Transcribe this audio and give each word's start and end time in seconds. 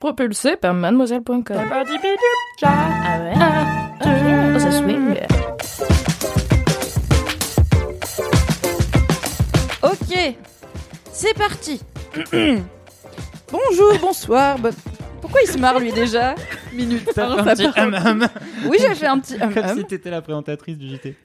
Propulsé 0.00 0.54
par 0.56 0.74
mademoiselle.com. 0.74 1.42
Ah 2.62 3.18
ouais. 3.20 3.34
Oh, 4.54 4.58
ça 4.60 4.70
swing. 4.70 5.16
Ok, 9.82 10.36
c'est 11.12 11.34
parti. 11.36 11.80
Bonjour, 13.50 13.98
bonsoir. 14.00 14.58
bon- 14.60 14.70
Pourquoi 15.20 15.40
il 15.42 15.48
se 15.50 15.58
marre 15.58 15.80
lui 15.80 15.90
déjà? 15.92 16.36
Minute. 16.72 17.08
T'as 17.12 17.42
fait 17.54 17.64
un 17.64 17.72
petit 17.72 17.80
hum 17.80 17.94
hum, 18.22 18.28
Oui, 18.68 18.76
j'ai 18.80 18.94
fait 18.94 19.06
un 19.06 19.18
petit 19.18 19.34
hum 19.42 19.52
comme 19.52 19.64
hum. 19.66 19.78
si 19.78 19.84
t'étais 19.84 20.10
la 20.10 20.22
présentatrice 20.22 20.78
du 20.78 20.88
JT. 20.88 21.16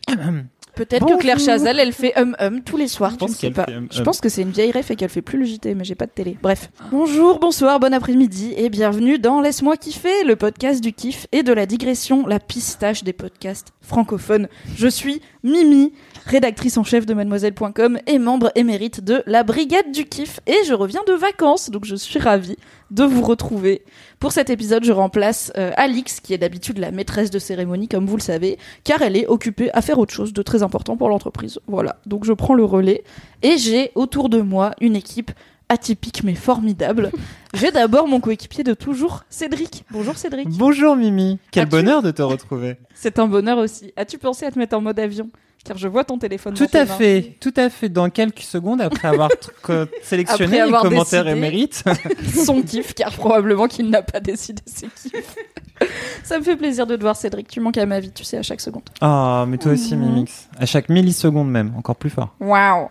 Peut-être 0.75 1.05
que 1.05 1.17
Claire 1.19 1.39
Chazal, 1.39 1.79
elle 1.79 1.93
fait 1.93 2.17
hum 2.17 2.35
hum 2.39 2.61
tous 2.63 2.77
les 2.77 2.87
soirs. 2.87 3.11
Je 3.11 3.15
tu 3.15 3.19
pense 3.19 3.29
ne 3.31 3.35
sais 3.35 3.51
pas. 3.51 3.65
hum 3.69 3.87
Je 3.91 4.01
pense 4.01 4.21
que 4.21 4.29
c'est 4.29 4.41
une 4.41 4.51
vieille 4.51 4.71
ref 4.71 4.89
et 4.91 4.95
qu'elle 4.95 5.09
fait 5.09 5.21
plus 5.21 5.37
le 5.37 5.45
JT, 5.45 5.75
mais 5.75 5.83
j'ai 5.83 5.95
pas 5.95 6.05
de 6.05 6.11
télé. 6.11 6.37
Bref. 6.41 6.69
Bonjour, 6.91 7.39
bonsoir, 7.39 7.79
bon 7.79 7.93
après-midi 7.93 8.53
et 8.57 8.69
bienvenue 8.69 9.19
dans 9.19 9.41
Laisse-moi 9.41 9.77
kiffer, 9.77 10.23
le 10.25 10.35
podcast 10.35 10.81
du 10.83 10.93
kiff 10.93 11.27
et 11.31 11.43
de 11.43 11.53
la 11.53 11.65
digression, 11.65 12.25
la 12.25 12.39
pistache 12.39 13.03
des 13.03 13.13
podcasts 13.13 13.73
francophones. 13.81 14.47
Je 14.75 14.87
suis 14.87 15.21
Mimi, 15.43 15.93
rédactrice 16.25 16.77
en 16.77 16.83
chef 16.83 17.05
de 17.05 17.13
mademoiselle.com 17.13 17.99
et 18.07 18.17
membre 18.17 18.51
émérite 18.55 19.03
de 19.03 19.23
la 19.27 19.43
Brigade 19.43 19.91
du 19.91 20.05
kiff 20.05 20.39
et 20.47 20.55
je 20.65 20.73
reviens 20.73 21.01
de 21.05 21.13
vacances, 21.13 21.69
donc 21.69 21.85
je 21.85 21.95
suis 21.95 22.19
ravie 22.19 22.55
de 22.93 23.03
vous 23.03 23.23
retrouver. 23.23 23.81
Pour 24.19 24.31
cet 24.31 24.49
épisode, 24.49 24.83
je 24.83 24.91
remplace 24.91 25.51
euh, 25.57 25.71
Alix, 25.75 26.19
qui 26.19 26.33
est 26.33 26.37
d'habitude 26.37 26.77
la 26.77 26.91
maîtresse 26.91 27.31
de 27.31 27.39
cérémonie, 27.39 27.87
comme 27.87 28.05
vous 28.05 28.17
le 28.17 28.21
savez, 28.21 28.57
car 28.83 29.01
elle 29.01 29.17
est 29.17 29.27
occupée 29.27 29.71
à 29.73 29.81
faire 29.81 29.97
autre 29.97 30.13
chose 30.13 30.31
de 30.31 30.41
très 30.43 30.63
important 30.63 30.95
pour 30.95 31.09
l'entreprise. 31.09 31.59
Voilà, 31.67 31.97
donc 32.05 32.23
je 32.23 32.33
prends 32.33 32.53
le 32.53 32.63
relais. 32.63 33.03
Et 33.41 33.57
j'ai 33.57 33.91
autour 33.95 34.29
de 34.29 34.41
moi 34.41 34.73
une 34.79 34.95
équipe 34.95 35.31
atypique 35.69 36.23
mais 36.23 36.35
formidable. 36.35 37.11
j'ai 37.55 37.71
d'abord 37.71 38.07
mon 38.07 38.19
coéquipier 38.19 38.63
de 38.63 38.75
toujours, 38.75 39.23
Cédric. 39.29 39.85
Bonjour 39.89 40.15
Cédric. 40.15 40.47
Bonjour 40.49 40.95
Mimi, 40.95 41.39
quel 41.51 41.65
bonheur 41.65 42.03
de 42.03 42.11
te 42.11 42.21
retrouver. 42.21 42.77
C'est 42.93 43.17
un 43.17 43.27
bonheur 43.27 43.57
aussi. 43.57 43.91
As-tu 43.97 44.19
pensé 44.19 44.45
à 44.45 44.51
te 44.51 44.59
mettre 44.59 44.77
en 44.77 44.81
mode 44.81 44.99
avion? 44.99 45.29
Car 45.63 45.77
je 45.77 45.87
vois 45.87 46.03
ton 46.03 46.17
téléphone. 46.17 46.55
Tout 46.55 46.67
à 46.73 46.85
fait, 46.85 47.37
tout 47.39 47.53
à 47.55 47.69
fait. 47.69 47.87
Dans 47.87 48.09
quelques 48.09 48.41
secondes, 48.41 48.81
après 48.81 49.07
avoir 49.07 49.29
sélectionné 50.03 50.43
Après 50.43 50.55
les 50.57 50.61
avoir 50.61 50.81
commentaires 50.83 51.23
décidé. 51.23 51.37
émérites, 51.39 51.83
Son 52.45 52.61
kiff, 52.61 52.93
car 52.93 53.11
probablement 53.13 53.67
qu'il 53.67 53.89
n'a 53.89 54.01
pas 54.01 54.19
décidé 54.19 54.61
ses 54.65 54.87
kiffs. 54.87 55.35
Ça 56.23 56.37
me 56.37 56.43
fait 56.43 56.57
plaisir 56.57 56.85
de 56.85 56.95
te 56.97 57.01
voir, 57.01 57.15
Cédric. 57.15 57.47
Tu 57.47 57.59
manques 57.61 57.77
à 57.77 57.85
ma 57.85 57.99
vie, 58.01 58.11
tu 58.11 58.23
sais, 58.25 58.37
à 58.37 58.43
chaque 58.43 58.59
seconde. 58.61 58.83
oh, 59.01 59.45
mais 59.47 59.57
toi 59.57 59.71
aussi 59.71 59.95
Mimix, 59.95 60.49
à 60.57 60.65
chaque 60.65 60.89
milliseconde 60.89 61.49
même, 61.49 61.73
encore 61.77 61.95
plus 61.95 62.09
fort. 62.09 62.35
Waouh 62.41 62.89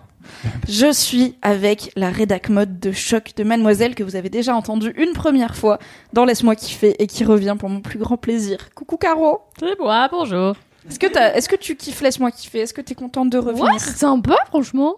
Je 0.69 0.91
suis 0.93 1.37
avec 1.43 1.93
la 1.95 2.11
rédac 2.11 2.49
mode 2.49 2.81
de 2.81 2.91
choc 2.93 3.33
de 3.37 3.45
Mademoiselle 3.45 3.95
que 3.95 4.03
vous 4.03 4.17
avez 4.17 4.31
déjà 4.31 4.55
entendu 4.57 4.95
une 4.97 5.13
première 5.13 5.57
fois 5.57 5.79
dans 6.15 6.25
Laisse-moi 6.25 6.57
kiffer 6.57 6.95
et 7.03 7.07
qui 7.07 7.25
revient 7.25 7.57
pour 7.59 7.69
mon 7.69 7.81
plus 7.81 7.99
grand 7.99 8.17
plaisir. 8.17 8.71
Coucou 8.75 8.97
Caro 8.97 9.41
C'est 9.61 9.79
moi, 9.79 10.09
bonjour. 10.11 10.55
Est-ce 10.89 10.99
que, 10.99 11.07
t'as- 11.07 11.35
est-ce 11.35 11.49
que 11.49 11.57
tu 11.57 11.77
kiffes 11.77 12.01
Laisse-moi 12.01 12.31
kiffer 12.31 12.61
Est-ce 12.61 12.75
que 12.75 12.81
t'es 12.81 12.95
contente 12.95 13.31
de 13.31 13.39
revenir 13.39 13.65
Ouais, 13.65 13.79
c'est 13.79 13.97
sympa, 13.97 14.37
franchement. 14.49 14.97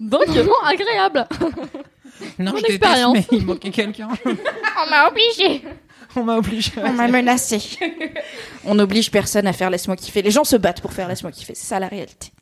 Vraiment 0.00 0.52
agréable. 0.64 1.26
Non, 2.38 2.52
Mon 2.52 2.58
expérience. 2.58 3.14
mais 3.14 3.26
il 3.32 3.44
manquait 3.44 3.70
quelqu'un. 3.70 4.08
On 4.24 4.90
m'a 4.90 5.08
obligé. 5.08 5.62
On 6.16 6.22
m'a 6.24 6.36
obligé. 6.38 6.72
On 6.82 6.92
m'a 6.92 7.08
menacé. 7.08 7.60
On 8.64 8.74
n'oblige 8.76 9.10
personne 9.10 9.46
à 9.46 9.52
faire 9.52 9.68
Laisse-moi 9.68 9.96
kiffer. 9.96 10.22
Les 10.22 10.30
gens 10.30 10.44
se 10.44 10.56
battent 10.56 10.80
pour 10.80 10.92
faire 10.94 11.08
Laisse-moi 11.08 11.30
kiffer. 11.32 11.54
C'est 11.54 11.66
ça 11.66 11.78
la 11.78 11.88
réalité. 11.88 12.32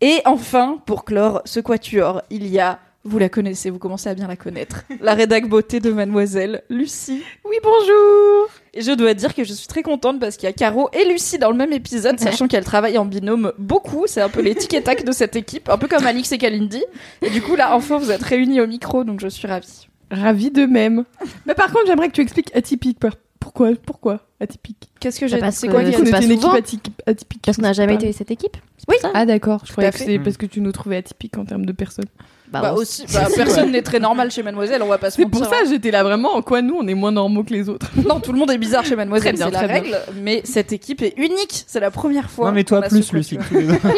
Et 0.00 0.20
enfin, 0.24 0.78
pour 0.86 1.04
clore 1.04 1.42
ce 1.44 1.58
quatuor, 1.58 2.22
il 2.30 2.46
y 2.46 2.60
a, 2.60 2.78
vous 3.04 3.18
la 3.18 3.28
connaissez, 3.28 3.70
vous 3.70 3.78
commencez 3.80 4.08
à 4.08 4.14
bien 4.14 4.28
la 4.28 4.36
connaître, 4.36 4.82
la 5.00 5.14
rédac 5.14 5.48
beauté 5.48 5.80
de 5.80 5.90
Mademoiselle, 5.92 6.62
Lucie. 6.68 7.24
Oui, 7.44 7.56
bonjour. 7.62 8.48
Et 8.74 8.80
je 8.80 8.92
dois 8.92 9.12
dire 9.12 9.34
que 9.34 9.44
je 9.44 9.52
suis 9.52 9.66
très 9.66 9.82
contente 9.82 10.18
parce 10.18 10.36
qu'il 10.36 10.46
y 10.46 10.50
a 10.50 10.54
Caro 10.54 10.88
et 10.94 11.04
Lucie 11.04 11.38
dans 11.38 11.50
le 11.50 11.56
même 11.56 11.72
épisode, 11.72 12.18
sachant 12.20 12.48
qu'elles 12.48 12.64
travaillent 12.64 12.96
en 12.98 13.04
binôme 13.04 13.52
beaucoup. 13.58 14.04
C'est 14.06 14.22
un 14.22 14.28
peu 14.30 14.40
les 14.40 14.54
tic 14.54 14.72
et 14.74 14.82
tac 14.82 15.04
de 15.04 15.12
cette 15.12 15.36
équipe, 15.36 15.68
un 15.68 15.76
peu 15.76 15.88
comme 15.88 16.06
Alix 16.06 16.32
et 16.32 16.38
Kalindi. 16.38 16.82
Et 17.20 17.28
du 17.30 17.42
coup, 17.42 17.54
là, 17.54 17.74
enfin, 17.76 17.98
vous 17.98 18.10
êtes 18.10 18.22
réunis 18.22 18.60
au 18.62 18.66
micro, 18.66 19.04
donc 19.04 19.20
je 19.20 19.28
suis 19.28 19.46
ravie. 19.46 19.88
Ravi 20.10 20.50
de 20.50 20.64
même. 20.66 21.04
Mais 21.46 21.54
par 21.54 21.66
contre, 21.72 21.86
j'aimerais 21.86 22.08
que 22.08 22.14
tu 22.14 22.20
expliques 22.22 22.54
atypique. 22.56 22.98
Pourquoi 23.40 23.70
Pourquoi 23.84 24.20
atypique? 24.40 24.90
Qu'est-ce 25.00 25.18
que 25.20 25.24
Bah, 25.30 25.38
j'ai 25.46 25.50
C'est 25.50 25.66
que 25.66 25.72
quoi 25.72 25.82
Qu'on 25.82 25.88
était 25.88 26.00
une 26.24 26.30
équipe 26.30 26.40
souvent. 26.40 26.52
atypique. 26.54 26.92
atypique. 27.06 27.42
Parce 27.44 27.56
qu'on 27.56 27.62
n'a 27.62 27.72
jamais 27.72 27.96
Pas- 27.98 28.04
été 28.04 28.12
cette 28.12 28.30
équipe. 28.30 28.56
Oui. 28.88 28.96
Ah 29.14 29.26
d'accord, 29.26 29.62
je 29.66 29.72
croyais 29.72 29.90
que 29.90 29.98
c'est 29.98 30.18
Mm. 30.18 30.22
parce 30.22 30.36
que 30.36 30.46
tu 30.46 30.60
nous 30.60 30.72
trouvais 30.72 30.96
atypique 30.98 31.36
en 31.38 31.44
termes 31.44 31.66
de 31.66 31.72
personnes. 31.72 32.06
Bah 32.60 32.72
on- 32.74 32.78
aussi, 32.78 33.04
bah, 33.12 33.28
personne 33.36 33.70
n'est 33.72 33.82
très 33.82 33.98
normal 34.00 34.30
chez 34.30 34.42
Mademoiselle, 34.42 34.82
on 34.82 34.88
va 34.88 34.98
pas 34.98 35.10
se 35.10 35.16
C'est 35.16 35.26
pour 35.26 35.44
ça 35.44 35.56
j'étais 35.68 35.90
là 35.90 36.02
vraiment 36.02 36.34
en 36.34 36.42
quoi 36.42 36.60
nous 36.62 36.76
on 36.78 36.86
est 36.86 36.94
moins 36.94 37.12
normaux 37.12 37.44
que 37.44 37.52
les 37.52 37.68
autres. 37.68 37.90
Non, 38.06 38.20
tout 38.20 38.32
le 38.32 38.38
monde 38.38 38.50
est 38.50 38.58
bizarre 38.58 38.84
chez 38.84 38.96
Mademoiselle, 38.96 39.36
c'est 39.38 39.44
la 39.44 39.50
bien. 39.50 39.66
règle. 39.66 39.98
Mais 40.20 40.42
cette 40.44 40.72
équipe 40.72 41.02
est 41.02 41.14
unique, 41.16 41.64
c'est 41.66 41.80
la 41.80 41.90
première 41.90 42.30
fois. 42.30 42.46
Non 42.46 42.52
mais 42.52 42.64
toi 42.64 42.82
plus 42.82 43.12
les 43.12 43.34
autres. 43.34 43.44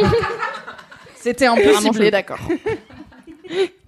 C'était 1.21 1.47
un 1.47 1.55
peu 1.57 1.73
ciblé, 1.81 2.11
d'accord. 2.11 2.39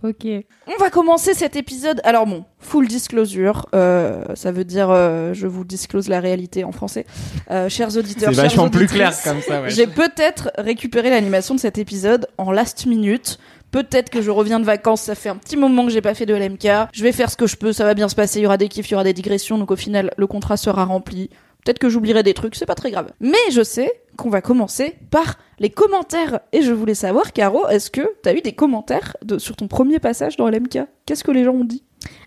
Ok. 0.03 0.27
On 0.67 0.77
va 0.79 0.91
commencer 0.91 1.33
cet 1.35 1.57
épisode. 1.57 2.01
Alors 2.05 2.27
bon, 2.27 2.45
full 2.61 2.87
disclosure, 2.87 3.67
euh, 3.75 4.23
ça 4.35 4.53
veut 4.53 4.65
dire 4.65 4.91
euh, 4.91 5.33
je 5.33 5.47
vous 5.47 5.65
disclose 5.65 6.09
la 6.09 6.21
réalité 6.21 6.65
en 6.65 6.73
français. 6.73 7.07
Euh, 7.51 7.69
chers 7.69 7.97
auditeurs, 7.97 8.35
C'est 8.35 8.43
vachement 8.43 8.69
plus 8.69 8.87
clair 8.87 9.13
comme 9.25 9.41
ça. 9.41 9.63
Ouais. 9.63 9.71
J'ai 9.71 9.87
peut-être 9.87 10.51
récupéré 10.59 11.11
l'animation 11.11 11.55
de 11.55 11.61
cet 11.61 11.79
épisode 11.79 12.27
en 12.39 12.53
last 12.53 12.87
minute. 12.87 13.39
Peut-être 13.71 14.11
que 14.11 14.23
je 14.23 14.31
reviens 14.31 14.61
de 14.61 14.65
vacances, 14.65 15.03
ça 15.03 15.15
fait 15.15 15.29
un 15.29 15.37
petit 15.37 15.57
moment 15.57 15.85
que 15.85 15.93
j'ai 15.93 16.01
pas 16.01 16.15
fait 16.15 16.27
de 16.27 16.35
LMK. 16.35 16.91
Je 16.93 17.03
vais 17.03 17.13
faire 17.13 17.31
ce 17.31 17.37
que 17.37 17.47
je 17.47 17.57
peux, 17.57 17.73
ça 17.73 17.85
va 17.85 17.95
bien 17.95 18.09
se 18.09 18.15
passer, 18.15 18.41
il 18.41 18.43
y 18.43 18.47
aura 18.47 18.57
des 18.57 18.69
kiffs, 18.69 18.89
il 18.89 18.93
y 18.93 18.95
aura 18.95 19.05
des 19.05 19.13
digressions, 19.13 19.59
donc 19.59 19.71
au 19.71 19.77
final, 19.77 20.13
le 20.17 20.27
contrat 20.27 20.57
sera 20.57 20.85
rempli. 20.85 21.31
Peut-être 21.65 21.81
que 21.81 21.89
j'oublierai 21.89 22.23
des 22.23 22.33
trucs, 22.33 22.55
c'est 22.55 22.65
pas 22.65 22.77
très 22.77 22.93
grave. 22.93 23.11
Mais 23.19 23.35
je 23.51 23.63
sais 23.63 23.93
qu'on 24.17 24.31
va 24.31 24.41
commencer 24.41 24.97
par 25.11 25.37
les 25.59 25.69
commentaires. 25.69 26.39
Et 26.53 26.63
je 26.63 26.73
voulais 26.73 26.95
savoir, 26.95 27.33
Caro, 27.33 27.67
est-ce 27.67 27.91
que 27.91 28.09
t'as 28.23 28.35
eu 28.35 28.41
des 28.41 28.53
commentaires 28.53 29.17
sur 29.39 29.57
ton 29.57 29.67
premier 29.67 29.99
passage 29.99 30.37
dans 30.37 30.49
LMK 30.49 30.79
Qu'est-ce 31.07 31.25
que 31.25 31.33
les 31.33 31.43
gens 31.43 31.55
ont 31.55 31.65
dit? 31.65 31.83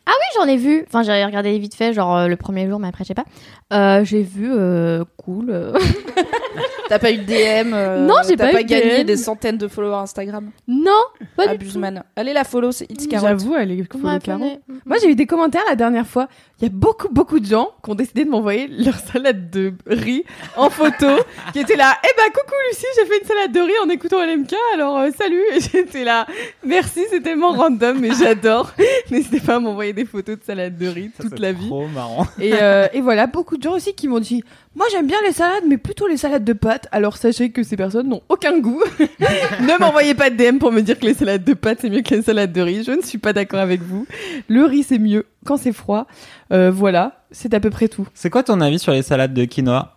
Oui, 0.09 0.39
j'en 0.41 0.47
ai 0.47 0.57
vu. 0.57 0.83
Enfin, 0.87 1.03
j'ai 1.03 1.23
regardé 1.25 1.57
vite 1.59 1.75
fait, 1.75 1.93
genre 1.93 2.15
euh, 2.17 2.27
le 2.27 2.35
premier 2.35 2.67
jour, 2.67 2.79
mais 2.79 2.87
après, 2.87 3.03
je 3.03 3.09
sais 3.09 3.13
pas. 3.13 3.25
Euh, 3.73 4.03
j'ai 4.03 4.23
vu 4.23 4.49
euh, 4.51 5.03
cool. 5.17 5.49
euh. 5.49 5.73
T'as 6.89 6.97
pas 6.97 7.11
eu 7.11 7.17
de 7.19 7.23
DM 7.23 7.71
euh, 7.73 7.99
Non, 8.07 8.15
j'ai 8.27 8.35
t'as 8.35 8.47
pas 8.47 8.53
pas 8.53 8.61
eu 8.61 8.63
de 8.63 8.69
gagné 8.69 9.03
DM. 9.03 9.05
des 9.05 9.15
centaines 9.17 9.57
de 9.59 9.67
followers 9.67 9.93
Instagram. 9.99 10.49
non, 10.67 10.91
pas 11.37 11.43
du 11.45 11.49
tout. 11.59 11.61
Abuseman. 11.65 12.03
Allez 12.15 12.33
la 12.33 12.43
follow, 12.43 12.71
c'est 12.71 12.89
It's 12.89 13.05
Carotte. 13.05 13.27
J'avoue, 13.29 13.55
elle 13.55 13.71
est 13.71 13.87
Caro. 13.87 14.17
prenez. 14.19 14.59
Moi 14.87 14.97
j'ai 14.99 15.09
eu 15.11 15.15
des 15.15 15.27
commentaires 15.27 15.61
la 15.69 15.75
dernière 15.75 16.07
fois. 16.07 16.27
Il 16.59 16.63
y 16.63 16.67
a 16.67 16.71
beaucoup 16.73 17.07
beaucoup 17.09 17.39
de 17.39 17.45
gens 17.45 17.69
qui 17.83 17.91
ont 17.91 17.95
décidé 17.95 18.25
de 18.25 18.29
m'envoyer 18.31 18.67
leur 18.69 18.95
salade 18.95 19.51
de 19.51 19.71
riz 19.85 20.23
en 20.57 20.71
photo, 20.71 21.05
qui 21.53 21.59
étaient 21.59 21.75
là. 21.75 21.95
Eh 22.03 22.07
ben 22.17 22.25
coucou 22.33 22.55
Lucie, 22.71 22.85
j'ai 22.97 23.05
fait 23.05 23.19
une 23.21 23.27
salade 23.27 23.51
de 23.51 23.59
riz 23.59 23.79
en 23.85 23.89
écoutant 23.89 24.25
LMK, 24.25 24.55
alors 24.73 24.97
euh, 24.97 25.09
salut. 25.15 25.43
Et 25.53 25.59
j'étais 25.71 26.03
là. 26.03 26.25
Merci, 26.65 27.01
c'est 27.11 27.21
tellement 27.21 27.51
random, 27.51 27.99
mais 27.99 28.09
j'adore. 28.19 28.71
N'hésitez 29.11 29.41
pas 29.41 29.57
à 29.57 29.59
m'envoyer 29.59 29.93
des 29.93 29.98
photos 30.05 30.39
de 30.39 30.43
salade 30.43 30.77
de 30.77 30.87
riz 30.87 31.11
Ça, 31.17 31.23
toute 31.23 31.39
la 31.39 31.51
vie. 31.51 31.67
Trop 31.67 31.87
marrant. 31.87 32.25
Et, 32.39 32.53
euh, 32.53 32.87
et 32.93 33.01
voilà, 33.01 33.27
beaucoup 33.27 33.57
de 33.57 33.63
gens 33.63 33.73
aussi 33.75 33.93
qui 33.93 34.07
m'ont 34.07 34.19
dit 34.19 34.43
Moi 34.75 34.85
j'aime 34.91 35.07
bien 35.07 35.17
les 35.25 35.31
salades, 35.33 35.63
mais 35.67 35.77
plutôt 35.77 36.07
les 36.07 36.17
salades 36.17 36.43
de 36.43 36.53
pâtes. 36.53 36.87
Alors 36.91 37.17
sachez 37.17 37.51
que 37.51 37.63
ces 37.63 37.75
personnes 37.77 38.09
n'ont 38.09 38.21
aucun 38.29 38.59
goût. 38.59 38.81
ne 38.99 39.79
m'envoyez 39.79 40.13
pas 40.15 40.29
de 40.29 40.35
DM 40.35 40.57
pour 40.57 40.71
me 40.71 40.81
dire 40.81 40.97
que 40.99 41.05
les 41.05 41.13
salades 41.13 41.43
de 41.43 41.53
pâtes 41.53 41.79
c'est 41.81 41.89
mieux 41.89 42.01
que 42.01 42.15
les 42.15 42.21
salades 42.21 42.51
de 42.53 42.61
riz. 42.61 42.83
Je 42.83 42.91
ne 42.91 43.01
suis 43.01 43.17
pas 43.17 43.33
d'accord 43.33 43.59
avec 43.59 43.81
vous. 43.81 44.05
Le 44.47 44.65
riz 44.65 44.83
c'est 44.83 44.99
mieux 44.99 45.25
quand 45.45 45.57
c'est 45.57 45.73
froid. 45.73 46.07
Euh, 46.51 46.71
voilà, 46.71 47.23
c'est 47.31 47.53
à 47.53 47.59
peu 47.59 47.69
près 47.69 47.87
tout. 47.87 48.07
C'est 48.13 48.29
quoi 48.29 48.43
ton 48.43 48.61
avis 48.61 48.79
sur 48.79 48.91
les 48.91 49.01
salades 49.03 49.33
de 49.33 49.45
quinoa? 49.45 49.93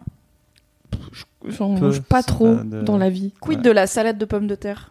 J'en 1.49 1.71
mange 1.71 2.01
pas 2.03 2.23
trop 2.23 2.55
dans 2.63 2.99
la 2.99 3.11
vie. 3.11 3.33
Quid 3.41 3.59
Ouais. 3.59 3.65
de 3.65 3.71
la 3.71 3.87
salade 3.87 4.19
de 4.19 4.25
pommes 4.25 4.47
de 4.47 4.55
terre? 4.55 4.91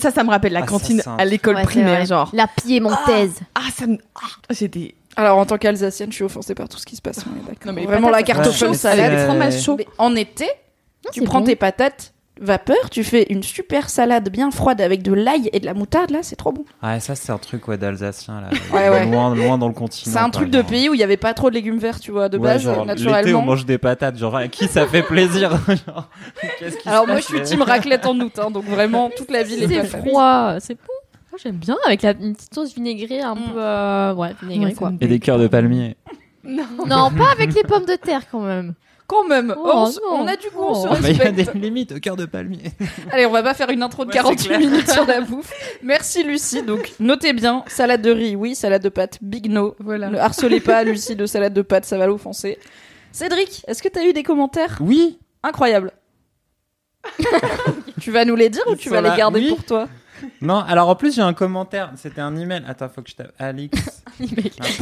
Ça, 0.00 0.10
ça 0.10 0.24
me 0.24 0.30
rappelle 0.30 0.52
la 0.52 0.60
Ah, 0.62 0.66
cantine 0.66 1.02
à 1.18 1.24
l'école 1.24 1.56
Ouais, 1.56 1.62
primaire, 1.64 2.04
genre. 2.06 2.30
La 2.32 2.46
piémontaise. 2.46 3.40
Ah, 3.54 3.60
ça 3.74 3.86
me. 3.86 3.98
ah, 4.16 4.52
j'étais. 4.52 4.94
Alors 5.16 5.38
en 5.38 5.46
tant 5.46 5.58
qu'Alsacienne, 5.58 6.10
je 6.10 6.16
suis 6.16 6.24
offensée 6.24 6.54
par 6.54 6.68
tout 6.68 6.78
ce 6.78 6.86
qui 6.86 6.96
se 6.96 7.02
passe. 7.02 7.18
on 7.26 7.36
est 7.36 7.46
d'accord. 7.48 7.66
Non, 7.66 7.72
mais 7.74 7.84
Vraiment 7.86 8.10
la 8.10 8.22
carte 8.22 8.46
Ouais, 8.46 8.52
chaude 8.52 8.70
mais 8.70 8.76
salade. 8.76 9.26
fromage 9.28 9.62
chaud. 9.62 9.76
En 9.98 10.16
été, 10.16 10.46
Non, 11.04 11.10
tu 11.12 11.22
prends 11.22 11.40
bon. 11.40 11.46
tes 11.46 11.56
patates 11.56 12.13
vapeur, 12.40 12.90
tu 12.90 13.04
fais 13.04 13.26
une 13.30 13.42
super 13.42 13.88
salade 13.90 14.28
bien 14.28 14.50
froide 14.50 14.80
avec 14.80 15.02
de 15.02 15.12
l'ail 15.12 15.48
et 15.52 15.60
de 15.60 15.66
la 15.66 15.74
moutarde, 15.74 16.10
là, 16.10 16.18
c'est 16.22 16.36
trop 16.36 16.52
bon. 16.52 16.64
Ouais, 16.82 16.98
ça, 17.00 17.14
c'est 17.14 17.30
un 17.32 17.38
truc 17.38 17.68
ouais, 17.68 17.78
d'Alsacien, 17.78 18.40
là. 18.40 18.50
Ouais, 18.72 18.88
ouais. 18.88 19.04
Loin, 19.06 19.34
loin 19.34 19.56
dans 19.58 19.68
le 19.68 19.74
continent. 19.74 20.12
C'est 20.12 20.18
un 20.18 20.30
truc 20.30 20.50
de 20.50 20.62
pays 20.62 20.88
où 20.88 20.94
il 20.94 21.00
y 21.00 21.04
avait 21.04 21.16
pas 21.16 21.32
trop 21.34 21.48
de 21.50 21.54
légumes 21.54 21.78
verts, 21.78 22.00
tu 22.00 22.10
vois, 22.10 22.28
de 22.28 22.36
Ouais, 22.38 22.44
base, 22.44 22.62
genre, 22.62 22.84
L'été, 22.84 22.86
naturellement. 23.04 23.38
on 23.40 23.42
mange 23.46 23.64
des 23.66 23.78
patates. 23.78 24.18
Genre, 24.18 24.36
à 24.36 24.48
qui 24.48 24.66
ça 24.68 24.86
fait 24.86 25.02
plaisir 25.02 25.50
Genre, 25.86 26.10
qui 26.82 26.88
Alors 26.88 27.06
moi, 27.06 27.16
je 27.18 27.24
suis 27.24 27.42
team 27.42 27.62
raclette 27.62 28.06
en 28.06 28.18
août, 28.18 28.38
hein, 28.38 28.50
donc 28.50 28.64
vraiment, 28.64 29.10
toute 29.16 29.30
la 29.30 29.42
ville 29.42 29.62
est 29.62 29.68
C'est 29.68 29.82
patates. 29.82 30.00
froid, 30.06 30.54
c'est 30.60 30.74
bon. 30.74 30.80
Moi 31.30 31.38
j'aime 31.42 31.56
bien 31.56 31.76
avec 31.84 32.02
la, 32.02 32.12
une 32.12 32.34
petite 32.36 32.54
sauce 32.54 32.74
vinaigrée 32.74 33.20
un 33.20 33.34
Mm. 33.34 33.38
peu. 33.52 33.58
euh, 33.60 34.14
ouais, 34.14 34.30
vinaigrée 34.40 34.66
Ouais, 34.66 34.72
quoi. 34.74 34.92
Et 35.00 35.08
des 35.08 35.18
cœurs 35.18 35.38
de 35.38 35.48
palmier. 35.48 35.96
Non, 36.44 37.10
pas 37.10 37.32
avec 37.32 37.54
les 37.54 37.62
pommes 37.64 37.86
de 37.86 37.96
terre 37.96 38.22
quand 38.30 38.40
même. 38.42 38.74
Quand 39.06 39.24
même, 39.28 39.54
Oh, 39.58 39.70
on, 39.74 39.86
s- 39.88 40.00
non. 40.02 40.22
on 40.22 40.26
a 40.26 40.34
du 40.36 40.48
goût, 40.48 40.62
on 40.62 40.74
se 40.74 40.86
Oh. 40.88 40.90
Bah, 40.90 40.96
Il 41.10 41.16
y 41.16 41.20
a 41.20 41.24
respecte. 41.24 41.52
des 41.54 41.58
limites 41.60 41.92
au 41.92 42.00
cœur 42.00 42.16
de 42.16 42.24
palmier. 42.24 42.72
Allez, 43.12 43.26
on 43.26 43.30
va 43.32 43.42
pas 43.42 43.52
faire 43.52 43.68
une 43.70 43.82
intro 43.82 44.04
de 44.04 44.08
Ouais, 44.10 44.14
48 44.14 44.38
c'est 44.40 44.48
clair. 44.48 44.58
minutes 44.60 44.90
sur 44.90 45.04
la 45.04 45.20
bouffe. 45.22 45.52
Merci 45.82 46.22
Lucie. 46.24 46.62
Donc, 46.62 46.92
notez 47.00 47.34
bien, 47.34 47.64
salade 47.66 48.00
de 48.00 48.10
riz, 48.10 48.34
oui, 48.34 48.54
salade 48.54 48.82
de 48.82 48.88
pâtes, 48.88 49.18
big 49.20 49.50
no. 49.50 49.76
Voilà. 49.78 50.08
Ne 50.08 50.16
harcelez 50.18 50.60
pas 50.60 50.82
Lucie 50.84 51.16
de 51.16 51.26
salade 51.26 51.52
de 51.52 51.62
pâtes, 51.62 51.84
ça 51.84 51.98
va 51.98 52.06
l'offenser. 52.06 52.58
Cédric, 53.12 53.62
est-ce 53.68 53.82
que 53.82 53.88
t'as 53.88 54.04
eu 54.04 54.12
des 54.14 54.22
commentaires? 54.22 54.78
Oui. 54.80 55.18
incroyables 55.42 55.92
Tu 58.00 58.10
vas 58.10 58.24
nous 58.24 58.36
les 58.36 58.48
dire 58.48 58.62
ou 58.66 58.74
tu 58.76 58.84
Sur 58.84 58.92
vas 58.92 59.00
la- 59.02 59.10
les 59.10 59.16
garder 59.18 59.40
oui. 59.40 59.48
pour 59.50 59.64
toi? 59.64 59.88
Non, 60.42 60.58
alors 60.60 60.88
en 60.88 60.94
plus, 60.96 61.14
j'ai 61.14 61.22
un 61.22 61.32
commentaire. 61.34 61.90
C'était 61.96 62.20
un 62.20 62.36
email. 62.36 62.62
Attends, 62.68 62.88
faut 62.88 63.02
que 63.02 63.10
je 63.10 63.14
tape. 63.16 63.32
Alix. 63.38 64.02
peux 64.18 64.26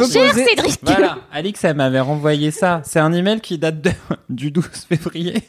Cher 0.08 0.30
poser- 0.30 0.44
Cédric 0.44 0.78
Voilà, 0.82 1.18
Alix, 1.32 1.62
elle 1.64 1.76
m'avait 1.76 2.00
renvoyé 2.00 2.50
ça. 2.50 2.80
C'est 2.84 3.00
un 3.00 3.12
email 3.12 3.40
qui 3.40 3.58
date 3.58 3.80
de- 3.80 3.90
du 4.28 4.50
12 4.50 4.66
février. 4.88 5.42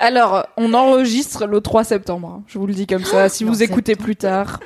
Alors, 0.00 0.46
on 0.56 0.74
enregistre 0.74 1.46
le 1.46 1.60
3 1.60 1.84
septembre. 1.84 2.28
hein. 2.28 2.42
Je 2.48 2.58
vous 2.58 2.66
le 2.66 2.74
dis 2.74 2.86
comme 2.86 3.04
ça. 3.04 3.28
Si 3.28 3.44
vous 3.44 3.62
écoutez 3.62 3.94
plus 3.94 4.16
tard, 4.16 4.58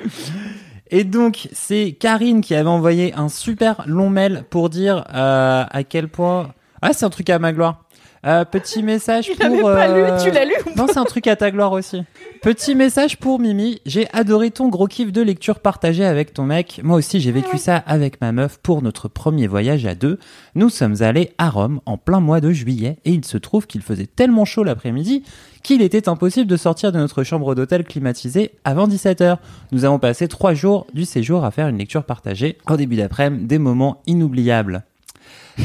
Et 0.89 1.03
donc, 1.03 1.49
c'est 1.51 1.95
Karine 1.99 2.41
qui 2.41 2.55
avait 2.55 2.69
envoyé 2.69 3.13
un 3.13 3.29
super 3.29 3.83
long 3.85 4.09
mail 4.09 4.45
pour 4.49 4.69
dire 4.69 5.03
euh, 5.13 5.63
à 5.69 5.83
quel 5.83 6.07
point. 6.07 6.53
Ah, 6.81 6.93
c'est 6.93 7.05
un 7.05 7.09
truc 7.09 7.29
à 7.29 7.39
ma 7.39 7.53
gloire. 7.53 7.83
Euh, 8.25 8.45
petit 8.45 8.83
message 8.83 9.25
tu 9.31 9.35
pour. 9.35 9.61
pas 9.61 9.89
euh, 9.89 10.17
lu, 10.17 10.23
tu 10.23 10.31
l'as 10.31 10.45
lu 10.45 10.53
ou 10.65 10.77
Non, 10.77 10.87
c'est 10.87 10.97
un 10.97 11.05
truc 11.05 11.27
à 11.27 11.35
ta 11.35 11.51
gloire 11.51 11.71
aussi. 11.71 12.03
Petit 12.41 12.75
message 12.75 13.17
pour 13.17 13.39
Mimi. 13.39 13.81
J'ai 13.85 14.07
adoré 14.13 14.51
ton 14.51 14.69
gros 14.69 14.87
kiff 14.87 15.11
de 15.11 15.21
lecture 15.21 15.59
partagé 15.59 16.05
avec 16.05 16.33
ton 16.33 16.43
mec. 16.43 16.81
Moi 16.83 16.97
aussi, 16.97 17.19
j'ai 17.19 17.31
vécu 17.31 17.57
ça 17.57 17.77
avec 17.77 18.21
ma 18.21 18.31
meuf 18.31 18.57
pour 18.57 18.81
notre 18.81 19.07
premier 19.07 19.47
voyage 19.47 19.85
à 19.85 19.95
deux. 19.95 20.19
Nous 20.55 20.69
sommes 20.69 21.01
allés 21.01 21.31
à 21.37 21.49
Rome 21.49 21.79
en 21.85 21.97
plein 21.97 22.19
mois 22.19 22.41
de 22.41 22.51
juillet 22.51 22.97
et 23.05 23.11
il 23.11 23.25
se 23.25 23.37
trouve 23.37 23.67
qu'il 23.67 23.81
faisait 23.81 24.07
tellement 24.07 24.45
chaud 24.45 24.63
l'après-midi 24.63 25.23
qu'il 25.63 25.81
était 25.81 26.07
impossible 26.07 26.47
de 26.47 26.57
sortir 26.57 26.91
de 26.91 26.97
notre 26.97 27.23
chambre 27.23 27.53
d'hôtel 27.53 27.83
climatisée 27.83 28.51
avant 28.63 28.87
17h. 28.87 29.37
Nous 29.71 29.85
avons 29.85 29.99
passé 29.99 30.27
trois 30.27 30.53
jours 30.53 30.87
du 30.93 31.05
séjour 31.05 31.43
à 31.43 31.51
faire 31.51 31.67
une 31.67 31.77
lecture 31.77 32.03
partagée. 32.03 32.57
En 32.67 32.77
début 32.77 32.95
d'après-midi, 32.95 33.45
des 33.45 33.59
moments 33.59 34.01
inoubliables. 34.07 34.83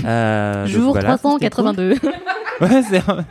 Euh, 0.05 0.65
donc 0.65 0.73
Jour 0.73 0.93
voilà, 0.93 1.17
c'était 1.17 1.51
cool. 1.51 1.75
382. 1.75 1.95
Ouais, 2.71 2.83
c'est 2.89 3.01
vrai. 3.01 3.25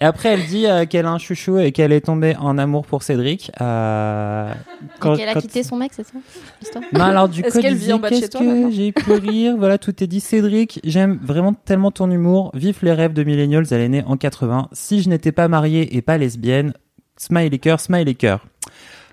Et 0.00 0.04
après, 0.04 0.30
elle 0.30 0.44
dit 0.46 0.66
euh, 0.66 0.86
qu'elle 0.86 1.06
a 1.06 1.10
un 1.12 1.18
chouchou 1.18 1.56
et 1.58 1.70
qu'elle 1.70 1.92
est 1.92 2.00
tombée 2.00 2.34
en 2.36 2.58
amour 2.58 2.84
pour 2.84 3.04
Cédric. 3.04 3.52
Euh, 3.60 4.52
Et 4.52 5.16
qu'elle 5.16 5.28
a 5.28 5.34
quitté 5.36 5.62
son 5.62 5.76
mec, 5.76 5.92
c'est 5.94 6.04
ça 6.04 6.14
l'histoire? 6.60 6.84
Non, 6.92 7.00
alors 7.04 7.28
du 7.28 7.42
Est-ce 7.42 7.54
coup, 7.54 7.60
qu'elle 7.60 7.72
elle 7.72 7.78
vit 7.78 7.86
dit, 7.86 7.92
en 7.92 7.98
bas 8.00 8.10
de 8.10 8.14
chez 8.16 8.20
qu'est-ce 8.22 8.32
toi, 8.32 8.42
maintenant? 8.42 8.68
que 8.68 8.74
j'ai 8.74 8.92
pu 8.92 9.12
rire? 9.12 9.54
Voilà, 9.56 9.78
tout 9.78 10.02
est 10.02 10.06
dit. 10.08 10.20
Cédric, 10.20 10.80
j'aime 10.84 11.18
vraiment 11.22 11.54
tellement 11.54 11.92
ton 11.92 12.10
humour. 12.10 12.50
Vive 12.54 12.78
les 12.82 12.92
rêves 12.92 13.12
de 13.12 13.22
Millennials, 13.22 13.66
elle 13.70 13.80
est 13.80 13.88
née 13.88 14.02
en 14.04 14.16
80. 14.16 14.68
Si 14.72 15.00
je 15.00 15.08
n'étais 15.08 15.32
pas 15.32 15.46
mariée 15.48 15.96
et 15.96 16.02
pas 16.02 16.18
lesbienne, 16.18 16.74
smiley 17.16 17.58
cœur, 17.58 17.78
smiley 17.80 18.14
cœur. 18.14 18.44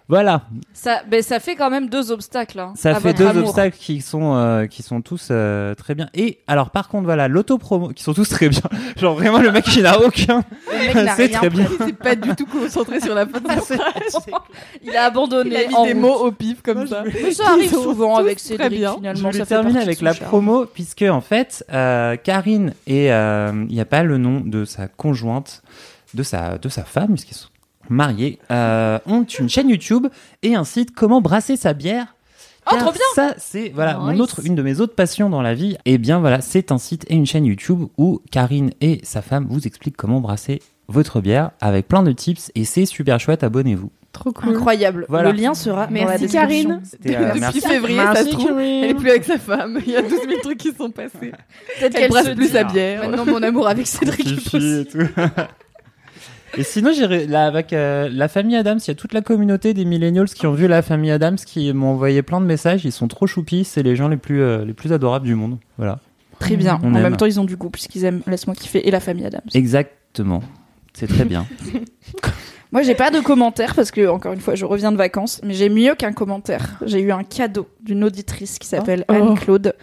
Voilà, 0.10 0.42
ça, 0.74 1.04
ben, 1.10 1.22
ça 1.24 1.40
fait 1.40 1.56
quand 1.56 1.70
même 1.70 1.88
deux 1.88 2.12
obstacles. 2.12 2.60
hein, 2.60 2.74
ça 2.76 2.90
à 2.90 2.96
fait 2.96 3.10
votre 3.10 3.20
deux 3.20 3.28
amour. 3.28 3.44
obstacles 3.48 3.78
qui 3.78 4.02
sont 4.02 4.36
euh, 4.36 4.66
qui 4.66 4.84
sont 4.84 5.02
tous 5.02 5.30
euh, 5.32 5.74
très 5.76 5.96
bien. 5.96 6.10
Et 6.14 6.40
alors 6.48 6.70
par 6.72 6.90
contre 6.90 7.06
voilà, 7.06 7.30
l'autopromo 7.30 7.90
qui 7.90 8.04
sont 8.04 8.14
tous 8.14 8.28
très 8.28 8.50
bien. 8.50 8.62
Genre 8.98 9.16
vraiment 9.16 9.40
le 9.40 9.52
mec 9.54 9.66
il 9.74 9.84
n'a 9.84 10.02
aucun. 10.02 10.44
Le 10.70 10.78
mec 10.88 10.96
n'a 10.96 11.16
C'est 11.16 11.28
rien 11.28 11.38
très 11.38 11.50
bien. 11.50 11.66
Il 11.80 11.86
s'est 11.86 11.94
pas 11.94 12.16
du 12.16 12.36
tout 12.36 12.46
concentré 12.46 13.00
sur 13.00 13.16
la 13.16 13.26
fin 13.26 13.40
de 13.40 13.48
phrase. 13.62 14.20
Il 14.84 14.96
a 14.98 15.06
abandonné. 15.06 15.50
Il 15.50 15.56
a 15.56 15.68
mis 15.70 15.76
en 15.76 15.86
des 15.86 15.94
route. 15.94 16.02
mots 16.02 16.26
au 16.26 16.32
pif 16.32 16.62
comme 16.62 16.88
ça. 16.88 17.04
Mais 17.06 17.32
ça 17.32 17.52
arrive 17.52 17.72
souvent 17.72 18.16
avec 18.18 18.40
Cédric 18.40 18.70
bien. 18.70 18.90
Je 18.92 18.96
finalement. 18.98 19.32
ça 19.32 19.38
fait 19.40 19.46
terminer 19.46 19.80
avec 19.82 20.02
la 20.02 20.14
charme. 20.14 20.28
promo, 20.28 20.66
puisque 20.66 21.04
en 21.04 21.22
fait, 21.22 21.64
euh, 21.72 22.18
Karine 22.18 22.74
et 22.86 23.14
euh, 23.14 23.52
il 23.70 23.74
n'y 23.74 23.82
a 23.82 23.86
pas 23.86 24.04
le 24.04 24.18
nom 24.18 24.42
de 24.42 24.66
sa 24.66 24.88
conjointe, 24.90 25.62
de 26.14 26.24
sa, 26.24 26.58
de 26.58 26.68
sa 26.68 26.84
femme, 26.84 27.10
puisqu'ils 27.14 27.36
sont 27.36 27.48
mariés, 27.92 28.40
euh, 28.52 28.98
ont 29.06 29.24
une 29.24 29.50
chaîne 29.50 29.70
YouTube 29.70 30.08
et 30.44 30.56
un 30.56 30.64
site 30.64 30.94
Comment 30.96 31.22
brasser 31.22 31.56
sa 31.58 31.74
bière. 31.74 32.16
Oh, 32.72 32.76
trop 32.78 32.92
bien 32.92 33.02
Ça, 33.16 33.34
c'est 33.38 33.70
voilà 33.74 33.98
mon 33.98 34.20
autre, 34.20 34.42
une 34.46 34.54
de 34.56 34.62
mes 34.62 34.80
autres 34.82 34.94
passions 34.96 35.30
dans 35.30 35.42
la 35.42 35.54
vie. 35.56 35.78
Et 35.86 35.98
bien 35.98 36.20
voilà, 36.20 36.42
c'est 36.42 36.72
un 36.72 36.78
site 36.78 37.06
et 37.10 37.16
une 37.16 37.26
chaîne 37.26 37.46
YouTube 37.46 37.86
où 37.98 38.22
Karine 38.32 38.70
et 38.82 39.00
sa 39.04 39.22
femme 39.22 39.48
vous 39.50 39.66
expliquent 39.66 39.98
comment 39.98 40.20
brasser 40.22 40.62
votre 40.88 41.22
bière 41.22 41.52
avec 41.60 41.88
plein 41.88 42.04
de 42.04 42.12
tips 42.12 42.52
et 42.54 42.64
c'est 42.66 42.86
super 42.86 43.20
chouette. 43.20 43.44
Abonnez-vous. 43.44 43.90
Trop 44.12 44.32
cool. 44.34 44.50
Incroyable. 44.56 45.06
Voilà. 45.10 45.32
Le 45.32 45.38
lien 45.38 45.54
sera 45.54 45.88
dans 45.88 45.94
la 45.94 46.00
Merci 46.06 46.26
description. 46.26 46.40
Karine. 46.42 46.82
C'était, 46.84 47.16
euh, 47.16 47.28
Depuis 47.28 47.40
merci. 47.40 47.62
février, 47.62 47.98
ça 47.98 48.04
Merci, 48.14 48.24
se 48.26 48.30
trouve, 48.36 48.48
Karine. 48.48 48.84
elle 48.84 48.90
est 48.90 48.94
plus 48.94 49.10
avec 49.10 49.24
sa 49.24 49.38
femme. 49.40 49.80
Il 49.86 49.92
y 49.92 49.96
a 49.96 50.02
12 50.02 50.12
000 50.12 50.42
trucs 50.44 50.58
qui 50.58 50.74
sont 50.74 50.92
passés. 50.92 51.10
Peut-être 51.22 51.42
Elle 51.82 51.94
qu'elle 51.94 52.10
brasse 52.12 52.26
se 52.28 52.32
plus 52.32 52.46
dit, 52.48 52.52
sa 52.52 52.64
bière. 52.66 53.10
Maintenant, 53.10 53.26
mon 53.26 53.42
amour 53.42 53.68
avec 53.70 53.88
Cédric 53.88 54.20
est 54.28 54.30
Fifi 54.36 54.50
possible. 54.50 54.80
et 54.82 54.86
tout. 54.86 55.22
Et 56.58 56.64
sinon, 56.64 56.92
là 57.28 57.46
avec 57.46 57.74
euh, 57.74 58.10
la 58.12 58.28
famille 58.28 58.56
Adams. 58.56 58.80
Il 58.86 58.88
y 58.88 58.92
a 58.92 58.96
toute 58.96 59.14
la 59.14 59.22
communauté 59.22 59.74
des 59.74 59.86
millennials 59.86 60.30
qui 60.30 60.48
ont 60.48 60.54
vu 60.54 60.68
la 60.68 60.82
famille 60.82 61.12
Adams, 61.12 61.38
qui 61.38 61.72
m'ont 61.74 61.92
envoyé 61.92 62.22
plein 62.22 62.42
de 62.42 62.46
messages. 62.46 62.86
Ils 62.86 62.92
sont 62.92 63.08
trop 63.08 63.28
choupis. 63.28 63.64
C'est 63.64 63.84
les 63.84 63.96
gens 63.96 64.08
les 64.08 64.18
plus 64.18 64.42
euh, 64.42 64.66
les 64.66 64.74
plus 64.74 64.92
adorables 64.94 65.26
du 65.26 65.36
monde. 65.36 65.58
Voilà. 65.78 66.00
Très 66.40 66.58
bien. 66.58 66.80
On 66.84 66.92
en 66.92 66.96
aime. 66.96 67.04
même 67.04 67.18
temps, 67.18 67.26
ils 67.28 67.40
ont 67.40 67.46
du 67.46 67.56
goût 67.56 67.70
puisqu'ils 67.70 68.04
aiment 68.04 68.22
Laisse-moi 68.28 68.56
kiffer 68.56 68.88
et 68.88 68.92
la 68.92 69.00
famille 69.00 69.26
Adams. 69.26 69.42
Exactement. 69.54 70.42
C'est 70.94 71.08
très 71.08 71.26
bien. 71.26 71.46
Moi, 72.72 72.84
j'ai 72.84 72.96
pas 72.96 73.12
de 73.12 73.20
commentaires 73.20 73.76
parce 73.76 73.92
que, 73.92 74.08
encore 74.08 74.32
une 74.32 74.40
fois, 74.40 74.56
je 74.56 74.64
reviens 74.64 74.94
de 74.94 74.98
vacances, 74.98 75.42
mais 75.44 75.54
j'ai 75.54 75.68
mieux 75.68 75.94
qu'un 75.94 76.14
commentaire. 76.14 76.80
J'ai 76.86 77.02
eu 77.02 77.12
un 77.12 77.24
cadeau 77.24 77.68
d'une 77.82 78.04
auditrice 78.06 78.60
qui 78.60 78.68
s'appelle 78.68 79.04
Oh. 79.10 79.14
Anne-Claude. 79.14 79.74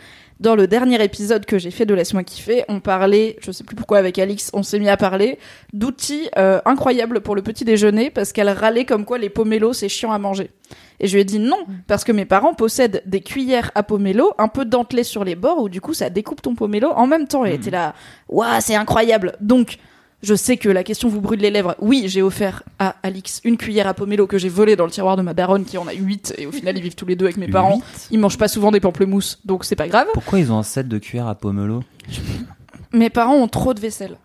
Dans 0.40 0.55
le 0.55 0.69
dernier 0.69 1.02
épisode 1.02 1.46
que 1.46 1.58
j'ai 1.58 1.73
fait 1.73 1.85
de 1.85 1.94
Laisse-moi 1.94 2.23
kiffer, 2.23 2.64
on 2.69 2.79
parlait, 2.79 3.37
je 3.43 3.50
sais 3.50 3.64
plus 3.64 3.75
pourquoi 3.75 3.99
avec 3.99 4.20
Alix, 4.20 4.50
on 4.52 4.62
s'est 4.62 4.79
mis 4.79 4.88
à 4.88 4.96
parler 4.96 5.37
d'outils 5.73 6.29
euh, 6.38 6.61
incroyables 6.64 7.23
pour 7.23 7.35
le 7.35 7.43
petit 7.43 7.64
déjeuner 7.64 8.11
parce 8.11 8.32
qu'elle 8.32 8.49
râlait 8.49 8.85
comme 8.85 9.05
quoi 9.05 9.19
les 9.19 9.31
pomelos 9.31 9.73
c'est 9.73 9.88
chiant 9.88 10.12
à 10.12 10.19
manger. 10.19 10.50
Et 11.00 11.08
je 11.08 11.14
lui 11.14 11.23
ai 11.23 11.25
dit 11.25 11.40
non, 11.40 11.58
parce 11.88 12.05
que 12.05 12.12
mes 12.12 12.25
parents 12.25 12.55
possèdent 12.55 13.02
des 13.05 13.20
cuillères 13.20 13.73
à 13.75 13.82
pomelo 13.82 14.32
un 14.38 14.46
peu 14.46 14.64
dentelées 14.64 15.02
sur 15.02 15.25
les 15.25 15.35
bords 15.35 15.61
où 15.61 15.69
du 15.69 15.80
coup 15.80 15.92
ça 15.92 16.09
découpe 16.09 16.40
ton 16.40 16.54
pomelo 16.54 16.90
en 16.90 17.09
même 17.09 17.26
temps. 17.26 17.45
Et 17.45 17.49
elle 17.49 17.54
était 17.57 17.71
là, 17.71 17.95
waouh, 18.28 18.61
c'est 18.61 18.76
incroyable. 18.76 19.33
Donc, 19.40 19.78
je 20.22 20.34
sais 20.34 20.56
que 20.56 20.68
la 20.68 20.82
question 20.84 21.08
vous 21.08 21.20
brûle 21.20 21.40
les 21.40 21.50
lèvres. 21.50 21.75
Oui, 21.78 22.04
j'ai 22.06 22.22
offert 22.22 22.62
à 22.78 22.96
Alix 23.02 23.40
une 23.44 23.56
cuillère 23.56 23.87
à 23.87 23.94
pomelo 23.94 24.26
que 24.26 24.37
j'ai 24.38 24.48
volée 24.48 24.75
dans 24.76 24.84
le 24.84 24.90
tiroir 24.90 25.16
de 25.16 25.22
ma 25.22 25.34
daronne 25.34 25.64
qui 25.64 25.78
en 25.78 25.87
a 25.87 25.92
8 25.92 26.34
et 26.38 26.46
au 26.46 26.52
final 26.52 26.76
ils 26.76 26.82
vivent 26.82 26.94
tous 26.96 27.06
les 27.06 27.14
deux 27.16 27.26
avec 27.26 27.37
mes 27.37 27.48
parents. 27.48 27.80
Ils 28.10 28.18
mangent 28.18 28.38
pas 28.38 28.48
souvent 28.48 28.70
des 28.70 28.80
pamplemousses, 28.80 29.38
donc 29.44 29.64
c'est 29.64 29.76
pas 29.76 29.87
grave. 29.88 30.06
Pourquoi 30.14 30.38
ils 30.40 30.50
ont 30.52 30.58
un 30.58 30.62
set 30.64 30.88
de 30.88 30.98
cuillère 30.98 31.26
à 31.28 31.34
pomelo? 31.34 31.82
Mes 32.92 33.10
parents 33.10 33.34
ont 33.37 33.48
trop 33.48 33.75
de 33.75 33.80
vaisselle. 33.80 34.16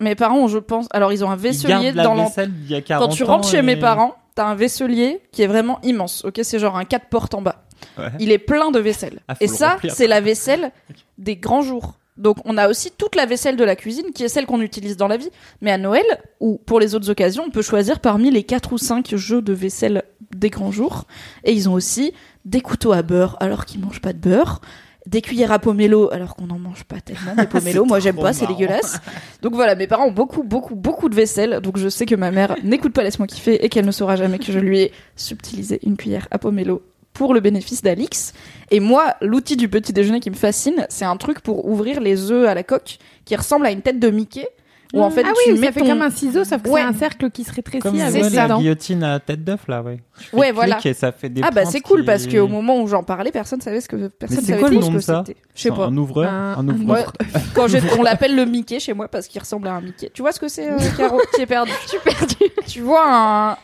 Mes 0.00 0.14
parents 0.14 0.38
ont, 0.38 0.48
je 0.48 0.58
pense, 0.58 0.86
alors 0.92 1.12
ils 1.12 1.24
ont 1.24 1.30
un 1.30 1.36
vaisselier 1.36 1.92
dans 1.92 2.14
vaisselle 2.14 2.52
d'il 2.52 2.70
y 2.70 2.74
a 2.76 2.80
40 2.80 3.08
Quand 3.08 3.14
tu 3.14 3.22
ans 3.24 3.26
rentres 3.26 3.48
chez 3.48 3.58
et- 3.58 3.62
mes 3.62 3.76
parents, 3.76 4.14
t'as 4.34 4.46
un 4.46 4.54
vaisselier 4.54 5.20
qui 5.32 5.42
est 5.42 5.46
vraiment 5.48 5.80
immense. 5.82 6.24
Ok, 6.24 6.40
c'est 6.42 6.58
genre 6.60 6.76
un 6.76 6.84
4 6.84 7.06
portes 7.08 7.34
en 7.34 7.42
bas. 7.42 7.64
Ouais. 7.98 8.06
Il 8.20 8.30
est 8.32 8.38
plein 8.38 8.70
de 8.70 8.78
vaisselle. 8.78 9.20
Ah, 9.28 9.34
faut 9.34 9.44
et 9.44 9.48
le 9.48 9.52
ça, 9.54 9.72
remplir. 9.74 9.92
c'est 9.92 10.06
la 10.06 10.20
vaisselle 10.20 10.70
des 11.18 11.36
grands 11.36 11.62
jours. 11.62 11.94
Donc 12.18 12.38
on 12.44 12.58
a 12.58 12.68
aussi 12.68 12.90
toute 12.90 13.14
la 13.14 13.26
vaisselle 13.26 13.56
de 13.56 13.64
la 13.64 13.76
cuisine 13.76 14.12
qui 14.14 14.24
est 14.24 14.28
celle 14.28 14.46
qu'on 14.46 14.60
utilise 14.60 14.96
dans 14.96 15.08
la 15.08 15.16
vie. 15.16 15.30
Mais 15.62 15.70
à 15.70 15.78
Noël 15.78 16.04
ou 16.40 16.60
pour 16.66 16.80
les 16.80 16.94
autres 16.94 17.10
occasions, 17.10 17.44
on 17.46 17.50
peut 17.50 17.62
choisir 17.62 18.00
parmi 18.00 18.30
les 18.30 18.42
4 18.42 18.72
ou 18.72 18.78
5 18.78 19.14
jeux 19.16 19.40
de 19.40 19.52
vaisselle 19.52 20.02
des 20.34 20.50
grands 20.50 20.72
jours. 20.72 21.04
Et 21.44 21.52
ils 21.52 21.68
ont 21.68 21.74
aussi 21.74 22.12
des 22.44 22.60
couteaux 22.60 22.92
à 22.92 23.02
beurre 23.02 23.36
alors 23.40 23.64
qu'ils 23.64 23.80
mangent 23.80 24.02
pas 24.02 24.12
de 24.12 24.18
beurre. 24.18 24.60
Des 25.06 25.22
cuillères 25.22 25.52
à 25.52 25.58
pomelo 25.58 26.12
alors 26.12 26.36
qu'on 26.36 26.48
n'en 26.48 26.58
mange 26.58 26.84
pas 26.84 27.00
tellement 27.00 27.34
des 27.34 27.46
pomelos. 27.50 27.86
Moi 27.86 28.00
j'aime 28.00 28.16
pas, 28.16 28.32
c'est 28.32 28.46
dégueulasse. 28.46 29.00
Donc 29.40 29.54
voilà, 29.54 29.74
mes 29.74 29.86
parents 29.86 30.08
ont 30.08 30.12
beaucoup, 30.12 30.42
beaucoup, 30.42 30.74
beaucoup 30.74 31.08
de 31.08 31.14
vaisselle. 31.14 31.60
Donc 31.60 31.78
je 31.78 31.88
sais 31.88 32.04
que 32.04 32.14
ma 32.14 32.30
mère 32.30 32.56
n'écoute 32.62 32.92
pas 32.92 33.02
Laisse-moi 33.04 33.26
kiffer 33.26 33.64
et 33.64 33.68
qu'elle 33.68 33.86
ne 33.86 33.92
saura 33.92 34.16
jamais 34.16 34.38
que 34.38 34.52
je 34.52 34.58
lui 34.58 34.80
ai 34.80 34.92
subtilisé 35.16 35.78
une 35.84 35.96
cuillère 35.96 36.28
à 36.30 36.38
pomelo 36.38 36.82
pour 37.18 37.34
le 37.34 37.40
bénéfice 37.40 37.82
d'Alix. 37.82 38.32
Et 38.70 38.80
moi, 38.80 39.14
l'outil 39.20 39.56
du 39.56 39.68
petit 39.68 39.92
déjeuner 39.92 40.20
qui 40.20 40.30
me 40.30 40.36
fascine, 40.36 40.86
c'est 40.88 41.04
un 41.04 41.16
truc 41.16 41.40
pour 41.40 41.66
ouvrir 41.68 42.00
les 42.00 42.30
œufs 42.30 42.48
à 42.48 42.54
la 42.54 42.62
coque 42.62 42.98
qui 43.26 43.36
ressemble 43.36 43.66
à 43.66 43.70
une 43.72 43.82
tête 43.82 43.98
de 44.00 44.08
Mickey. 44.08 44.48
où 44.94 45.02
en 45.02 45.10
fait 45.10 45.22
ah 45.22 45.32
tu 45.44 45.52
oui, 45.52 45.58
mets 45.60 45.66
ça 45.66 45.72
fait 45.72 45.80
ton- 45.80 45.88
comme 45.88 46.00
un 46.00 46.08
ciseau, 46.08 46.44
sauf 46.44 46.62
que 46.62 46.70
Ouais. 46.70 46.80
c'est 46.80 46.86
un 46.86 46.94
cercle 46.94 47.28
qui 47.30 47.44
se 47.44 47.52
rétrécit 47.52 47.82
Comme 47.82 48.00
avec 48.00 48.10
c'est 48.10 48.22
ouais, 48.30 48.34
ça. 48.34 48.48
la 48.48 48.56
guillotine 48.56 49.02
à 49.04 49.20
tête 49.20 49.44
d'œuf 49.44 49.68
là, 49.68 49.82
ouais. 49.82 50.00
Fais 50.14 50.34
Ouais, 50.34 50.50
voilà. 50.50 50.78
Et 50.82 50.94
ça 50.94 51.12
fait 51.12 51.28
des 51.28 51.42
Ah 51.44 51.50
bah 51.50 51.66
c'est 51.66 51.82
cool 51.82 52.00
qui- 52.00 52.06
parce 52.06 52.26
qu'au 52.26 52.48
moment 52.48 52.80
où 52.80 52.86
j'en 52.88 53.02
parlais, 53.02 53.30
personne 53.30 53.60
savait 53.60 53.82
ce 53.82 53.88
que 53.90 54.08
personne 54.08 54.38
c'est 54.40 54.46
savait 54.46 54.60
quoi 54.60 54.70
le 54.70 54.76
trop 54.80 54.90
nom 54.90 54.92
ce 54.92 54.92
de 54.92 54.98
que 55.00 55.04
ça 55.04 55.22
c'était. 55.26 55.38
Je 55.54 55.60
sais 55.60 55.68
C'est 55.68 55.74
pas. 55.76 55.84
Un 55.88 55.96
ouvreur, 55.98 56.32
Un- 56.32 56.66
un. 56.66 57.04
Quand 57.54 57.66
on 57.98 58.02
l'appelle 58.02 58.34
le 58.34 58.46
Mickey 58.46 58.80
chez 58.80 58.94
moi 58.94 59.08
parce 59.08 59.28
qu'il 59.28 59.38
ressemble 59.42 59.68
à 59.68 59.74
un 59.74 59.82
Mickey. 59.82 60.10
Tu 60.14 60.22
vois 60.22 60.32
ce 60.32 60.40
que 60.40 60.48
c'est, 60.48 60.70
euh, 60.70 60.78
Caro 60.96 61.20
Tu 61.34 61.42
es 61.42 61.46
perdu? 61.46 61.70
Je. 61.92 62.72
Tu 62.72 62.80
vois 62.80 63.04
un, 63.06 63.56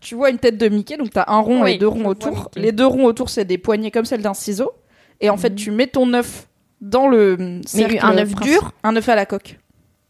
tu 0.00 0.14
vois 0.14 0.30
une 0.30 0.38
tête 0.38 0.58
de 0.58 0.68
Mickey, 0.68 0.96
donc 0.96 1.10
t'as 1.10 1.24
un 1.28 1.38
rond 1.40 1.62
Oui, 1.62 1.72
et 1.72 1.78
deux 1.78 1.88
ronds 1.88 2.06
autour. 2.06 2.50
Les 2.56 2.72
deux 2.72 2.86
ronds 2.86 3.04
autour, 3.04 3.30
c'est 3.30 3.44
des 3.44 3.58
poignées 3.58 3.90
comme 3.90 4.04
celles 4.04 4.22
d'un 4.22 4.34
ciseau. 4.34 4.72
Et 5.20 5.30
en 5.30 5.36
fait, 5.36 5.54
tu 5.54 5.70
mets 5.70 5.86
ton 5.86 6.12
œuf 6.14 6.48
dans 6.80 7.08
le 7.08 7.60
cercle. 7.66 7.98
un 8.02 8.18
œuf 8.18 8.34
dur 8.36 8.72
Un 8.82 8.94
œuf 8.96 9.08
à 9.08 9.14
la 9.14 9.26
coque. 9.26 9.58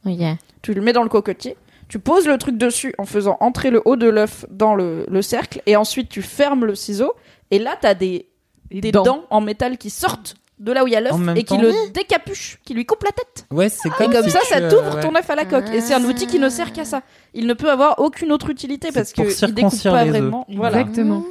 Oui. 0.04 0.18
Tu 0.62 0.74
le 0.74 0.80
mets 0.80 0.92
dans 0.92 1.02
le 1.02 1.08
cocotier. 1.08 1.56
Tu 1.88 2.00
poses 2.00 2.26
le 2.26 2.36
truc 2.38 2.58
dessus 2.58 2.92
en 2.98 3.04
faisant 3.04 3.36
entrer 3.40 3.70
le 3.70 3.80
haut 3.84 3.94
de 3.96 4.08
l'œuf 4.08 4.44
dans 4.50 4.74
le, 4.74 5.06
le 5.08 5.22
cercle. 5.22 5.62
Et 5.66 5.76
ensuite, 5.76 6.08
tu 6.08 6.22
fermes 6.22 6.64
le 6.64 6.74
ciseau. 6.74 7.12
Et 7.52 7.60
là, 7.60 7.76
t'as 7.80 7.94
des, 7.94 8.28
des 8.72 8.90
dents. 8.90 9.04
dents. 9.04 9.24
en 9.30 9.40
métal 9.40 9.78
qui 9.78 9.90
sortent 9.90 10.34
de 10.58 10.72
là 10.72 10.84
où 10.84 10.86
il 10.86 10.92
y 10.92 10.96
a 10.96 11.00
l'œuf 11.00 11.14
et 11.36 11.44
qui 11.44 11.58
le 11.58 11.72
décapuchent, 11.92 12.58
qui 12.64 12.74
lui 12.74 12.86
coupent 12.86 13.04
la 13.04 13.12
tête. 13.12 13.46
Ouais, 13.50 13.68
c'est 13.68 13.88
Et 13.88 13.92
comme 13.92 14.12
comme 14.12 14.24
si 14.24 14.30
ça, 14.30 14.40
ça 14.48 14.58
euh, 14.58 14.70
t'ouvre 14.70 14.96
ouais. 14.96 15.02
ton 15.02 15.14
œuf 15.14 15.28
à 15.28 15.34
la 15.34 15.44
coque. 15.44 15.68
Et 15.72 15.80
c'est 15.80 15.94
un 15.94 16.04
outil 16.04 16.26
qui 16.26 16.38
ne 16.38 16.48
sert 16.48 16.72
qu'à 16.72 16.84
ça. 16.84 17.02
Il 17.34 17.46
ne 17.46 17.54
peut 17.54 17.70
avoir 17.70 17.98
aucune 17.98 18.32
autre 18.32 18.50
utilité 18.50 18.88
parce 18.92 19.12
que 19.12 19.22
il 19.22 19.54
découpe 19.54 19.82
pas 19.82 20.04
les 20.04 20.10
vraiment. 20.10 20.46
Voilà. 20.48 20.80
Exactement. 20.80 21.24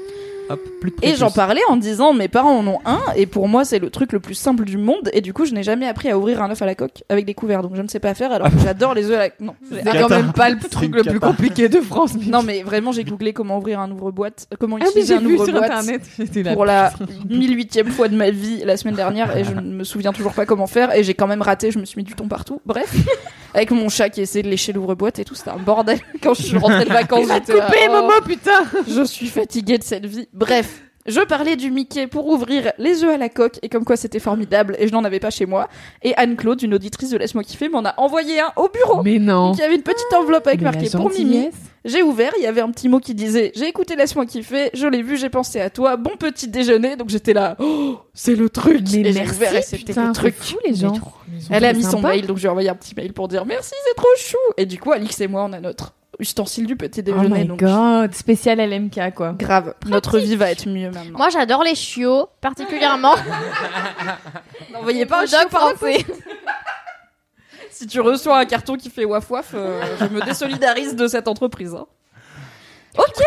Hop, 0.49 0.59
plus 0.79 0.91
de 0.91 0.95
Et 1.01 1.15
j'en 1.15 1.31
parlais 1.31 1.61
en 1.69 1.75
disant 1.75 2.13
mes 2.13 2.27
parents 2.27 2.57
en 2.59 2.67
ont 2.67 2.79
un 2.85 2.99
et 3.15 3.25
pour 3.25 3.47
moi 3.47 3.65
c'est 3.65 3.79
le 3.79 3.89
truc 3.89 4.11
le 4.13 4.19
plus 4.19 4.35
simple 4.35 4.63
du 4.65 4.77
monde 4.77 5.09
et 5.13 5.21
du 5.21 5.33
coup 5.33 5.45
je 5.45 5.53
n'ai 5.53 5.63
jamais 5.63 5.87
appris 5.87 6.09
à 6.09 6.17
ouvrir 6.19 6.41
un 6.43 6.51
œuf 6.51 6.61
à 6.61 6.65
la 6.67 6.75
coque 6.75 7.03
avec 7.09 7.25
des 7.25 7.33
couverts 7.33 7.63
donc 7.63 7.75
je 7.75 7.81
ne 7.81 7.87
sais 7.87 7.99
pas 7.99 8.13
faire 8.13 8.31
alors 8.31 8.51
que 8.51 8.59
j'adore 8.59 8.93
les 8.93 9.09
œufs 9.09 9.15
à 9.15 9.19
la 9.19 9.29
non 9.39 9.55
C'est 9.71 9.83
quand 9.83 10.09
même 10.09 10.33
pas 10.33 10.49
le 10.51 10.59
truc 10.69 10.93
le 10.95 11.03
plus 11.03 11.19
compliqué 11.19 11.67
de 11.67 11.81
France. 11.81 12.13
mais- 12.19 12.25
non 12.31 12.43
mais 12.43 12.61
vraiment 12.61 12.91
j'ai 12.91 13.03
googlé 13.03 13.33
comment 13.33 13.57
ouvrir 13.57 13.79
un 13.79 13.89
ouvre-boîte 13.89 14.47
euh, 14.53 14.57
comment 14.59 14.77
Ah 14.79 14.85
utiliser 14.85 15.15
j'ai 15.15 15.19
un 15.19 15.27
vu 15.27 15.33
sur 15.35 15.43
ouvre-boîte 15.47 15.71
internet. 15.71 16.01
J'étais 16.17 16.43
là. 16.43 16.53
pour 16.53 16.65
la 16.65 16.91
1008e 17.29 17.85
fois 17.89 18.07
de 18.07 18.15
ma 18.15 18.29
vie 18.29 18.61
la 18.63 18.77
semaine 18.77 18.95
dernière 18.95 19.35
et 19.35 19.43
je 19.43 19.51
ne 19.53 19.61
me 19.61 19.83
souviens 19.83 20.13
toujours 20.13 20.33
pas 20.33 20.45
comment 20.45 20.67
faire 20.67 20.93
et 20.95 21.03
j'ai 21.03 21.15
quand 21.15 21.27
même 21.27 21.41
raté 21.41 21.71
je 21.71 21.79
me 21.79 21.85
suis 21.85 21.97
mis 21.97 22.03
du 22.03 22.13
thon 22.13 22.27
partout 22.27 22.61
bref 22.65 22.93
avec 23.55 23.71
mon 23.71 23.87
chat 23.87 24.09
qui 24.09 24.21
essayait 24.21 24.43
de 24.43 24.49
lécher 24.49 24.73
l'ouvre-boîte 24.73 25.19
et 25.19 25.25
tout 25.25 25.33
c'était 25.33 25.49
un 25.49 25.57
bordel 25.57 25.99
quand 26.21 26.33
je 26.33 26.43
suis 26.43 26.57
rentrée 26.57 26.83
de 26.83 26.89
vacances 26.89 27.27
j'étais 27.31 27.53
Coupé, 27.53 27.77
oh. 27.87 27.91
Momo, 27.91 28.21
putain 28.25 28.65
Je 28.87 29.03
suis 29.03 29.27
fatiguée 29.27 29.77
de 29.77 29.83
cette 29.83 30.05
vie. 30.05 30.27
Bref, 30.33 30.83
je 31.05 31.21
parlais 31.21 31.55
du 31.55 31.69
Mickey 31.69 32.07
pour 32.07 32.27
ouvrir 32.27 32.71
les 32.79 33.03
œufs 33.03 33.13
à 33.13 33.17
la 33.17 33.29
coque 33.29 33.59
et 33.61 33.69
comme 33.69 33.85
quoi 33.85 33.95
c'était 33.95 34.19
formidable 34.19 34.75
et 34.79 34.87
je 34.87 34.91
n'en 34.91 35.03
avais 35.03 35.19
pas 35.19 35.29
chez 35.29 35.45
moi. 35.45 35.67
Et 36.01 36.15
Anne-Claude, 36.15 36.63
une 36.63 36.73
auditrice 36.73 37.11
de 37.11 37.17
Laisse-moi 37.17 37.43
kiffer, 37.43 37.69
m'en 37.69 37.85
a 37.85 37.93
envoyé 37.97 38.39
un 38.39 38.51
au 38.55 38.69
bureau. 38.69 39.03
Mais 39.03 39.19
non. 39.19 39.53
Y 39.53 39.61
avait 39.61 39.75
une 39.75 39.83
petite 39.83 40.11
enveloppe 40.17 40.47
avec 40.47 40.61
Mais 40.61 40.71
marqué 40.71 40.89
pour 40.89 41.11
Mimi. 41.11 41.49
J'ai 41.83 42.01
ouvert, 42.01 42.31
il 42.39 42.43
y 42.43 42.47
avait 42.47 42.61
un 42.61 42.71
petit 42.71 42.89
mot 42.89 42.99
qui 42.99 43.13
disait 43.13 43.51
J'ai 43.55 43.67
écouté 43.67 43.95
Laisse-moi 43.95 44.25
kiffer, 44.25 44.71
je 44.73 44.87
l'ai 44.87 45.03
vu, 45.03 45.17
j'ai 45.17 45.29
pensé 45.29 45.61
à 45.61 45.69
toi, 45.69 45.95
bon 45.95 46.17
petit 46.17 46.47
déjeuner. 46.47 46.95
Donc 46.95 47.09
j'étais 47.09 47.33
là, 47.33 47.55
oh, 47.59 47.99
c'est 48.15 48.33
le 48.33 48.49
truc. 48.49 48.81
Mais 48.91 49.01
et 49.01 49.13
merci, 49.13 49.35
ouvert 49.35 49.55
et 49.55 49.61
c'était 49.61 49.93
le 49.93 50.11
truc. 50.11 50.33
fou, 50.35 50.57
les 50.65 50.73
gens. 50.73 50.93
Elle 51.51 51.65
a 51.65 51.73
mis 51.73 51.83
son 51.83 52.01
mail, 52.01 52.25
donc 52.25 52.37
j'ai 52.37 52.47
envoyé 52.47 52.69
un 52.69 52.75
petit 52.75 52.95
mail 52.95 53.13
pour 53.13 53.27
dire 53.27 53.45
merci, 53.45 53.73
c'est 53.87 53.95
trop 53.95 54.07
chou. 54.17 54.37
Et 54.57 54.65
du 54.65 54.79
coup, 54.79 54.91
Alix 54.91 55.21
et 55.21 55.27
moi, 55.27 55.45
on 55.47 55.53
a 55.53 55.59
notre 55.59 55.93
ustensile 56.19 56.65
du 56.65 56.75
petit 56.75 56.99
Oh 57.01 57.03
déjeuner. 57.03 57.41
my 57.41 57.45
donc 57.45 57.59
god, 57.59 58.13
spécial 58.13 58.57
LMK 58.59 59.13
quoi. 59.15 59.33
grave, 59.33 59.73
notre 59.87 60.19
vie 60.19 60.35
va 60.35 60.51
être 60.51 60.67
mieux 60.67 60.89
maintenant. 60.91 61.17
Moi, 61.17 61.29
j'adore 61.29 61.63
les 61.63 61.75
chiots, 61.75 62.27
particulièrement. 62.41 63.13
N'envoyez 64.73 65.05
pas 65.05 65.21
un 65.21 65.23
Au 65.23 65.27
chien 65.27 65.41
dog 65.43 65.49
par 65.49 65.69
le 65.69 65.75
français. 65.75 66.05
Si 67.71 67.87
tu 67.87 67.99
reçois 67.99 68.39
un 68.39 68.45
carton 68.45 68.77
qui 68.77 68.89
fait 68.89 69.03
waf 69.03 69.29
waf, 69.29 69.51
euh, 69.53 69.81
je 69.99 70.05
me 70.05 70.21
désolidarise 70.23 70.95
de 70.95 71.07
cette 71.07 71.27
entreprise. 71.27 71.75
hein. 71.75 71.85
Ok. 72.97 73.21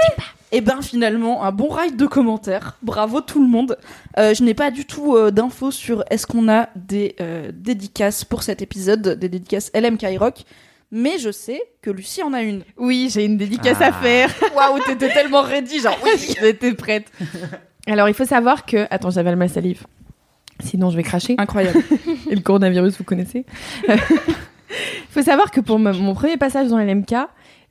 Et 0.52 0.62
ben 0.62 0.80
finalement, 0.80 1.44
un 1.44 1.52
bon 1.52 1.68
ride 1.68 1.96
de 1.96 2.06
commentaires. 2.06 2.78
Bravo 2.80 3.20
tout 3.20 3.42
le 3.42 3.46
monde. 3.48 3.76
Euh, 4.18 4.32
je 4.32 4.42
n'ai 4.42 4.54
pas 4.54 4.70
du 4.70 4.86
tout 4.86 5.14
euh, 5.14 5.30
d'infos 5.30 5.70
sur 5.70 6.02
est-ce 6.08 6.26
qu'on 6.26 6.48
a 6.48 6.70
des 6.76 7.14
euh, 7.20 7.50
dédicaces 7.52 8.24
pour 8.24 8.42
cet 8.42 8.62
épisode, 8.62 9.02
des 9.18 9.28
dédicaces 9.28 9.70
LM 9.74 9.98
Rock. 10.18 10.44
Mais 10.90 11.18
je 11.18 11.30
sais 11.30 11.60
que 11.82 11.90
Lucie 11.90 12.22
en 12.22 12.32
a 12.32 12.42
une. 12.42 12.62
Oui, 12.78 13.10
j'ai 13.12 13.24
une 13.24 13.36
dédicace 13.36 13.76
Ah. 13.80 13.86
à 13.88 13.92
faire. 13.92 14.30
Waouh, 14.56 14.78
t'étais 14.86 15.12
tellement 15.12 15.42
ready, 15.42 15.80
genre 15.80 15.98
oui. 16.02 16.10
J'étais 16.40 16.72
prête. 16.72 17.06
Alors, 17.86 18.08
il 18.08 18.14
faut 18.14 18.24
savoir 18.24 18.64
que. 18.64 18.86
Attends, 18.90 19.10
j'avale 19.10 19.36
ma 19.36 19.48
salive. 19.48 19.82
Sinon, 20.60 20.90
je 20.90 20.96
vais 20.96 21.02
cracher. 21.02 21.34
Incroyable. 21.38 21.80
Et 22.30 22.34
le 22.34 22.40
coronavirus, 22.40 22.96
vous 22.98 23.04
connaissez. 23.04 23.44
Il 23.86 23.96
faut 25.10 25.22
savoir 25.22 25.50
que 25.50 25.60
pour 25.60 25.78
mon 25.78 26.14
premier 26.14 26.36
passage 26.36 26.68
dans 26.68 26.78
LMK, 26.78 27.14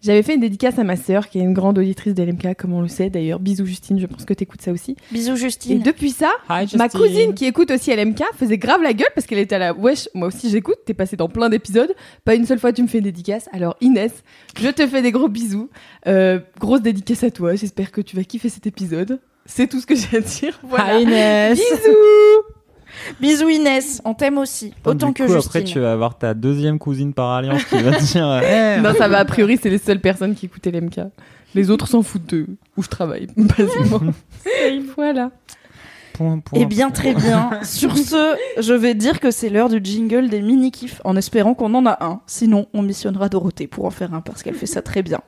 j'avais 0.07 0.23
fait 0.23 0.33
une 0.35 0.39
dédicace 0.41 0.79
à 0.79 0.83
ma 0.83 0.95
sœur, 0.95 1.27
qui 1.29 1.37
est 1.37 1.41
une 1.41 1.53
grande 1.53 1.77
auditrice 1.77 2.13
d'LMK, 2.13 2.55
comme 2.57 2.73
on 2.73 2.81
le 2.81 2.87
sait 2.87 3.09
d'ailleurs. 3.09 3.39
Bisous 3.39 3.65
Justine, 3.65 3.99
je 3.99 4.05
pense 4.07 4.23
que 4.25 4.33
t'écoutes 4.33 4.61
ça 4.61 4.71
aussi. 4.71 4.95
Bisous 5.11 5.33
Et 5.33 5.37
Justine. 5.37 5.81
depuis 5.83 6.11
ça, 6.11 6.31
Hi, 6.49 6.65
ma 6.77 6.87
cousine 6.89 7.33
qui 7.33 7.45
écoute 7.45 7.69
aussi 7.71 7.93
LMK 7.93 8.23
faisait 8.35 8.57
grave 8.57 8.81
la 8.81 8.93
gueule 8.93 9.09
parce 9.13 9.27
qu'elle 9.27 9.37
était 9.39 9.55
à 9.55 9.59
la 9.59 9.73
wesh, 9.73 10.07
moi 10.15 10.29
aussi 10.29 10.49
j'écoute, 10.49 10.77
t'es 10.85 10.93
passé 10.93 11.17
dans 11.17 11.27
plein 11.29 11.49
d'épisodes, 11.49 11.93
pas 12.25 12.35
une 12.35 12.45
seule 12.45 12.59
fois 12.59 12.71
tu 12.73 12.81
me 12.81 12.87
fais 12.87 12.99
une 12.99 13.03
dédicace. 13.03 13.49
Alors 13.51 13.75
Inès, 13.81 14.23
je 14.59 14.69
te 14.69 14.87
fais 14.87 15.01
des 15.01 15.11
gros 15.11 15.27
bisous, 15.27 15.69
Euh, 16.07 16.39
grosse 16.59 16.81
dédicace 16.81 17.23
à 17.23 17.31
toi, 17.31 17.55
j'espère 17.55 17.91
que 17.91 17.99
tu 18.01 18.15
vas 18.15 18.23
kiffer 18.23 18.49
cet 18.49 18.65
épisode. 18.65 19.19
C'est 19.45 19.67
tout 19.67 19.79
ce 19.81 19.85
que 19.85 19.95
j'ai 19.95 20.17
à 20.17 20.21
dire. 20.21 20.59
Voilà. 20.63 20.99
Hi, 20.99 21.03
Inès. 21.03 21.57
Bisous. 21.57 22.56
Bisous 23.19 23.49
Inès, 23.49 24.01
on 24.05 24.13
t'aime 24.13 24.37
aussi. 24.37 24.73
Autant 24.85 25.07
du 25.07 25.13
que 25.13 25.23
coup, 25.23 25.33
Justine. 25.33 25.47
après, 25.49 25.63
tu 25.63 25.79
vas 25.79 25.91
avoir 25.91 26.17
ta 26.17 26.33
deuxième 26.33 26.79
cousine 26.79 27.13
par 27.13 27.31
alliance 27.31 27.63
qui 27.65 27.81
va 27.81 27.91
te 27.91 28.03
dire 28.11 28.41
Eh, 28.43 28.79
Non, 28.81 28.93
ça 28.97 29.07
va, 29.07 29.19
a 29.19 29.25
priori, 29.25 29.57
c'est 29.61 29.69
les 29.69 29.77
seules 29.77 30.01
personnes 30.01 30.35
qui 30.35 30.45
écoutaient 30.47 30.71
l'MK. 30.71 30.99
Les 31.55 31.69
autres 31.71 31.87
s'en 31.87 32.03
foutent 32.03 32.27
de 32.29 32.45
où 32.75 32.83
je 32.83 32.89
travaille, 32.89 33.27
basiquement. 33.37 34.01
voilà. 34.95 35.31
point, 36.13 36.39
point, 36.39 36.59
Eh 36.61 36.65
bien, 36.65 36.91
très 36.91 37.13
bien. 37.13 37.51
Sur 37.63 37.97
ce, 37.97 38.35
je 38.59 38.73
vais 38.73 38.93
dire 38.93 39.19
que 39.19 39.31
c'est 39.31 39.49
l'heure 39.49 39.69
du 39.69 39.79
jingle 39.83 40.29
des 40.29 40.41
mini-kifs, 40.41 41.01
en 41.03 41.15
espérant 41.15 41.53
qu'on 41.53 41.73
en 41.73 41.85
a 41.85 41.97
un. 42.05 42.19
Sinon, 42.27 42.67
on 42.73 42.81
missionnera 42.81 43.29
Dorothée 43.29 43.67
pour 43.67 43.85
en 43.85 43.91
faire 43.91 44.13
un, 44.13 44.21
parce 44.21 44.43
qu'elle 44.43 44.55
fait 44.55 44.65
ça 44.65 44.81
très 44.81 45.01
bien. 45.03 45.21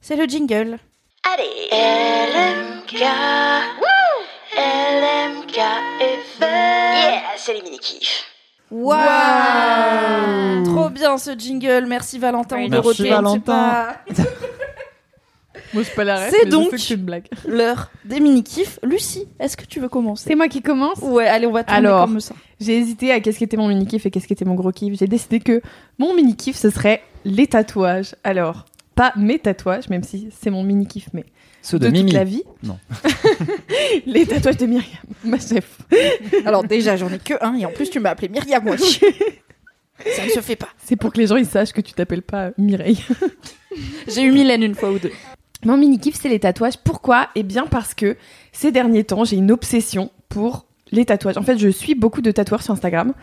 C'est 0.00 0.16
le 0.16 0.24
jingle. 0.24 0.78
LMK. 1.24 2.92
LMK 2.94 4.01
FM. 4.56 5.32
Yeah, 5.54 7.22
c'est 7.36 7.54
les 7.54 7.62
mini-kifs. 7.62 8.24
Waouh 8.70 8.98
Trop 10.64 10.90
bien 10.90 11.16
ce 11.18 11.36
jingle. 11.38 11.86
Merci 11.88 12.18
Valentin 12.18 12.56
ou 12.64 12.68
Merci. 12.68 13.08
Valentin. 13.08 13.94
Moi, 15.74 15.82
je 15.84 15.90
pas 15.94 16.04
la 16.04 16.16
ref, 16.16 16.30
C'est 16.30 16.46
donc- 16.46 16.70
l'heure 17.46 17.90
des 18.04 18.20
mini-kifs. 18.20 18.78
Lucie, 18.82 19.26
est-ce 19.40 19.56
que 19.56 19.64
tu 19.64 19.80
veux 19.80 19.88
commencer? 19.88 20.24
C'est 20.28 20.34
moi 20.34 20.48
qui 20.48 20.60
commence? 20.60 20.98
Ouais, 20.98 21.26
allez, 21.26 21.46
on 21.46 21.52
va 21.52 21.64
tourner 21.64 21.78
Alors. 21.78 22.00
comme 22.06 22.20
ça. 22.20 22.34
J'ai 22.60 22.76
hésité 22.76 23.10
à 23.10 23.20
qu'est-ce 23.20 23.38
qui 23.38 23.44
était 23.44 23.56
mon 23.56 23.68
mini 23.68 23.86
kiff 23.86 24.04
et 24.04 24.10
qu'est-ce 24.10 24.26
qui 24.26 24.34
était 24.34 24.44
mon 24.44 24.54
gros 24.54 24.70
kiff. 24.70 24.98
J'ai 24.98 25.06
décidé 25.06 25.40
que 25.40 25.62
mon 25.98 26.14
mini 26.14 26.36
kiff 26.36 26.56
ce 26.56 26.68
serait 26.68 27.02
les 27.24 27.46
tatouages. 27.46 28.14
Alors, 28.22 28.66
pas 28.94 29.14
mes 29.16 29.38
tatouages, 29.38 29.88
même 29.88 30.02
si 30.02 30.28
c'est 30.38 30.50
mon 30.50 30.62
mini 30.62 30.86
kiff, 30.86 31.08
mais 31.14 31.24
Ceux 31.62 31.78
de, 31.78 31.86
de, 31.86 31.92
Mimi. 31.92 32.10
toute 32.10 32.14
la 32.14 32.24
vie. 32.24 32.42
Non. 32.62 32.78
les 34.06 34.26
tatouages 34.26 34.56
de 34.56 34.66
Myriam, 34.66 34.98
ma 35.24 35.38
chef. 35.38 35.78
Alors 36.44 36.64
déjà, 36.64 36.96
j'en 36.96 37.08
ai 37.08 37.18
que 37.18 37.34
un, 37.40 37.54
et 37.54 37.64
en 37.64 37.70
plus, 37.70 37.88
tu 37.88 38.00
m'as 38.00 38.10
appelé 38.10 38.28
Myriam, 38.28 38.64
moi. 38.64 38.76
ça 40.16 40.24
ne 40.24 40.30
se 40.30 40.40
fait 40.40 40.56
pas. 40.56 40.68
C'est 40.84 40.96
pour 40.96 41.12
que 41.12 41.18
les 41.18 41.28
gens 41.28 41.36
ils 41.36 41.46
sachent 41.46 41.72
que 41.72 41.80
tu 41.80 41.92
t'appelles 41.92 42.22
pas 42.22 42.50
Mireille. 42.58 42.98
J'ai 44.08 44.22
eu 44.22 44.32
Mylène 44.32 44.62
une 44.62 44.74
fois 44.74 44.90
ou 44.90 44.98
deux. 44.98 45.12
Mon 45.64 45.76
mini 45.76 46.00
kiff 46.00 46.18
c'est 46.20 46.28
les 46.28 46.40
tatouages. 46.40 46.76
Pourquoi? 46.82 47.28
Eh 47.36 47.44
bien 47.44 47.66
parce 47.66 47.94
que 47.94 48.16
ces 48.50 48.72
derniers 48.72 49.04
temps 49.04 49.24
j'ai 49.24 49.36
une 49.36 49.52
obsession 49.52 50.10
pour 50.28 50.66
les 50.92 51.06
tatouages. 51.06 51.38
En 51.38 51.42
fait, 51.42 51.58
je 51.58 51.68
suis 51.68 51.94
beaucoup 51.94 52.20
de 52.20 52.30
tatoueurs 52.30 52.62
sur 52.62 52.72
Instagram. 52.72 53.14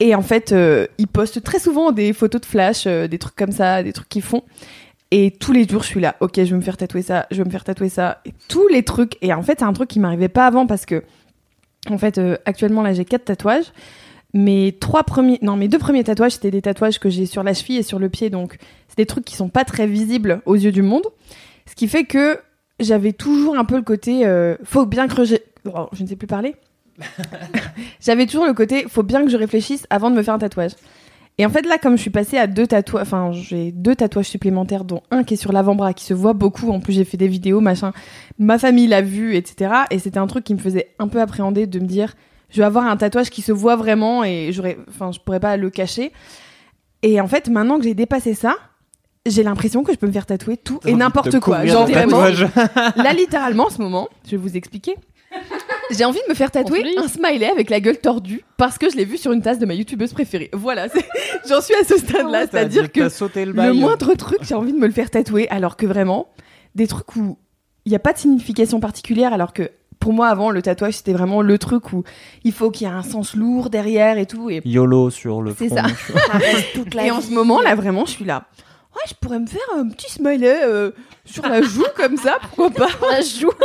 Et 0.00 0.14
en 0.14 0.22
fait, 0.22 0.52
euh, 0.52 0.86
ils 0.98 1.08
postent 1.08 1.42
très 1.42 1.58
souvent 1.58 1.90
des 1.90 2.12
photos 2.12 2.40
de 2.40 2.46
flash, 2.46 2.86
euh, 2.86 3.08
des 3.08 3.18
trucs 3.18 3.34
comme 3.34 3.52
ça, 3.52 3.82
des 3.82 3.92
trucs 3.92 4.08
qu'ils 4.08 4.22
font. 4.22 4.42
Et 5.10 5.30
tous 5.30 5.52
les 5.52 5.66
jours, 5.66 5.82
je 5.82 5.88
suis 5.88 6.00
là, 6.00 6.16
ok, 6.20 6.34
je 6.36 6.42
vais 6.42 6.56
me 6.56 6.60
faire 6.60 6.76
tatouer 6.76 7.02
ça, 7.02 7.26
je 7.30 7.38
vais 7.38 7.44
me 7.44 7.50
faire 7.50 7.64
tatouer 7.64 7.88
ça. 7.88 8.20
Et 8.26 8.34
tous 8.48 8.68
les 8.68 8.82
trucs. 8.82 9.16
Et 9.22 9.32
en 9.32 9.42
fait, 9.42 9.60
c'est 9.60 9.64
un 9.64 9.72
truc 9.72 9.88
qui 9.88 10.00
m'arrivait 10.00 10.28
pas 10.28 10.46
avant 10.46 10.66
parce 10.66 10.84
que, 10.84 11.02
en 11.88 11.96
fait, 11.96 12.18
euh, 12.18 12.36
actuellement, 12.44 12.82
là, 12.82 12.92
j'ai 12.92 13.04
quatre 13.04 13.24
tatouages. 13.24 13.72
Mes 14.34 14.76
trois 14.78 15.04
premiers, 15.04 15.38
non, 15.40 15.56
mes 15.56 15.68
deux 15.68 15.78
premiers 15.78 16.04
tatouages, 16.04 16.32
c'était 16.32 16.50
des 16.50 16.60
tatouages 16.60 16.98
que 16.98 17.08
j'ai 17.08 17.24
sur 17.24 17.42
la 17.42 17.54
cheville 17.54 17.78
et 17.78 17.82
sur 17.82 17.98
le 17.98 18.10
pied. 18.10 18.28
Donc, 18.28 18.58
c'est 18.88 18.98
des 18.98 19.06
trucs 19.06 19.24
qui 19.24 19.34
sont 19.34 19.48
pas 19.48 19.64
très 19.64 19.86
visibles 19.86 20.42
aux 20.44 20.54
yeux 20.54 20.72
du 20.72 20.82
monde. 20.82 21.06
Ce 21.64 21.74
qui 21.74 21.88
fait 21.88 22.04
que 22.04 22.38
j'avais 22.78 23.12
toujours 23.12 23.56
un 23.56 23.64
peu 23.64 23.76
le 23.76 23.82
côté, 23.82 24.26
euh, 24.26 24.56
faut 24.64 24.84
bien 24.84 25.08
que 25.08 25.24
je... 25.24 25.36
oh, 25.64 25.88
je 25.92 26.02
ne 26.02 26.08
sais 26.08 26.16
plus 26.16 26.26
parler. 26.26 26.54
j'avais 28.00 28.26
toujours 28.26 28.44
le 28.44 28.52
côté, 28.52 28.84
faut 28.88 29.02
bien 29.02 29.24
que 29.24 29.30
je 29.30 29.38
réfléchisse 29.38 29.86
avant 29.88 30.10
de 30.10 30.16
me 30.16 30.22
faire 30.22 30.34
un 30.34 30.38
tatouage. 30.38 30.72
Et 31.40 31.46
en 31.46 31.50
fait, 31.50 31.66
là, 31.66 31.78
comme 31.78 31.96
je 31.96 32.02
suis 32.02 32.10
passée 32.10 32.36
à 32.36 32.48
deux 32.48 32.66
tatouages, 32.66 33.02
enfin, 33.02 33.30
j'ai 33.32 33.70
deux 33.70 33.94
tatouages 33.94 34.26
supplémentaires, 34.26 34.84
dont 34.84 35.02
un 35.12 35.22
qui 35.22 35.34
est 35.34 35.36
sur 35.36 35.52
l'avant-bras, 35.52 35.94
qui 35.94 36.04
se 36.04 36.14
voit 36.14 36.32
beaucoup. 36.32 36.70
En 36.70 36.80
plus, 36.80 36.92
j'ai 36.92 37.04
fait 37.04 37.16
des 37.16 37.28
vidéos, 37.28 37.60
machin. 37.60 37.92
Ma 38.38 38.58
famille 38.58 38.88
l'a 38.88 39.02
vu, 39.02 39.36
etc. 39.36 39.72
Et 39.90 40.00
c'était 40.00 40.18
un 40.18 40.26
truc 40.26 40.42
qui 40.42 40.54
me 40.54 40.58
faisait 40.58 40.94
un 40.98 41.06
peu 41.06 41.20
appréhender 41.20 41.68
de 41.68 41.78
me 41.78 41.86
dire, 41.86 42.14
je 42.50 42.58
vais 42.58 42.64
avoir 42.64 42.86
un 42.86 42.96
tatouage 42.96 43.30
qui 43.30 43.42
se 43.42 43.52
voit 43.52 43.76
vraiment 43.76 44.24
et 44.24 44.50
j'aurais, 44.52 44.78
enfin, 44.88 45.12
je 45.12 45.20
pourrais 45.20 45.40
pas 45.40 45.56
le 45.56 45.70
cacher. 45.70 46.12
Et 47.02 47.20
en 47.20 47.28
fait, 47.28 47.48
maintenant 47.48 47.78
que 47.78 47.84
j'ai 47.84 47.94
dépassé 47.94 48.34
ça, 48.34 48.56
j'ai 49.26 49.42
l'impression 49.42 49.84
que 49.84 49.92
je 49.92 49.98
peux 49.98 50.06
me 50.06 50.12
faire 50.12 50.26
tatouer 50.26 50.56
tout 50.56 50.80
et 50.86 50.94
n'importe 50.94 51.30
te 51.30 51.36
quoi. 51.36 51.64
Genre 51.66 51.86
vraiment, 51.86 52.22
là 52.22 53.12
littéralement 53.12 53.66
en 53.66 53.70
ce 53.70 53.80
moment, 53.80 54.08
je 54.24 54.32
vais 54.32 54.36
vous 54.36 54.56
expliquer. 54.56 54.96
J'ai 55.90 56.04
envie 56.04 56.20
de 56.26 56.30
me 56.30 56.34
faire 56.34 56.50
tatouer 56.50 56.82
Conflit. 56.82 56.98
un 56.98 57.08
smiley 57.08 57.46
avec 57.50 57.70
la 57.70 57.80
gueule 57.80 57.98
tordue 57.98 58.44
parce 58.56 58.76
que 58.78 58.90
je 58.90 58.96
l'ai 58.96 59.04
vu 59.04 59.16
sur 59.16 59.32
une 59.32 59.40
tasse 59.42 59.58
de 59.58 59.66
ma 59.66 59.74
youtubeuse 59.74 60.12
préférée. 60.12 60.50
Voilà, 60.52 60.88
c'est- 60.88 61.06
j'en 61.48 61.60
suis 61.60 61.74
à 61.74 61.84
ce 61.84 61.96
stade-là, 61.98 62.46
c'est-à-dire 62.50 62.92
que 62.92 63.08
sauté 63.08 63.44
le 63.44 63.52
le 63.52 63.56
bail. 63.56 63.78
moindre 63.78 64.14
truc, 64.14 64.38
j'ai 64.42 64.54
envie 64.54 64.72
de 64.72 64.78
me 64.78 64.86
le 64.86 64.92
faire 64.92 65.10
tatouer, 65.10 65.48
alors 65.48 65.76
que 65.76 65.86
vraiment, 65.86 66.28
des 66.74 66.86
trucs 66.86 67.16
où 67.16 67.38
il 67.86 67.90
n'y 67.90 67.96
a 67.96 68.00
pas 68.00 68.12
de 68.12 68.18
signification 68.18 68.80
particulière, 68.80 69.32
alors 69.32 69.52
que 69.54 69.70
pour 69.98 70.12
moi, 70.12 70.28
avant, 70.28 70.50
le 70.50 70.62
tatouage, 70.62 70.94
c'était 70.94 71.12
vraiment 71.12 71.42
le 71.42 71.58
truc 71.58 71.92
où 71.92 72.04
il 72.44 72.52
faut 72.52 72.70
qu'il 72.70 72.86
y 72.86 72.90
ait 72.90 72.94
un 72.94 73.02
sens 73.02 73.34
lourd 73.34 73.68
derrière 73.70 74.16
et 74.18 74.26
tout. 74.26 74.48
Et, 74.50 74.60
YOLO 74.64 75.10
sur 75.10 75.42
le 75.42 75.52
front. 75.52 75.66
C'est 75.68 75.74
ça. 75.74 75.84
toute 76.74 76.94
et 77.02 77.10
en 77.10 77.20
ce 77.20 77.32
moment, 77.32 77.60
là, 77.60 77.74
vraiment, 77.74 78.04
je 78.06 78.12
suis 78.12 78.24
là. 78.24 78.44
Ouais, 78.98 79.04
je 79.08 79.14
pourrais 79.20 79.38
me 79.38 79.46
faire 79.46 79.60
un 79.76 79.88
petit 79.88 80.10
smiley 80.10 80.60
euh, 80.64 80.90
sur 81.24 81.46
la 81.46 81.62
joue 81.62 81.84
comme 81.96 82.16
ça, 82.16 82.38
pourquoi 82.42 82.70
pas 82.70 82.88
La 83.10 83.20
joue. 83.22 83.50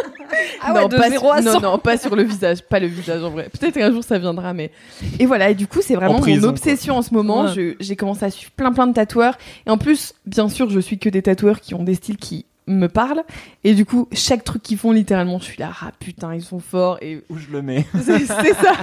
Ah 0.62 0.74
ouais, 0.74 0.82
non, 0.82 0.88
de 0.88 0.98
pas 0.98 1.10
0 1.12 1.32
à 1.32 1.42
sur- 1.44 1.52
100. 1.52 1.62
non, 1.62 1.72
non, 1.74 1.78
pas 1.78 1.96
sur 1.98 2.16
le 2.16 2.24
visage, 2.24 2.63
pas 2.63 2.80
le 2.80 2.88
visage 2.88 3.22
en 3.24 3.30
vrai. 3.30 3.50
Peut-être 3.50 3.75
qu'un 3.75 3.92
jour 3.92 4.04
ça 4.04 4.18
viendra, 4.18 4.54
mais 4.54 4.72
et 5.20 5.25
voilà. 5.28 5.52
Et 5.52 5.56
du 5.56 5.68
coup, 5.68 5.80
c'est 5.84 5.94
vraiment 5.96 6.20
prison, 6.20 6.42
mon 6.48 6.50
obsession 6.50 6.98
en 6.98 7.02
ce 7.04 7.13
moment. 7.13 7.44
Ouais. 7.54 7.75
J'ai 7.80 7.96
commencé 7.96 8.25
à 8.25 8.32
suivre 8.32 8.52
plein 8.52 8.72
plein 8.72 8.88
de 8.88 8.94
tatoueurs, 8.94 9.38
et 9.68 9.70
en 9.70 9.78
plus, 9.78 10.13
bien 10.25 10.50
sûr, 10.50 10.70
je 10.72 10.80
suis 10.80 10.98
que 10.98 11.10
des 11.10 11.22
tatoueurs 11.22 11.60
qui 11.62 11.75
ont 11.75 11.84
des 11.84 11.94
styles 11.96 12.18
qui 12.18 12.46
me 12.67 12.88
parlent. 12.88 13.24
Et 13.63 13.74
du 13.74 13.86
coup, 13.86 14.08
chaque 14.12 14.43
truc 14.43 14.62
qu'ils 14.63 14.77
font, 14.77 14.91
littéralement, 14.91 15.39
je 15.39 15.43
suis 15.46 15.60
là, 15.60 15.72
ah 15.82 15.91
putain, 16.00 16.34
ils 16.34 16.41
sont 16.41 16.60
forts. 16.60 16.98
Et 17.01 17.22
Où 17.29 17.38
je 17.38 17.51
le 17.51 17.62
mets? 17.62 17.86
C'est 18.01 18.25
ça. 18.25 18.74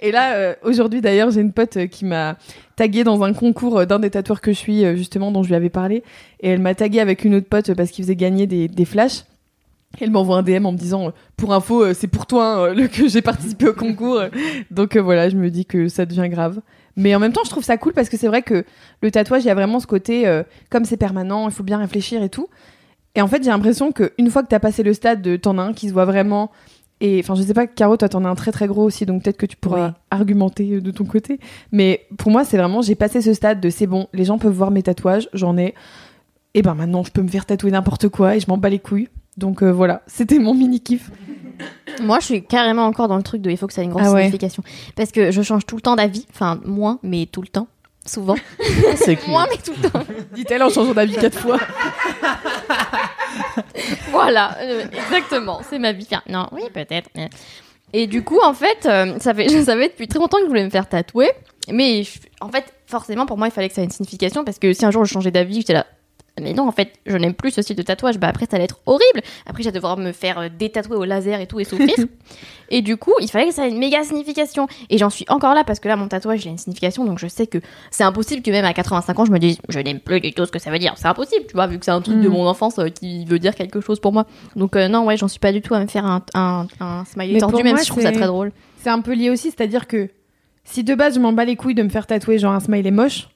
Et 0.00 0.12
là, 0.12 0.34
euh, 0.36 0.54
aujourd'hui 0.62 1.00
d'ailleurs, 1.00 1.30
j'ai 1.30 1.40
une 1.40 1.52
pote 1.52 1.76
euh, 1.76 1.86
qui 1.86 2.04
m'a 2.04 2.36
tagué 2.76 3.02
dans 3.04 3.22
un 3.24 3.32
concours 3.32 3.78
euh, 3.80 3.84
d'un 3.86 3.98
des 3.98 4.10
tatoueurs 4.10 4.40
que 4.40 4.52
je 4.52 4.56
suis, 4.58 4.96
justement, 4.96 5.32
dont 5.32 5.42
je 5.42 5.48
lui 5.48 5.54
avais 5.56 5.70
parlé. 5.70 6.02
Et 6.40 6.50
elle 6.50 6.60
m'a 6.60 6.74
tagué 6.74 7.00
avec 7.00 7.24
une 7.24 7.34
autre 7.34 7.48
pote 7.48 7.74
parce 7.74 7.90
qu'il 7.90 8.04
faisait 8.04 8.16
gagner 8.16 8.46
des, 8.46 8.68
des 8.68 8.84
flashs. 8.84 9.24
Elle 10.00 10.10
m'envoie 10.10 10.36
un 10.36 10.42
DM 10.42 10.66
en 10.66 10.72
me 10.72 10.76
disant, 10.76 11.12
pour 11.36 11.52
info, 11.54 11.94
c'est 11.94 12.06
pour 12.08 12.26
toi 12.26 12.68
hein, 12.68 12.74
le- 12.74 12.88
que 12.88 13.08
j'ai 13.08 13.22
participé 13.22 13.68
au 13.68 13.72
concours. 13.72 14.20
Donc 14.70 14.94
euh, 14.96 15.02
voilà, 15.02 15.28
je 15.30 15.36
me 15.36 15.50
dis 15.50 15.64
que 15.64 15.88
ça 15.88 16.04
devient 16.06 16.28
grave. 16.28 16.60
Mais 16.98 17.14
en 17.14 17.20
même 17.20 17.32
temps, 17.32 17.40
je 17.44 17.50
trouve 17.50 17.64
ça 17.64 17.78
cool 17.78 17.92
parce 17.94 18.08
que 18.10 18.16
c'est 18.18 18.26
vrai 18.26 18.42
que 18.42 18.64
le 19.02 19.10
tatouage, 19.10 19.44
il 19.44 19.46
y 19.46 19.50
a 19.50 19.54
vraiment 19.54 19.78
ce 19.80 19.86
côté, 19.86 20.26
euh, 20.26 20.42
comme 20.68 20.84
c'est 20.84 20.96
permanent, 20.96 21.48
il 21.48 21.52
faut 21.54 21.62
bien 21.62 21.78
réfléchir 21.78 22.22
et 22.22 22.28
tout. 22.28 22.48
Et 23.14 23.22
en 23.22 23.28
fait, 23.28 23.42
j'ai 23.42 23.50
l'impression 23.50 23.92
qu'une 23.92 24.30
fois 24.30 24.42
que 24.42 24.48
t'as 24.48 24.58
passé 24.58 24.82
le 24.82 24.92
stade 24.92 25.22
de 25.22 25.36
t'en 25.36 25.56
as 25.58 25.62
un 25.62 25.72
qui 25.72 25.88
se 25.88 25.92
voit 25.92 26.04
vraiment, 26.04 26.50
et 27.00 27.20
enfin, 27.22 27.36
je 27.36 27.42
sais 27.42 27.54
pas, 27.54 27.66
Caro, 27.68 27.96
toi 27.96 28.08
t'en 28.08 28.24
as 28.24 28.28
un 28.28 28.34
très 28.34 28.50
très 28.50 28.66
gros 28.66 28.82
aussi, 28.82 29.06
donc 29.06 29.22
peut-être 29.22 29.36
que 29.36 29.46
tu 29.46 29.56
pourras 29.56 29.86
Oui. 29.88 29.92
argumenter 30.10 30.74
euh, 30.74 30.80
de 30.80 30.90
ton 30.90 31.04
côté. 31.04 31.38
Mais 31.70 32.06
pour 32.18 32.30
moi, 32.32 32.44
c'est 32.44 32.56
vraiment, 32.58 32.82
j'ai 32.82 32.96
passé 32.96 33.22
ce 33.22 33.32
stade 33.32 33.60
de 33.60 33.70
c'est 33.70 33.86
bon, 33.86 34.08
les 34.12 34.24
gens 34.24 34.38
peuvent 34.38 34.52
voir 34.52 34.70
mes 34.72 34.82
tatouages, 34.82 35.28
j'en 35.32 35.56
ai. 35.56 35.74
Et 36.54 36.62
ben 36.62 36.74
maintenant, 36.74 37.04
je 37.04 37.12
peux 37.12 37.22
me 37.22 37.28
faire 37.28 37.46
tatouer 37.46 37.70
n'importe 37.70 38.08
quoi 38.08 38.34
et 38.34 38.40
je 38.40 38.46
m'en 38.48 38.56
bats 38.58 38.68
les 38.70 38.80
couilles. 38.80 39.08
Donc 39.36 39.62
euh, 39.62 39.70
voilà, 39.70 40.02
c'était 40.08 40.40
mon 40.40 40.52
mini 40.54 40.80
kiff. 40.80 41.12
Moi, 42.00 42.20
je 42.20 42.24
suis 42.26 42.44
carrément 42.44 42.86
encore 42.86 43.08
dans 43.08 43.16
le 43.16 43.22
truc 43.22 43.42
de 43.42 43.50
il 43.50 43.56
faut 43.56 43.66
que 43.66 43.72
ça 43.72 43.82
ait 43.82 43.84
une 43.84 43.90
grosse 43.90 44.02
Ah 44.06 44.12
ouais. 44.12 44.22
signification. 44.22 44.62
Parce 44.96 45.10
que 45.12 45.30
je 45.30 45.42
change 45.42 45.66
tout 45.66 45.76
le 45.76 45.82
temps 45.82 45.96
d'avis. 45.96 46.26
Enfin, 46.32 46.60
moins, 46.64 46.98
mais 47.02 47.26
tout 47.26 47.42
le 47.42 47.48
temps. 47.48 47.68
Souvent. 48.06 48.36
C'est 48.96 49.26
moins, 49.26 49.46
mais 49.50 49.58
tout 49.58 49.74
le 49.82 49.90
temps. 49.90 50.04
Dit-elle 50.34 50.62
en 50.62 50.70
changeant 50.70 50.94
d'avis 50.94 51.16
quatre 51.16 51.38
fois. 51.38 51.58
voilà, 54.10 54.56
euh, 54.62 54.84
exactement. 54.92 55.60
C'est 55.68 55.78
ma 55.78 55.92
vie. 55.92 56.06
Enfin, 56.10 56.22
non, 56.28 56.46
oui, 56.52 56.62
peut-être. 56.72 57.08
mais- 57.14 57.30
Et 57.92 58.06
du 58.06 58.22
coup, 58.22 58.38
en 58.42 58.54
fait, 58.54 58.86
euh, 58.86 59.18
ça 59.18 59.34
fait, 59.34 59.48
je 59.48 59.62
savais 59.62 59.88
depuis 59.88 60.08
très 60.08 60.18
longtemps 60.18 60.38
que 60.38 60.44
je 60.44 60.48
voulais 60.48 60.64
me 60.64 60.70
faire 60.70 60.88
tatouer. 60.88 61.30
Mais 61.70 62.02
je- 62.02 62.18
en 62.40 62.48
fait, 62.50 62.64
forcément, 62.86 63.26
pour 63.26 63.36
moi, 63.38 63.48
il 63.48 63.50
fallait 63.50 63.68
que 63.68 63.74
ça 63.74 63.82
ait 63.82 63.84
une 63.84 63.90
signification. 63.90 64.44
Parce 64.44 64.58
que 64.58 64.72
si 64.72 64.84
un 64.86 64.90
jour 64.90 65.04
je 65.04 65.12
changeais 65.12 65.30
d'avis, 65.30 65.56
j'étais 65.56 65.74
là. 65.74 65.86
Mais 66.40 66.52
non, 66.52 66.68
en 66.68 66.72
fait, 66.72 66.92
je 67.06 67.16
n'aime 67.16 67.34
plus 67.34 67.50
ce 67.50 67.62
style 67.62 67.76
de 67.76 67.82
tatouage. 67.82 68.18
Bah 68.18 68.28
après, 68.28 68.46
ça 68.46 68.56
allait 68.56 68.64
être 68.64 68.80
horrible. 68.86 69.20
Après, 69.46 69.62
j'allais 69.62 69.74
devoir 69.74 69.96
me 69.96 70.12
faire 70.12 70.38
euh, 70.38 70.48
détatouer 70.56 70.96
au 70.96 71.04
laser 71.04 71.40
et 71.40 71.46
tout 71.46 71.60
et 71.60 71.64
souffrir. 71.64 71.94
et 72.70 72.82
du 72.82 72.96
coup, 72.96 73.12
il 73.20 73.28
fallait 73.30 73.48
que 73.48 73.54
ça 73.54 73.66
ait 73.66 73.70
une 73.70 73.78
méga 73.78 74.02
signification. 74.04 74.66
Et 74.90 74.98
j'en 74.98 75.10
suis 75.10 75.24
encore 75.28 75.54
là 75.54 75.64
parce 75.64 75.80
que 75.80 75.88
là, 75.88 75.96
mon 75.96 76.08
tatouage, 76.08 76.44
il 76.44 76.48
a 76.48 76.50
une 76.52 76.58
signification. 76.58 77.04
Donc 77.04 77.18
je 77.18 77.26
sais 77.28 77.46
que 77.46 77.58
c'est 77.90 78.04
impossible 78.04 78.42
que 78.42 78.50
même 78.50 78.64
à 78.64 78.72
85 78.74 79.18
ans, 79.18 79.24
je 79.24 79.32
me 79.32 79.38
dise, 79.38 79.58
je 79.68 79.78
n'aime 79.78 80.00
plus 80.00 80.20
du 80.20 80.32
tout 80.32 80.44
ce 80.46 80.52
que 80.52 80.58
ça 80.58 80.70
veut 80.70 80.78
dire. 80.78 80.94
C'est 80.96 81.08
impossible, 81.08 81.46
tu 81.46 81.54
vois, 81.54 81.66
vu 81.66 81.78
que 81.78 81.84
c'est 81.84 81.90
un 81.90 82.00
truc 82.00 82.20
de 82.20 82.28
Mm. 82.28 82.32
mon 82.32 82.46
enfance 82.46 82.78
euh, 82.78 82.88
qui 82.88 83.24
veut 83.24 83.38
dire 83.38 83.54
quelque 83.54 83.80
chose 83.80 84.00
pour 84.00 84.12
moi. 84.12 84.26
Donc 84.56 84.76
euh, 84.76 84.88
non, 84.88 85.04
ouais, 85.04 85.16
j'en 85.16 85.28
suis 85.28 85.40
pas 85.40 85.52
du 85.52 85.60
tout 85.62 85.74
à 85.74 85.80
me 85.80 85.86
faire 85.86 86.04
un, 86.04 86.22
un, 86.34 86.66
un 86.80 87.04
smiley 87.04 87.34
Mais 87.34 87.40
tordu, 87.40 87.54
pour 87.54 87.64
même 87.64 87.72
moi, 87.74 87.80
si 87.80 87.86
je 87.86 87.90
trouve 87.92 88.02
ça 88.02 88.12
très 88.12 88.26
drôle. 88.26 88.52
C'est 88.82 88.90
un 88.90 89.00
peu 89.00 89.12
lié 89.14 89.30
aussi, 89.30 89.50
c'est-à-dire 89.50 89.86
que 89.86 90.08
si 90.64 90.84
de 90.84 90.94
base 90.94 91.14
je 91.14 91.20
m'en 91.20 91.32
bats 91.32 91.44
les 91.44 91.56
couilles 91.56 91.74
de 91.74 91.82
me 91.82 91.88
faire 91.88 92.06
tatouer 92.06 92.38
genre 92.38 92.52
un 92.52 92.60
smiley 92.60 92.90
moche, 92.90 93.28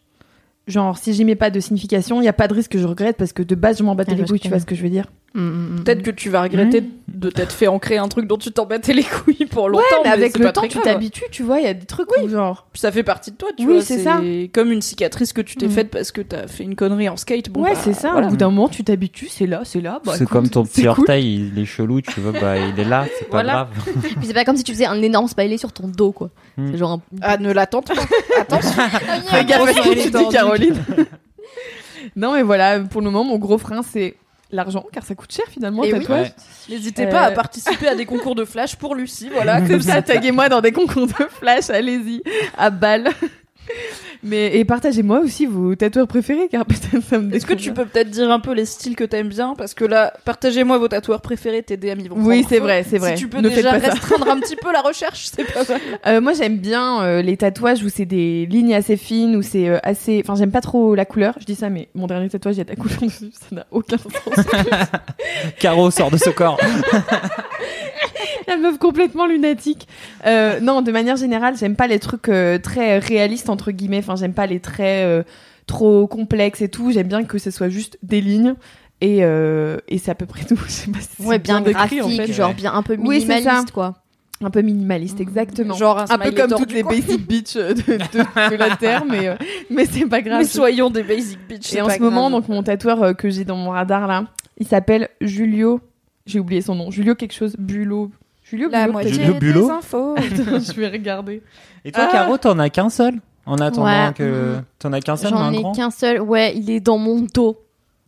genre 0.66 0.98
si 0.98 1.12
j'y 1.12 1.24
mets 1.24 1.34
pas 1.36 1.50
de 1.50 1.60
signification, 1.60 2.20
il 2.20 2.24
y 2.24 2.28
a 2.28 2.32
pas 2.32 2.48
de 2.48 2.54
risque 2.54 2.72
que 2.72 2.78
je 2.78 2.86
regrette 2.86 3.16
parce 3.16 3.32
que 3.32 3.42
de 3.42 3.54
base 3.54 3.78
je 3.78 3.82
m'en 3.82 3.94
battais 3.94 4.12
Ah, 4.12 4.16
les 4.16 4.24
couilles, 4.24 4.40
tu 4.40 4.48
vois 4.48 4.60
ce 4.60 4.66
que 4.66 4.74
je 4.74 4.82
veux 4.82 4.90
dire 4.90 5.06
Peut-être 5.34 6.02
que 6.02 6.10
tu 6.10 6.28
vas 6.28 6.42
regretter 6.42 6.84
de 7.08 7.30
t'être 7.30 7.52
fait 7.52 7.66
ancrer 7.66 7.96
un 7.96 8.08
truc 8.08 8.26
dont 8.26 8.36
tu 8.36 8.52
t'en 8.52 8.66
battais 8.66 8.92
les 8.92 9.02
couilles 9.02 9.46
pour 9.46 9.68
longtemps. 9.70 9.82
Ouais, 9.82 10.00
mais 10.04 10.10
avec 10.10 10.38
le 10.38 10.52
temps 10.52 10.62
tu 10.68 10.78
t'habitues, 10.78 11.24
tu 11.30 11.42
vois, 11.42 11.58
il 11.60 11.64
y 11.64 11.68
a 11.68 11.74
des 11.74 11.86
trucs 11.86 12.08
où 12.22 12.28
genre 12.28 12.66
ça 12.74 12.92
fait 12.92 13.02
partie 13.02 13.30
de 13.30 13.36
toi, 13.36 13.48
tu 13.56 13.66
Oui, 13.66 13.74
vois. 13.74 13.82
c'est 13.82 13.98
ça. 14.00 14.20
comme 14.52 14.70
une 14.72 14.82
cicatrice 14.82 15.32
que 15.32 15.40
tu 15.40 15.56
t'es 15.56 15.66
Mm. 15.68 15.70
faite 15.70 15.90
parce 15.90 16.12
que 16.12 16.20
t'as 16.20 16.46
fait 16.48 16.64
une 16.64 16.74
connerie 16.76 17.08
en 17.08 17.16
skate. 17.16 17.48
Bon, 17.50 17.62
ouais, 17.62 17.72
bah, 17.72 17.78
c'est 17.82 17.94
ça, 17.94 18.10
voilà. 18.12 18.26
au 18.26 18.30
bout 18.30 18.36
d'un 18.36 18.50
moment 18.50 18.68
tu 18.68 18.84
t'habitues, 18.84 19.28
c'est 19.28 19.46
là, 19.46 19.62
c'est 19.64 19.80
là. 19.80 20.00
bah, 20.04 20.12
C'est 20.16 20.28
comme 20.28 20.48
ton 20.50 20.64
petit 20.64 20.80
cool. 20.82 20.88
orteil, 20.90 21.50
il 21.54 21.58
est 21.58 21.64
chelou, 21.64 22.00
tu 22.02 22.20
vois, 22.20 22.32
bah 22.32 22.58
il 22.58 22.78
est 22.78 22.84
là, 22.84 23.06
c'est 23.18 23.24
pas 23.28 23.42
Voilà. 23.42 23.68
grave. 23.84 23.94
Puis 24.18 24.26
c'est 24.26 24.34
pas 24.34 24.44
comme 24.44 24.56
si 24.56 24.64
tu 24.64 24.72
faisais 24.72 24.86
un 24.86 25.00
énorme 25.00 25.28
smiley 25.28 25.56
sur 25.56 25.72
ton 25.72 25.88
dos, 25.88 26.12
quoi. 26.12 26.30
Mm. 26.58 26.68
C'est 26.72 26.78
genre 26.78 26.92
un. 26.92 27.00
Ah, 27.22 27.36
ne 27.38 27.52
l'attente 27.52 27.88
pas. 27.88 28.02
Attention. 28.40 28.70
Fais 29.28 29.44
gaffe 29.46 29.68
à 29.68 29.72
ce 29.72 29.88
que 29.88 30.02
tu 30.02 30.10
dis, 30.10 30.28
Caroline. 30.30 30.76
non, 32.16 32.34
mais 32.34 32.42
voilà, 32.42 32.80
pour 32.80 33.00
le 33.00 33.10
moment, 33.10 33.24
mon 33.24 33.38
gros 33.38 33.58
frein, 33.58 33.82
c'est 33.82 34.14
l'argent, 34.52 34.84
car 34.92 35.02
ça 35.04 35.14
coûte 35.14 35.32
cher 35.32 35.44
finalement, 35.50 35.82
Eh 35.84 35.92
oui. 35.92 36.00
tatouage. 36.00 36.26
Ouais. 36.28 36.32
N'hésitez 36.68 37.06
Euh, 37.06 37.10
pas 37.10 37.20
à 37.22 37.30
participer 37.32 37.88
à 37.88 37.94
des 37.94 38.06
concours 38.06 38.34
de 38.34 38.44
flash 38.44 38.76
pour 38.76 38.94
Lucie, 38.94 39.30
voilà. 39.32 39.60
Comme 39.66 39.80
ça, 39.82 40.02
taguez-moi 40.02 40.48
dans 40.48 40.60
des 40.60 40.72
concours 40.72 41.06
de 41.06 41.12
flash, 41.30 41.70
allez-y, 41.70 42.22
à 42.56 42.70
balle. 42.70 43.08
Mais, 44.24 44.56
et 44.56 44.64
partagez-moi 44.64 45.18
aussi 45.18 45.46
vos 45.46 45.74
tatoueurs 45.74 46.06
préférés, 46.06 46.48
car 46.48 46.64
peut-être 46.66 47.02
ça 47.02 47.18
me 47.18 47.34
Est-ce 47.34 47.44
que 47.44 47.54
tu 47.54 47.72
peux 47.72 47.84
peut-être 47.84 48.08
dire 48.08 48.30
un 48.30 48.38
peu 48.38 48.52
les 48.52 48.66
styles 48.66 48.94
que 48.94 49.02
t'aimes 49.04 49.28
bien? 49.28 49.54
Parce 49.56 49.74
que 49.74 49.84
là, 49.84 50.12
partagez-moi 50.24 50.78
vos 50.78 50.86
tatoueurs 50.86 51.20
préférés, 51.20 51.62
tes 51.62 51.76
DM 51.76 52.00
ils 52.00 52.08
vont 52.08 52.16
Oui, 52.18 52.46
c'est 52.48 52.60
vrai, 52.60 52.84
c'est 52.88 52.98
vrai. 52.98 53.16
Si 53.16 53.22
tu 53.22 53.28
peux 53.28 53.40
Ne 53.40 53.48
déjà 53.48 53.72
restreindre 53.72 54.28
un 54.28 54.38
petit 54.38 54.54
peu 54.56 54.72
la 54.72 54.80
recherche, 54.80 55.28
c'est 55.34 55.44
pas 55.44 55.64
mal. 55.68 55.80
Euh, 56.06 56.20
moi, 56.20 56.32
j'aime 56.32 56.58
bien 56.58 57.02
euh, 57.02 57.22
les 57.22 57.36
tatouages 57.36 57.82
où 57.82 57.88
c'est 57.88 58.04
des 58.06 58.46
lignes 58.46 58.74
assez 58.74 58.96
fines, 58.96 59.36
où 59.36 59.42
c'est 59.42 59.68
euh, 59.68 59.78
assez. 59.82 60.20
Enfin, 60.24 60.34
j'aime 60.36 60.50
pas 60.50 60.60
trop 60.60 60.94
la 60.94 61.04
couleur. 61.04 61.34
Je 61.38 61.44
dis 61.44 61.54
ça, 61.54 61.70
mais 61.70 61.88
mon 61.94 62.06
dernier 62.06 62.28
tatouage, 62.28 62.56
il 62.56 62.58
y 62.58 62.60
a 62.60 62.64
de 62.64 62.70
la 62.70 62.76
couleur 62.76 62.98
dessus. 63.00 63.30
Ça 63.32 63.54
n'a 63.54 63.66
aucun 63.70 63.98
sens. 63.98 64.12
Caro 65.58 65.90
sort 65.90 66.10
de 66.10 66.16
ce 66.16 66.30
corps. 66.30 66.58
la 68.48 68.56
meuf 68.56 68.78
complètement 68.78 69.26
lunatique. 69.26 69.86
Euh, 70.26 70.60
non, 70.60 70.82
de 70.82 70.92
manière 70.92 71.16
générale, 71.16 71.56
j'aime 71.56 71.76
pas 71.76 71.86
les 71.86 71.98
trucs 71.98 72.28
euh, 72.28 72.58
très 72.58 72.98
réalistes, 72.98 73.48
entre 73.50 73.70
guillemets. 73.72 73.98
Enfin, 73.98 74.16
j'aime 74.16 74.34
pas 74.34 74.46
les 74.46 74.60
traits 74.60 75.06
euh, 75.06 75.22
trop 75.66 76.06
complexes 76.06 76.62
et 76.62 76.68
tout. 76.68 76.90
J'aime 76.92 77.08
bien 77.08 77.24
que 77.24 77.38
ce 77.38 77.50
soit 77.50 77.68
juste 77.68 77.98
des 78.02 78.20
lignes. 78.20 78.54
Et, 79.00 79.18
euh, 79.24 79.78
et 79.88 79.98
c'est 79.98 80.10
à 80.10 80.14
peu 80.14 80.26
près 80.26 80.44
tout. 80.48 80.56
Je 80.66 80.70
sais 80.70 80.90
pas 80.90 81.00
si 81.00 81.08
c'est 81.18 81.24
Ouais, 81.26 81.38
bien 81.38 81.60
décrit, 81.60 81.72
graphique, 81.72 82.02
en 82.02 82.08
fait. 82.26 82.32
genre 82.32 82.54
bien 82.54 82.72
un 82.72 82.82
peu 82.82 82.96
Oui, 82.98 83.18
minimaliste, 83.26 83.72
quoi. 83.72 83.94
Un 84.44 84.50
peu 84.50 84.60
minimaliste, 84.62 85.20
exactement. 85.20 85.74
Genre 85.74 86.00
un 86.00 86.04
un 86.10 86.18
peu 86.18 86.32
comme 86.32 86.48
tordu, 86.50 86.64
toutes 86.64 86.72
les 86.74 86.82
quoi. 86.82 86.92
basic 86.92 87.26
bitch 87.28 87.54
de, 87.56 87.72
de- 87.74 88.50
de 88.50 88.56
la 88.56 88.74
Terre, 88.76 89.04
mais, 89.08 89.36
mais 89.70 89.86
c'est 89.86 90.04
pas 90.06 90.20
grave. 90.20 90.38
Mais 90.40 90.44
soyons 90.46 90.90
des 90.90 91.04
basic 91.04 91.38
bitch. 91.48 91.72
Et 91.74 91.80
en 91.80 91.88
ce 91.88 92.00
moment, 92.00 92.28
donc 92.28 92.48
mon 92.48 92.64
tatoueur 92.64 93.16
que 93.16 93.30
j'ai 93.30 93.44
dans 93.44 93.54
mon 93.54 93.70
radar 93.70 94.08
là, 94.08 94.24
il 94.58 94.66
s'appelle 94.66 95.08
Julio. 95.20 95.80
J'ai 96.26 96.40
oublié 96.40 96.60
son 96.60 96.74
nom. 96.74 96.90
Julio 96.90 97.14
quelque 97.14 97.34
chose. 97.34 97.54
Bulo. 97.56 98.10
Julio 98.52 98.68
la 98.68 98.82
Bulo, 98.82 98.92
moitié 98.92 99.12
Julio 99.14 99.32
des 99.32 99.38
Bulot 99.38 99.70
infos. 99.70 100.14
Attends, 100.18 100.60
je 100.60 100.72
vais 100.78 100.88
regarder. 100.88 101.42
Et 101.86 101.90
toi, 101.92 102.04
Ah. 102.08 102.12
Caro, 102.12 102.36
t'en 102.36 102.58
as 102.58 102.68
qu'un 102.68 102.90
seul 102.90 103.14
En 103.46 103.56
attendant 103.56 103.86
Ouais. 103.86 104.12
que. 104.14 104.58
T'en 104.78 104.92
as 104.92 105.00
qu'un 105.00 105.16
seul, 105.16 105.32
mais 105.32 105.38
J'en 105.38 105.44
un 105.44 105.52
ai 105.52 105.62
grand 105.62 105.72
qu'un 105.72 105.90
seul. 105.90 106.20
Ouais, 106.20 106.52
il 106.54 106.70
est 106.70 106.80
dans 106.80 106.98
mon 106.98 107.26
dos. 107.34 107.58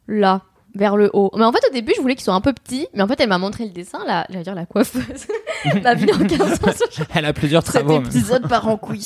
Là. 0.06 0.42
Vers 0.76 0.96
le 0.96 1.08
haut. 1.12 1.30
Mais 1.36 1.44
en 1.44 1.52
fait, 1.52 1.60
au 1.70 1.72
début, 1.72 1.92
je 1.96 2.00
voulais 2.02 2.14
qu'il 2.16 2.24
soit 2.24 2.34
un 2.34 2.40
peu 2.40 2.52
petit. 2.52 2.88
Mais 2.94 3.02
en 3.02 3.06
fait, 3.08 3.18
elle 3.20 3.28
m'a 3.28 3.38
montré 3.38 3.64
le 3.64 3.70
dessin, 3.70 4.04
là. 4.06 4.26
J'allais 4.28 4.42
dire 4.44 4.54
la 4.56 4.66
coiffeuse. 4.66 5.26
la 5.82 5.94
vie 5.94 6.12
en 6.12 6.18
15 6.26 6.40
ans. 6.40 7.04
Elle 7.14 7.24
a 7.24 7.32
plusieurs 7.32 7.62
Cet 7.64 7.74
travaux. 7.76 8.00
même. 8.00 8.06
épisode 8.06 8.46
part 8.48 8.66
en 8.68 8.76
couille. 8.76 9.00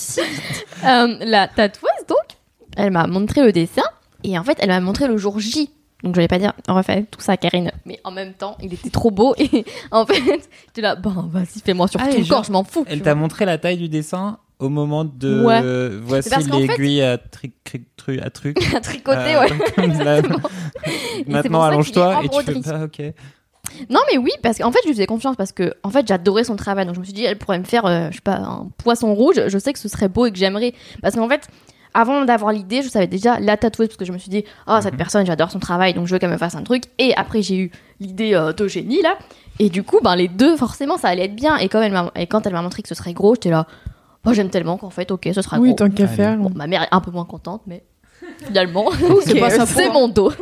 Euh, 0.84 1.16
la 1.20 1.46
tatoueuse, 1.46 2.06
donc, 2.08 2.16
elle 2.76 2.90
m'a 2.90 3.06
montré 3.06 3.42
le 3.42 3.52
dessin. 3.52 3.82
Et 4.24 4.38
en 4.38 4.44
fait, 4.44 4.56
elle 4.60 4.70
m'a 4.70 4.80
montré 4.80 5.06
le 5.08 5.16
jour 5.18 5.38
J. 5.38 5.70
Donc, 6.04 6.14
je 6.14 6.20
vais 6.20 6.28
pas 6.28 6.38
dire, 6.38 6.52
refais 6.68 7.04
tout 7.10 7.20
ça, 7.20 7.36
Karine. 7.36 7.72
Mais 7.84 7.98
en 8.04 8.10
même 8.12 8.32
temps, 8.32 8.56
il 8.62 8.72
était 8.72 8.90
trop 8.90 9.10
beau. 9.10 9.34
Et 9.36 9.64
en 9.90 10.06
fait, 10.06 10.14
j'étais 10.66 10.80
là, 10.80 10.94
bon, 10.94 11.10
vas-y, 11.28 11.60
fais-moi 11.64 11.88
sur 11.88 12.00
Ah, 12.00 12.08
tout 12.08 12.18
le 12.18 12.24
corps, 12.24 12.44
je 12.44 12.52
m'en 12.52 12.62
fous. 12.64 12.84
Elle 12.88 12.98
tu 12.98 13.04
t'a 13.04 13.14
montré 13.16 13.44
la 13.44 13.58
taille 13.58 13.78
du 13.78 13.88
dessin 13.88 14.38
au 14.60 14.68
moment 14.68 15.04
de. 15.04 15.44
Ouais. 15.44 15.60
euh, 15.62 16.00
voici 16.02 16.30
l'aiguille 16.50 17.02
à, 17.02 17.18
tri- 17.18 17.52
cri- 17.64 17.84
tru- 17.96 18.20
à 18.22 18.30
truc. 18.30 18.56
à 18.76 18.80
tricoter, 18.80 19.34
Euh, 19.36 19.40
ouais. 19.40 19.48
la-. 20.04 20.22
Maintenant, 21.26 21.62
allonge-toi 21.62 22.20
et 22.24 22.28
tu 22.28 22.42
fais 22.44 22.60
pas, 22.60 22.84
ok. 22.84 23.02
Non, 23.90 24.00
mais 24.10 24.18
oui, 24.18 24.30
parce 24.42 24.58
qu'en 24.58 24.72
fait, 24.72 24.78
je 24.82 24.88
lui 24.88 24.94
faisais 24.94 25.06
confiance 25.06 25.36
parce 25.36 25.52
que, 25.52 25.74
en 25.82 25.90
fait, 25.90 26.06
j'adorais 26.06 26.44
son 26.44 26.56
travail. 26.56 26.86
Donc, 26.86 26.94
je 26.94 27.00
me 27.00 27.04
suis 27.04 27.12
dit, 27.12 27.24
elle 27.24 27.36
pourrait 27.38 27.58
me 27.58 27.64
faire, 27.64 27.84
euh, 27.86 28.08
je 28.10 28.16
sais 28.16 28.22
pas, 28.22 28.36
un 28.36 28.68
poisson 28.78 29.12
rouge. 29.14 29.40
Je 29.48 29.58
sais 29.58 29.72
que 29.72 29.78
ce 29.78 29.88
serait 29.88 30.08
beau 30.08 30.26
et 30.26 30.32
que 30.32 30.38
j'aimerais. 30.38 30.74
Parce 31.02 31.14
qu'en 31.16 31.28
fait, 31.28 31.48
avant 31.94 32.24
d'avoir 32.24 32.52
l'idée, 32.52 32.82
je 32.82 32.88
savais 32.88 33.06
déjà 33.06 33.40
la 33.40 33.56
tatoueuse 33.56 33.88
parce 33.88 33.96
que 33.96 34.04
je 34.04 34.12
me 34.12 34.18
suis 34.18 34.30
dit, 34.30 34.44
oh, 34.66 34.76
cette 34.80 34.92
Mhm. 34.92 34.98
personne, 34.98 35.26
j'adore 35.26 35.50
son 35.50 35.58
travail, 35.58 35.94
donc 35.94 36.06
je 36.06 36.12
veux 36.12 36.18
qu'elle 36.18 36.30
me 36.30 36.36
fasse 36.38 36.54
un 36.54 36.62
truc. 36.62 36.84
Et 36.98 37.14
après, 37.16 37.42
j'ai 37.42 37.56
eu 37.56 37.70
l'idée 38.00 38.34
euh, 38.34 38.52
d'Eugénie, 38.52 39.02
là. 39.02 39.16
Et 39.58 39.70
du 39.70 39.82
coup, 39.82 39.98
ben, 40.02 40.14
les 40.14 40.28
deux, 40.28 40.56
forcément, 40.56 40.96
ça 40.98 41.08
allait 41.08 41.24
être 41.24 41.34
bien. 41.34 41.56
Et 41.56 41.68
quand 41.68 41.80
elle 41.82 41.94
et 42.14 42.26
quand 42.26 42.46
elle 42.46 42.52
m'a 42.52 42.62
montré 42.62 42.82
que 42.82 42.88
ce 42.88 42.94
serait 42.94 43.12
gros, 43.12 43.34
j'étais 43.34 43.50
là, 43.50 43.66
oh, 44.26 44.32
j'aime 44.32 44.50
tellement 44.50 44.76
qu'en 44.76 44.90
fait, 44.90 45.10
ok, 45.10 45.28
ce 45.34 45.42
sera 45.42 45.58
Oui, 45.58 45.70
gros. 45.70 45.76
tant 45.78 45.90
qu'à 45.90 46.06
faire. 46.06 46.36
Bon, 46.36 46.50
ma 46.54 46.66
mère 46.66 46.82
est 46.84 46.88
un 46.92 47.00
peu 47.00 47.10
moins 47.10 47.24
contente, 47.24 47.62
mais 47.66 47.82
finalement, 48.46 48.90
C'est 49.66 49.90
mon 49.92 50.08
dos. 50.08 50.32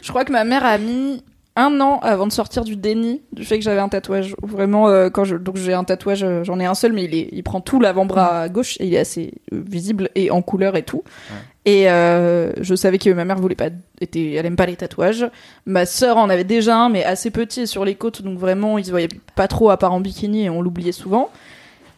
Je 0.00 0.08
crois 0.10 0.24
que 0.24 0.32
ma 0.32 0.44
mère 0.44 0.64
a 0.64 0.78
mis 0.78 1.22
un 1.54 1.80
an 1.80 1.98
avant 2.00 2.26
de 2.26 2.32
sortir 2.32 2.64
du 2.64 2.76
déni 2.76 3.22
du 3.32 3.44
fait 3.44 3.58
que 3.58 3.64
j'avais 3.64 3.80
un 3.80 3.88
tatouage. 3.88 4.34
Vraiment, 4.42 4.88
euh, 4.88 5.10
quand 5.10 5.24
je 5.24 5.36
donc 5.36 5.56
j'ai 5.56 5.74
un 5.74 5.84
tatouage, 5.84 6.22
euh, 6.24 6.44
j'en 6.44 6.58
ai 6.58 6.64
un 6.64 6.74
seul, 6.74 6.92
mais 6.92 7.04
il, 7.04 7.14
est, 7.14 7.28
il 7.32 7.42
prend 7.42 7.60
tout 7.60 7.80
l'avant-bras 7.80 8.48
gauche 8.48 8.76
et 8.80 8.86
il 8.86 8.94
est 8.94 8.98
assez 8.98 9.34
euh, 9.52 9.62
visible 9.66 10.10
et 10.14 10.30
en 10.30 10.42
couleur 10.42 10.76
et 10.76 10.82
tout. 10.82 11.02
Et 11.64 11.88
euh, 11.88 12.52
je 12.60 12.74
savais 12.74 12.98
que 12.98 13.10
ma 13.10 13.24
mère 13.24 13.36
voulait 13.36 13.54
pas, 13.54 13.68
était, 14.00 14.32
elle 14.32 14.46
aime 14.46 14.56
pas 14.56 14.66
les 14.66 14.76
tatouages. 14.76 15.26
Ma 15.66 15.86
sœur 15.86 16.16
en 16.16 16.28
avait 16.28 16.44
déjà 16.44 16.76
un, 16.76 16.88
mais 16.88 17.04
assez 17.04 17.30
petit 17.30 17.62
et 17.62 17.66
sur 17.66 17.84
les 17.84 17.94
côtes, 17.94 18.22
donc 18.22 18.38
vraiment 18.38 18.78
il 18.78 18.84
se 18.84 18.90
voyait 18.90 19.08
pas 19.36 19.46
trop 19.46 19.70
à 19.70 19.76
part 19.76 19.92
en 19.92 20.00
bikini 20.00 20.44
et 20.44 20.50
on 20.50 20.62
l'oubliait 20.62 20.92
souvent. 20.92 21.30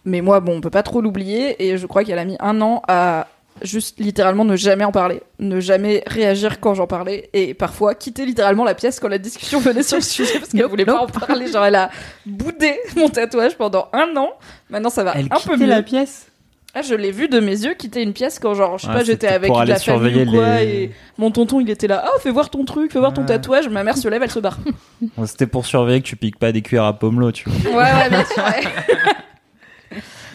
Mais 0.05 0.21
moi, 0.21 0.41
bon, 0.41 0.57
on 0.57 0.61
peut 0.61 0.69
pas 0.69 0.83
trop 0.83 1.01
l'oublier 1.01 1.67
et 1.67 1.79
je 1.79 1.87
crois 1.87 2.05
qu'elle 2.05 2.19
a 2.19 2.27
mis 2.27 2.37
un 2.41 2.61
an 2.61 2.83
à 2.89 3.29
juste 3.65 3.99
littéralement 3.99 4.45
ne 4.45 4.55
jamais 4.57 4.85
en 4.85 4.93
parler, 4.93 5.23
ne 5.41 5.59
jamais 5.61 6.03
réagir 6.07 6.61
quand 6.61 6.75
j'en 6.75 6.87
parlais 6.87 7.31
et 7.33 7.55
parfois 7.55 7.95
quitter 7.95 8.25
littéralement 8.27 8.65
la 8.65 8.75
pièce 8.75 9.01
quand 9.01 9.09
la 9.09 9.19
discussion 9.19 9.59
venait 9.61 9.83
sur 9.83 9.97
le 9.97 10.03
sujet 10.03 10.39
parce 10.39 10.51
qu'elle 10.51 10.61
Nope, 10.61 10.71
voulait 10.71 10.85
pas 10.85 11.01
en 11.03 11.07
parler. 11.07 11.47
Genre 11.51 11.65
elle 11.65 11.75
a 11.75 11.91
boudé 12.27 12.79
mon 12.97 13.09
tatouage 13.09 13.57
pendant 13.57 13.89
un 13.93 14.17
an. 14.17 14.31
Maintenant 14.71 14.91
ça 14.91 15.03
va 15.05 15.15
Elle 15.17 15.27
un 15.27 15.29
peu 15.37 15.39
quittait 15.41 15.57
mieux. 15.59 15.67
la 15.67 15.83
pièce. 15.83 16.29
Ah, 16.77 16.83
je 16.83 16.97
l'ai 16.97 17.13
vu 17.13 17.29
de 17.29 17.39
mes 17.39 17.53
yeux 17.65 17.75
quitter 17.75 18.03
une 18.03 18.13
pièce 18.13 18.41
quand 18.41 18.55
genre 18.55 18.79
je 18.79 18.83
sais 18.83 18.89
Ouais, 18.89 18.95
pas 18.95 19.05
j'étais 19.05 19.29
avec 19.29 19.49
la 19.65 19.79
famille 19.79 20.25
ou 20.25 20.31
quoi 20.33 20.59
les- 20.59 20.67
et 20.67 20.91
mon 21.19 21.31
tonton 21.31 21.61
il 21.61 21.71
était 21.71 21.87
là 21.87 22.03
ah 22.05 22.11
fais 22.21 22.31
voir 22.33 22.51
ton 22.51 22.65
truc 22.65 22.91
fais 22.93 22.99
voir 22.99 23.13
ton 23.15 23.25
tatouage 23.25 23.69
ma 23.69 23.85
mère 23.85 23.97
se 23.97 24.09
lève 24.09 24.21
elle 24.25 24.31
se 24.33 24.41
barre 24.41 24.59
C'était 25.27 25.47
pour 25.47 25.67
surveiller 25.67 26.01
que 26.03 26.07
tu 26.09 26.17
piques 26.17 26.37
pas 26.37 26.51
des 26.51 26.63
cuirs 26.63 26.83
à 26.83 26.93
pomelo, 26.99 27.31
tu 27.31 27.49
vois. 27.49 27.71
ouais 27.71 27.77
ouais 27.93 28.11
bien 28.11 28.25
sûr 28.25 28.43
ouais. 28.43 28.65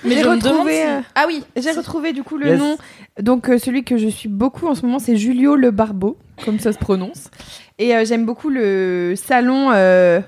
Mais 0.03 0.15
J'ai 0.15 0.23
retrouvé, 0.23 0.73
si- 0.73 0.87
euh, 0.87 1.01
ah 1.15 1.25
oui 1.27 1.43
J'ai 1.55 1.71
retrouvé 1.71 2.13
du 2.13 2.23
coup 2.23 2.37
le 2.37 2.47
Yes. 2.47 2.59
nom. 2.59 2.77
Donc 3.21 3.49
euh, 3.49 3.57
celui 3.57 3.83
que 3.83 3.97
je 3.97 4.07
suis 4.07 4.29
beaucoup 4.29 4.67
en 4.67 4.75
ce 4.75 4.85
moment, 4.85 4.99
c'est 4.99 5.15
Julio 5.15 5.55
Le 5.55 5.71
Barbeau, 5.71 6.17
comme 6.43 6.59
ça 6.59 6.71
se 6.73 6.77
prononce. 6.77 7.29
Et 7.77 7.95
euh, 7.95 8.05
j'aime 8.05 8.25
beaucoup 8.25 8.49
le 8.49 9.13
salon 9.15 9.71
euh, 9.73 10.19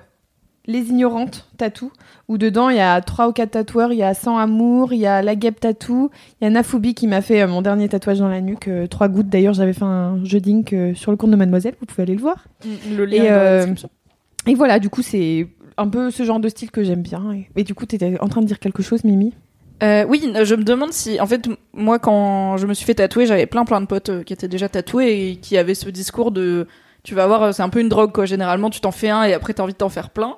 Les 0.66 0.90
Ignorantes 0.90 1.48
Tattoo, 1.58 1.92
où 2.28 2.38
dedans 2.38 2.70
il 2.70 2.78
y 2.78 2.82
a 2.82 3.02
trois 3.02 3.28
ou 3.30 3.32
quatre 3.34 3.52
tatoueurs. 3.52 3.92
Il 3.94 3.98
y 4.00 4.04
a 4.04 4.14
Sans 4.14 4.38
Amour, 4.38 4.94
il 4.94 5.00
y 5.00 5.06
a 5.06 5.22
La 5.22 5.36
Guêpe 5.36 5.60
Tattoo, 5.60 6.12
il 6.40 6.46
y 6.46 6.48
a 6.48 6.50
Nafubi 6.50 6.94
qui 6.94 7.08
m'a 7.08 7.22
fait 7.22 7.42
euh, 7.42 7.48
mon 7.48 7.62
dernier 7.62 7.88
tatouage 7.90 8.20
dans 8.20 8.28
la 8.30 8.42
nuque. 8.42 8.68
euh, 8.68 8.88
trois 8.88 9.08
gouttes 9.08 9.30
d'ailleurs, 9.30 9.54
j'avais 9.54 9.74
fait 9.74 9.84
un 9.84 10.24
jeu 10.26 10.40
d'ink 10.40 10.74
euh, 10.74 10.94
sur 10.96 11.12
le 11.12 11.18
compte 11.18 11.32
de 11.32 11.36
Mademoiselle, 11.36 11.76
vous 11.80 11.86
pouvez 11.86 12.04
aller 12.04 12.16
le 12.16 12.22
voir. 12.22 12.46
le 12.90 13.06
lien 13.06 13.16
Et, 13.24 13.26
est 13.26 13.30
dans 13.30 13.36
la 13.36 13.42
euh, 13.44 13.58
description. 13.58 13.90
Et 14.48 14.56
voilà, 14.56 14.80
du 14.80 14.90
coup 14.90 15.02
c'est 15.02 15.48
un 15.78 15.88
peu 15.88 16.12
ce 16.12 16.24
genre 16.24 16.40
de 16.40 16.50
style 16.50 16.72
que 16.72 16.84
j'aime 16.84 17.02
bien. 17.02 17.32
Et, 17.34 17.48
et 17.56 17.64
du 17.64 17.74
coup, 17.74 17.86
t'étais 17.86 18.20
en 18.22 18.28
train 18.28 18.42
de 18.42 18.46
dire 18.48 18.60
quelque 18.60 18.84
chose, 18.84 19.04
Mimi? 19.04 19.34
Euh, 19.82 20.06
oui, 20.08 20.32
je 20.44 20.56
me 20.56 20.64
demande 20.64 20.94
si, 20.94 21.20
en 21.20 21.26
fait, 21.26 21.48
moi, 21.74 21.98
quand 21.98 22.58
je 22.58 22.68
me 22.68 22.74
suis 22.74 22.86
fait 22.86 22.96
tatouer, 22.96 23.26
j'avais 23.26 23.48
plein 23.48 23.66
plein 23.66 23.82
de 23.82 23.88
potes 23.88 24.10
euh, 24.10 24.24
qui 24.24 24.34
étaient 24.34 24.48
déjà 24.48 24.70
tatoués 24.70 25.32
et 25.32 25.36
qui 25.38 25.58
avaient 25.58 25.74
ce 25.74 25.90
discours 25.90 26.32
de, 26.32 26.68
tu 27.04 27.16
vas 27.16 27.26
voir, 27.26 27.44
euh, 27.44 27.52
c'est 27.52 27.64
un 27.64 27.70
peu 27.70 27.80
une 27.80 27.90
drogue, 27.90 28.12
quoi. 28.12 28.26
Généralement, 28.26 28.70
tu 28.70 28.80
t'en 28.80 28.92
fais 28.92 29.10
un 29.10 29.24
et 29.24 29.34
après, 29.34 29.54
t'as 29.54 29.64
envie 29.64 29.74
de 29.74 29.78
t'en 29.78 29.90
faire 29.90 30.12
plein. 30.12 30.38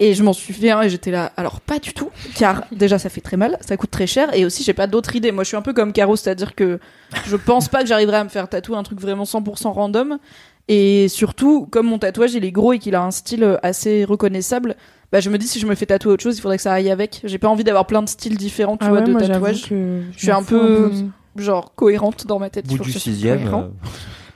Et 0.00 0.14
je 0.14 0.22
m'en 0.22 0.32
suis 0.32 0.54
fait 0.54 0.70
un 0.70 0.82
et 0.82 0.88
j'étais 0.88 1.10
là, 1.10 1.32
alors 1.36 1.60
pas 1.60 1.80
du 1.80 1.92
tout, 1.92 2.10
car 2.36 2.62
déjà 2.70 3.00
ça 3.00 3.08
fait 3.08 3.20
très 3.20 3.36
mal, 3.36 3.58
ça 3.60 3.76
coûte 3.76 3.90
très 3.90 4.06
cher 4.06 4.32
et 4.32 4.44
aussi 4.44 4.62
j'ai 4.62 4.72
pas 4.72 4.86
d'autre 4.86 5.16
idée. 5.16 5.32
Moi 5.32 5.42
je 5.42 5.48
suis 5.48 5.56
un 5.56 5.62
peu 5.62 5.72
comme 5.72 5.92
Caro, 5.92 6.14
c'est-à-dire 6.14 6.54
que 6.54 6.78
je 7.26 7.34
pense 7.34 7.68
pas 7.68 7.82
que 7.82 7.88
j'arriverai 7.88 8.18
à 8.18 8.22
me 8.24 8.28
faire 8.28 8.48
tatouer 8.48 8.76
un 8.76 8.84
truc 8.84 9.00
vraiment 9.00 9.24
100% 9.24 9.72
random. 9.72 10.18
Et 10.68 11.08
surtout, 11.08 11.66
comme 11.66 11.86
mon 11.86 11.98
tatouage 11.98 12.34
il 12.34 12.44
est 12.44 12.52
gros 12.52 12.74
et 12.74 12.78
qu'il 12.78 12.94
a 12.94 13.02
un 13.02 13.10
style 13.10 13.42
euh, 13.42 13.56
assez 13.64 14.04
reconnaissable, 14.04 14.76
bah 15.12 15.20
je 15.20 15.30
me 15.30 15.38
dis 15.38 15.46
si 15.48 15.58
je 15.60 15.66
me 15.66 15.74
fais 15.74 15.86
tatouer 15.86 16.12
autre 16.12 16.22
chose, 16.22 16.36
il 16.36 16.40
faudrait 16.40 16.56
que 16.56 16.62
ça 16.62 16.72
aille 16.72 16.90
avec. 16.90 17.20
J'ai 17.24 17.38
pas 17.38 17.48
envie 17.48 17.64
d'avoir 17.64 17.86
plein 17.86 18.02
de 18.02 18.08
styles 18.08 18.36
différents, 18.36 18.76
tu 18.76 18.84
Ah 18.86 18.90
vois, 18.90 18.98
ouais, 19.00 19.04
de 19.06 19.12
tatouage. 19.32 19.66
Je 20.12 20.18
suis 20.18 20.30
un 20.30 20.42
peu- 20.42 20.90
Genre 21.36 21.72
cohérente 21.76 22.26
dans 22.26 22.38
ma 22.38 22.50
tête. 22.50 22.66
Bout 22.66 22.78
du 22.78 22.92
sixième. 22.92 23.48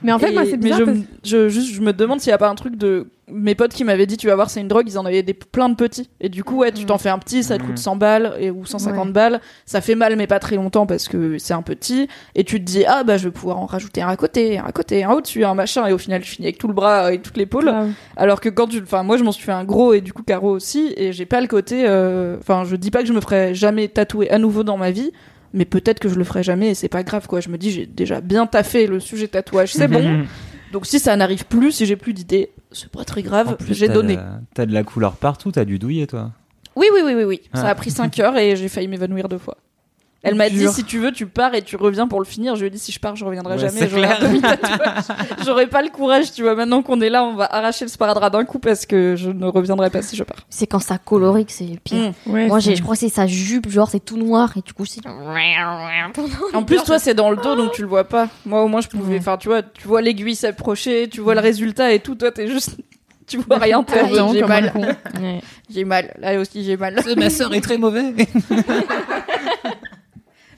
Euh, 0.03 0.05
Mais 0.05 0.11
en 0.11 0.19
fait, 0.19 0.31
Et- 0.31 0.33
moi, 0.33 0.43
c'est 0.45 0.51
mais 0.51 0.57
bizarre 0.57 0.79
je, 0.79 0.83
parce- 0.85 0.97
me- 0.97 1.03
je, 1.23 1.49
juste, 1.49 1.73
je 1.73 1.81
me 1.81 1.93
demande 1.93 2.19
s'il 2.19 2.29
y 2.31 2.33
a 2.33 2.37
pas 2.37 2.49
un 2.49 2.55
truc 2.55 2.75
de 2.75 3.07
mes 3.31 3.55
potes 3.55 3.71
qui 3.73 3.85
m'avaient 3.85 4.05
dit 4.05 4.17
tu 4.17 4.27
vas 4.27 4.35
voir 4.35 4.49
c'est 4.49 4.59
une 4.59 4.67
drogue 4.67 4.83
ils 4.85 4.99
en 4.99 5.05
avaient 5.05 5.23
des 5.23 5.33
plein 5.33 5.69
de 5.69 5.75
petits. 5.75 6.09
Et 6.19 6.27
du 6.27 6.43
coup 6.43 6.57
ouais 6.57 6.73
tu 6.73 6.83
Mm. 6.83 6.87
t'en 6.87 6.97
fais 6.97 7.07
un 7.09 7.17
petit 7.17 7.41
ça 7.41 7.57
te 7.57 7.63
Mm. 7.63 7.67
coûte 7.67 7.77
100 7.77 7.95
balles 7.95 8.33
et, 8.37 8.51
ou 8.51 8.65
150 8.65 9.07
Ouais. 9.07 9.13
balles. 9.13 9.41
Ça 9.65 9.79
fait 9.79 9.95
mal 9.95 10.17
mais 10.17 10.27
pas 10.27 10.39
très 10.39 10.57
longtemps 10.57 10.85
parce 10.85 11.07
que 11.07 11.37
c'est 11.37 11.53
un 11.53 11.61
petit. 11.61 12.09
Et 12.35 12.43
tu 12.43 12.59
te 12.59 12.65
dis 12.65 12.83
ah 12.85 13.05
bah 13.05 13.15
je 13.15 13.23
vais 13.23 13.31
pouvoir 13.31 13.59
en 13.59 13.65
rajouter 13.65 14.01
un 14.01 14.09
à 14.09 14.17
côté 14.17 14.57
un 14.59 14.65
à 14.65 14.71
côté 14.73 15.05
un 15.05 15.11
au-dessus 15.11 15.45
un 15.45 15.55
machin. 15.55 15.87
Et 15.87 15.93
au 15.93 15.97
final 15.97 16.21
tu 16.21 16.29
finis 16.31 16.47
avec 16.47 16.57
tout 16.57 16.67
le 16.67 16.73
bras 16.73 17.13
et 17.13 17.19
toute 17.21 17.37
l'épaule. 17.37 17.73
Alors 18.17 18.41
que 18.41 18.49
quand 18.49 18.67
tu 18.67 18.81
enfin 18.83 19.03
moi 19.03 19.15
je 19.15 19.23
m'en 19.23 19.31
suis 19.31 19.45
fait 19.45 19.53
un 19.53 19.63
gros 19.63 19.93
et 19.93 20.01
du 20.01 20.11
coup 20.11 20.23
Caro 20.23 20.49
aussi. 20.51 20.93
Et 20.97 21.13
j'ai 21.13 21.25
pas 21.25 21.39
le 21.39 21.47
côté 21.47 21.85
euh, 21.87 22.35
enfin 22.39 22.65
je 22.65 22.75
dis 22.75 22.91
pas 22.91 22.99
que 23.03 23.07
je 23.07 23.13
me 23.13 23.21
ferai 23.21 23.55
jamais 23.55 23.87
tatouer 23.87 24.29
à 24.31 24.37
nouveau 24.37 24.63
dans 24.63 24.75
ma 24.77 24.91
vie 24.91 25.13
mais 25.53 25.65
peut-être 25.65 25.99
que 25.99 26.09
je 26.09 26.15
le 26.15 26.23
ferai 26.23 26.43
jamais 26.43 26.69
et 26.71 26.75
c'est 26.75 26.89
pas 26.89 27.03
grave 27.03 27.27
quoi 27.27 27.39
je 27.39 27.49
me 27.49 27.57
dis 27.57 27.71
j'ai 27.71 27.85
déjà 27.85 28.21
bien 28.21 28.45
taffé 28.47 28.87
le 28.87 28.99
sujet 28.99 29.27
tatouage 29.27 29.73
c'est 29.73 29.87
bon 29.87 30.25
donc 30.71 30.87
si 30.87 30.97
ça 30.99 31.15
n'arrive 31.15 31.45
plus, 31.45 31.71
si 31.71 31.85
j'ai 31.85 31.95
plus 31.95 32.13
d'idées, 32.13 32.49
c'est 32.71 32.89
pas 32.89 33.03
très 33.05 33.21
grave, 33.21 33.57
plus, 33.57 33.75
j'ai 33.75 33.87
donné. 33.87 34.17
T'as 34.55 34.65
de 34.65 34.73
la 34.73 34.83
couleur 34.83 35.17
partout, 35.17 35.51
t'as 35.51 35.65
du 35.65 35.77
douillet, 35.77 36.07
toi. 36.07 36.31
Oui, 36.75 36.87
oui, 36.91 37.01
oui, 37.05 37.13
oui, 37.15 37.23
oui. 37.25 37.41
Ça 37.53 37.67
Ah. 37.67 37.69
a 37.69 37.75
pris 37.75 37.91
5 37.91 38.17
heures 38.19 38.35
et 38.39 38.55
j'ai 38.55 38.67
failli 38.69 38.87
m'évanouir 38.87 39.29
deux 39.29 39.37
fois. 39.37 39.57
Elle 40.23 40.35
m'a 40.35 40.49
dit 40.49 40.67
si 40.69 40.85
tu 40.85 40.99
veux, 40.99 41.11
tu 41.11 41.25
pars 41.27 41.53
et 41.53 41.61
tu 41.61 41.75
reviens 41.75 42.07
pour 42.07 42.19
le 42.19 42.25
finir. 42.25 42.55
Je 42.55 42.61
lui 42.61 42.67
ai 42.67 42.69
dit 42.69 42.79
si 42.79 42.93
je 42.93 42.99
pars, 42.99 43.15
je 43.15 43.25
reviendrai 43.25 43.55
Ouais, 43.55 43.59
jamais. 43.59 43.89
J'aurai 43.89 44.05
un. 44.05 44.17
J'aurais 45.45 45.67
pas 45.67 45.81
le 45.81 45.89
courage, 45.89 46.31
tu 46.31 46.43
vois. 46.43 46.55
Maintenant 46.55 46.81
qu'on 46.81 47.01
est 47.01 47.09
là, 47.09 47.25
on 47.25 47.35
va 47.35 47.45
arracher 47.53 47.83
le 47.83 47.89
sparadrap 47.89 48.31
d'un 48.31 48.45
coup 48.45 48.57
parce 48.57 48.85
que 48.85 49.15
je 49.17 49.29
ne 49.29 49.45
reviendrai 49.45 49.89
pas 49.89 50.01
si 50.01 50.15
je 50.15 50.23
pars. 50.23 50.39
C'est 50.49 50.65
quand 50.65 50.79
ça 50.79 50.97
colorie 50.97 51.45
que 51.45 51.51
c'est 51.51 51.65
le 51.65 51.77
pire. 51.83 52.13
Mm. 52.25 52.31
Ouais, 52.31 52.47
Moi, 52.47 52.59
je 52.59 52.81
crois 52.81 52.95
que 52.95 53.01
c'est 53.01 53.09
sa 53.09 53.27
jupe, 53.27 53.69
genre 53.69 53.89
c'est 53.89 53.99
tout 53.99 54.17
noir 54.17 54.53
et 54.55 54.61
du 54.61 54.71
coup 54.73 54.85
c'est. 54.85 55.01
En 56.53 56.63
plus, 56.63 56.81
toi, 56.83 56.99
c'est 56.99 57.13
dans 57.13 57.29
le 57.29 57.37
dos, 57.37 57.55
donc 57.55 57.73
tu 57.73 57.81
le 57.81 57.87
vois 57.87 58.05
pas. 58.05 58.29
Moi, 58.45 58.63
au 58.63 58.67
moins, 58.69 58.81
je 58.81 58.87
pouvais. 58.87 59.17
Enfin, 59.17 59.37
tu 59.37 59.49
vois, 59.49 59.61
tu 59.61 59.87
vois 59.87 60.01
l'aiguille 60.01 60.35
s'approcher, 60.35 61.09
tu 61.09 61.19
vois 61.19 61.35
le 61.35 61.41
résultat 61.41 61.91
et 61.93 61.99
tout. 61.99 62.15
Toi, 62.15 62.31
t'es 62.31 62.47
juste. 62.47 62.77
Tu 63.25 63.37
vois 63.37 63.57
rien. 63.57 63.79
Attends, 63.79 64.33
J'ai 64.33 64.43
mal. 64.43 64.73
con. 64.73 64.81
Ouais. 64.81 65.39
J'ai 65.73 65.85
mal. 65.85 66.13
Là 66.19 66.37
aussi, 66.37 66.65
j'ai 66.65 66.75
mal. 66.75 66.99
Ma 67.15 67.29
sœur 67.29 67.53
est 67.53 67.61
très 67.61 67.77
mauvaise. 67.77 68.13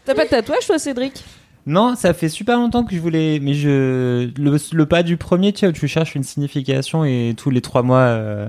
T'as 0.05 0.13
pas 0.13 0.25
de 0.25 0.29
tatouage, 0.29 0.67
toi, 0.67 0.77
Cédric? 0.77 1.23
Non, 1.65 1.95
ça 1.95 2.13
fait 2.13 2.29
super 2.29 2.57
longtemps 2.57 2.83
que 2.83 2.95
je 2.95 3.01
voulais, 3.01 3.39
mais 3.41 3.55
je 3.55 4.29
le, 4.37 4.85
pas 4.85 5.01
du 5.01 5.17
premier, 5.17 5.51
tu 5.51 5.61
sais, 5.61 5.67
où 5.67 5.71
tu 5.71 5.87
cherches 5.87 6.13
une 6.13 6.23
signification 6.23 7.03
et 7.05 7.33
tous 7.35 7.49
les 7.49 7.61
trois 7.61 7.81
mois, 7.81 7.97
euh, 7.97 8.47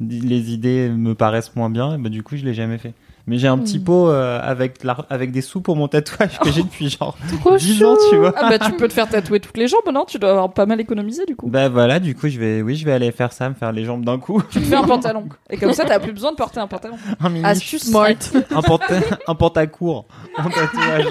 les 0.00 0.52
idées 0.52 0.88
me 0.88 1.14
paraissent 1.14 1.54
moins 1.54 1.68
bien. 1.68 1.94
Et 1.94 1.98
bah, 1.98 2.08
du 2.08 2.22
coup, 2.22 2.36
je 2.36 2.44
l'ai 2.44 2.54
jamais 2.54 2.78
fait. 2.78 2.94
Mais 3.28 3.38
j'ai 3.38 3.48
un 3.48 3.58
petit 3.58 3.80
pot 3.80 4.08
euh, 4.08 4.38
avec 4.40 4.84
la- 4.84 5.04
avec 5.10 5.32
des 5.32 5.40
sous 5.40 5.60
pour 5.60 5.74
mon 5.74 5.88
tatouage 5.88 6.38
que 6.38 6.48
j'ai 6.52 6.62
depuis 6.62 6.88
genre 6.90 7.16
10 7.58 7.84
ans, 7.84 7.96
tu 8.08 8.16
vois. 8.16 8.32
Ah 8.36 8.48
bah 8.50 8.58
tu 8.60 8.70
peux 8.72 8.86
te 8.86 8.92
faire 8.92 9.08
tatouer 9.08 9.40
toutes 9.40 9.56
les 9.56 9.66
jambes, 9.66 9.80
non 9.92 10.04
Tu 10.04 10.20
dois 10.20 10.30
avoir 10.30 10.52
pas 10.52 10.64
mal 10.64 10.80
économisé 10.80 11.26
du 11.26 11.34
coup. 11.34 11.48
Bah 11.48 11.68
voilà, 11.68 11.98
du 11.98 12.14
coup, 12.14 12.28
je 12.28 12.38
vais, 12.38 12.62
oui, 12.62 12.76
je 12.76 12.84
vais 12.84 12.92
aller 12.92 13.10
faire 13.10 13.32
ça, 13.32 13.48
me 13.48 13.54
faire 13.54 13.72
les 13.72 13.84
jambes 13.84 14.04
d'un 14.04 14.18
coup. 14.20 14.40
Tu 14.50 14.60
te 14.60 14.64
fais 14.66 14.76
un 14.76 14.82
pantalon. 14.86 15.24
Et 15.50 15.56
comme 15.56 15.72
ça, 15.72 15.84
t'as 15.84 15.98
plus 15.98 16.12
besoin 16.12 16.30
de 16.30 16.36
porter 16.36 16.60
un 16.60 16.68
pantalon. 16.68 16.96
un 17.20 17.28
mini, 17.28 17.44
Astuce 17.44 17.82
Smart. 17.86 18.10
un 18.54 18.62
pantalon, 18.62 19.00
un 19.26 19.34
pantacourt, 19.34 20.06
un 20.38 20.48
tatouage. 20.48 21.06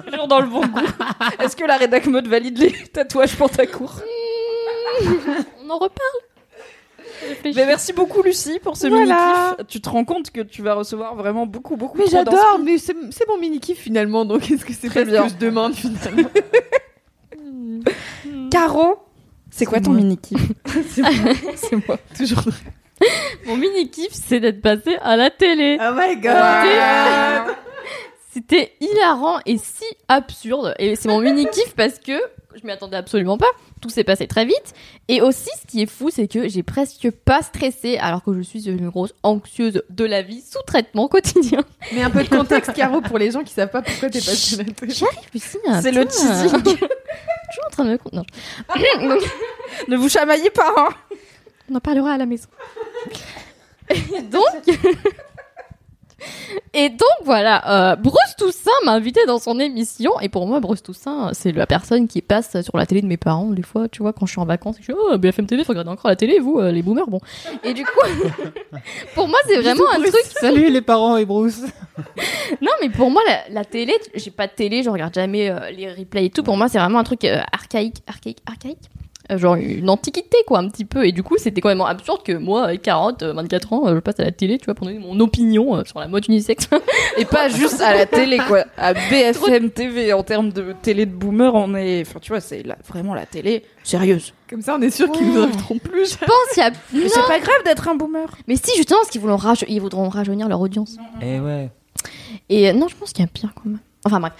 Toujours 0.10 0.26
dans 0.26 0.40
le 0.40 0.48
bon 0.48 0.62
goût. 0.62 0.80
Est-ce 1.38 1.54
que 1.54 1.64
la 1.64 1.76
rédac 1.76 2.06
mode 2.06 2.26
valide 2.26 2.58
les 2.58 2.72
tatouages 2.92 3.36
pantacourt? 3.36 4.00
On 5.64 5.70
en 5.70 5.74
reparle. 5.78 6.18
Mais 7.44 7.66
merci 7.66 7.92
beaucoup 7.92 8.22
Lucie 8.22 8.58
pour 8.62 8.76
ce 8.76 8.86
Voilà. 8.88 9.14
mini-kiff. 9.56 9.66
Tu 9.68 9.80
te 9.80 9.88
rends 9.88 10.04
compte 10.04 10.30
que 10.30 10.40
tu 10.40 10.62
vas 10.62 10.74
recevoir 10.74 11.14
vraiment 11.14 11.46
beaucoup, 11.46 11.76
beaucoup 11.76 11.98
Mais 11.98 12.06
j'adore, 12.10 12.58
mais 12.64 12.78
c'est 12.78 12.94
c'est 13.10 13.26
mon 13.28 13.38
mini 13.38 13.60
kiff 13.60 13.78
finalement, 13.78 14.24
donc 14.24 14.50
est-ce 14.50 14.64
que 14.64 14.72
c'est 14.72 14.88
Très 14.88 15.04
pas 15.04 15.10
bien. 15.10 15.28
ce 15.28 15.34
que 15.34 15.40
je 15.40 15.46
demande 15.46 15.74
finalement 15.74 16.30
Caro 18.50 18.98
C'est 19.50 19.66
quoi 19.66 19.80
ton 19.80 19.90
moi. 19.92 20.00
mini-kiff 20.00 20.40
C'est 20.86 21.86
moi. 21.88 21.98
Toujours. 22.16 22.42
Mon 23.46 23.56
mini 23.56 23.90
kiff, 23.90 24.12
c'est 24.12 24.40
d'être 24.40 24.60
passé 24.60 24.96
à 25.02 25.16
la 25.16 25.30
télé. 25.30 25.78
Oh 25.80 25.92
my 25.96 26.16
god 26.16 27.54
C'était 28.32 28.72
hilarant 28.80 29.38
et 29.46 29.56
si 29.58 29.84
absurde. 30.08 30.74
Et 30.78 30.96
c'est 30.96 31.08
mon 31.08 31.20
mini 31.20 31.46
kiff 31.46 31.74
parce 31.74 31.98
que 31.98 32.12
je 32.54 32.66
m'y 32.66 32.72
attendais 32.72 32.96
absolument 32.96 33.38
pas. 33.38 33.46
Tout 33.80 33.90
s'est 33.90 34.04
passé 34.04 34.26
très 34.26 34.44
vite. 34.44 34.74
Et 35.08 35.20
aussi, 35.22 35.50
ce 35.60 35.66
qui 35.66 35.82
est 35.82 35.86
fou, 35.86 36.10
c'est 36.10 36.28
que 36.28 36.48
j'ai 36.48 36.62
presque 36.62 37.10
pas 37.10 37.42
stressé 37.42 37.98
alors 37.98 38.22
que 38.22 38.34
je 38.34 38.40
suis 38.40 38.68
une 38.68 38.88
grosse 38.88 39.14
anxieuse 39.22 39.82
de 39.88 40.04
la 40.04 40.22
vie 40.22 40.40
sous 40.42 40.62
traitement 40.66 41.08
quotidien. 41.08 41.64
Mais 41.92 42.02
un 42.02 42.10
peu 42.10 42.22
de 42.22 42.28
contexte, 42.28 42.72
Caro, 42.74 43.00
pour 43.00 43.18
les 43.18 43.30
gens 43.30 43.42
qui 43.42 43.52
savent 43.52 43.70
pas 43.70 43.82
pourquoi 43.82 44.10
t'es 44.10 44.18
passé 44.18 44.56
la 44.56 44.64
télé. 44.64 44.92
J'arrive, 44.92 45.28
Lucie. 45.32 45.58
C'est 45.82 45.92
le 45.92 46.04
teasing. 46.06 46.76
Je 47.50 47.54
suis 47.54 47.66
en 47.66 47.70
train 47.70 47.84
de 47.84 47.90
me... 47.90 47.98
Non. 48.12 48.24
Donc, 49.08 49.22
Ne 49.88 49.96
vous 49.96 50.08
chamaillez 50.08 50.50
pas, 50.50 50.72
hein 50.76 50.88
on 51.72 51.76
en 51.76 51.80
parlera 51.80 52.14
à 52.14 52.18
la 52.18 52.26
maison. 52.26 52.48
Donc, 54.30 54.42
Et 56.72 56.88
donc 56.88 57.08
voilà, 57.24 57.92
euh, 57.92 57.96
Bruce 57.96 58.36
Toussaint 58.38 58.70
m'a 58.84 58.92
invité 58.92 59.20
dans 59.26 59.38
son 59.38 59.58
émission. 59.58 60.18
Et 60.20 60.28
pour 60.28 60.46
moi, 60.46 60.60
Bruce 60.60 60.82
Toussaint, 60.82 61.30
c'est 61.32 61.52
la 61.52 61.66
personne 61.66 62.06
qui 62.06 62.22
passe 62.22 62.60
sur 62.62 62.76
la 62.76 62.86
télé 62.86 63.02
de 63.02 63.06
mes 63.06 63.16
parents, 63.16 63.46
des 63.46 63.62
fois, 63.62 63.88
tu 63.88 64.02
vois, 64.02 64.12
quand 64.12 64.26
je 64.26 64.32
suis 64.32 64.40
en 64.40 64.46
vacances. 64.46 64.76
Je 64.78 64.84
suis, 64.84 64.92
oh, 64.92 65.18
BFM 65.18 65.46
TV, 65.46 65.64
faut 65.64 65.72
regarder 65.72 65.90
encore 65.90 66.08
la 66.08 66.16
télé, 66.16 66.38
vous, 66.38 66.58
euh, 66.58 66.70
les 66.70 66.82
boomers, 66.82 67.08
bon. 67.08 67.20
Et 67.64 67.74
du 67.74 67.84
coup, 67.84 68.00
pour 69.14 69.28
moi, 69.28 69.38
c'est 69.46 69.60
vraiment 69.60 69.90
un 69.90 70.00
truc. 70.00 70.14
Salut 70.40 70.70
les 70.70 70.82
parents 70.82 71.16
et 71.16 71.24
Bruce. 71.24 71.62
Non, 72.62 72.72
mais 72.80 72.88
pour 72.88 73.10
moi, 73.10 73.22
la, 73.26 73.48
la 73.50 73.64
télé, 73.64 73.94
j'ai 74.14 74.30
pas 74.30 74.46
de 74.46 74.52
télé, 74.52 74.82
je 74.82 74.90
regarde 74.90 75.14
jamais 75.14 75.50
euh, 75.50 75.70
les 75.70 75.92
replays 75.92 76.26
et 76.26 76.30
tout. 76.30 76.42
Pour 76.42 76.56
moi, 76.56 76.68
c'est 76.68 76.78
vraiment 76.78 76.98
un 76.98 77.04
truc 77.04 77.24
archaïque, 77.24 78.02
archaïque, 78.06 78.38
archaïque. 78.46 78.90
Euh, 79.30 79.38
genre 79.38 79.54
une 79.54 79.88
antiquité, 79.88 80.36
quoi, 80.46 80.58
un 80.58 80.68
petit 80.68 80.84
peu. 80.84 81.06
Et 81.06 81.12
du 81.12 81.22
coup, 81.22 81.36
c'était 81.38 81.60
quand 81.60 81.68
même 81.68 81.80
absurde 81.80 82.22
que 82.24 82.32
moi, 82.32 82.64
avec 82.64 82.82
40, 82.82 83.22
euh, 83.22 83.32
24 83.32 83.72
ans, 83.72 83.86
euh, 83.86 83.94
je 83.94 84.00
passe 84.00 84.18
à 84.18 84.24
la 84.24 84.32
télé, 84.32 84.58
tu 84.58 84.64
vois, 84.64 84.74
pour 84.74 84.86
donner 84.86 84.98
mon 84.98 85.18
opinion 85.20 85.76
euh, 85.76 85.84
sur 85.84 86.00
la 86.00 86.08
mode 86.08 86.26
unisexe. 86.28 86.68
Et 87.16 87.24
pas 87.24 87.48
juste 87.48 87.80
à 87.80 87.94
la 87.94 88.06
télé, 88.06 88.38
quoi. 88.48 88.64
À 88.76 88.92
BFM 88.94 89.70
TV, 89.70 90.12
en 90.12 90.22
termes 90.24 90.50
de 90.50 90.74
télé 90.82 91.06
de 91.06 91.12
boomer, 91.12 91.54
on 91.54 91.74
est. 91.74 92.02
Enfin, 92.06 92.18
tu 92.20 92.32
vois, 92.32 92.40
c'est 92.40 92.62
la- 92.64 92.76
vraiment 92.88 93.14
la 93.14 93.26
télé 93.26 93.64
sérieuse. 93.84 94.32
Comme 94.48 94.62
ça, 94.62 94.76
on 94.78 94.82
est 94.82 94.90
sûr 94.90 95.10
qu'ils 95.12 95.26
nous 95.32 95.40
inviteront 95.40 95.78
plus. 95.78 96.12
Je 96.12 96.18
pense 96.18 96.54
qu'il 96.54 96.62
y 96.62 96.66
a. 96.66 96.70
Mais 96.92 97.08
c'est 97.08 97.20
pas 97.28 97.38
grave 97.38 97.62
d'être 97.64 97.88
un 97.88 97.94
boomer. 97.94 98.28
Mais 98.48 98.56
si, 98.56 98.76
justement, 98.76 98.98
parce 99.00 99.10
qu'ils 99.10 99.20
voudront, 99.20 99.36
raj- 99.36 99.64
ils 99.68 99.80
voudront 99.80 100.08
rajeunir 100.08 100.48
leur 100.48 100.60
audience. 100.60 100.96
Eh 101.22 101.38
ouais. 101.38 101.70
Et 102.48 102.68
euh, 102.68 102.72
non, 102.72 102.88
je 102.88 102.96
pense 102.96 103.12
qu'il 103.12 103.24
y 103.24 103.28
a 103.28 103.30
pire 103.32 103.50
quand 103.54 103.66
même. 103.70 103.78
Enfin 104.04 104.18
bref. 104.18 104.32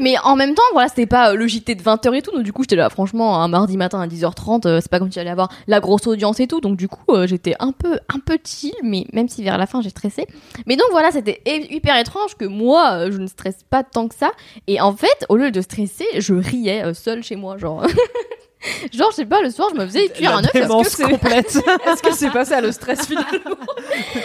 Mais 0.00 0.14
en 0.24 0.36
même 0.36 0.54
temps, 0.54 0.62
voilà, 0.72 0.88
c'était 0.88 1.04
pas 1.06 1.32
euh, 1.32 1.34
le 1.34 1.46
JT 1.46 1.74
de 1.74 1.82
20h 1.82 2.14
et 2.14 2.22
tout. 2.22 2.30
Donc 2.32 2.44
du 2.44 2.52
coup, 2.52 2.62
j'étais 2.62 2.76
là, 2.76 2.88
franchement, 2.88 3.42
un 3.42 3.48
mardi 3.48 3.76
matin 3.76 4.00
à 4.00 4.06
10h30, 4.06 4.66
euh, 4.66 4.78
c'est 4.80 4.90
pas 4.90 4.98
comme 4.98 5.10
si 5.10 5.16
j'allais 5.16 5.28
avoir 5.30 5.50
la 5.66 5.80
grosse 5.80 6.06
audience 6.06 6.40
et 6.40 6.46
tout. 6.46 6.60
Donc 6.62 6.76
du 6.78 6.88
coup, 6.88 7.04
euh, 7.10 7.26
j'étais 7.26 7.54
un 7.58 7.72
peu, 7.72 7.98
un 8.08 8.18
peu 8.24 8.38
chill, 8.42 8.72
mais 8.82 9.06
même 9.12 9.28
si 9.28 9.44
vers 9.44 9.58
la 9.58 9.66
fin, 9.66 9.82
j'ai 9.82 9.90
stressé. 9.90 10.26
Mais 10.66 10.76
donc 10.76 10.86
voilà, 10.92 11.10
c'était 11.10 11.42
hy- 11.46 11.66
hyper 11.74 11.98
étrange 11.98 12.36
que 12.38 12.46
moi, 12.46 13.10
je 13.10 13.18
ne 13.18 13.26
stresse 13.26 13.58
pas 13.68 13.82
tant 13.84 14.08
que 14.08 14.14
ça. 14.14 14.30
Et 14.66 14.80
en 14.80 14.94
fait, 14.96 15.26
au 15.28 15.36
lieu 15.36 15.50
de 15.50 15.60
stresser, 15.60 16.06
je 16.18 16.32
riais 16.32 16.94
seule 16.94 17.22
chez 17.22 17.36
moi, 17.36 17.58
genre. 17.58 17.84
genre, 18.92 19.10
je 19.10 19.16
sais 19.16 19.24
pas, 19.26 19.40
le 19.42 19.50
soir, 19.50 19.68
je 19.74 19.78
me 19.80 19.86
faisais 19.86 20.08
cuire 20.08 20.36
un 20.36 20.44
œuf. 20.44 20.52
parce 20.52 20.84
que 20.84 20.90
c'est- 20.96 21.02
complète. 21.10 21.56
Est-ce 21.86 22.02
que 22.02 22.12
c'est 22.14 22.30
pas 22.30 22.44
ça 22.44 22.60
le 22.60 22.70
stress 22.72 23.06
final 23.06 23.24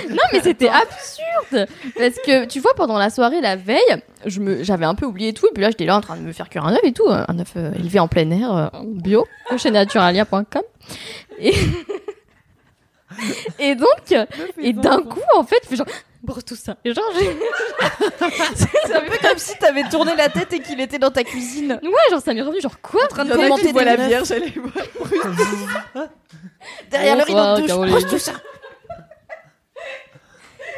Non, 0.10 0.18
mais 0.34 0.42
c'était 0.42 0.70
absurde 0.70 1.68
Parce 1.98 2.16
que, 2.26 2.46
tu 2.46 2.60
vois, 2.60 2.74
pendant 2.76 2.98
la 2.98 3.10
soirée, 3.10 3.42
la 3.42 3.56
veille, 3.56 3.80
je 4.26 4.40
me, 4.40 4.64
j'avais 4.64 4.86
un 4.86 4.96
peu 4.96 5.06
oublié 5.06 5.34
tout, 5.34 5.48
et 5.48 5.52
puis 5.54 5.62
là, 5.64 5.70
j'étais 5.70 5.86
là 5.86 5.98
en 5.98 6.02
train 6.02 6.16
de 6.18 6.22
me 6.22 6.32
faire 6.34 6.50
cuire 6.50 6.66
un 6.66 6.74
œuf 6.74 6.80
et 6.84 6.94
tout, 6.94 7.08
euh, 7.08 7.24
un 7.28 7.40
œuf 7.40 7.54
euh, 7.58 7.72
élevé 7.74 8.00
en 8.00 8.08
plein 8.08 8.30
air, 8.32 8.56
euh, 8.56 8.68
bio, 8.84 9.26
chez 9.58 9.72
naturalia.com. 9.72 10.62
Et... 11.40 11.54
et 13.60 13.76
donc, 13.76 14.28
et 14.60 14.74
d'un 14.74 15.02
coup, 15.02 15.22
en 15.36 15.44
fait, 15.44 15.58
je 15.64 15.70
fais 15.70 15.76
genre, 15.78 15.88
brosse 16.24 16.46
tout 16.46 16.56
ça. 16.56 16.78
Et 16.84 16.94
genre, 16.94 17.06
j'ai- 17.18 17.38
C'est 18.86 18.96
un 18.96 19.02
peu 19.02 19.18
comme 19.22 19.38
si 19.38 19.58
t'avais 19.58 19.84
tourné 19.90 20.16
la 20.16 20.30
tête 20.30 20.52
et 20.54 20.60
qu'il 20.60 20.80
était 20.82 21.00
dans 21.00 21.12
ta 21.12 21.24
cuisine. 21.24 21.80
ouais, 21.84 21.92
genre, 22.12 22.22
ça 22.22 22.34
m'est 22.34 22.42
revenu, 22.42 22.62
genre, 22.62 22.80
quoi 22.82 23.04
En 23.06 23.08
train 23.08 23.26
de 23.26 23.34
commenter 23.34 23.72
des 23.74 23.84
la. 23.86 23.96
Vierge, 23.96 24.32
elle. 24.32 24.44
Derrière 26.92 27.16
le 27.18 27.24
rideau 27.24 27.38
Bonsoir, 27.38 27.58
de 27.58 27.62
douche. 27.68 27.90
Brosse 27.92 28.08
tout 28.08 28.20
ça. 28.20 28.34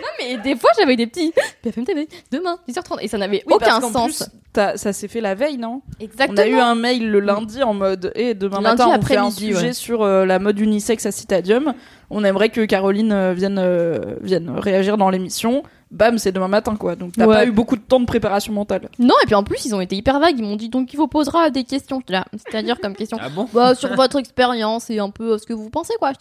Non, 0.02 0.08
mais 0.20 0.38
des 0.38 0.56
fois, 0.56 0.70
j'avais 0.78 0.96
des 0.96 1.08
petits 1.08 1.34
BFM 1.64 1.84
TV, 1.84 2.08
demain, 2.32 2.58
10h30, 2.70 3.00
et 3.02 3.08
ça 3.10 3.18
n'avait 3.18 3.44
Oui, 3.48 3.54
aucun 3.56 3.82
sens. 3.82 4.18
plus, 4.18 4.30
ça 4.56 4.94
s'est 4.94 5.08
fait 5.08 5.22
la 5.22 5.36
veille, 5.36 5.58
non? 5.58 5.82
Exactement. 6.00 6.42
On 6.42 6.44
a 6.44 6.48
eu 6.48 6.56
un 6.60 6.76
mail 6.76 7.10
le 7.10 7.20
lundi 7.20 7.62
en 7.64 7.74
mode 7.74 8.12
et 8.16 8.34
demain 8.34 8.62
Lundi 8.62 8.82
matin 8.84 8.98
on 9.00 9.02
fait 9.06 9.18
un 9.18 9.32
sujet 9.32 9.68
ouais. 9.68 9.74
sur 9.74 10.02
euh, 10.02 10.26
la 10.26 10.40
mode 10.40 10.60
unisexe 10.60 11.06
à 11.06 11.12
Citadium. 11.12 11.74
On 12.10 12.24
aimerait 12.24 12.50
que 12.50 12.66
Caroline 12.66 13.12
euh, 13.12 13.34
vienne 13.34 13.60
euh, 13.60 14.16
vienne 14.22 14.50
réagir 14.58 14.98
dans 14.98 15.10
l'émission. 15.10 15.64
Bam, 15.92 16.18
c'est 16.20 16.32
demain 16.32 16.48
matin 16.48 16.76
quoi. 16.76 16.96
Donc 16.96 17.14
t'as 17.16 17.26
Ouais. 17.26 17.36
pas 17.36 17.46
eu 17.46 17.52
beaucoup 17.52 17.76
de 17.76 17.82
temps 17.82 18.00
de 18.00 18.06
préparation 18.06 18.54
mentale. 18.54 18.90
Non, 19.00 19.16
et 19.24 19.26
puis 19.26 19.36
en 19.36 19.44
plus, 19.44 19.66
ils 19.66 19.74
ont 19.74 19.82
été 19.82 19.96
hyper 19.96 20.20
vagues. 20.20 20.36
Ils 20.38 20.44
m'ont 20.44 20.56
dit 20.56 20.70
donc 20.70 20.94
il 20.94 20.98
vous 20.98 21.08
posera 21.08 21.50
des 21.50 21.64
questions. 21.64 22.02
Là, 22.10 22.26
c'est-à-dire 22.34 22.80
comme 22.80 22.96
question. 22.96 23.18
Ah 23.22 23.30
bon? 23.30 23.48
Bah, 23.54 23.74
sur 23.76 23.94
votre 23.96 24.18
expérience 24.18 24.90
et 24.90 25.00
un 25.00 25.10
peu 25.10 25.38
ce 25.38 25.46
que 25.46 25.54
vous 25.54 25.70
pensez, 25.70 25.94
quoi. 26.00 26.12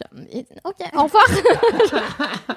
Ok, 0.64 0.76
au 0.96 1.02
revoir. 1.02 1.24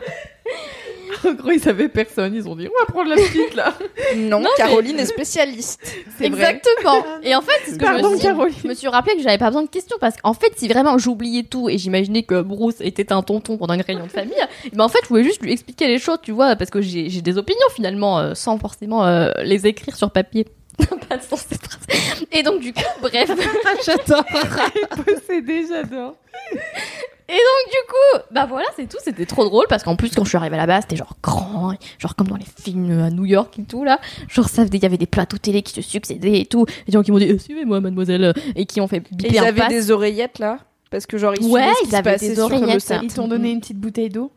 En 1.26 1.34
gros, 1.34 1.52
ils 1.52 1.60
savaient 1.60 1.90
personne. 1.90 2.34
Ils 2.34 2.48
ont 2.48 2.56
dit, 2.56 2.68
on 2.68 2.80
va 2.80 2.86
prendre 2.86 3.10
la 3.10 3.16
petite 3.16 3.54
là. 3.54 3.74
Non, 4.16 4.40
Non, 4.40 4.50
Caroline 4.58 5.00
est 5.00 5.06
spécialiste. 5.06 5.61
Exactement. 6.22 7.04
Et 7.24 7.36
en 7.36 7.42
fait, 7.42 7.52
c'est 7.66 7.72
ce 7.74 7.78
que 7.78 7.86
je 7.86 8.04
me, 8.04 8.16
suis, 8.16 8.22
Caroline. 8.22 8.56
je 8.62 8.68
me 8.68 8.74
suis 8.74 8.88
rappelé 8.88 9.16
que 9.16 9.22
j'avais 9.22 9.38
pas 9.38 9.48
besoin 9.48 9.64
de 9.64 9.70
questions 9.70 9.98
parce 10.00 10.16
qu'en 10.18 10.34
fait, 10.34 10.54
si 10.58 10.68
vraiment 10.68 10.98
j'oubliais 10.98 11.44
tout 11.44 11.70
et 11.70 11.78
j'imaginais 11.78 12.24
que 12.24 12.42
Bruce 12.42 12.80
était 12.80 13.12
un 13.12 13.22
tonton 13.22 13.58
pendant 13.58 13.74
une 13.74 13.82
réunion 13.82 14.06
de 14.06 14.12
famille, 14.12 14.34
ben 14.74 14.84
en 14.84 14.90
fait, 14.90 15.00
je 15.04 15.10
voulais 15.10 15.24
juste 15.24 15.42
lui 15.42 15.52
expliquer 15.52 15.88
les 15.88 16.00
choses, 16.00 16.20
tu 16.22 16.32
vois, 16.32 16.56
parce 16.56 16.70
que 16.70 16.82
j'ai 16.82 17.10
des 17.22 17.38
opinions 17.38 17.68
finalement 17.74 18.20
euh, 18.20 18.34
sans 18.34 18.58
forcément 18.58 19.06
euh, 19.06 19.32
les 19.44 19.68
écrire 19.68 19.96
sur 19.96 20.12
papier. 20.12 20.46
pas 21.10 21.18
de 21.18 21.22
sens. 21.22 21.46
Et 22.32 22.44
donc 22.44 22.62
du 22.62 22.74
coup, 22.74 22.82
bref. 23.02 23.30
J'adore. 23.86 24.26
Possédé, 25.06 25.66
j'adore. 25.68 26.16
Et 27.32 27.36
donc 27.36 27.72
du 27.72 27.78
coup, 27.88 28.24
bah 28.34 28.46
voilà, 28.46 28.68
c'est 28.76 28.88
tout. 28.90 28.98
C'était 29.02 29.26
trop 29.26 29.46
drôle 29.46 29.66
parce 29.70 29.84
qu'en 29.84 29.96
plus 29.96 30.12
quand 30.14 30.24
je 30.26 30.30
suis 30.30 30.38
arrivée 30.38 30.58
là-bas, 30.58 30.82
c'était 30.82 30.98
genre 30.98 31.16
grand, 31.24 31.74
genre 31.98 32.16
comme 32.18 32.28
dans 32.28 32.36
les 32.36 32.46
films 32.62 32.92
à 33.00 33.10
New 33.10 33.24
York 33.26 33.58
et 33.58 33.64
tout 33.64 33.86
là. 33.86 34.02
Genre 34.28 34.50
ça, 34.50 34.64
il 34.72 34.84
y 34.84 34.86
avait 34.86 34.98
des 34.98 35.06
plateaux 35.06 35.38
télé 35.38 35.62
qui 35.62 35.72
se 35.74 35.82
succédaient 35.82 36.42
et 36.42 36.46
tout. 36.46 36.66
Et 36.82 36.86
des 36.88 36.92
gens 36.92 37.04
qui 37.04 37.12
m'ont 37.12 37.20
dit, 37.20 37.32
euh, 37.32 37.38
suivez-moi, 37.38 37.80
mademoiselle, 37.80 38.34
et 38.56 38.66
qui 38.66 38.82
ont 38.82 38.88
fait 38.90 38.98
Et 38.98 39.16
biper 39.16 39.30
ils 39.36 39.40
un 39.40 39.44
avaient 39.46 39.68
des 39.70 39.92
oreillettes 39.92 40.40
là? 40.40 40.60
Parce 40.90 41.06
que 41.06 41.18
genre 41.18 41.34
ils 41.40 41.46
Ouais, 41.50 41.62
ce 41.76 41.80
qui 41.80 41.86
ils 41.88 41.92
se 41.92 41.96
avaient 41.96 42.12
passait 42.14 42.28
des 42.30 42.36
sur 42.36 42.50
le 42.50 42.56
oreillettes, 42.56 42.82
set. 42.82 43.00
Ils 43.02 43.14
t'ont 43.14 43.30
donné 43.30 43.52
une 43.52 43.62
petite 43.62 43.78
bouteille 43.80 44.10
d'eau? 44.10 44.30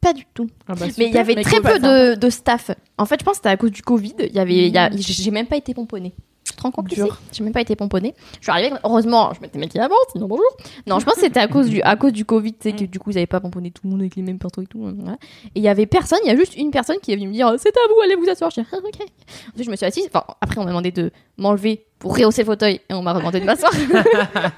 Pas 0.00 0.14
du 0.14 0.24
tout. 0.32 0.48
Ah 0.68 0.74
bah, 0.74 0.86
Mais 0.98 1.06
il 1.08 1.12
y 1.14 1.18
avait 1.18 1.34
très 1.42 1.60
peu 1.60 1.78
de, 1.78 2.14
de 2.14 2.30
staff. 2.30 2.70
En 2.96 3.04
fait, 3.04 3.16
je 3.20 3.24
pense 3.24 3.32
que 3.32 3.36
c'était 3.38 3.48
à 3.50 3.56
cause 3.58 3.72
du 3.72 3.82
Covid. 3.82 4.14
Il 4.20 4.32
y 4.34 4.38
avait, 4.38 4.54
il 4.68 4.72
y 4.74 4.78
a- 4.78 4.90
j'ai 4.94 5.30
même 5.30 5.46
pas 5.46 5.56
été 5.56 5.74
pomponnée. 5.74 6.14
Te 6.56 6.62
rends 6.62 6.70
compte 6.70 6.86
Dur. 6.86 7.20
J'ai 7.32 7.44
même 7.44 7.52
pas 7.52 7.60
été 7.60 7.76
pomponnée. 7.76 8.14
Je 8.40 8.44
suis 8.44 8.50
arrivée, 8.50 8.74
heureusement, 8.82 9.32
je 9.34 9.40
m'étais 9.40 9.58
maquillée 9.58 9.82
avant, 9.84 9.94
sinon 10.12 10.26
bonjour. 10.26 10.46
Non, 10.86 10.98
je 10.98 11.04
pense 11.04 11.14
que 11.16 11.20
c'était 11.20 11.40
à 11.40 11.48
cause 11.48 11.68
du, 11.68 11.82
à 11.82 11.96
cause 11.96 12.12
du 12.12 12.24
Covid, 12.24 12.54
tu 12.54 12.70
sais, 12.70 12.76
que 12.76 12.84
du 12.84 12.98
coup, 12.98 13.10
ils 13.10 13.18
avaient 13.18 13.26
pas 13.26 13.40
pomponné 13.40 13.70
tout 13.70 13.82
le 13.84 13.90
monde 13.90 14.00
avec 14.00 14.16
les 14.16 14.22
mêmes 14.22 14.38
pinceaux 14.38 14.62
et 14.62 14.66
tout. 14.66 14.84
hein, 14.86 14.94
voilà. 14.96 15.18
Et 15.54 15.60
il 15.60 15.62
y 15.62 15.68
avait 15.68 15.86
personne, 15.86 16.18
il 16.24 16.28
y 16.28 16.30
a 16.30 16.36
juste 16.36 16.56
une 16.56 16.70
personne 16.70 16.96
qui 17.02 17.12
est 17.12 17.16
venue 17.16 17.28
me 17.28 17.32
dire, 17.34 17.52
c'est 17.58 17.68
à 17.76 17.80
vous, 17.88 18.00
allez 18.02 18.14
vous 18.14 18.28
asseoir. 18.28 18.50
Je 18.50 18.62
dis, 18.62 18.66
ah, 18.72 18.76
ok. 18.84 19.06
Ensuite, 19.52 19.64
je 19.66 19.70
me 19.70 19.76
suis 19.76 19.86
assise. 19.86 20.06
Enfin, 20.06 20.24
après, 20.40 20.58
on 20.58 20.64
m'a 20.64 20.70
demandé 20.70 20.90
de 20.92 21.10
m'enlever 21.36 21.84
pour 21.98 22.16
rehausser 22.16 22.42
le 22.42 22.46
fauteuil 22.46 22.80
et 22.88 22.94
on 22.94 23.02
m'a 23.02 23.12
demandé 23.14 23.40
de 23.40 23.44
m'asseoir. 23.44 23.72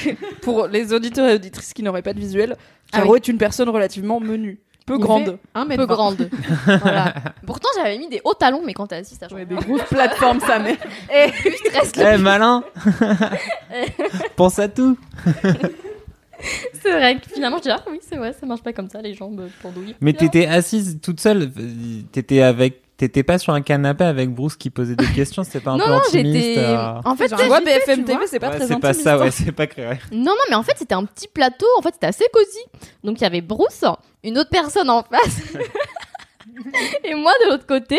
Pour 0.42 0.66
les 0.66 0.92
auditeurs 0.92 1.28
et 1.28 1.34
auditrices 1.34 1.72
qui 1.74 1.82
n'auraient 1.82 2.02
pas 2.02 2.14
de 2.14 2.20
visuel, 2.20 2.56
Ah 2.92 2.98
Caro 3.00 3.16
est 3.16 3.28
une 3.28 3.38
personne 3.38 3.68
relativement 3.68 4.20
menue, 4.20 4.60
peu 4.90 4.98
Il 4.98 5.00
grande. 5.00 5.38
Un 5.54 5.64
mètre 5.64 5.86
peu 5.86 5.86
grande. 5.86 6.30
Voilà. 6.66 7.14
Pourtant, 7.46 7.68
j'avais 7.76 7.98
mis 7.98 8.08
des 8.08 8.20
hauts 8.24 8.34
talons, 8.34 8.62
mais 8.64 8.74
quand 8.74 8.86
t'es 8.86 8.96
assis, 8.96 9.14
ça 9.14 9.28
change. 9.28 9.38
Ouais, 9.38 9.46
des 9.46 9.54
grosses 9.54 9.84
plateformes, 9.84 10.40
ça 10.40 10.58
met. 10.58 10.78
Et 11.14 11.30
Eh 11.98 12.16
malin. 12.18 12.62
Pense 14.36 14.58
à 14.58 14.68
tout. 14.68 14.96
C'est 16.82 16.92
vrai 16.92 17.16
que 17.16 17.28
finalement, 17.32 17.58
je 17.58 17.64
dis, 17.64 17.70
ah 17.70 17.82
oui, 17.90 17.98
c'est 18.00 18.16
vrai, 18.16 18.32
ça 18.38 18.46
marche 18.46 18.62
pas 18.62 18.72
comme 18.72 18.88
ça, 18.88 19.02
les 19.02 19.14
jambes 19.14 19.48
pendouilles. 19.62 19.94
Mais 20.00 20.12
t'étais 20.12 20.46
assise 20.46 20.98
toute 21.02 21.20
seule. 21.20 21.50
T'étais 22.12 22.42
avec. 22.42 22.82
T'étais 23.00 23.22
pas 23.22 23.38
sur 23.38 23.54
un 23.54 23.62
canapé 23.62 24.04
avec 24.04 24.28
Bruce 24.28 24.56
qui 24.56 24.68
posait 24.68 24.94
des 24.94 25.06
questions. 25.06 25.42
C'était 25.42 25.60
pas 25.60 25.70
un 25.70 25.78
Non, 25.78 25.86
peu 25.86 25.90
non, 25.90 25.96
intimiste. 26.06 26.34
j'étais. 26.44 26.58
euh, 26.58 27.00
En 27.06 27.16
fait, 27.16 27.28
Tu 27.28 27.44
vois, 27.46 27.60
BFM 27.62 28.04
TV, 28.04 28.26
c'est 28.26 28.38
pas 28.38 28.50
ouais, 28.50 28.56
très 28.58 28.66
c'est 28.66 28.78
pas 28.78 28.92
ça, 28.92 29.14
hein. 29.14 29.20
ouais, 29.20 29.30
c'est 29.30 29.52
pas 29.52 29.66
clair. 29.66 29.98
non, 30.12 30.24
non, 30.26 30.34
mais 30.50 30.54
en 30.56 30.62
fait, 30.62 30.74
c'était 30.76 30.94
un 30.94 31.06
petit 31.06 31.26
plateau. 31.26 31.64
En 31.78 31.80
fait, 31.80 31.94
c'était 31.94 32.08
assez 32.08 32.26
cosy. 32.30 32.60
Donc, 33.02 33.18
il 33.18 33.22
y 33.22 33.26
avait 33.26 33.40
Bruce, 33.40 33.84
une 34.22 34.36
autre 34.36 34.50
personne 34.50 34.90
en 34.90 35.02
face, 35.02 35.40
et 37.04 37.14
moi 37.14 37.32
de 37.44 37.50
l'autre 37.52 37.66
côté. 37.66 37.98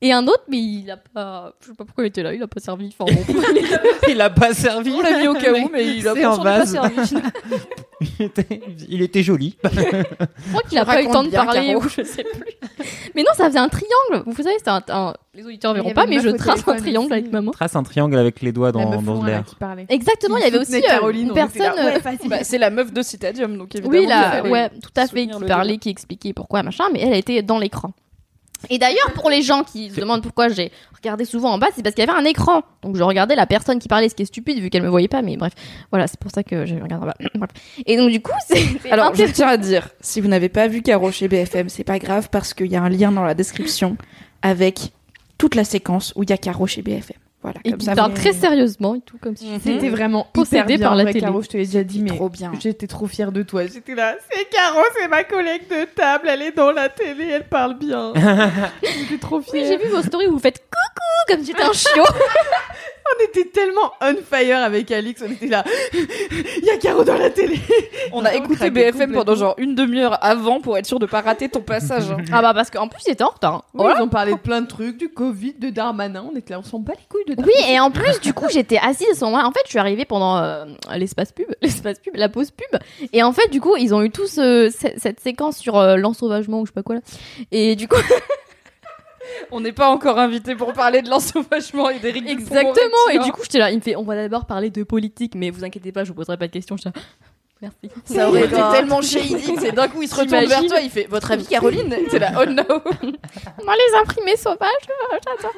Et 0.00 0.12
un 0.12 0.26
autre, 0.28 0.44
mais 0.48 0.58
il 0.58 0.90
a 0.92 0.96
pas. 0.96 1.52
Je 1.60 1.66
sais 1.66 1.74
pas 1.74 1.84
pourquoi 1.84 2.04
il 2.04 2.08
était 2.08 2.22
là, 2.22 2.32
il 2.32 2.40
a 2.40 2.46
pas 2.46 2.60
servi. 2.60 2.94
Enfin, 2.98 3.12
bon. 3.12 3.42
Il 4.08 4.20
a 4.22 4.30
pas 4.30 4.54
servi. 4.54 4.90
On 4.92 5.02
l'a 5.02 5.18
mis 5.18 5.28
au 5.28 5.34
cas 5.34 5.52
où, 5.52 5.68
mais 5.70 5.86
il 5.98 6.08
a 6.08 6.14
pas, 6.14 6.38
en 6.38 6.64
servi. 6.64 6.96
il, 8.00 8.24
était, 8.24 8.60
il 8.88 9.02
était 9.02 9.22
joli. 9.22 9.56
Je 9.64 9.70
crois 10.50 10.62
qu'il 10.68 10.78
a 10.78 10.84
pas 10.86 11.02
eu 11.02 11.06
le 11.06 11.12
temps 11.12 11.24
de 11.24 11.30
parler 11.30 11.74
ou 11.74 11.82
je 11.82 12.02
sais 12.02 12.24
plus. 12.24 12.54
Mais 13.14 13.22
non, 13.22 13.32
ça 13.34 13.48
faisait 13.48 13.58
un 13.58 13.68
triangle. 13.68 14.24
Vous 14.24 14.42
savez, 14.42 14.54
c'est 14.58 14.68
un, 14.70 14.82
un- 14.88 15.14
Les 15.34 15.44
auditeurs 15.44 15.74
verront 15.74 15.92
pas, 15.92 16.06
mais 16.06 16.20
je 16.20 16.30
trace 16.30 16.66
un 16.66 16.76
triangle 16.76 17.06
aussi. 17.06 17.12
avec 17.20 17.32
ma 17.32 17.42
main. 17.42 17.50
Trace 17.50 17.76
un 17.76 17.82
triangle 17.82 18.16
avec 18.16 18.40
les 18.40 18.52
doigts 18.52 18.72
dans, 18.72 19.02
dans 19.02 19.22
l'air. 19.24 19.44
Exactement, 19.88 20.36
il 20.38 20.44
y 20.44 20.46
avait 20.46 20.58
aussi 20.58 20.76
euh, 20.76 20.80
Caroline, 20.80 21.28
une 21.28 21.34
personne. 21.34 21.72
ouais, 21.74 21.96
euh. 21.96 22.28
Bah, 22.28 22.44
c'est 22.44 22.58
la 22.58 22.70
meuf 22.70 22.92
de 22.92 23.02
Citadium, 23.02 23.58
donc 23.58 23.74
évidemment. 23.74 23.98
Oui, 23.98 24.06
là, 24.06 24.42
ouais, 24.42 24.70
tout 24.82 24.90
à 24.96 25.06
fait, 25.06 25.26
qui 25.26 25.44
parlait, 25.44 25.78
qui 25.78 25.90
expliquait 25.90 26.32
pourquoi, 26.32 26.62
machin, 26.62 26.84
mais 26.92 27.00
elle 27.00 27.14
était 27.14 27.42
dans 27.42 27.58
l'écran. 27.58 27.92
Et 28.70 28.78
d'ailleurs, 28.78 29.12
pour 29.14 29.30
les 29.30 29.42
gens 29.42 29.62
qui 29.62 29.90
se 29.90 30.00
demandent 30.00 30.22
pourquoi 30.22 30.48
j'ai 30.48 30.72
regardé 30.96 31.24
souvent 31.24 31.52
en 31.52 31.58
bas, 31.58 31.68
c'est 31.74 31.82
parce 31.82 31.94
qu'il 31.94 32.04
y 32.04 32.08
avait 32.08 32.18
un 32.18 32.24
écran. 32.24 32.62
Donc 32.82 32.96
je 32.96 33.02
regardais 33.02 33.36
la 33.36 33.46
personne 33.46 33.78
qui 33.78 33.88
parlait, 33.88 34.08
ce 34.08 34.14
qui 34.14 34.22
est 34.22 34.26
stupide 34.26 34.58
vu 34.58 34.68
qu'elle 34.70 34.82
me 34.82 34.88
voyait 34.88 35.08
pas, 35.08 35.22
mais 35.22 35.36
bref. 35.36 35.52
Voilà, 35.90 36.06
c'est 36.06 36.18
pour 36.18 36.30
ça 36.30 36.42
que 36.42 36.66
j'ai 36.66 36.80
regardé 36.80 37.04
en 37.04 37.06
bas. 37.06 37.14
Bref. 37.34 37.50
Et 37.86 37.96
donc 37.96 38.10
du 38.10 38.20
coup, 38.20 38.32
c'est. 38.46 38.62
c'est 38.82 38.90
Alors, 38.90 39.14
je 39.14 39.24
tiens 39.24 39.48
à 39.48 39.56
dire, 39.56 39.88
si 40.00 40.20
vous 40.20 40.28
n'avez 40.28 40.48
pas 40.48 40.66
vu 40.66 40.82
Caro 40.82 41.10
chez 41.12 41.28
BFM, 41.28 41.68
c'est 41.68 41.84
pas 41.84 41.98
grave 41.98 42.28
parce 42.30 42.54
qu'il 42.54 42.66
y 42.66 42.76
a 42.76 42.82
un 42.82 42.88
lien 42.88 43.12
dans 43.12 43.24
la 43.24 43.34
description 43.34 43.96
avec 44.42 44.92
toute 45.36 45.54
la 45.54 45.64
séquence 45.64 46.12
où 46.16 46.24
il 46.24 46.30
y 46.30 46.32
a 46.32 46.36
Caro 46.36 46.66
chez 46.66 46.82
BFM. 46.82 47.16
Voilà, 47.40 47.60
Et 47.64 47.70
comme 47.70 47.78
puis 47.78 47.86
ça. 47.86 47.94
parle 47.94 48.14
très 48.14 48.32
sérieusement 48.32 48.96
et 48.96 49.00
tout, 49.00 49.16
comme 49.20 49.36
si 49.36 49.46
Mhm. 49.46 49.60
C'était 49.62 49.88
vraiment 49.90 50.26
Possédé 50.32 50.76
par 50.76 50.96
la 50.96 51.04
vrai, 51.04 51.12
télé. 51.12 51.24
Caro, 51.24 51.40
je 51.40 51.48
te 51.48 51.56
l'ai 51.56 51.64
déjà 51.66 51.84
dit, 51.84 52.02
mais 52.02 52.10
Trop 52.10 52.28
bien. 52.28 52.50
j'étais 52.60 52.88
trop 52.88 53.06
fière 53.06 53.30
de 53.30 53.44
toi. 53.44 53.64
J'étais 53.66 53.94
là, 53.94 54.16
c'est 54.28 54.44
Caro, 54.48 54.80
c'est 54.98 55.06
ma 55.06 55.22
collègue 55.22 55.62
de 55.70 55.84
table, 55.94 56.28
elle 56.28 56.42
est 56.42 56.50
dans 56.56 56.72
la 56.72 56.88
télé, 56.88 57.26
elle 57.26 57.46
parle 57.48 57.78
bien. 57.78 58.12
j'étais 58.82 59.18
trop 59.20 59.38
Oui, 59.38 59.44
fière. 59.52 59.66
j'ai 59.68 59.76
vu 59.76 59.88
vos 59.88 60.02
stories 60.02 60.26
où 60.26 60.32
vous 60.32 60.38
faites 60.40 60.58
coucou 60.58 61.32
comme 61.34 61.40
si 61.44 61.52
j'étais 61.52 61.62
un 61.62 61.72
chiot. 61.72 62.02
On 63.16 63.24
était 63.24 63.44
tellement 63.46 63.92
on 64.00 64.14
fire 64.16 64.58
avec 64.58 64.90
Alix, 64.90 65.22
on 65.26 65.30
était 65.30 65.46
là, 65.46 65.64
il 65.92 66.64
y 66.64 66.70
a 66.70 66.76
Caro 66.76 67.04
dans 67.04 67.16
la 67.16 67.30
télé. 67.30 67.58
On 68.12 68.24
a 68.24 68.34
écouté 68.34 68.70
BFM 68.70 69.12
pendant 69.12 69.34
genre 69.34 69.54
une 69.58 69.74
demi-heure 69.74 70.18
avant 70.22 70.60
pour 70.60 70.76
être 70.78 70.86
sûr 70.86 70.98
de 70.98 71.06
pas 71.06 71.20
rater 71.20 71.48
ton 71.48 71.60
passage. 71.60 72.10
hein. 72.10 72.18
ah 72.32 72.42
bah 72.42 72.52
parce 72.54 72.70
qu'en 72.70 72.88
plus 72.88 73.02
il 73.06 73.12
était 73.12 73.24
en 73.24 73.28
retard. 73.30 73.54
hein. 73.54 73.62
Oui, 73.74 73.92
Ils 73.96 74.02
ont 74.02 74.08
parlé 74.08 74.32
de 74.32 74.38
plein 74.38 74.60
de 74.60 74.66
trucs, 74.66 74.96
du 74.98 75.08
Covid, 75.08 75.54
de 75.54 75.70
Darmanin, 75.70 76.24
on 76.32 76.36
était 76.36 76.52
là, 76.54 76.60
on 76.60 76.62
s'en 76.62 76.78
bat 76.78 76.92
les 76.94 77.06
couilles 77.08 77.34
de 77.34 77.42
Oui, 77.42 77.52
et 77.70 77.80
en 77.80 77.90
plus, 77.90 78.20
du 78.20 78.32
coup, 78.32 78.46
j'étais 78.50 78.78
assise 78.78 79.08
à 79.10 79.14
ce 79.14 79.24
moment-là. 79.26 79.46
En 79.46 79.52
fait, 79.52 79.60
je 79.64 79.70
suis 79.70 79.78
arrivée 79.78 80.04
pendant 80.04 80.38
euh, 80.38 80.64
l'espace 80.96 81.32
pub, 81.32 81.46
l'espace 81.62 81.98
pub, 81.98 82.14
la 82.16 82.28
pause 82.28 82.50
pub. 82.50 82.80
Et 83.12 83.22
en 83.22 83.32
fait, 83.32 83.48
du 83.50 83.60
coup, 83.60 83.76
ils 83.76 83.94
ont 83.94 84.02
eu 84.02 84.10
tous 84.10 84.38
euh, 84.38 84.68
ce- 84.70 84.98
cette 84.98 85.20
séquence 85.20 85.56
sur 85.58 85.76
euh, 85.78 85.96
l'ensauvagement 85.96 86.60
ou 86.60 86.66
je 86.66 86.70
sais 86.70 86.74
pas 86.74 86.82
quoi 86.82 86.96
là. 86.96 87.00
Et 87.52 87.74
du 87.76 87.88
coup, 87.88 87.96
On 89.50 89.60
n'est 89.60 89.72
pas 89.72 89.88
encore 89.90 90.18
invité 90.18 90.54
pour 90.54 90.72
parler 90.72 91.02
de 91.02 91.10
l'ensauvagement 91.10 91.90
et 91.90 91.98
d'Éric 91.98 92.28
exactement. 92.28 93.08
Et 93.12 93.18
du 93.20 93.32
coup, 93.32 93.42
j'étais 93.42 93.58
là. 93.58 93.70
Il 93.70 93.76
me 93.76 93.82
fait, 93.82 93.96
on 93.96 94.02
va 94.02 94.14
d'abord 94.16 94.46
parler 94.46 94.70
de 94.70 94.82
politique, 94.82 95.34
mais 95.34 95.50
vous 95.50 95.64
inquiétez 95.64 95.92
pas, 95.92 96.04
je 96.04 96.08
vous 96.08 96.14
poserai 96.14 96.36
pas 96.36 96.46
de 96.46 96.52
questions. 96.52 96.76
Là, 96.84 96.92
Merci. 97.60 97.90
Ça 98.04 98.28
aurait 98.28 98.44
été 98.44 98.54
tellement 98.54 99.02
shady. 99.02 99.56
C'est 99.58 99.72
d'un 99.72 99.88
coup, 99.88 100.02
il 100.02 100.08
se 100.08 100.14
retourne 100.14 100.44
vers 100.46 100.64
toi, 100.66 100.80
il 100.80 100.90
fait 100.90 101.06
Votre 101.08 101.32
avis, 101.32 101.44
Caroline? 101.44 101.92
C'est 102.10 102.20
là, 102.20 102.32
oh 102.40 102.46
no 102.46 102.62
Moi, 102.62 103.74
les 103.74 103.98
imprimés 104.00 104.36
sauvages, 104.36 104.68
euh, 104.88 105.18
j'adore. 105.24 105.52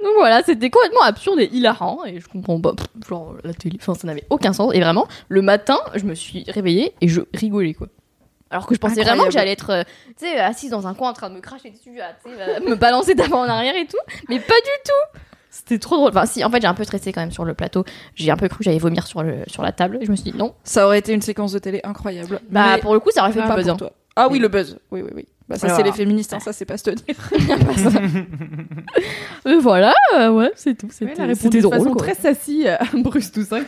Donc 0.00 0.12
voilà, 0.16 0.42
c'était 0.44 0.70
complètement 0.70 1.02
absurde 1.02 1.40
et 1.40 1.50
hilarant 1.52 2.04
et 2.06 2.20
je 2.20 2.28
comprends 2.28 2.60
pas. 2.60 2.74
pff, 2.74 2.86
Genre 3.08 3.34
la 3.44 3.52
télé, 3.52 3.76
enfin 3.80 3.94
ça 3.94 4.06
n'avait 4.06 4.24
aucun 4.30 4.52
sens. 4.52 4.72
Et 4.72 4.80
vraiment, 4.80 5.06
le 5.28 5.42
matin, 5.42 5.78
je 5.94 6.04
me 6.04 6.14
suis 6.14 6.44
réveillée 6.48 6.94
et 7.00 7.08
je 7.08 7.22
rigolais 7.34 7.74
quoi. 7.74 7.88
Alors 8.50 8.66
que 8.66 8.74
je 8.74 8.80
pensais 8.80 8.92
Incroyable. 9.00 9.16
vraiment 9.18 9.28
que 9.28 9.32
j'allais 9.34 9.52
être, 9.52 9.70
euh, 9.70 9.82
tu 10.18 10.24
sais, 10.26 10.38
assise 10.38 10.70
dans 10.70 10.86
un 10.86 10.94
coin 10.94 11.10
en 11.10 11.12
train 11.12 11.28
de 11.30 11.34
me 11.34 11.40
cracher 11.40 11.70
dessus, 11.70 12.00
à, 12.00 12.16
euh, 12.28 12.60
me 12.66 12.74
balancer 12.76 13.14
d'avant 13.14 13.40
en 13.40 13.48
arrière 13.48 13.76
et 13.76 13.86
tout, 13.86 13.98
mais 14.28 14.40
pas 14.40 14.54
du 14.54 14.70
tout. 14.84 15.20
C'était 15.50 15.78
trop 15.78 15.96
drôle. 15.96 16.10
Enfin 16.10 16.26
si, 16.26 16.44
en 16.44 16.50
fait 16.50 16.60
j'ai 16.60 16.66
un 16.66 16.74
peu 16.74 16.84
stressé 16.84 17.12
quand 17.12 17.20
même 17.20 17.32
sur 17.32 17.44
le 17.44 17.54
plateau. 17.54 17.84
J'ai 18.14 18.30
un 18.30 18.36
peu 18.36 18.48
cru 18.48 18.58
que 18.58 18.64
j'allais 18.64 18.78
vomir 18.78 19.06
sur 19.06 19.22
le 19.22 19.38
sur 19.46 19.62
la 19.62 19.72
table. 19.72 19.98
Je 20.02 20.10
me 20.10 20.16
suis 20.16 20.30
dit 20.30 20.36
non. 20.38 20.54
Ça 20.62 20.86
aurait 20.86 20.98
été 20.98 21.12
une 21.12 21.22
séquence 21.22 21.52
de 21.52 21.58
télé 21.58 21.80
incroyable. 21.84 22.40
Bah 22.50 22.74
Mais 22.74 22.80
pour 22.80 22.92
le 22.94 23.00
coup 23.00 23.10
ça 23.10 23.22
aurait 23.22 23.32
fait 23.32 23.40
pas 23.40 23.56
du 23.56 23.64
buzz. 23.64 23.68
hein. 23.70 23.90
Ah 24.14 24.28
oui, 24.30 24.38
le 24.38 24.48
buzz. 24.48 24.78
Oui, 24.90 25.02
oui, 25.02 25.10
oui. 25.14 25.28
Bah, 25.48 25.56
ça, 25.56 25.74
c'est 25.74 25.82
les 25.82 25.92
féministes, 25.92 26.34
hein, 26.34 26.40
ça, 26.40 26.52
c'est 26.52 26.66
pas 26.66 26.76
se 26.76 26.84
tenir. 26.84 27.04
Et 29.46 29.56
voilà, 29.58 29.94
euh, 30.14 30.30
ouais, 30.30 30.52
c'est 30.56 30.76
tout. 30.76 30.86
Ouais, 30.86 30.92
C'était 30.92 31.22
répondu 31.22 31.34
c'était 31.40 31.56
de 31.58 31.62
drôle. 31.62 31.78
façon 31.78 31.92
quoi. 31.92 32.02
très 32.06 32.14
sassy 32.14 32.68
à 32.68 32.78
Bruce 32.94 33.32
Toussaint. 33.32 33.62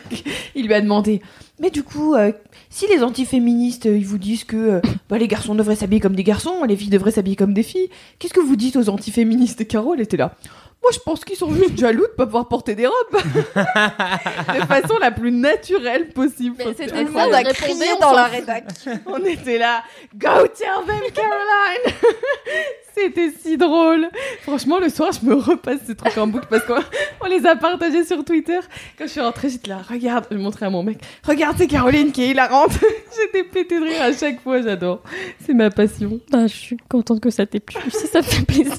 Il 0.53 0.67
lui 0.67 0.73
a 0.75 0.81
demandé 0.81 1.21
Mais 1.59 1.71
du 1.71 1.81
coup, 1.81 2.13
euh, 2.13 2.31
si 2.69 2.85
les 2.87 3.01
antiféministes 3.03 3.87
euh, 3.87 3.97
ils 3.97 4.05
vous 4.05 4.19
disent 4.19 4.43
que 4.43 4.57
euh, 4.57 4.81
bah, 5.09 5.17
les 5.17 5.27
garçons 5.27 5.55
devraient 5.55 5.75
s'habiller 5.75 6.01
comme 6.01 6.15
des 6.15 6.23
garçons, 6.23 6.63
les 6.65 6.75
filles 6.75 6.89
devraient 6.89 7.11
s'habiller 7.11 7.35
comme 7.35 7.53
des 7.53 7.63
filles, 7.63 7.89
qu'est-ce 8.19 8.33
que 8.33 8.39
vous 8.39 8.55
dites 8.55 8.75
aux 8.75 8.89
antiféministes? 8.89 9.61
Et 9.61 9.65
Carole 9.65 10.01
était 10.01 10.17
là. 10.17 10.35
Moi, 10.81 10.91
je 10.91 10.99
pense 10.99 11.23
qu'ils 11.23 11.35
sont 11.35 11.53
juste 11.53 11.77
jaloux 11.77 12.07
de 12.07 12.13
pas 12.13 12.25
pouvoir 12.25 12.47
porter 12.47 12.73
des 12.73 12.87
robes. 12.87 12.95
de 13.13 14.65
façon 14.65 14.97
la 14.99 15.11
plus 15.11 15.31
naturelle 15.31 16.09
possible. 16.09 16.55
C'était 16.57 16.87
ça, 16.87 17.27
on 17.27 17.33
a 17.33 17.43
crié 17.43 17.85
dans 17.99 18.13
la 18.13 18.25
rédac. 18.25 18.65
On 19.05 19.23
était 19.23 19.59
là, 19.59 19.83
go 20.15 20.47
tell 20.47 20.85
them 20.87 21.11
Caroline 21.13 21.95
C'était 22.97 23.31
si 23.31 23.57
drôle 23.57 24.09
Franchement, 24.41 24.79
le 24.79 24.89
soir, 24.89 25.11
je 25.11 25.25
me 25.25 25.35
repasse 25.35 25.79
ces 25.85 25.95
trucs 25.95 26.17
en 26.17 26.27
boucle 26.27 26.47
parce 26.49 26.65
qu'on 26.65 26.79
on 27.21 27.27
les 27.27 27.45
a 27.45 27.55
partagés 27.55 28.03
sur 28.03 28.25
Twitter. 28.25 28.59
Quand 28.97 29.05
je 29.05 29.11
suis 29.11 29.21
rentrée, 29.21 29.49
j'étais 29.49 29.69
là, 29.69 29.81
regarde, 29.87 30.25
je 30.31 30.37
montrais 30.37 30.65
à 30.65 30.69
mon 30.69 30.83
mec, 30.83 30.97
regarde, 31.23 31.55
c'est 31.57 31.67
Caroline 31.67 32.11
qui 32.11 32.23
est 32.23 32.29
hilarante 32.31 32.71
J'étais 33.17 33.43
pété 33.43 33.79
de 33.79 33.85
rire 33.85 34.01
à 34.01 34.13
chaque 34.13 34.41
fois, 34.41 34.61
j'adore. 34.61 35.03
C'est 35.45 35.53
ma 35.53 35.69
passion. 35.69 36.19
Bah, 36.31 36.47
je 36.47 36.55
suis 36.55 36.77
contente 36.89 37.21
que 37.21 37.29
ça 37.29 37.45
t'ait 37.45 37.59
plu. 37.59 37.77
Si 37.89 38.07
ça 38.07 38.19
me 38.19 38.23
fait 38.23 38.45
plaisir. 38.45 38.73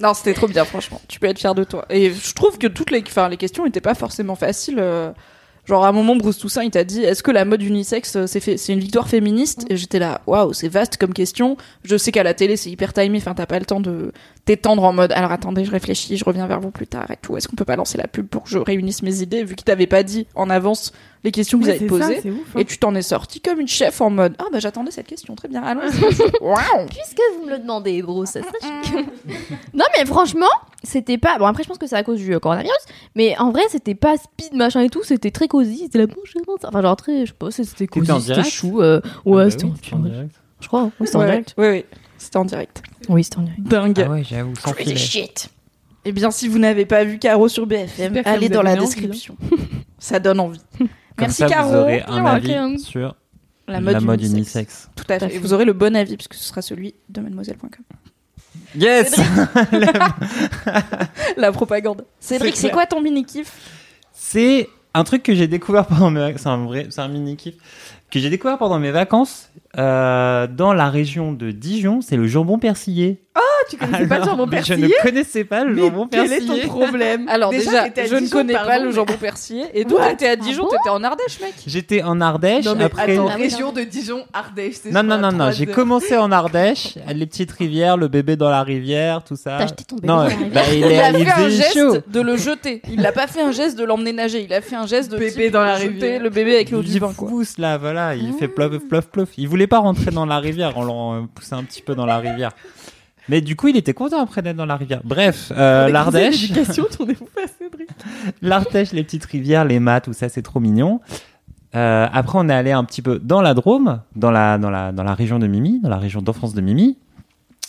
Non, 0.00 0.14
c'était 0.14 0.34
trop 0.34 0.48
bien, 0.48 0.64
franchement. 0.64 1.00
Tu 1.08 1.20
peux 1.20 1.26
être 1.26 1.38
fier 1.38 1.54
de 1.54 1.64
toi. 1.64 1.84
Et 1.90 2.10
je 2.12 2.34
trouve 2.34 2.58
que 2.58 2.66
toutes 2.66 2.90
les, 2.90 3.02
enfin, 3.06 3.28
les 3.28 3.36
questions 3.36 3.64
n'étaient 3.64 3.80
pas 3.80 3.94
forcément 3.94 4.34
faciles. 4.34 4.78
euh, 4.78 5.12
Genre, 5.66 5.84
à 5.84 5.88
un 5.88 5.92
moment, 5.92 6.16
Bruce 6.16 6.38
Toussaint, 6.38 6.62
il 6.64 6.70
t'a 6.70 6.84
dit 6.84 7.02
Est-ce 7.04 7.22
que 7.22 7.30
la 7.30 7.44
mode 7.44 7.62
unisexe, 7.62 8.16
euh, 8.16 8.26
c'est 8.26 8.40
fait- 8.40 8.56
c'est 8.56 8.72
une 8.72 8.80
victoire 8.80 9.08
féministe? 9.08 9.66
Et 9.68 9.76
j'étais 9.76 9.98
là, 9.98 10.22
waouh, 10.26 10.54
c'est 10.54 10.68
vaste 10.68 10.96
comme 10.96 11.12
question. 11.12 11.58
Je 11.84 11.96
sais 11.98 12.12
qu'à 12.12 12.22
la 12.22 12.32
télé, 12.32 12.56
c'est 12.56 12.70
hyper 12.70 12.94
timé. 12.94 13.18
Enfin, 13.18 13.34
t'as 13.34 13.44
pas 13.46 13.58
le 13.58 13.66
temps 13.66 13.80
de 13.80 14.10
t'étendre 14.46 14.82
en 14.82 14.92
mode 14.94 15.12
Alors 15.12 15.30
attendez, 15.32 15.66
je 15.66 15.70
réfléchis, 15.70 16.16
je 16.16 16.24
reviens 16.24 16.46
vers 16.46 16.60
vous 16.60 16.70
plus 16.70 16.86
tard 16.86 17.10
et 17.10 17.16
tout. 17.20 17.36
Est-ce 17.36 17.46
qu'on 17.46 17.56
peut 17.56 17.66
pas 17.66 17.76
lancer 17.76 17.98
la 17.98 18.08
pub 18.08 18.26
pour 18.26 18.44
que 18.44 18.48
je 18.48 18.58
réunisse 18.58 19.02
mes 19.02 19.20
idées 19.20 19.44
Vu 19.44 19.54
qu'il 19.54 19.64
t'avait 19.66 19.86
pas 19.86 20.02
dit 20.02 20.26
en 20.34 20.48
avance 20.48 20.92
les 21.22 21.32
questions 21.32 21.58
que 21.58 21.64
vous 21.64 21.70
Ouais, 21.70 21.76
avez 21.76 21.88
ça, 21.88 22.14
posées. 22.14 22.30
ouf. 22.30 22.56
hein. 22.56 22.58
Et 22.60 22.64
tu 22.64 22.78
t'en 22.78 22.94
es 22.94 23.02
sorti 23.02 23.40
comme 23.40 23.60
une 23.60 23.68
chef 23.68 24.00
en 24.00 24.08
mode 24.10 24.34
Ah 24.38 24.44
bah 24.52 24.58
j'attendais 24.58 24.90
cette 24.90 25.06
question, 25.06 25.34
très 25.34 25.48
bien, 25.48 25.62
allons-y. 25.62 26.00
Waouh 26.40 26.86
Puisque 26.88 27.20
vous 27.38 27.44
me 27.46 27.50
le 27.50 27.58
demandez, 27.58 28.00
Bruce, 28.02 28.30
sachez 28.30 28.44
que... 28.52 28.96
non, 29.76 29.84
mais 29.98 30.04
franchement, 30.06 30.46
c'était 30.82 31.18
pas... 31.18 31.38
Bon, 31.38 31.44
après, 31.46 31.62
je 31.62 31.68
pense 31.68 31.78
que 31.78 31.86
c'est 31.86 31.96
à 31.96 32.02
cause 32.02 32.18
du 32.18 32.34
euh, 32.34 32.38
coronavirus, 32.38 32.74
mais 33.14 33.36
en 33.38 33.50
vrai, 33.50 33.62
c'était 33.68 33.94
pas 33.94 34.16
speed, 34.16 34.54
machin 34.54 34.80
et 34.80 34.88
tout, 34.88 35.02
c'était 35.02 35.30
très 35.30 35.46
cosy, 35.48 35.78
c'était 35.84 35.98
la 35.98 36.06
bouche, 36.06 36.34
enfin, 36.64 36.80
genre 36.82 36.96
très... 36.96 37.26
Je 37.26 37.32
sais 37.32 37.36
pas, 37.38 37.50
c'était 37.50 37.86
cosy, 37.86 38.10
en 38.10 38.18
c'était 38.20 38.34
direct 38.34 38.50
chou. 38.54 38.80
euh, 38.80 39.00
Ouais, 39.24 39.42
Ah 39.42 39.44
bah 39.44 39.50
c'était 39.50 39.64
oui, 39.64 39.72
en 39.92 39.98
direct. 39.98 40.34
Je 40.60 40.68
crois, 40.68 40.84
oui, 41.00 41.06
c'était 41.06 41.16
en 41.16 41.20
Ouais, 41.20 41.26
direct. 41.26 41.54
Oui, 41.58 41.66
oui, 41.68 41.84
c'était 42.18 42.36
en 42.38 42.44
direct. 42.44 42.82
Oui, 43.08 43.24
c'était 43.24 43.38
en 43.38 43.42
direct. 43.42 43.62
Dingue. 43.62 44.02
Ah 44.06 44.10
ouais, 44.10 44.24
j'avoue, 44.24 44.54
sans 44.56 44.74
shit. 44.96 45.48
Eh 46.06 46.12
bien, 46.12 46.30
si 46.30 46.48
vous 46.48 46.58
n'avez 46.58 46.86
pas 46.86 47.04
vu 47.04 47.18
Caro 47.18 47.48
sur 47.48 47.66
BFM, 47.66 48.14
ça 48.14 48.30
allez 48.30 48.48
dans 48.48 48.62
la 48.62 48.74
description. 48.76 49.36
ça 49.98 50.18
donne 50.18 50.40
envie. 50.40 50.60
Comme 51.16 51.26
Merci 51.26 51.42
ça, 51.42 51.48
Caro. 51.48 51.70
vous 51.70 51.76
aurez 51.76 52.02
un 52.06 52.24
avis 52.24 52.48
welcome. 52.48 52.78
sur 52.78 53.14
La 53.68 53.74
la 53.74 53.80
mode, 53.80 54.02
mode, 54.04 54.20
unisexe. 54.20 54.34
unisexe. 54.54 54.90
Tout 54.96 55.04
à 55.08 55.18
fait. 55.18 55.34
Et 55.34 55.38
vous 55.38 55.52
aurez 55.52 55.64
le 55.64 55.72
bon 55.72 55.94
avis 55.96 56.16
puisque 56.16 56.34
ce 56.34 56.44
sera 56.44 56.62
celui 56.62 56.94
de 57.08 57.20
mademoiselle.com. 57.20 57.84
Yes 58.76 59.14
La 61.36 61.52
propagande. 61.52 62.04
Cédric, 62.20 62.56
c'est 62.56 62.70
quoi 62.70 62.86
ton 62.86 63.00
mini 63.00 63.24
kiff 63.24 63.52
C'est 64.12 64.68
un 64.94 65.04
truc 65.04 65.22
que 65.22 65.34
j'ai 65.34 65.46
découvert 65.48 65.86
pendant 65.86 66.10
mes 66.10 66.20
vacances. 66.20 66.42
C'est 66.42 66.48
un 66.48 66.64
vrai, 66.64 66.86
c'est 66.90 67.00
un 67.00 67.08
mini 67.08 67.36
kiff 67.36 67.54
que 68.10 68.18
j'ai 68.18 68.30
découvert 68.30 68.58
pendant 68.58 68.78
mes 68.80 68.90
vacances 68.90 69.50
euh, 69.78 70.46
dans 70.48 70.72
la 70.72 70.90
région 70.90 71.32
de 71.32 71.50
Dijon. 71.52 72.00
C'est 72.00 72.16
le 72.16 72.26
jambon 72.26 72.58
persillé. 72.58 73.22
Tu 73.68 73.76
connaissais 73.76 74.06
pas 74.06 74.18
le 74.18 74.24
jambon 74.24 74.46
persillé 74.48 74.76
Je 74.76 74.84
ne 74.84 75.02
connaissais 75.02 75.44
pas 75.44 75.64
le 75.64 75.76
jambon 75.76 76.08
quel 76.10 76.28
persillé. 76.28 76.62
est 76.62 76.66
ton 76.66 76.68
problème 76.68 77.28
Alors 77.30 77.50
déjà, 77.50 77.84
je 78.04 78.14
ne 78.14 78.20
Dijon, 78.20 78.36
connais 78.38 78.52
pas 78.54 78.78
le 78.78 78.90
jambon 78.90 79.14
persillé. 79.20 79.64
Et 79.74 79.84
toi, 79.84 80.00
What 80.00 80.10
t'étais 80.10 80.28
à 80.28 80.36
Dijon, 80.36 80.62
Ah 80.64 80.70
bon 80.70 80.76
t'étais 80.76 80.88
en 80.90 81.02
Ardèche, 81.04 81.40
mec. 81.40 81.54
J'étais 81.66 82.02
en 82.02 82.20
Ardèche. 82.20 82.64
Non 82.64 82.74
mais 82.76 82.84
après, 82.84 83.16
Ah 83.16 83.34
région 83.34 83.72
de 83.72 83.82
Dijon, 83.82 84.24
Ardèche. 84.32 84.76
c'est 84.82 84.90
Non, 84.90 85.02
non, 85.02 85.18
non, 85.18 85.32
non. 85.32 85.50
J'ai 85.52 85.66
commencé 85.66 86.16
en 86.16 86.32
Ardèche, 86.32 86.98
les 87.14 87.26
petites 87.26 87.52
rivières, 87.52 87.96
le 87.96 88.08
bébé 88.08 88.36
dans 88.36 88.50
la 88.50 88.62
rivière, 88.62 89.22
tout 89.24 89.36
ça. 89.36 89.56
T'as 89.58 89.64
acheté 89.64 89.84
ton 89.84 89.96
bébé 89.96 90.08
Non, 90.08 90.16
dans 90.16 90.22
la 90.24 90.28
rivière 90.28 90.50
bah, 90.52 90.62
il, 90.72 90.78
Il 90.78 90.84
a 91.00 91.10
il 91.18 91.26
fait 91.26 91.32
un 91.42 91.48
geste 91.48 92.08
de 92.08 92.20
le 92.20 92.36
jeter. 92.36 92.82
Il 92.90 93.00
n'a 93.00 93.12
pas 93.12 93.26
fait 93.26 93.42
un 93.42 93.52
geste 93.52 93.78
de 93.78 93.84
l'emmener 93.84 94.12
nager. 94.12 94.42
Il 94.42 94.52
a 94.52 94.60
fait 94.60 94.76
un 94.76 94.86
geste 94.86 95.10
de 95.12 95.18
Bébé 95.18 95.50
dans 95.50 95.62
la 95.62 95.76
jeter 95.76 95.88
rivière. 95.88 96.22
le 96.22 96.30
bébé 96.30 96.54
avec 96.56 96.70
l'eau 96.70 96.82
du 96.82 96.90
Il 96.92 97.00
bain, 97.00 97.12
pousse 97.12 97.58
là, 97.58 97.78
voilà, 97.78 98.14
il 98.14 98.32
fait 98.34 98.48
plouf, 98.48 98.78
plouf, 98.88 99.06
plouf. 99.06 99.28
Il 99.36 99.48
voulait 99.48 99.66
pas 99.66 99.78
rentrer 99.78 100.10
dans 100.10 100.26
la 100.26 100.38
rivière, 100.38 100.72
on 100.76 100.84
l'a 101.14 101.26
poussé 101.34 101.54
un 101.54 101.62
petit 101.64 101.82
peu 101.82 101.94
dans 101.94 102.06
la 102.06 102.18
rivière. 102.18 102.52
Mais 103.30 103.40
du 103.40 103.54
coup, 103.56 103.68
il 103.68 103.76
était 103.76 103.94
content 103.94 104.20
après 104.20 104.42
d'être 104.42 104.56
dans 104.56 104.66
la 104.66 104.76
rivière. 104.76 105.00
Bref, 105.04 105.52
euh, 105.56 105.88
l'Ardèche, 105.88 106.40
d'éducation, 106.50 106.84
tournez-vous 106.96 107.26
pas 107.34 107.42
Cédric. 107.58 107.88
l'Ardèche, 108.42 108.92
les 108.92 109.04
petites 109.04 109.24
rivières, 109.24 109.64
les 109.64 109.78
mâts, 109.78 110.00
tout 110.00 110.12
ça, 110.12 110.28
c'est 110.28 110.42
trop 110.42 110.58
mignon. 110.60 111.00
Euh, 111.76 112.08
après, 112.12 112.38
on 112.40 112.48
est 112.48 112.52
allé 112.54 112.72
un 112.72 112.82
petit 112.84 113.02
peu 113.02 113.20
dans 113.20 113.40
la 113.40 113.54
Drôme, 113.54 114.00
dans 114.16 114.32
la, 114.32 114.58
dans 114.58 114.70
la, 114.70 114.90
dans 114.90 115.04
la 115.04 115.14
région 115.14 115.38
de 115.38 115.46
Mimi, 115.46 115.78
dans 115.80 115.88
la 115.88 115.98
région 115.98 116.20
d'enfance 116.20 116.52
de 116.54 116.60
Mimi, 116.60 116.98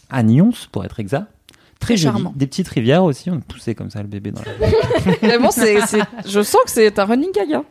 à 0.10 0.24
Nyons, 0.24 0.52
pour 0.72 0.84
être 0.84 1.00
exact. 1.00 1.28
Très 1.80 1.98
joli. 1.98 2.14
charmant. 2.14 2.34
Des 2.36 2.48
petites 2.48 2.68
rivières 2.68 3.04
aussi, 3.04 3.30
on 3.30 3.40
poussait 3.40 3.74
comme 3.76 3.90
ça 3.90 4.02
le 4.02 4.08
bébé 4.08 4.32
dans 4.32 4.42
la 4.42 5.52
c'est, 5.52 5.82
c'est- 5.82 6.02
je 6.28 6.42
sens 6.42 6.62
que 6.66 6.72
c'est 6.72 6.98
un 7.00 7.06
running 7.06 7.32
gag. 7.32 7.54
hein. 7.54 7.64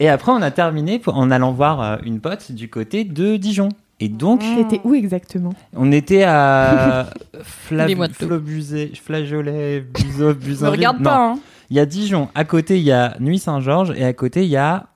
Et 0.00 0.08
après, 0.08 0.32
on 0.32 0.42
a 0.42 0.50
terminé 0.50 1.00
en 1.06 1.30
allant 1.30 1.52
voir 1.52 1.80
euh, 1.82 1.96
une 2.04 2.20
pote 2.20 2.52
du 2.52 2.68
côté 2.68 3.04
de 3.04 3.36
Dijon. 3.36 3.68
Et 4.00 4.08
donc, 4.08 4.40
T'étais 4.40 4.80
où 4.84 4.94
exactement? 4.94 5.52
on 5.74 5.92
était 5.92 6.24
à. 6.24 7.10
Flobusé- 7.42 8.94
Flageolet, 8.96 9.80
Buzo, 9.80 10.34
Buzanville. 10.34 10.76
regarde 10.78 10.98
Non. 10.98 11.04
pas. 11.04 11.16
Hein. 11.16 11.38
Il 11.70 11.76
y 11.76 11.80
a 11.80 11.86
Dijon. 11.86 12.28
À 12.34 12.44
côté, 12.44 12.76
il 12.78 12.84
y 12.84 12.92
a 12.92 13.16
Nuit 13.20 13.38
Saint-Georges. 13.38 13.92
Et 13.96 14.04
à 14.04 14.12
côté, 14.12 14.42
il 14.44 14.50
y 14.50 14.56
a 14.56 14.86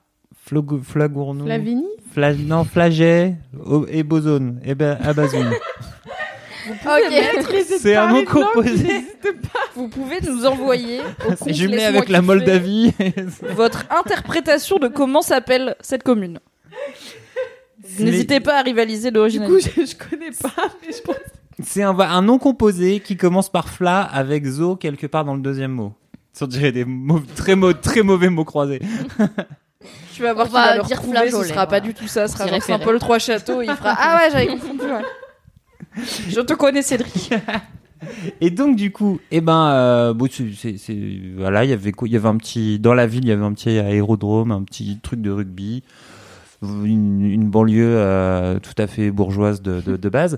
Flogo- 0.49 0.81
Flagournou. 0.83 1.45
Flavigny? 1.45 1.85
Fla- 2.13 2.33
non, 2.35 2.63
Flaget 2.63 3.35
et 3.89 4.03
Bozone. 4.03 4.59
Et 4.63 4.75
ben, 4.75 4.97
Abazoun. 5.03 5.51
Ok. 6.85 7.65
C'est 7.79 7.95
un 7.95 8.07
mot 8.07 8.23
composé. 8.25 8.87
Vous 9.75 9.87
pouvez 9.87 10.19
nous 10.21 10.45
envoyer 10.45 10.99
au 11.27 11.51
jumelé 11.51 11.83
avec 11.83 12.09
la 12.09 12.21
Moldavie. 12.21 12.91
votre 13.55 13.85
interprétation 13.89 14.77
de 14.77 14.87
comment 14.87 15.23
s'appelle 15.23 15.75
cette 15.79 16.03
commune. 16.03 16.39
N'hésitez 17.97 18.39
pas 18.39 18.59
à 18.59 18.61
rivaliser 18.61 19.09
Du 19.09 19.13
coup, 19.13 19.15
d'originalité. 19.19 19.71
je, 19.77 19.85
je 19.91 19.95
connais 19.95 20.31
pas, 20.31 20.51
mais 20.85 20.93
je 20.95 21.01
pense. 21.01 21.15
C'est 21.63 21.83
un, 21.83 21.97
un 21.99 22.21
nom 22.21 22.37
composé 22.37 22.99
qui 22.99 23.17
commence 23.17 23.49
par 23.49 23.69
fla 23.69 24.01
avec 24.01 24.45
zo 24.45 24.75
quelque 24.75 25.07
part 25.07 25.25
dans 25.25 25.35
le 25.35 25.41
deuxième 25.41 25.71
mot. 25.71 25.93
On 26.41 26.47
dirait 26.47 26.71
des 26.71 26.85
mots, 26.85 27.21
très, 27.35 27.55
mau- 27.55 27.73
très 27.73 28.01
mauvais 28.01 28.29
mots 28.29 28.45
croisés. 28.45 28.81
Tu 30.13 30.23
vas 30.23 30.33
voir 30.33 30.47
On 30.47 30.49
qu'il 30.49 30.53
va 30.59 30.67
va 30.67 30.75
le 30.77 30.83
dire 30.83 30.97
retrouver, 30.97 31.31
ce 31.31 31.43
sera 31.45 31.65
pas 31.65 31.79
du 31.79 31.93
tout 31.93 32.07
ça, 32.07 32.27
ce 32.27 32.33
sera 32.33 32.45
genre 32.45 32.55
référé. 32.55 32.77
Saint-Paul 32.79 32.99
Trois 32.99 33.19
Châteaux, 33.19 33.61
il 33.61 33.69
fera 33.71 33.95
Ah 33.97 34.17
ouais, 34.17 34.29
j'avais 34.31 34.47
confondu, 34.47 34.81
ouais. 34.81 36.03
Je 36.29 36.41
te 36.41 36.53
connais 36.53 36.81
Cédric. 36.81 37.31
Et 38.41 38.49
donc 38.49 38.75
du 38.75 38.91
coup, 38.91 39.19
eh 39.31 39.39
ben, 39.41 39.69
euh, 39.71 40.13
bon, 40.13 40.27
c'est, 40.31 40.51
c'est- 40.57 40.77
c'est- 40.77 41.21
voilà, 41.37 41.63
il 41.63 41.69
y 41.69 41.73
avait 41.73 41.91
quoi 41.93 42.07
Il 42.07 42.13
y 42.13 42.17
avait 42.17 42.27
un 42.27 42.35
petit 42.37 42.79
dans 42.79 42.93
la 42.93 43.07
ville, 43.07 43.23
il 43.23 43.29
y 43.29 43.31
avait 43.31 43.43
un 43.45 43.53
petit 43.53 43.69
aérodrome, 43.79 44.51
un 44.51 44.63
petit 44.63 44.99
truc 45.01 45.21
de 45.21 45.31
rugby, 45.31 45.83
une, 46.61 47.21
une 47.21 47.49
banlieue 47.49 47.95
euh, 47.97 48.59
tout 48.59 48.73
à 48.77 48.87
fait 48.87 49.11
bourgeoise 49.11 49.61
de, 49.61 49.81
de, 49.81 49.97
de 49.97 50.09
base. 50.09 50.37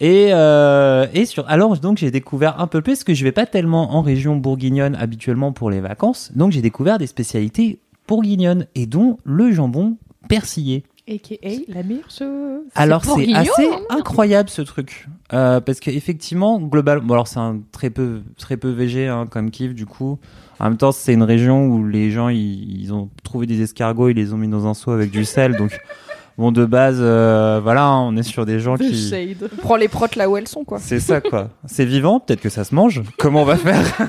Et 0.00 0.28
euh, 0.32 1.06
et 1.14 1.24
sur 1.24 1.48
alors 1.48 1.78
donc 1.78 1.98
j'ai 1.98 2.10
découvert 2.10 2.60
un 2.60 2.66
peu 2.66 2.82
plus 2.82 2.94
parce 2.94 3.04
que 3.04 3.14
je 3.14 3.24
vais 3.24 3.32
pas 3.32 3.46
tellement 3.46 3.94
en 3.94 4.02
région 4.02 4.36
bourguignonne 4.36 4.94
habituellement 4.96 5.52
pour 5.52 5.70
les 5.70 5.80
vacances, 5.80 6.32
donc 6.34 6.52
j'ai 6.52 6.62
découvert 6.62 6.98
des 6.98 7.06
spécialités 7.06 7.78
bourguignonnes 8.08 8.66
et 8.74 8.86
dont 8.86 9.18
le 9.24 9.52
jambon 9.52 9.96
persillé. 10.28 10.84
A.K.A. 11.08 11.48
la 11.68 11.82
meilleure 11.82 12.10
chose. 12.10 12.62
Alors 12.74 13.04
c'est 13.04 13.34
assez 13.34 13.68
incroyable 13.90 14.48
ce 14.48 14.62
truc 14.62 15.06
Euh, 15.32 15.60
parce 15.60 15.80
qu'effectivement 15.80 16.60
globalement 16.60 17.04
bon 17.04 17.14
alors 17.14 17.26
c'est 17.28 17.38
un 17.40 17.60
très 17.72 17.90
peu 17.90 18.20
très 18.38 18.56
peu 18.56 18.68
végé 18.70 19.08
hein, 19.08 19.26
comme 19.28 19.50
kiff 19.50 19.74
du 19.74 19.86
coup 19.86 20.18
en 20.60 20.64
même 20.64 20.76
temps 20.76 20.92
c'est 20.92 21.14
une 21.14 21.22
région 21.22 21.66
où 21.66 21.86
les 21.88 22.10
gens 22.10 22.28
ils, 22.28 22.80
ils 22.82 22.92
ont 22.92 23.08
trouvé 23.24 23.46
des 23.46 23.62
escargots 23.62 24.10
ils 24.10 24.16
les 24.16 24.32
ont 24.32 24.36
mis 24.36 24.48
dans 24.48 24.66
un 24.66 24.74
seau 24.74 24.90
avec 24.92 25.10
du 25.10 25.24
sel 25.24 25.56
donc 25.56 25.76
bon 26.38 26.52
de 26.52 26.64
base 26.66 26.98
euh, 27.00 27.60
voilà 27.62 27.86
hein, 27.86 28.00
on 28.02 28.16
est 28.16 28.22
sur 28.22 28.44
des 28.46 28.60
gens 28.60 28.76
The 28.76 28.82
qui 28.82 29.08
shade. 29.10 29.48
Prends 29.58 29.76
les 29.76 29.88
protes 29.88 30.16
là 30.16 30.28
où 30.30 30.36
elles 30.36 30.48
sont, 30.48 30.64
quoi. 30.64 30.78
c'est 30.78 31.00
ça 31.00 31.20
quoi 31.22 31.48
c'est 31.66 31.86
vivant 31.86 32.20
peut-être 32.20 32.40
que 32.42 32.48
ça 32.50 32.62
se 32.64 32.74
mange 32.74 33.02
comment 33.18 33.42
on 33.42 33.46
va 33.46 33.56
faire? 33.56 34.08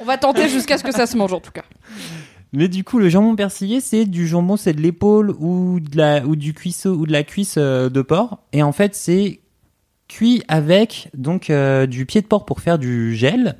On 0.00 0.04
va 0.04 0.18
tenter 0.18 0.50
jusqu'à 0.50 0.76
ce 0.76 0.84
que 0.84 0.92
ça 0.92 1.06
se 1.06 1.16
mange, 1.16 1.32
en 1.32 1.40
tout 1.40 1.50
cas. 1.50 1.62
Mais 2.54 2.68
du 2.68 2.84
coup, 2.84 2.98
le 2.98 3.08
jambon 3.08 3.34
persillé, 3.34 3.80
c'est 3.80 4.04
du 4.04 4.28
jambon, 4.28 4.56
c'est 4.56 4.74
de 4.74 4.80
l'épaule 4.80 5.34
ou 5.40 5.80
de 5.80 5.96
la 5.96 6.24
ou 6.24 6.36
du 6.36 6.54
cuisseau 6.54 6.94
ou 6.94 7.04
de 7.04 7.12
la 7.12 7.24
cuisse 7.24 7.56
euh, 7.58 7.90
de 7.90 8.00
porc. 8.00 8.38
Et 8.52 8.62
en 8.62 8.70
fait, 8.70 8.94
c'est 8.94 9.40
cuit 10.06 10.44
avec 10.46 11.10
donc 11.14 11.50
euh, 11.50 11.86
du 11.86 12.06
pied 12.06 12.22
de 12.22 12.26
porc 12.26 12.44
pour 12.44 12.60
faire 12.60 12.78
du 12.78 13.16
gel 13.16 13.56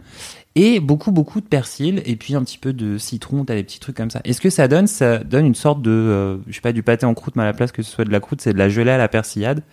et 0.55 0.79
beaucoup 0.79 1.11
beaucoup 1.11 1.41
de 1.41 1.47
persil 1.47 2.03
et 2.05 2.15
puis 2.15 2.37
un 2.37 2.45
petit 2.45 2.59
peu 2.59 2.73
de 2.73 2.97
citron. 2.97 3.45
T'as 3.45 3.57
des 3.57 3.65
petits 3.65 3.81
trucs 3.81 3.97
comme 3.97 4.11
ça. 4.11 4.21
Et 4.25 4.33
ce 4.33 4.41
que 4.41 4.51
ça 4.51 4.69
donne, 4.69 4.87
ça 4.87 5.19
donne 5.19 5.47
une 5.47 5.57
sorte 5.57 5.83
de, 5.83 5.91
euh, 5.91 6.37
je 6.47 6.55
sais 6.55 6.61
pas, 6.61 6.73
du 6.73 6.85
pâté 6.85 7.05
en 7.05 7.15
croûte, 7.15 7.35
mais 7.35 7.43
à 7.43 7.47
la 7.47 7.53
place 7.53 7.73
que 7.73 7.83
ce 7.83 7.91
soit 7.91 8.05
de 8.05 8.13
la 8.13 8.21
croûte, 8.21 8.43
c'est 8.43 8.53
de 8.53 8.59
la 8.59 8.69
gelée 8.69 8.93
à 8.93 8.99
la 8.99 9.09
persillade. 9.09 9.65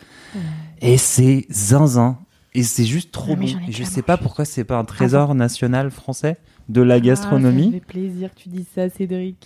Et 0.81 0.97
c'est 0.97 1.45
zinzin. 1.51 2.17
Et 2.55 2.63
c'est 2.63 2.85
juste 2.85 3.11
trop 3.11 3.33
Ah, 3.33 3.35
bon. 3.35 3.45
Et 3.67 3.71
je 3.71 3.83
sais 3.83 4.01
pas 4.01 4.17
pourquoi 4.17 4.45
c'est 4.45 4.63
pas 4.63 4.77
un 4.77 4.83
trésor 4.83 5.35
national 5.35 5.91
français 5.91 6.37
de 6.71 6.81
la 6.81 6.95
Ah, 6.95 6.99
gastronomie. 6.99 7.63
ça 7.63 7.67
me 7.67 7.73
fait 7.73 7.79
plaisir 7.85 8.29
que 8.33 8.39
tu 8.39 8.49
dis 8.49 8.65
ça, 8.75 8.89
Cédric. 8.89 9.37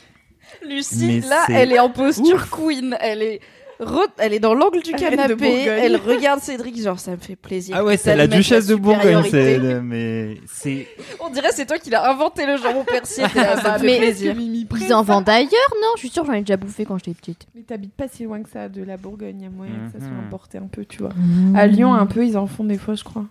Lucie, 0.67 1.05
Mais 1.07 1.19
là, 1.21 1.45
elle 1.49 1.71
est 1.71 1.79
en 1.79 1.89
posture 1.89 2.47
queen. 2.51 2.95
Elle 3.01 3.23
est, 3.23 3.39
re- 3.79 4.07
elle 4.19 4.31
est 4.33 4.39
dans 4.39 4.53
l'angle 4.53 4.81
du 4.83 4.91
canapé. 4.91 5.63
Elle 5.65 5.95
regarde 5.97 6.39
Cédric, 6.39 6.79
genre, 6.79 6.99
ça 6.99 7.11
me 7.11 7.17
fait 7.17 7.35
plaisir. 7.35 7.75
Ah 7.79 7.83
ouais, 7.83 7.97
c'est 7.97 8.15
la 8.15 8.27
duchesse 8.27 8.67
de 8.67 8.75
Bourgogne, 8.75 9.23
c'est 9.31 9.59
mais 9.81 10.35
c'est 10.45 10.87
On 11.19 11.31
dirait 11.31 11.49
c'est 11.51 11.65
toi 11.65 11.79
qui 11.79 11.89
l'as 11.89 12.09
inventé 12.11 12.45
le 12.45 12.57
jambon 12.57 12.83
persillé. 12.83 13.25
Là, 13.35 13.57
ça 13.61 13.73
me 13.73 13.79
fait 13.79 13.85
Mais- 13.85 13.97
plaisir. 13.97 14.35
Ils 14.37 14.93
en 14.93 15.01
vendent 15.01 15.27
ailleurs, 15.27 15.49
non? 15.81 15.87
Je 15.95 15.99
suis 16.01 16.09
sûre, 16.09 16.25
j'en 16.25 16.33
ai 16.33 16.41
déjà 16.41 16.57
bouffé 16.57 16.85
quand 16.85 16.97
j'étais 16.99 17.15
petite. 17.15 17.47
Mais 17.55 17.61
t'habites 17.63 17.93
pas 17.93 18.07
si 18.07 18.23
loin 18.23 18.41
que 18.43 18.49
ça 18.49 18.69
de 18.69 18.83
la 18.83 18.97
Bourgogne, 18.97 19.37
il 19.39 19.43
y 19.43 19.47
a 19.47 19.49
moyen 19.49 19.73
que 19.87 19.93
ça 19.99 20.05
soit 20.05 20.13
Mhm. 20.13 20.25
importé 20.27 20.57
un 20.59 20.67
peu, 20.71 20.85
tu 20.85 20.99
vois. 20.99 21.11
À 21.55 21.65
Lyon, 21.65 21.93
un 21.95 22.05
peu, 22.05 22.23
ils 22.25 22.37
en 22.37 22.45
font 22.45 22.63
des 22.65 22.77
fois, 22.77 22.93
je 22.93 23.03
crois. 23.03 23.25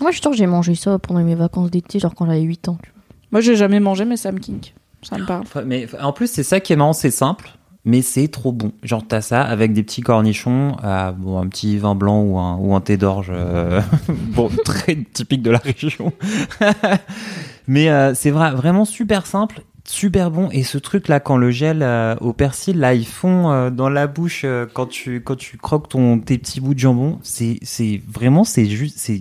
Moi, 0.00 0.10
je 0.10 0.14
suis 0.16 0.22
sûre 0.22 0.30
que 0.30 0.36
j'ai 0.38 0.46
mangé 0.46 0.74
ça 0.74 0.98
pendant 0.98 1.20
mes 1.22 1.34
vacances 1.36 1.70
d'été, 1.70 1.98
genre 2.00 2.14
quand 2.14 2.24
j'avais 2.26 2.40
8 2.40 2.68
ans. 2.68 2.78
tu 2.82 2.90
vois. 2.90 2.93
Moi, 3.34 3.40
j'ai 3.40 3.56
jamais 3.56 3.80
mangé, 3.80 4.04
mais 4.04 4.16
ça 4.16 4.30
me 4.30 4.38
kink. 4.38 4.74
Ça 5.02 5.18
me 5.18 5.26
parle. 5.26 5.44
Mais 5.66 5.88
en 6.00 6.12
plus 6.12 6.30
c'est 6.30 6.44
ça 6.44 6.60
qui 6.60 6.72
est 6.72 6.76
marrant, 6.76 6.92
c'est 6.92 7.10
simple, 7.10 7.50
mais 7.84 8.00
c'est 8.00 8.28
trop 8.28 8.52
bon. 8.52 8.72
Genre 8.82 9.04
t'as 9.06 9.20
ça 9.20 9.42
avec 9.42 9.72
des 9.72 9.82
petits 9.82 10.00
cornichons, 10.02 10.76
euh, 10.84 11.10
un 11.10 11.48
petit 11.48 11.76
vin 11.76 11.94
blanc 11.96 12.22
ou 12.58 12.74
un 12.74 12.80
thé 12.80 12.96
d'orge, 12.96 13.30
euh, 13.30 13.82
très 14.64 14.96
typique 15.12 15.42
de 15.42 15.50
la 15.50 15.58
région. 15.58 16.12
mais 17.66 17.90
euh, 17.90 18.14
c'est 18.14 18.30
vrai, 18.30 18.52
vraiment 18.52 18.84
super 18.84 19.26
simple. 19.26 19.62
Super 19.86 20.30
bon 20.30 20.48
et 20.50 20.62
ce 20.62 20.78
truc 20.78 21.08
là 21.08 21.20
quand 21.20 21.36
le 21.36 21.50
gel 21.50 21.86
au 22.22 22.32
persil 22.32 22.78
là 22.78 22.94
ils 22.94 23.06
font 23.06 23.68
dans 23.70 23.90
la 23.90 24.06
bouche 24.06 24.46
quand 24.72 24.86
tu 24.86 25.22
croques 25.60 25.92
tes 26.24 26.38
petits 26.38 26.62
bouts 26.62 26.72
de 26.72 26.78
jambon 26.78 27.18
c'est 27.22 27.60
vraiment 28.08 28.44
c'est 28.44 28.64
juste 28.64 29.12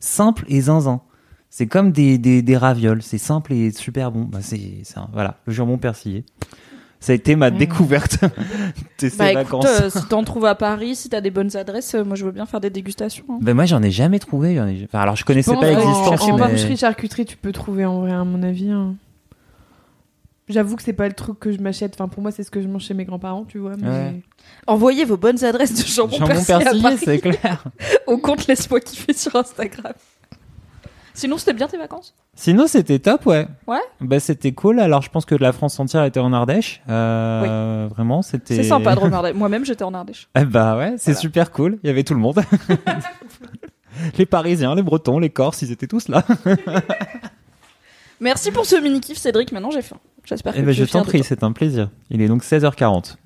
simple 0.00 0.44
et 0.48 0.62
zinzin 0.62 1.02
c'est 1.50 1.66
comme 1.66 1.92
des, 1.92 2.18
des, 2.18 2.42
des 2.42 2.56
ravioles, 2.56 3.02
c'est 3.02 3.18
simple 3.18 3.52
et 3.52 3.70
super 3.72 4.10
bon. 4.12 4.22
Bah, 4.24 4.38
c'est 4.42 4.82
voilà, 5.12 5.36
le 5.46 5.52
jambon 5.52 5.78
persillé. 5.78 6.24
Ça 7.00 7.12
a 7.12 7.14
été 7.14 7.36
ma 7.36 7.50
découverte 7.52 8.18
de 9.00 9.08
ces 9.08 9.16
Bah 9.16 9.30
écoute, 9.30 9.62
vacances. 9.62 9.66
euh, 9.82 9.88
si 9.90 10.04
t'en 10.08 10.24
trouves 10.24 10.46
à 10.46 10.56
Paris, 10.56 10.96
si 10.96 11.08
t'as 11.08 11.20
des 11.20 11.30
bonnes 11.30 11.56
adresses, 11.56 11.94
euh, 11.94 12.02
moi 12.04 12.16
je 12.16 12.24
veux 12.24 12.32
bien 12.32 12.44
faire 12.44 12.60
des 12.60 12.70
dégustations. 12.70 13.24
hein. 13.30 13.38
Ben 13.40 13.54
moi 13.54 13.66
j'en 13.66 13.80
ai 13.84 13.92
jamais 13.92 14.18
trouvé. 14.18 14.56
j'en 14.56 14.66
ai- 14.66 14.82
Enfin, 14.84 14.98
alors 15.00 15.14
je 15.14 15.24
connaissais 15.24 15.54
pas 15.54 15.68
l'existence. 15.70 16.22
En, 16.22 16.30
en 16.32 16.38
mais- 16.38 16.50
boucherie 16.50 16.76
charcuterie, 16.76 17.24
tu 17.24 17.36
peux 17.36 17.52
trouver 17.52 17.84
en 17.84 18.00
vrai, 18.00 18.10
à 18.12 18.24
mon 18.24 18.42
avis. 18.42 18.70
hein. 18.72 18.96
J'avoue 20.48 20.76
que 20.76 20.82
c'est 20.82 20.92
pas 20.94 21.06
le 21.06 21.14
truc 21.14 21.38
que 21.38 21.52
je 21.52 21.58
m'achète. 21.58 21.92
Enfin, 21.94 22.08
pour 22.08 22.22
moi, 22.22 22.32
c'est 22.32 22.42
ce 22.42 22.50
que 22.50 22.62
je 22.62 22.68
mange 22.68 22.82
chez 22.82 22.94
mes 22.94 23.04
grands-parents, 23.04 23.44
tu 23.44 23.58
vois. 23.58 23.74
Mais... 23.78 23.86
Ouais. 23.88 24.20
Envoyez 24.66 25.04
vos 25.04 25.18
bonnes 25.18 25.44
adresses 25.44 25.74
de 25.74 25.86
jambon, 25.86 26.16
Jambon 26.16 26.42
persillé, 26.42 26.96
c'est 26.96 27.18
clair. 27.18 27.64
au 28.06 28.16
compte 28.16 28.46
Laisse-moi 28.46 28.80
kiffer 28.80 29.12
sur 29.12 29.36
Instagram. 29.36 29.92
Sinon, 31.18 31.36
c'était 31.36 31.52
bien 31.52 31.66
tes 31.66 31.76
vacances? 31.78 32.14
Sinon 32.36 32.68
c'était 32.68 33.00
top, 33.00 33.26
ouais. 33.26 33.48
Ouais? 33.66 33.80
Bah 34.00 34.20
c'était 34.20 34.52
cool. 34.52 34.78
Alors 34.78 35.02
je 35.02 35.10
pense 35.10 35.24
que 35.24 35.34
la 35.34 35.52
France 35.52 35.80
entière 35.80 36.04
était 36.04 36.20
en 36.20 36.32
Ardèche. 36.32 36.80
Euh, 36.88 37.88
Vraiment, 37.90 38.22
c'était. 38.22 38.54
C'est 38.54 38.62
sympa 38.62 38.94
de 38.94 39.00
regarder. 39.00 39.32
Moi-même, 39.34 39.64
j'étais 39.64 39.82
en 39.82 39.92
Ardèche. 39.94 40.28
Eh 40.38 40.44
bah 40.44 40.76
ouais, 40.78 40.94
c'est 40.96 41.10
Voilà. 41.10 41.20
super 41.20 41.50
cool. 41.50 41.78
Il 41.82 41.88
y 41.88 41.90
avait 41.90 42.04
tout 42.04 42.14
le 42.14 42.20
monde. 42.20 42.40
les 44.16 44.26
Parisiens, 44.26 44.76
les 44.76 44.82
Bretons, 44.82 45.18
les 45.18 45.30
Corses, 45.30 45.62
ils 45.62 45.72
étaient 45.72 45.88
tous 45.88 46.06
là. 46.06 46.24
Merci 48.20 48.50
pour 48.52 48.64
ce 48.66 48.76
mini-kiff, 48.76 49.18
Cédric. 49.18 49.50
Maintenant, 49.52 49.70
j'ai 49.72 49.82
faim. 49.82 49.98
J'espère 50.24 50.52
que 50.54 50.58
Eh 50.58 50.62
ben 50.62 50.72
tu 50.74 50.84
je 50.84 50.90
t'en 50.90 51.02
prie, 51.02 51.24
c'est 51.24 51.42
un 51.42 51.50
plaisir. 51.52 51.90
Il 52.10 52.20
est 52.22 52.28
donc 52.28 52.42
16h40. 52.44 53.16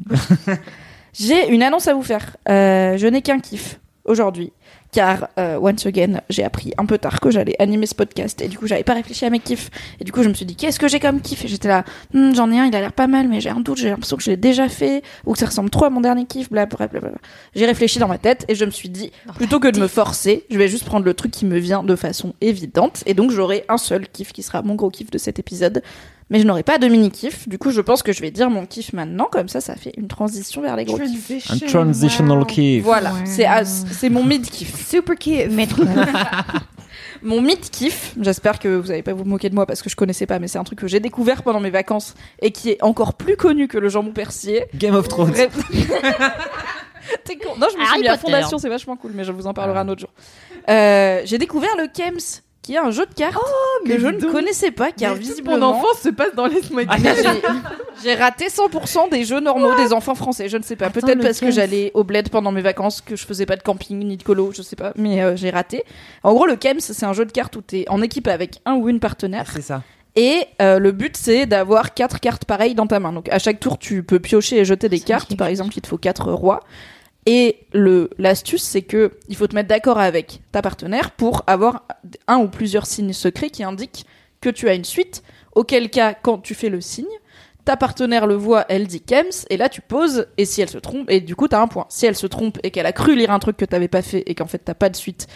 J'ai 1.12 1.48
une 1.52 1.62
annonce 1.62 1.88
à 1.88 1.94
vous 1.94 2.02
faire. 2.02 2.36
Euh, 2.48 2.96
je 2.96 3.06
n'ai 3.06 3.20
qu'un 3.22 3.38
kiff 3.40 3.80
aujourd'hui. 4.04 4.52
Car, 4.92 5.28
euh, 5.38 5.58
once 5.58 5.86
again, 5.86 6.20
j'ai 6.28 6.44
appris 6.44 6.74
un 6.76 6.84
peu 6.84 6.98
tard 6.98 7.18
que 7.20 7.30
j'allais 7.30 7.56
animer 7.58 7.86
ce 7.86 7.94
podcast. 7.94 8.42
Et 8.42 8.48
du 8.48 8.58
coup, 8.58 8.66
j'avais 8.66 8.82
pas 8.84 8.92
réfléchi 8.92 9.24
à 9.24 9.30
mes 9.30 9.38
kiffs. 9.38 9.70
Et 9.98 10.04
du 10.04 10.12
coup, 10.12 10.22
je 10.22 10.28
me 10.28 10.34
suis 10.34 10.44
dit, 10.44 10.54
qu'est-ce 10.54 10.78
que 10.78 10.86
j'ai 10.86 11.00
comme 11.00 11.22
kiff? 11.22 11.46
Et 11.46 11.48
j'étais 11.48 11.68
là, 11.68 11.84
Hmm, 12.12 12.34
j'en 12.34 12.50
ai 12.52 12.58
un, 12.58 12.66
il 12.66 12.76
a 12.76 12.80
l'air 12.80 12.92
pas 12.92 13.06
mal, 13.06 13.26
mais 13.26 13.40
j'ai 13.40 13.48
un 13.48 13.60
doute, 13.60 13.78
j'ai 13.78 13.88
l'impression 13.88 14.18
que 14.18 14.22
je 14.22 14.30
l'ai 14.30 14.36
déjà 14.36 14.68
fait. 14.68 15.02
Ou 15.24 15.32
que 15.32 15.38
ça 15.38 15.46
ressemble 15.46 15.70
trop 15.70 15.86
à 15.86 15.90
mon 15.90 16.02
dernier 16.02 16.26
kiff, 16.26 16.50
blablabla. 16.50 17.12
J'ai 17.54 17.64
réfléchi 17.64 17.98
dans 18.00 18.08
ma 18.08 18.18
tête 18.18 18.44
et 18.48 18.54
je 18.54 18.66
me 18.66 18.70
suis 18.70 18.90
dit, 18.90 19.12
plutôt 19.36 19.60
que 19.60 19.68
de 19.68 19.80
me 19.80 19.86
forcer, 19.88 20.44
je 20.50 20.58
vais 20.58 20.68
juste 20.68 20.84
prendre 20.84 21.06
le 21.06 21.14
truc 21.14 21.32
qui 21.32 21.46
me 21.46 21.56
vient 21.58 21.82
de 21.82 21.96
façon 21.96 22.34
évidente. 22.42 23.02
Et 23.06 23.14
donc, 23.14 23.30
j'aurai 23.30 23.64
un 23.70 23.78
seul 23.78 24.06
kiff 24.08 24.32
qui 24.34 24.42
sera 24.42 24.60
mon 24.60 24.74
gros 24.74 24.90
kiff 24.90 25.10
de 25.10 25.16
cet 25.16 25.38
épisode. 25.38 25.82
Mais 26.30 26.38
je 26.40 26.46
n'aurai 26.46 26.62
pas 26.62 26.78
de 26.78 26.86
mini 26.88 27.10
kiff. 27.10 27.46
Du 27.46 27.58
coup, 27.58 27.70
je 27.72 27.82
pense 27.82 28.02
que 28.02 28.10
je 28.14 28.22
vais 28.22 28.30
dire 28.30 28.48
mon 28.48 28.64
kiff 28.64 28.94
maintenant. 28.94 29.28
Comme 29.30 29.48
ça, 29.48 29.60
ça 29.60 29.74
fait 29.76 29.92
une 29.98 30.08
transition 30.08 30.62
vers 30.62 30.76
les 30.76 30.86
gros 30.86 30.96
kiffs. 30.98 31.50
Un 31.50 31.58
transitional 31.66 32.46
kiff. 32.46 32.82
Voilà, 32.84 33.12
Ouais. 33.12 33.20
c'est 33.26 33.44
à- 33.44 33.66
c'est 33.66 34.08
mon 34.08 34.24
mid 34.24 34.48
kiff. 34.48 34.81
Super 34.82 35.16
kiff. 35.16 35.48
Mon 37.22 37.40
mid 37.40 37.60
kiff, 37.70 38.14
j'espère 38.20 38.58
que 38.58 38.68
vous 38.68 38.88
n'allez 38.88 39.02
pas 39.02 39.12
vous 39.12 39.24
moquer 39.24 39.48
de 39.48 39.54
moi 39.54 39.64
parce 39.64 39.80
que 39.80 39.88
je 39.88 39.96
connaissais 39.96 40.26
pas, 40.26 40.38
mais 40.38 40.48
c'est 40.48 40.58
un 40.58 40.64
truc 40.64 40.80
que 40.80 40.88
j'ai 40.88 41.00
découvert 41.00 41.42
pendant 41.42 41.60
mes 41.60 41.70
vacances 41.70 42.14
et 42.40 42.50
qui 42.50 42.70
est 42.70 42.82
encore 42.82 43.14
plus 43.14 43.36
connu 43.36 43.68
que 43.68 43.78
le 43.78 43.88
jambon 43.88 44.12
persillé. 44.12 44.66
Game 44.74 44.94
of 44.94 45.08
Thrones. 45.08 45.30
Bref. 45.30 45.56
T'es 47.24 47.36
con. 47.36 47.56
Non, 47.58 47.68
je 47.72 47.78
me 47.78 47.84
suis 47.84 47.92
Harry 47.92 48.00
mis 48.00 48.08
à 48.08 48.12
Potter. 48.12 48.32
fondation, 48.32 48.58
c'est 48.58 48.68
vachement 48.68 48.96
cool, 48.96 49.12
mais 49.14 49.24
je 49.24 49.32
vous 49.32 49.46
en 49.46 49.54
parlerai 49.54 49.78
un 49.78 49.88
autre 49.88 50.00
jour. 50.00 50.10
Euh, 50.68 51.22
j'ai 51.24 51.38
découvert 51.38 51.76
le 51.76 51.86
Kems, 51.86 52.42
qui 52.62 52.74
est 52.74 52.78
un 52.78 52.90
jeu 52.92 53.04
de 53.06 53.14
cartes 53.14 53.34
que 53.84 53.88
mais 53.88 53.98
je 53.98 54.06
ne 54.06 54.30
connaissais 54.30 54.70
pas, 54.70 54.92
car 54.92 55.14
Mais 55.14 55.18
visiblement 55.18 55.58
Mon 55.72 55.78
enfance 55.78 55.98
se 56.02 56.08
passe 56.10 56.34
dans 56.36 56.46
Laisse-moi 56.46 56.82
Ah, 56.88 56.96
j'ai- 58.02 58.14
raté 58.14 58.48
100% 58.48 59.08
des 59.10 59.24
jeux 59.24 59.40
normaux 59.40 59.74
des 59.74 59.92
enfants 59.92 60.14
français. 60.14 60.48
Je 60.48 60.56
ne 60.56 60.62
sais 60.62 60.76
pas. 60.76 60.90
Peut-être 60.90 61.20
parce 61.20 61.40
que 61.40 61.50
j'allais 61.50 61.90
au 61.94 62.04
bled 62.04 62.28
pendant 62.30 62.52
mes 62.52 62.62
vacances, 62.62 63.00
que 63.00 63.16
je 63.16 63.26
faisais 63.26 63.46
pas 63.46 63.56
de 63.56 63.62
camping 63.62 63.98
ni 63.98 64.16
de 64.16 64.22
colo, 64.22 64.52
je 64.52 64.62
sais 64.62 64.76
pas. 64.76 64.92
Mais 64.96 65.22
euh, 65.22 65.34
j'ai 65.36 65.50
raté. 65.50 65.82
En 66.22 66.32
gros, 66.34 66.46
le 66.46 66.56
Kems, 66.56 66.80
c'est 66.80 67.04
un 67.04 67.12
jeu 67.12 67.24
de 67.24 67.32
cartes 67.32 67.56
où 67.56 67.62
t'es 67.62 67.84
en 67.88 68.00
équipe 68.00 68.28
avec 68.28 68.60
un 68.64 68.74
ou 68.74 68.88
une 68.88 69.00
partenaire. 69.00 69.50
C'est 69.52 69.62
ça. 69.62 69.82
Et 70.14 70.44
euh, 70.60 70.78
le 70.78 70.92
but, 70.92 71.16
c'est 71.16 71.46
d'avoir 71.46 71.94
quatre 71.94 72.20
cartes 72.20 72.44
pareilles 72.44 72.74
dans 72.74 72.86
ta 72.86 73.00
main. 73.00 73.12
Donc 73.12 73.28
à 73.30 73.38
chaque 73.38 73.58
tour, 73.60 73.78
tu 73.78 74.02
peux 74.02 74.18
piocher 74.20 74.58
et 74.58 74.64
jeter 74.64 74.88
des 74.88 75.00
cartes. 75.00 75.36
Par 75.36 75.48
exemple, 75.48 75.72
il 75.76 75.80
te 75.80 75.88
faut 75.88 75.98
quatre 75.98 76.30
rois. 76.32 76.60
Et 77.26 77.66
le 77.72 78.10
l'astuce, 78.18 78.62
c'est 78.62 78.82
que 78.82 79.12
il 79.28 79.36
faut 79.36 79.46
te 79.46 79.54
mettre 79.54 79.68
d'accord 79.68 79.98
avec 79.98 80.42
ta 80.50 80.60
partenaire 80.60 81.12
pour 81.12 81.44
avoir 81.46 81.86
un 82.26 82.38
ou 82.38 82.48
plusieurs 82.48 82.86
signes 82.86 83.12
secrets 83.12 83.50
qui 83.50 83.62
indiquent 83.62 84.06
que 84.40 84.50
tu 84.50 84.68
as 84.68 84.74
une 84.74 84.84
suite. 84.84 85.22
Auquel 85.54 85.90
cas, 85.90 86.14
quand 86.14 86.38
tu 86.38 86.54
fais 86.54 86.70
le 86.70 86.80
signe, 86.80 87.04
ta 87.64 87.76
partenaire 87.76 88.26
le 88.26 88.34
voit, 88.34 88.64
elle 88.68 88.86
dit 88.86 89.00
Kems, 89.00 89.46
et 89.50 89.56
là 89.56 89.68
tu 89.68 89.80
poses, 89.80 90.26
et 90.36 90.44
si 90.44 90.62
elle 90.62 90.68
se 90.68 90.78
trompe, 90.78 91.08
et 91.10 91.20
du 91.20 91.36
coup 91.36 91.46
t'as 91.46 91.60
un 91.60 91.68
point. 91.68 91.86
Si 91.88 92.06
elle 92.06 92.16
se 92.16 92.26
trompe 92.26 92.58
et 92.62 92.70
qu'elle 92.70 92.86
a 92.86 92.92
cru 92.92 93.14
lire 93.14 93.30
un 93.30 93.38
truc 93.38 93.56
que 93.56 93.64
t'avais 93.64 93.88
pas 93.88 94.02
fait 94.02 94.24
et 94.26 94.34
qu'en 94.34 94.46
fait 94.46 94.58
t'as 94.58 94.74
pas 94.74 94.88
de 94.88 94.96
suite, 94.96 95.28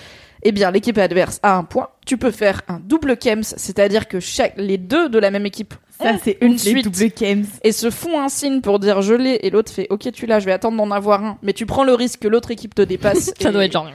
eh 0.42 0.52
bien 0.52 0.70
l'équipe 0.70 0.98
adverse 0.98 1.38
a 1.42 1.56
un 1.56 1.64
point. 1.64 1.88
Tu 2.04 2.18
peux 2.18 2.32
faire 2.32 2.62
un 2.68 2.80
double 2.80 3.16
kems, 3.16 3.44
c'est-à-dire 3.44 4.08
que 4.08 4.18
chaque 4.18 4.54
les 4.56 4.78
deux 4.78 5.08
de 5.08 5.18
la 5.18 5.30
même 5.30 5.46
équipe 5.46 5.74
Ça, 6.00 6.12
ont 6.12 6.18
c'est 6.22 6.38
une 6.40 6.52
une 6.52 6.58
suite 6.58 6.84
double 6.84 7.10
Kems. 7.10 7.44
et 7.64 7.72
se 7.72 7.90
font 7.90 8.20
un 8.20 8.28
signe 8.28 8.60
pour 8.60 8.78
dire 8.78 9.00
je 9.02 9.14
l'ai 9.14 9.38
et 9.42 9.50
l'autre 9.50 9.72
fait 9.72 9.86
ok 9.90 10.10
tu 10.12 10.26
l'as, 10.26 10.40
je 10.40 10.44
vais 10.46 10.52
attendre 10.52 10.76
d'en 10.76 10.90
avoir 10.90 11.24
un. 11.24 11.38
Mais 11.42 11.52
tu 11.52 11.64
prends 11.66 11.84
le 11.84 11.94
risque 11.94 12.20
que 12.20 12.28
l'autre 12.28 12.50
équipe 12.50 12.74
te 12.74 12.82
dépasse. 12.82 13.32
Ça 13.40 13.48
et- 13.48 13.52
doit 13.52 13.64
être 13.64 13.72
genre. 13.72 13.90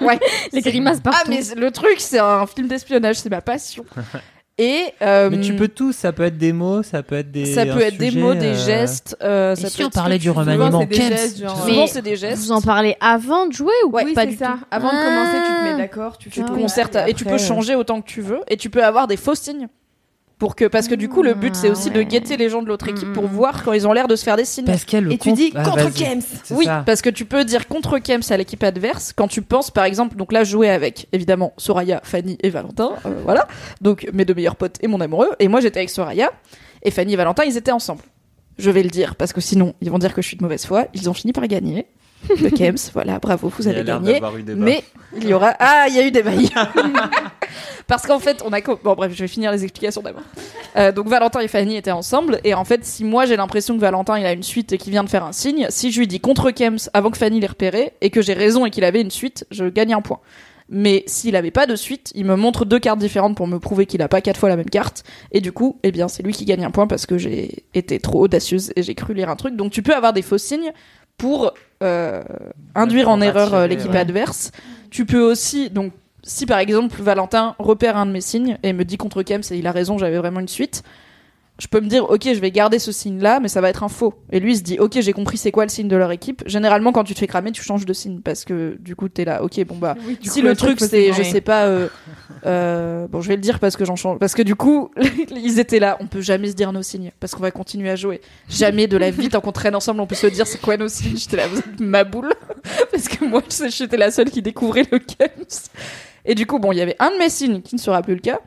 Ouais. 0.00 0.18
Les 0.52 0.60
grimaces 0.60 1.00
partout. 1.00 1.20
Ah 1.24 1.28
mais 1.28 1.40
le 1.56 1.70
truc 1.70 1.96
c'est 1.98 2.18
un 2.18 2.46
film 2.46 2.68
d'espionnage, 2.68 3.16
c'est 3.16 3.30
ma 3.30 3.40
passion. 3.40 3.84
Et 4.58 4.84
euh, 5.02 5.28
Mais 5.30 5.40
tu 5.42 5.54
peux 5.54 5.68
tout, 5.68 5.92
ça 5.92 6.12
peut 6.14 6.22
être 6.22 6.38
des 6.38 6.54
mots, 6.54 6.82
ça 6.82 7.02
peut 7.02 7.16
être 7.16 7.30
des. 7.30 7.44
ça 7.44 7.66
peut 7.66 7.82
être 7.82 7.98
des 7.98 8.10
mots, 8.10 8.32
des 8.32 8.54
euh, 8.54 8.64
gestes. 8.64 9.14
euh, 9.22 9.54
ça 9.54 9.68
si 9.68 9.76
peut 9.76 9.84
on 9.84 9.90
parlait 9.90 10.18
du 10.18 10.30
remaniement 10.30 10.70
Souvent, 10.70 10.80
c'est 10.80 10.86
des 10.88 10.96
gestes, 10.96 11.44
Mais 11.66 11.86
c'est 11.88 12.02
des 12.02 12.16
gestes. 12.16 12.42
Vous 12.42 12.52
en 12.52 12.62
parlez 12.62 12.96
avant 13.00 13.46
de 13.46 13.52
jouer 13.52 13.74
ou 13.84 13.90
Ouais, 13.90 14.04
oui, 14.06 14.14
pas 14.14 14.22
c'est 14.22 14.28
du 14.28 14.36
ça. 14.38 14.56
tout 14.58 14.64
Avant 14.70 14.88
de 14.88 14.92
commencer, 14.94 15.36
tu 15.46 15.52
te 15.52 15.58
Ah. 15.60 15.64
mets 15.64 15.76
d'accord, 15.76 16.16
tu 16.16 16.30
ton 16.30 16.46
concertes 16.56 16.96
et 17.06 17.12
tu 17.12 17.26
peux 17.26 17.34
euh, 17.34 17.38
changer 17.38 17.74
autant 17.74 18.00
que 18.00 18.06
tu 18.08 18.22
veux 18.22 18.40
et 18.48 18.56
tu 18.56 18.70
peux 18.70 18.82
avoir 18.82 19.06
des 19.06 19.18
faux 19.18 19.34
signes 19.34 19.68
pour 20.38 20.54
que 20.54 20.66
parce 20.66 20.86
que 20.86 20.94
du 20.94 21.08
coup 21.08 21.22
le 21.22 21.32
but 21.34 21.54
c'est 21.56 21.70
aussi 21.70 21.90
de 21.90 22.02
guetter 22.02 22.36
les 22.36 22.50
gens 22.50 22.60
de 22.62 22.68
l'autre 22.68 22.88
équipe 22.88 23.10
pour 23.14 23.26
voir 23.26 23.64
quand 23.64 23.72
ils 23.72 23.86
ont 23.86 23.92
l'air 23.94 24.06
de 24.06 24.16
se 24.16 24.22
faire 24.24 24.36
des 24.36 24.44
signes. 24.44 24.66
Et 25.10 25.18
tu 25.18 25.32
dis 25.32 25.50
Ah, 25.54 25.62
contre 25.64 25.84
vas-y. 25.84 25.92
Kems. 25.92 26.20
Oui, 26.50 26.66
ça. 26.66 26.82
parce 26.84 27.00
que 27.00 27.08
tu 27.08 27.24
peux 27.24 27.44
dire 27.44 27.66
contre 27.68 27.98
Kems 27.98 28.20
à 28.28 28.36
l'équipe 28.36 28.62
adverse 28.62 29.12
quand 29.14 29.28
tu 29.28 29.40
penses 29.40 29.70
par 29.70 29.84
exemple 29.84 30.16
donc 30.16 30.32
là 30.32 30.44
jouais 30.44 30.68
avec 30.68 31.08
évidemment 31.12 31.54
Soraya, 31.56 32.00
Fanny 32.04 32.36
et 32.42 32.50
Valentin, 32.50 32.90
euh, 33.06 33.20
voilà. 33.24 33.48
Donc 33.80 34.08
mes 34.12 34.24
deux 34.26 34.34
meilleurs 34.34 34.56
potes 34.56 34.76
et 34.82 34.88
mon 34.88 35.00
amoureux 35.00 35.30
et 35.38 35.48
moi 35.48 35.60
j'étais 35.60 35.78
avec 35.78 35.90
Soraya 35.90 36.30
et 36.82 36.90
Fanny 36.90 37.14
et 37.14 37.16
Valentin 37.16 37.44
ils 37.44 37.56
étaient 37.56 37.72
ensemble. 37.72 38.02
Je 38.58 38.70
vais 38.70 38.82
le 38.82 38.90
dire 38.90 39.16
parce 39.16 39.32
que 39.32 39.40
sinon 39.40 39.74
ils 39.80 39.90
vont 39.90 39.98
dire 39.98 40.14
que 40.14 40.20
je 40.22 40.28
suis 40.28 40.36
de 40.36 40.42
mauvaise 40.42 40.66
foi, 40.66 40.86
ils 40.92 41.08
ont 41.08 41.14
fini 41.14 41.32
par 41.32 41.46
gagner. 41.46 41.86
Le 42.28 42.50
Kems, 42.50 42.76
voilà, 42.92 43.18
bravo, 43.18 43.52
vous 43.56 43.68
avez 43.68 43.84
gagné. 43.84 44.14
d'avoir 44.14 44.36
eu 44.36 44.42
des 44.42 44.54
Mais 44.54 44.82
il 45.16 45.28
y 45.28 45.32
aura. 45.34 45.54
Ah, 45.58 45.86
il 45.88 45.94
y 45.94 45.98
a 46.00 46.06
eu 46.06 46.10
des 46.10 46.22
bails. 46.22 46.48
Parce 47.86 48.06
qu'en 48.06 48.18
fait, 48.18 48.42
on 48.44 48.52
a. 48.52 48.60
co- 48.60 48.78
Bon, 48.82 48.94
bref, 48.94 49.12
je 49.14 49.20
vais 49.22 49.28
finir 49.28 49.52
les 49.52 49.62
explications 49.62 50.02
d'abord. 50.02 50.22
Euh, 50.76 50.92
donc, 50.92 51.06
Valentin 51.08 51.40
et 51.40 51.48
Fanny 51.48 51.76
étaient 51.76 51.92
ensemble. 51.92 52.40
Et 52.44 52.54
en 52.54 52.64
fait, 52.64 52.84
si 52.84 53.04
moi 53.04 53.26
j'ai 53.26 53.36
l'impression 53.36 53.76
que 53.76 53.80
Valentin 53.80 54.18
il 54.18 54.26
a 54.26 54.32
une 54.32 54.42
suite 54.42 54.72
et 54.72 54.78
qu'il 54.78 54.90
vient 54.90 55.04
de 55.04 55.08
faire 55.08 55.24
un 55.24 55.32
signe, 55.32 55.66
si 55.70 55.92
je 55.92 56.00
lui 56.00 56.06
dis 56.08 56.20
contre 56.20 56.50
Kems 56.50 56.78
avant 56.94 57.10
que 57.10 57.18
Fanny 57.18 57.38
l'ait 57.40 57.46
repéré 57.46 57.92
et 58.00 58.10
que 58.10 58.22
j'ai 58.22 58.32
raison 58.34 58.66
et 58.66 58.70
qu'il 58.70 58.84
avait 58.84 59.00
une 59.00 59.10
suite, 59.10 59.46
je 59.50 59.64
gagne 59.66 59.94
un 59.94 60.00
point. 60.02 60.18
Mais 60.68 61.04
s'il 61.06 61.36
avait 61.36 61.52
pas 61.52 61.66
de 61.66 61.76
suite, 61.76 62.10
il 62.16 62.24
me 62.24 62.34
montre 62.34 62.64
deux 62.64 62.80
cartes 62.80 62.98
différentes 62.98 63.36
pour 63.36 63.46
me 63.46 63.60
prouver 63.60 63.86
qu'il 63.86 64.02
a 64.02 64.08
pas 64.08 64.20
quatre 64.20 64.38
fois 64.40 64.48
la 64.48 64.56
même 64.56 64.68
carte. 64.68 65.04
Et 65.30 65.40
du 65.40 65.52
coup, 65.52 65.78
eh 65.84 65.92
bien, 65.92 66.08
c'est 66.08 66.24
lui 66.24 66.32
qui 66.32 66.44
gagne 66.44 66.64
un 66.64 66.72
point 66.72 66.88
parce 66.88 67.06
que 67.06 67.18
j'ai 67.18 67.66
été 67.72 68.00
trop 68.00 68.22
audacieuse 68.22 68.72
et 68.74 68.82
j'ai 68.82 68.96
cru 68.96 69.14
lire 69.14 69.30
un 69.30 69.36
truc. 69.36 69.54
Donc, 69.54 69.70
tu 69.70 69.82
peux 69.84 69.94
avoir 69.94 70.12
des 70.12 70.22
faux 70.22 70.38
signes 70.38 70.72
pour 71.18 71.54
induire 72.74 73.08
en 73.08 73.20
erreur 73.20 73.54
euh, 73.54 73.66
l'équipe 73.66 73.90
ouais. 73.90 73.98
adverse. 73.98 74.50
Tu 74.90 75.04
peux 75.04 75.20
aussi, 75.20 75.70
donc, 75.70 75.92
si 76.22 76.46
par 76.46 76.58
exemple 76.58 77.00
Valentin 77.00 77.54
repère 77.58 77.96
un 77.96 78.06
de 78.06 78.12
mes 78.12 78.20
signes 78.20 78.58
et 78.62 78.72
me 78.72 78.84
dit 78.84 78.96
contre 78.96 79.22
Kems 79.22 79.42
et 79.50 79.56
il 79.58 79.66
a 79.66 79.72
raison, 79.72 79.98
j'avais 79.98 80.18
vraiment 80.18 80.40
une 80.40 80.48
suite, 80.48 80.82
je 81.58 81.68
peux 81.68 81.80
me 81.80 81.88
dire 81.88 82.08
ok, 82.10 82.22
je 82.24 82.38
vais 82.38 82.50
garder 82.50 82.78
ce 82.78 82.92
signe-là, 82.92 83.40
mais 83.40 83.48
ça 83.48 83.60
va 83.60 83.70
être 83.70 83.82
un 83.82 83.88
faux. 83.88 84.14
Et 84.30 84.40
lui 84.40 84.52
il 84.52 84.56
se 84.56 84.62
dit 84.62 84.78
ok, 84.78 85.00
j'ai 85.00 85.12
compris 85.12 85.38
c'est 85.38 85.50
quoi 85.50 85.64
le 85.64 85.70
signe 85.70 85.88
de 85.88 85.96
leur 85.96 86.12
équipe. 86.12 86.42
Généralement, 86.46 86.92
quand 86.92 87.04
tu 87.04 87.14
te 87.14 87.18
fais 87.18 87.26
cramer, 87.26 87.50
tu 87.52 87.62
changes 87.62 87.86
de 87.86 87.92
signe 87.94 88.20
parce 88.20 88.44
que 88.44 88.76
du 88.80 88.94
coup 88.94 89.08
t'es 89.08 89.24
là 89.24 89.42
ok, 89.42 89.64
bon 89.64 89.76
bah 89.76 89.96
Oui, 90.06 90.18
si 90.22 90.40
coup, 90.40 90.46
le 90.46 90.54
truc 90.54 90.80
c'est 90.80 91.12
je 91.12 91.22
sais 91.22 91.40
pas 91.40 91.64
euh, 91.64 91.88
euh, 92.44 93.06
bon 93.08 93.22
je 93.22 93.28
vais 93.28 93.36
le 93.36 93.40
dire 93.40 93.58
parce 93.58 93.76
que 93.76 93.84
j'en 93.86 93.96
change 93.96 94.18
parce 94.18 94.34
que 94.34 94.42
du 94.42 94.54
coup 94.54 94.90
ils 95.30 95.58
étaient 95.58 95.80
là. 95.80 95.96
On 96.00 96.06
peut 96.06 96.20
jamais 96.20 96.48
se 96.48 96.54
dire 96.54 96.72
nos 96.72 96.82
signes 96.82 97.12
parce 97.20 97.34
qu'on 97.34 97.42
va 97.42 97.50
continuer 97.50 97.88
à 97.88 97.96
jouer. 97.96 98.20
Jamais 98.50 98.86
de 98.86 98.98
la 98.98 99.10
vie 99.10 99.28
tant 99.30 99.40
qu'on 99.40 99.52
traîne 99.52 99.74
ensemble 99.74 100.00
on 100.00 100.06
peut 100.06 100.14
se 100.14 100.26
dire 100.26 100.46
c'est 100.46 100.60
quoi 100.60 100.76
nos 100.76 100.88
signes. 100.88 101.16
J'étais 101.16 101.36
là 101.38 101.48
vous 101.48 101.58
êtes 101.58 101.80
ma 101.80 102.04
boule. 102.04 102.32
Parce 102.90 103.08
que 103.08 103.24
moi 103.24 103.42
je 103.48 103.54
sais, 103.54 103.70
j'étais 103.70 103.96
la 103.96 104.10
seule 104.10 104.30
qui 104.30 104.42
découvrait 104.42 104.86
le 104.90 104.98
Kems 104.98 105.70
et 106.24 106.34
du 106.34 106.46
coup 106.46 106.58
bon 106.58 106.72
il 106.72 106.78
y 106.78 106.80
avait 106.80 106.96
un 106.98 107.10
de 107.10 107.18
mes 107.18 107.30
signes 107.30 107.62
qui 107.62 107.76
ne 107.76 107.80
sera 107.80 108.02
plus 108.02 108.14
le 108.14 108.20
cas 108.20 108.40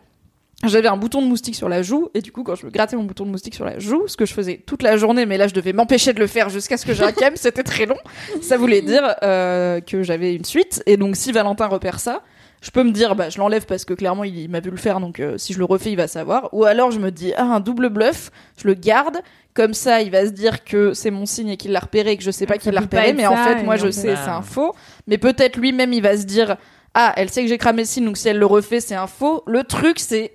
j'avais 0.66 0.90
un 0.90 0.98
bouton 0.98 1.22
de 1.22 1.28
moustique 1.28 1.56
sur 1.56 1.70
la 1.70 1.82
joue 1.82 2.10
et 2.14 2.22
du 2.22 2.32
coup 2.34 2.44
quand 2.44 2.56
je 2.56 2.66
me 2.66 2.72
grattais 2.72 2.98
mon 2.98 3.04
bouton 3.04 3.26
de 3.26 3.32
moustique 3.32 3.56
sur 3.56 3.64
la 3.64 3.80
joue 3.80 4.08
ce 4.08 4.18
que 4.18 4.26
je 4.26 4.34
faisais 4.34 4.62
toute 4.66 4.84
la 4.84 4.98
journée 4.98 5.26
mais 5.26 5.38
là 5.38 5.48
je 5.48 5.54
devais 5.54 5.72
m'empêcher 5.72 6.12
de 6.12 6.20
le 6.20 6.28
faire 6.28 6.50
jusqu'à 6.50 6.76
ce 6.76 6.86
que 6.86 6.94
j'ai 6.94 7.04
un 7.04 7.14
c'était 7.36 7.64
très 7.64 7.86
long. 7.86 7.98
Ça 8.42 8.58
voulait 8.58 8.82
dire 8.82 9.16
euh, 9.24 9.80
que 9.80 10.04
j'avais 10.04 10.36
une 10.36 10.44
suite 10.44 10.84
et 10.86 10.98
donc 10.98 11.16
si 11.16 11.32
Valentin 11.32 11.68
repère 11.68 12.00
ça 12.00 12.24
je 12.62 12.72
peux 12.72 12.84
me 12.84 12.92
dire 12.92 13.16
bah 13.16 13.30
je 13.30 13.38
l'enlève 13.38 13.66
parce 13.66 13.86
que 13.86 13.94
clairement 13.94 14.26
il, 14.26 14.38
il 14.38 14.50
m'a 14.50 14.60
vu 14.60 14.70
le 14.70 14.78
faire 14.78 15.00
donc 15.00 15.22
euh, 15.22 15.38
si 15.38 15.54
je 15.54 15.60
le 15.60 15.66
refais 15.66 15.92
il 15.92 15.96
va 15.96 16.08
savoir. 16.08 16.50
Ou 16.54 16.66
alors 16.66 16.92
je 16.92 17.00
me 17.00 17.10
dis 17.10 17.34
ah 17.38 17.44
un 17.44 17.62
double 17.62 17.90
bluff 17.90 18.32
je 18.62 18.68
le 18.68 18.74
garde. 18.74 19.20
Comme 19.54 19.74
ça 19.74 20.02
il 20.02 20.12
va 20.12 20.26
se 20.26 20.32
dire 20.32 20.66
que 20.66 20.94
c'est 20.94 21.12
mon 21.12 21.26
signe 21.26 21.50
et 21.50 21.58
qu'il 21.58 21.72
l'a 21.72 21.80
repéré 21.80 22.12
et 22.12 22.18
que 22.18 22.24
je 22.24 22.32
sais 22.32 22.46
pas 22.46 22.58
qu'il 22.58 22.72
l'a 22.74 22.82
repéré 22.82 23.14
mais 23.14 23.28
en 23.28 23.36
fait 23.38 23.64
moi 23.64 23.78
je 23.78 23.90
sais 23.90 24.16
c'est 24.16 24.30
un 24.30 24.42
faux. 24.42 24.76
Mais 25.08 25.18
peut-être 25.18 25.58
lui-même 25.58 25.94
il 25.94 26.02
va 26.02 26.18
se 26.18 26.26
dire 26.26 26.58
ah 26.94 27.14
elle 27.16 27.30
sait 27.30 27.44
que 27.44 27.48
j'ai 27.48 27.58
cramé 27.58 27.84
le 27.84 27.88
signe 27.88 28.04
donc 28.04 28.18
si 28.18 28.28
elle 28.28 28.40
le 28.40 28.46
refait 28.46 28.82
c'est 28.82 28.96
un 28.96 29.08
faux. 29.08 29.44
Le 29.48 29.64
truc 29.64 30.00
c'est 30.00 30.34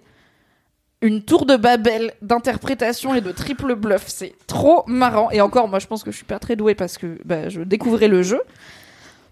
une 1.05 1.23
tour 1.23 1.45
de 1.45 1.57
Babel 1.57 2.15
d'interprétation 2.23 3.15
et 3.15 3.21
de 3.21 3.31
triple 3.31 3.75
bluff. 3.75 4.05
C'est 4.07 4.33
trop 4.47 4.85
marrant. 4.87 5.31
Et 5.31 5.43
encore, 5.43 5.69
moi, 5.69 5.79
je 5.79 5.87
pense 5.87 6.03
que 6.03 6.11
je 6.11 6.17
suis 6.17 6.25
pas 6.25 6.39
très 6.39 6.57
douée 6.57 6.75
parce 6.75 6.97
que 6.97 7.19
bah, 7.27 7.51
je 7.51 7.61
découvrais 7.61 8.09
le 8.09 8.23
jeu. 8.23 8.41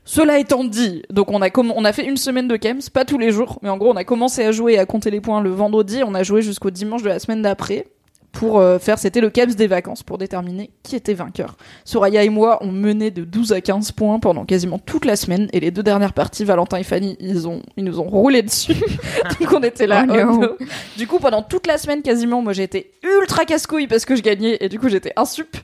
Cela 0.04 0.38
étant 0.38 0.64
dit, 0.64 1.02
donc 1.08 1.30
on 1.30 1.40
a, 1.40 1.92
fait 1.92 2.04
une 2.04 2.18
semaine 2.18 2.46
de 2.46 2.56
Kems, 2.56 2.80
pas 2.92 3.06
tous 3.06 3.18
les 3.18 3.30
jours, 3.30 3.58
mais 3.62 3.68
en 3.68 3.78
gros 3.78 3.92
on 3.92 3.96
a 3.96 4.02
commencé 4.02 4.44
à 4.44 4.50
jouer 4.50 4.72
et 4.72 4.78
à 4.80 4.84
compter 4.84 5.12
les 5.12 5.20
points 5.20 5.40
le 5.40 5.50
vendredi, 5.50 6.02
on 6.04 6.12
a 6.14 6.24
joué 6.24 6.42
jusqu'au 6.42 6.70
dimanche 6.70 7.04
de 7.04 7.08
la 7.08 7.20
semaine 7.20 7.40
d'après 7.40 7.86
pour 8.32 8.58
euh, 8.58 8.78
faire, 8.78 8.98
c'était 8.98 9.20
le 9.20 9.30
Kems 9.30 9.54
des 9.54 9.66
vacances 9.66 10.02
pour 10.02 10.18
déterminer 10.18 10.70
qui 10.82 10.96
était 10.96 11.14
vainqueur. 11.14 11.56
Soraya 11.84 12.24
et 12.24 12.30
moi, 12.30 12.58
on 12.62 12.72
menait 12.72 13.10
de 13.10 13.24
12 13.24 13.52
à 13.52 13.60
15 13.60 13.92
points 13.92 14.18
pendant 14.18 14.44
quasiment 14.44 14.78
toute 14.78 15.04
la 15.04 15.16
semaine 15.16 15.48
et 15.52 15.60
les 15.60 15.70
deux 15.70 15.82
dernières 15.82 16.14
parties, 16.14 16.44
Valentin 16.44 16.78
et 16.78 16.82
Fanny, 16.82 17.16
ils, 17.20 17.46
ont, 17.46 17.62
ils 17.76 17.84
nous 17.84 18.00
ont 18.00 18.08
roulé 18.08 18.42
dessus. 18.42 18.74
donc 19.40 19.52
on 19.52 19.62
était 19.62 19.86
là. 19.86 20.06
Oh 20.08 20.12
oh 20.12 20.36
no. 20.38 20.56
Du 20.96 21.06
coup, 21.06 21.18
pendant 21.18 21.42
toute 21.42 21.66
la 21.66 21.78
semaine 21.78 22.02
quasiment, 22.02 22.42
moi 22.42 22.54
j'étais 22.54 22.92
ultra 23.02 23.44
casse-couille 23.44 23.86
parce 23.86 24.04
que 24.04 24.16
je 24.16 24.22
gagnais 24.22 24.56
et 24.60 24.68
du 24.68 24.78
coup 24.78 24.88
j'étais 24.88 25.12
insup. 25.16 25.56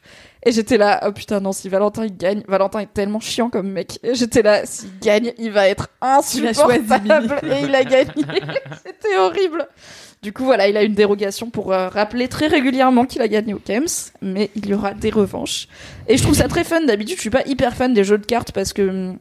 Et 0.46 0.52
j'étais 0.52 0.78
là, 0.78 1.02
oh 1.06 1.12
putain, 1.12 1.40
non, 1.40 1.52
si 1.52 1.68
Valentin 1.68 2.04
il 2.04 2.16
gagne, 2.16 2.42
Valentin 2.46 2.80
est 2.80 2.92
tellement 2.92 3.18
chiant 3.18 3.50
comme 3.50 3.70
mec. 3.70 3.98
Et 4.04 4.14
j'étais 4.14 4.42
là, 4.42 4.64
s'il 4.66 4.98
gagne, 5.00 5.32
il 5.36 5.50
va 5.50 5.68
être 5.68 5.88
Il 6.00 6.46
a 6.46 6.52
choisi 6.52 6.80
insupportable. 6.92 7.40
Et 7.44 7.64
il 7.64 7.74
a 7.74 7.84
gagné. 7.84 8.12
C'était 8.86 9.16
horrible. 9.18 9.66
Du 10.22 10.32
coup, 10.32 10.44
voilà, 10.44 10.68
il 10.68 10.76
a 10.76 10.82
une 10.82 10.94
dérogation 10.94 11.48
pour 11.48 11.72
euh, 11.72 11.88
rappeler 11.88 12.26
très 12.26 12.48
régulièrement 12.48 13.04
qu'il 13.04 13.22
a 13.22 13.28
gagné 13.28 13.54
au 13.54 13.60
Kems, 13.60 13.86
mais 14.20 14.50
il 14.56 14.66
y 14.66 14.74
aura 14.74 14.92
des 14.92 15.10
revanches. 15.10 15.68
Et 16.08 16.16
je 16.16 16.22
trouve 16.22 16.34
ça 16.34 16.48
très 16.48 16.64
fun. 16.64 16.80
D'habitude, 16.80 17.16
je 17.16 17.20
suis 17.20 17.30
pas 17.30 17.46
hyper 17.46 17.74
fan 17.74 17.94
des 17.94 18.02
jeux 18.02 18.18
de 18.18 18.26
cartes 18.26 18.50
parce 18.50 18.72
que 18.72 18.82
hum, 18.82 19.18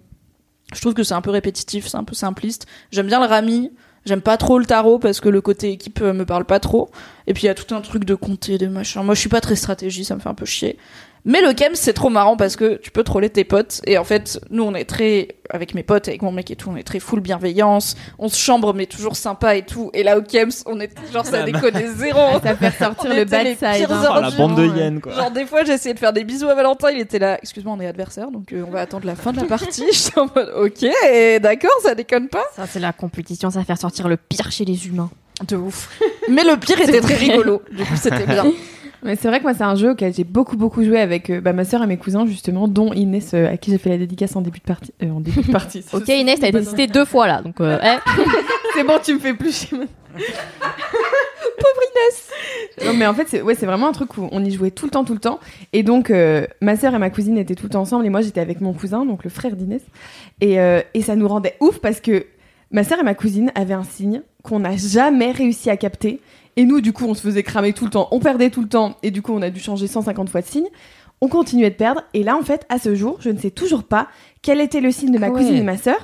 je 0.73 0.81
trouve 0.81 0.95
que 0.95 1.03
c'est 1.03 1.13
un 1.13 1.21
peu 1.21 1.29
répétitif, 1.29 1.87
c'est 1.87 1.97
un 1.97 2.03
peu 2.03 2.15
simpliste. 2.15 2.65
J'aime 2.91 3.07
bien 3.07 3.19
le 3.19 3.27
rami, 3.27 3.71
j'aime 4.05 4.21
pas 4.21 4.37
trop 4.37 4.57
le 4.57 4.65
tarot 4.65 4.97
parce 4.97 5.21
que 5.21 5.29
le 5.29 5.39
côté 5.39 5.71
équipe 5.71 6.01
euh, 6.01 6.13
me 6.13 6.25
parle 6.25 6.45
pas 6.45 6.59
trop. 6.59 6.89
Et 7.27 7.33
puis 7.33 7.43
il 7.43 7.45
y 7.45 7.49
a 7.49 7.55
tout 7.55 7.75
un 7.75 7.81
truc 7.81 8.03
de 8.03 8.15
compter, 8.15 8.57
de 8.57 8.67
machin. 8.67 9.03
Moi, 9.03 9.13
je 9.13 9.19
suis 9.19 9.29
pas 9.29 9.41
très 9.41 9.55
stratégie, 9.55 10.03
ça 10.03 10.15
me 10.15 10.19
fait 10.19 10.29
un 10.29 10.33
peu 10.33 10.45
chier. 10.45 10.77
Mais 11.27 11.41
le 11.41 11.53
Kems, 11.53 11.75
c'est 11.75 11.93
trop 11.93 12.09
marrant 12.09 12.35
parce 12.37 12.55
que 12.55 12.75
tu 12.77 12.89
peux 12.89 13.03
troller 13.03 13.29
tes 13.29 13.43
potes. 13.43 13.81
Et 13.85 13.97
en 13.99 14.03
fait, 14.03 14.39
nous, 14.49 14.63
on 14.63 14.73
est 14.73 14.85
très, 14.85 15.27
avec 15.51 15.75
mes 15.75 15.83
potes, 15.83 16.07
avec 16.07 16.23
mon 16.23 16.31
mec 16.31 16.49
et 16.49 16.55
tout, 16.55 16.69
on 16.71 16.75
est 16.75 16.83
très 16.83 16.99
full 16.99 17.19
bienveillance. 17.19 17.95
On 18.17 18.29
se 18.29 18.37
chambre, 18.37 18.73
mais 18.73 18.87
toujours 18.87 19.15
sympa 19.15 19.55
et 19.55 19.61
tout. 19.63 19.91
Et 19.93 20.01
là, 20.03 20.17
au 20.17 20.21
Kems, 20.23 20.51
on 20.65 20.79
est, 20.79 20.91
genre, 21.13 21.25
ça 21.25 21.43
déconnait 21.43 21.87
zéro. 21.87 22.39
Ça 22.43 22.55
fait 22.55 22.69
ressortir 22.69 23.11
On 23.11 23.15
le 23.15 23.25
bad 23.25 23.47
side. 23.47 23.87
hein. 23.91 24.13
Oh, 24.17 24.21
la 24.21 24.31
bande 24.31 24.55
de 24.55 24.65
hyènes, 24.65 25.01
quoi. 25.01 25.13
Genre 25.13 25.31
des 25.31 25.45
fois 25.45 25.61
essayé 25.63 25.93
de 25.93 25.99
faire 25.99 26.13
des 26.13 26.23
bisous 26.23 26.47
à 26.49 26.55
Valentin, 26.55 26.89
il 26.91 26.99
était 26.99 27.19
là, 27.19 27.37
excuse-moi 27.41 27.75
on 27.77 27.81
est 27.81 27.87
adversaire 27.87 28.31
donc 28.31 28.53
euh, 28.53 28.63
on 28.67 28.71
va 28.71 28.81
attendre 28.81 29.05
la 29.05 29.15
fin 29.15 29.31
de 29.31 29.37
la 29.37 29.43
partie. 29.45 29.83
J'étais 29.91 30.17
en 30.19 30.27
mode 30.33 30.51
ok 30.55 30.85
d'accord 31.41 31.71
ça 31.83 31.93
déconne 31.93 32.29
pas. 32.29 32.43
Ça, 32.55 32.65
c'est 32.67 32.79
la 32.79 32.93
compétition, 32.93 33.49
ça 33.49 33.63
faire 33.63 33.77
sortir 33.77 34.07
le 34.07 34.17
pire 34.17 34.51
chez 34.51 34.65
les 34.65 34.87
humains. 34.87 35.09
De 35.47 35.55
ouf. 35.55 35.89
Mais 36.29 36.43
le 36.43 36.57
pire 36.57 36.79
était 36.81 37.01
très 37.01 37.15
rigolo, 37.15 37.61
du 37.71 37.83
coup 37.83 37.95
c'était 37.95 38.25
bien. 38.27 38.45
Mais 39.03 39.15
c'est 39.15 39.27
vrai 39.27 39.37
que 39.39 39.43
moi, 39.43 39.53
c'est 39.53 39.63
un 39.63 39.75
jeu 39.75 39.91
auquel 39.91 40.13
j'ai 40.13 40.23
beaucoup, 40.23 40.57
beaucoup 40.57 40.83
joué 40.83 40.99
avec 40.99 41.29
euh, 41.29 41.39
bah, 41.39 41.53
ma 41.53 41.65
soeur 41.65 41.83
et 41.83 41.87
mes 41.87 41.97
cousins, 41.97 42.25
justement, 42.25 42.67
dont 42.67 42.93
Inès, 42.93 43.33
euh, 43.33 43.47
à 43.51 43.57
qui 43.57 43.71
j'ai 43.71 43.77
fait 43.77 43.89
la 43.89 43.97
dédicace 43.97 44.35
en 44.35 44.41
début 44.41 44.59
de 44.59 44.63
partie. 44.63 44.93
euh, 45.03 45.09
en 45.11 45.19
début 45.19 45.41
de 45.41 45.51
partie. 45.51 45.83
Ok, 45.93 46.07
Inès, 46.07 46.39
t'as 46.39 46.47
été 46.49 46.63
citée 46.65 46.87
deux 46.87 47.05
fois 47.05 47.27
là, 47.27 47.41
donc 47.41 47.55
eh. 47.59 47.97
C'est 48.75 48.83
bon, 48.83 48.97
tu 49.03 49.13
me 49.13 49.19
fais 49.19 49.33
plus 49.33 49.55
chier. 49.55 49.77
maintenant. 49.77 49.93
Pauvre 51.59 51.81
Inès. 51.91 52.85
Non, 52.85 52.93
mais 52.97 53.07
en 53.07 53.13
fait, 53.13 53.25
c'est 53.27 53.41
ouais, 53.41 53.55
c'est 53.55 53.65
vraiment 53.65 53.87
un 53.87 53.91
truc 53.91 54.17
où 54.17 54.27
on 54.31 54.43
y 54.43 54.51
jouait 54.51 54.71
tout 54.71 54.85
le 54.85 54.91
temps, 54.91 55.03
tout 55.03 55.13
le 55.13 55.19
temps. 55.19 55.39
Et 55.73 55.83
donc, 55.83 56.11
ma 56.61 56.75
sœur 56.75 56.93
et 56.93 56.97
ma 56.99 57.09
cousine 57.09 57.37
étaient 57.37 57.55
tout 57.55 57.65
le 57.65 57.69
temps 57.71 57.81
ensemble, 57.81 58.05
et 58.05 58.09
moi, 58.09 58.21
j'étais 58.21 58.41
avec 58.41 58.61
mon 58.61 58.73
cousin, 58.73 59.05
donc 59.05 59.23
le 59.23 59.29
frère 59.29 59.55
d'Inès. 59.55 59.81
Et, 60.41 60.55
et 60.93 61.01
ça 61.01 61.15
nous 61.15 61.27
rendait 61.27 61.55
ouf 61.59 61.79
parce 61.79 61.99
que 61.99 62.25
ma 62.71 62.83
sœur 62.83 62.99
et 62.99 63.03
ma 63.03 63.15
cousine 63.15 63.51
avaient 63.55 63.73
un 63.73 63.83
signe 63.83 64.21
qu'on 64.43 64.59
n'a 64.59 64.75
jamais 64.75 65.31
réussi 65.31 65.69
à 65.69 65.77
capter. 65.77 66.19
Et 66.57 66.65
nous, 66.65 66.81
du 66.81 66.91
coup, 66.91 67.05
on 67.05 67.13
se 67.13 67.21
faisait 67.21 67.43
cramer 67.43 67.71
tout 67.71 67.85
le 67.85 67.91
temps, 67.91 68.07
on 68.11 68.19
perdait 68.19 68.49
tout 68.49 68.61
le 68.61 68.67
temps, 68.67 68.97
et 69.03 69.11
du 69.11 69.21
coup, 69.21 69.31
on 69.33 69.41
a 69.41 69.49
dû 69.49 69.59
changer 69.59 69.87
150 69.87 70.29
fois 70.29 70.41
de 70.41 70.47
signe. 70.47 70.67
On 71.21 71.27
continuait 71.29 71.69
de 71.69 71.75
perdre, 71.75 72.01
et 72.13 72.23
là, 72.23 72.35
en 72.35 72.41
fait, 72.41 72.65
à 72.69 72.77
ce 72.79 72.93
jour, 72.95 73.17
je 73.21 73.29
ne 73.29 73.37
sais 73.37 73.51
toujours 73.51 73.83
pas 73.83 74.07
quel 74.41 74.59
était 74.59 74.81
le 74.81 74.91
signe 74.91 75.11
de 75.11 75.17
ma 75.19 75.27
Ah 75.27 75.29
ouais. 75.29 75.39
cousine 75.39 75.55
et 75.55 75.63
ma 75.63 75.77
sœur. 75.77 75.97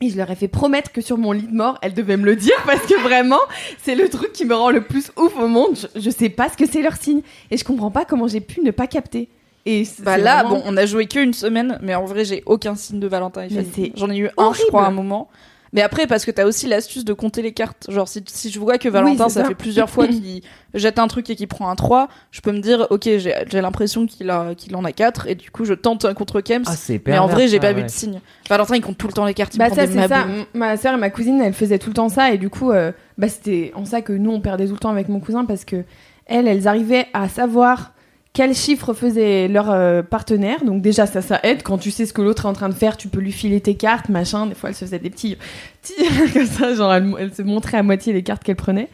Et 0.00 0.10
je 0.10 0.16
leur 0.16 0.30
ai 0.30 0.36
fait 0.36 0.46
promettre 0.46 0.92
que 0.92 1.00
sur 1.00 1.18
mon 1.18 1.32
lit 1.32 1.46
de 1.48 1.54
mort, 1.54 1.76
elles 1.82 1.94
devaient 1.94 2.16
me 2.16 2.24
le 2.24 2.36
dire 2.36 2.54
parce 2.66 2.86
que 2.86 3.00
vraiment, 3.02 3.40
c'est 3.82 3.96
le 3.96 4.08
truc 4.08 4.32
qui 4.32 4.44
me 4.44 4.54
rend 4.54 4.70
le 4.70 4.82
plus 4.82 5.10
ouf 5.16 5.36
au 5.36 5.48
monde. 5.48 5.76
Je, 5.96 6.00
je 6.00 6.10
sais 6.10 6.28
pas 6.28 6.48
ce 6.48 6.56
que 6.56 6.66
c'est 6.70 6.82
leur 6.82 6.94
signe 6.96 7.22
et 7.50 7.56
je 7.56 7.64
comprends 7.64 7.90
pas 7.90 8.04
comment 8.04 8.28
j'ai 8.28 8.40
pu 8.40 8.60
ne 8.60 8.70
pas 8.70 8.86
capter. 8.86 9.28
Et 9.66 9.82
Bah 9.98 10.16
là 10.16 10.42
vraiment- 10.44 10.58
bon 10.58 10.62
on 10.66 10.76
a 10.76 10.86
joué 10.86 11.06
qu'une 11.06 11.34
semaine 11.34 11.80
mais 11.82 11.96
en 11.96 12.04
vrai 12.04 12.24
j'ai 12.24 12.44
aucun 12.46 12.76
signe 12.76 13.00
de 13.00 13.08
Valentin 13.08 13.48
J'en 13.96 14.08
ai 14.08 14.16
eu 14.18 14.28
un 14.38 14.52
je 14.54 14.62
crois 14.68 14.84
à 14.84 14.88
un 14.88 14.92
moment. 14.92 15.28
Mais 15.72 15.82
après, 15.82 16.06
parce 16.06 16.24
que 16.24 16.30
t'as 16.30 16.44
aussi 16.46 16.66
l'astuce 16.66 17.04
de 17.04 17.12
compter 17.12 17.42
les 17.42 17.52
cartes. 17.52 17.86
Genre, 17.90 18.08
si, 18.08 18.22
si 18.26 18.50
je 18.50 18.58
vois 18.58 18.78
que 18.78 18.88
Valentin, 18.88 19.28
ça. 19.28 19.42
ça. 19.42 19.48
fait 19.48 19.54
plusieurs 19.54 19.90
fois 19.90 20.06
qu'il 20.08 20.42
jette 20.74 20.98
un 20.98 21.08
truc 21.08 21.28
et 21.30 21.36
qu'il 21.36 21.48
prend 21.48 21.68
un 21.68 21.76
3, 21.76 22.08
je 22.30 22.40
peux 22.40 22.52
me 22.52 22.60
dire, 22.60 22.86
ok, 22.90 23.02
j'ai 23.04 23.34
j'ai 23.50 23.60
l'impression 23.60 24.06
qu'il 24.06 24.30
a- 24.30 24.54
qu'il 24.54 24.74
en 24.76 24.84
a 24.84 24.92
4, 24.92 25.26
et 25.28 25.34
du 25.34 25.50
coup, 25.50 25.64
je 25.64 25.74
tente 25.74 26.04
un 26.04 26.14
contre 26.14 26.40
Kems. 26.40 26.62
Ah, 26.66 26.74
c'est 26.76 27.00
mais 27.06 27.18
en 27.18 27.26
vrai, 27.26 27.48
j'ai 27.48 27.56
ça, 27.56 27.60
pas 27.62 27.72
vu 27.72 27.80
ouais. 27.80 27.86
de 27.86 27.90
signe. 27.90 28.20
Valentin, 28.48 28.76
il 28.76 28.80
compte 28.82 28.98
tout 28.98 29.08
le 29.08 29.12
temps 29.12 29.24
les 29.26 29.34
cartes. 29.34 29.54
Il 29.54 29.58
Bah 29.58 29.66
prend 29.66 29.76
ça 29.76 29.86
c'est 29.86 30.08
ça. 30.08 30.26
Ma 30.54 30.76
sœur 30.76 30.94
et 30.94 30.98
ma 30.98 31.10
cousine, 31.10 31.40
elles 31.40 31.52
faisaient 31.54 31.78
tout 31.78 31.90
le 31.90 31.94
temps 31.94 32.08
ça 32.08 32.32
et 32.32 32.38
du 32.38 32.48
coup, 32.50 32.70
euh, 32.72 32.92
bah 33.18 33.28
c'était 33.28 33.72
en 33.74 33.84
ça 33.84 34.00
que 34.00 34.12
nous 34.12 34.30
on 34.30 34.40
perdait 34.40 34.66
tout 34.66 34.72
le 34.74 34.78
temps 34.78 34.90
avec 34.90 35.08
mon 35.08 35.20
cousin 35.20 35.44
parce 35.44 35.64
que 35.64 35.84
elles, 36.26 36.46
elles 36.48 36.66
arrivaient 36.68 37.06
à 37.12 37.28
savoir 37.28 37.92
quels 38.38 38.54
chiffres 38.54 38.94
faisait 38.94 39.48
leur 39.48 39.68
euh, 39.68 40.00
partenaire. 40.00 40.64
Donc 40.64 40.80
déjà 40.80 41.06
ça, 41.06 41.22
ça 41.22 41.40
aide 41.42 41.64
quand 41.64 41.76
tu 41.76 41.90
sais 41.90 42.06
ce 42.06 42.12
que 42.12 42.22
l'autre 42.22 42.44
est 42.44 42.48
en 42.48 42.52
train 42.52 42.68
de 42.68 42.74
faire, 42.74 42.96
tu 42.96 43.08
peux 43.08 43.18
lui 43.18 43.32
filer 43.32 43.60
tes 43.60 43.74
cartes, 43.74 44.10
machin. 44.10 44.46
Des 44.46 44.54
fois, 44.54 44.68
elle 44.68 44.76
se 44.76 44.84
faisait 44.84 45.00
des 45.00 45.10
petits, 45.10 45.36
petits 45.82 46.32
comme 46.32 46.46
ça, 46.46 46.72
genre 46.72 46.94
elle, 46.94 47.12
elle 47.18 47.34
se 47.34 47.42
montrait 47.42 47.78
à 47.78 47.82
moitié 47.82 48.12
les 48.12 48.22
cartes 48.22 48.44
qu'elle 48.44 48.54
prenait. 48.54 48.90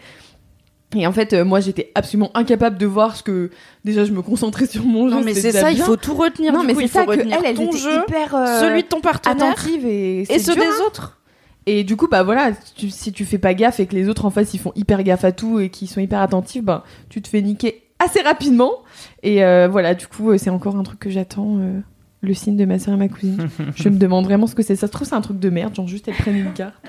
Et 0.97 1.07
en 1.07 1.13
fait, 1.13 1.35
euh, 1.35 1.45
moi, 1.45 1.61
j'étais 1.61 1.93
absolument 1.95 2.31
incapable 2.33 2.79
de 2.79 2.87
voir 2.87 3.17
ce 3.17 3.23
que. 3.23 3.51
Déjà, 3.85 4.07
je 4.07 4.13
me 4.13 4.23
concentrais 4.23 4.65
sur 4.65 4.83
mon 4.87 5.11
jeu. 5.11 5.17
Non, 5.17 5.23
mais 5.23 5.35
c'est 5.35 5.53
ça, 5.53 5.71
il 5.71 5.83
faut 5.83 5.97
tout 5.97 6.15
retenir. 6.15 6.55
Non, 6.55 6.61
du 6.61 6.69
mais 6.69 6.75
c'est 6.77 6.87
ça 6.87 7.05
que 7.05 7.15
ton 7.55 7.69
étaient 7.69 7.79
jeu, 7.79 7.99
hyper 8.09 8.35
euh, 8.35 8.61
celui 8.61 8.83
de 8.83 8.89
ton 8.89 9.03
partenaire, 9.03 9.53
attentives 9.53 9.85
et, 9.85 10.25
ceux 10.39 10.55
dur, 10.55 10.63
des 10.63 10.69
hein. 10.69 10.87
autres. 10.87 11.21
Et 11.67 11.85
du 11.85 11.97
coup, 11.97 12.09
bah 12.09 12.23
voilà, 12.23 12.53
tu- 12.77 12.89
si 12.89 13.13
tu 13.13 13.27
fais 13.27 13.37
pas 13.39 13.53
gaffe 13.53 13.79
et 13.79 13.85
que 13.85 13.95
les 13.95 14.09
autres 14.09 14.25
en 14.25 14.31
face 14.31 14.55
ils 14.55 14.61
font 14.61 14.73
hyper 14.75 15.03
gaffe 15.03 15.25
à 15.25 15.33
tout 15.33 15.61
et 15.61 15.69
qu'ils 15.69 15.89
sont 15.89 16.01
hyper 16.01 16.23
attentifs, 16.23 16.63
bah 16.63 16.85
tu 17.11 17.21
te 17.21 17.29
fais 17.29 17.43
niquer 17.43 17.85
assez 17.99 18.21
rapidement. 18.21 18.83
Et 19.25 19.43
euh, 19.43 19.69
voilà, 19.69 19.95
du 19.95 20.07
coup, 20.07 20.31
euh, 20.31 20.39
c'est 20.39 20.51
encore 20.51 20.77
un 20.77 20.83
truc 20.83 21.01
que 21.01 21.11
j'attends. 21.11 21.57
euh, 21.59 21.81
le 22.21 22.35
signe 22.35 22.57
de 22.57 22.65
ma 22.65 22.79
soeur 22.79 22.95
et 22.95 22.97
ma 22.97 23.09
cousine. 23.09 23.49
Je 23.77 23.89
me 23.89 23.99
demande 23.99 24.25
vraiment 24.25 24.47
ce 24.47 24.55
que 24.55 24.63
c'est. 24.63 24.77
Ça 24.77 24.87
se 24.87 24.93
trouve, 24.93 25.07
c'est 25.07 25.15
un 25.15 25.21
truc 25.21 25.39
de 25.39 25.51
merde, 25.51 25.75
genre 25.75 25.87
juste 25.87 26.09
elles 26.09 26.15
prennent 26.15 26.37
une 26.37 26.53
carte. 26.53 26.75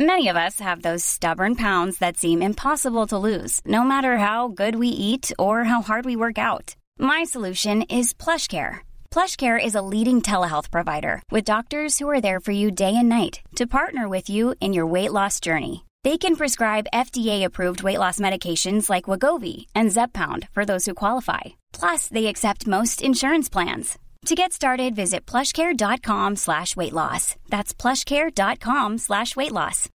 Many 0.00 0.28
of 0.28 0.36
us 0.36 0.60
have 0.60 0.82
those 0.82 1.02
stubborn 1.02 1.56
pounds 1.56 1.98
that 1.98 2.16
seem 2.16 2.40
impossible 2.40 3.06
to 3.08 3.18
lose, 3.18 3.60
no 3.64 3.82
matter 3.82 4.18
how 4.18 4.46
good 4.46 4.76
we 4.76 4.86
eat 4.86 5.32
or 5.40 5.64
how 5.64 5.82
hard 5.82 6.04
we 6.04 6.14
work 6.14 6.38
out. 6.38 6.76
My 7.00 7.24
solution 7.24 7.82
is 7.82 8.14
PlushCare. 8.14 8.78
PlushCare 9.10 9.58
is 9.58 9.74
a 9.74 9.82
leading 9.82 10.22
telehealth 10.22 10.70
provider 10.70 11.20
with 11.32 11.44
doctors 11.44 11.98
who 11.98 12.08
are 12.08 12.20
there 12.20 12.38
for 12.38 12.52
you 12.52 12.70
day 12.70 12.94
and 12.94 13.08
night 13.08 13.40
to 13.56 13.66
partner 13.66 14.08
with 14.08 14.30
you 14.30 14.54
in 14.60 14.72
your 14.72 14.86
weight 14.86 15.10
loss 15.10 15.40
journey. 15.40 15.84
They 16.08 16.16
can 16.16 16.36
prescribe 16.36 16.86
FDA-approved 16.94 17.82
weight 17.82 17.98
loss 17.98 18.18
medications 18.18 18.88
like 18.88 19.10
Wagovi 19.10 19.66
and 19.74 19.90
Zepbound 19.90 20.48
for 20.54 20.64
those 20.64 20.86
who 20.86 20.94
qualify. 20.94 21.52
Plus, 21.70 22.08
they 22.08 22.28
accept 22.28 22.66
most 22.66 23.02
insurance 23.02 23.50
plans. 23.50 23.98
To 24.24 24.34
get 24.34 24.54
started, 24.54 24.94
visit 24.96 25.26
plushcare.com 25.26 26.36
slash 26.36 26.74
weight 26.76 26.94
loss. 26.94 27.36
That's 27.50 27.74
plushcare.com 27.74 28.96
slash 28.96 29.36
weight 29.36 29.52
loss. 29.52 29.90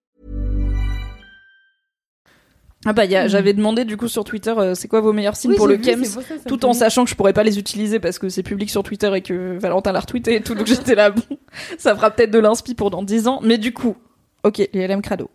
Ah 2.88 2.94
bah, 2.94 3.04
a- 3.04 3.28
j'avais 3.28 3.54
demandé 3.54 3.86
du 3.86 3.96
coup 3.96 4.08
sur 4.08 4.24
Twitter, 4.24 4.56
euh, 4.58 4.74
c'est 4.74 4.88
quoi 4.88 5.02
vos 5.02 5.14
meilleurs 5.14 5.36
signes 5.36 5.52
Oui, 5.52 5.58
pour 5.58 5.68
le 5.68 5.76
vu, 5.76 5.82
Kems 5.82 6.06
ça, 6.06 6.22
tout 6.48 6.66
en 6.66 6.74
sachant 6.74 7.04
que 7.04 7.12
je 7.12 7.16
pourrais 7.16 7.34
pas 7.34 7.44
les 7.44 7.60
utiliser 7.60 8.00
parce 8.00 8.18
que 8.18 8.30
c'est 8.30 8.42
public 8.42 8.72
sur 8.72 8.82
Twitter 8.82 9.12
et 9.14 9.22
que 9.22 9.60
Valentin 9.60 9.92
l'a 9.92 10.00
retweeté 10.00 10.38
et 10.38 10.42
tout, 10.42 10.56
donc 10.56 10.66
j'étais 10.66 10.96
là, 10.96 11.12
bon, 11.12 11.22
ça 11.78 11.96
fera 11.96 12.10
peut-être 12.10 12.32
de 12.32 12.40
l'inspi 12.40 12.74
pour 12.74 12.90
dans 12.90 13.04
10 13.04 13.28
ans, 13.28 13.42
mais 13.44 13.60
du 13.60 13.74
coup, 13.74 13.96
ok, 14.44 14.68
les 14.74 14.88
LM 14.88 15.04
Crado, 15.04 15.30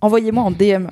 envoyez-moi 0.00 0.42
en 0.42 0.50
DM 0.50 0.86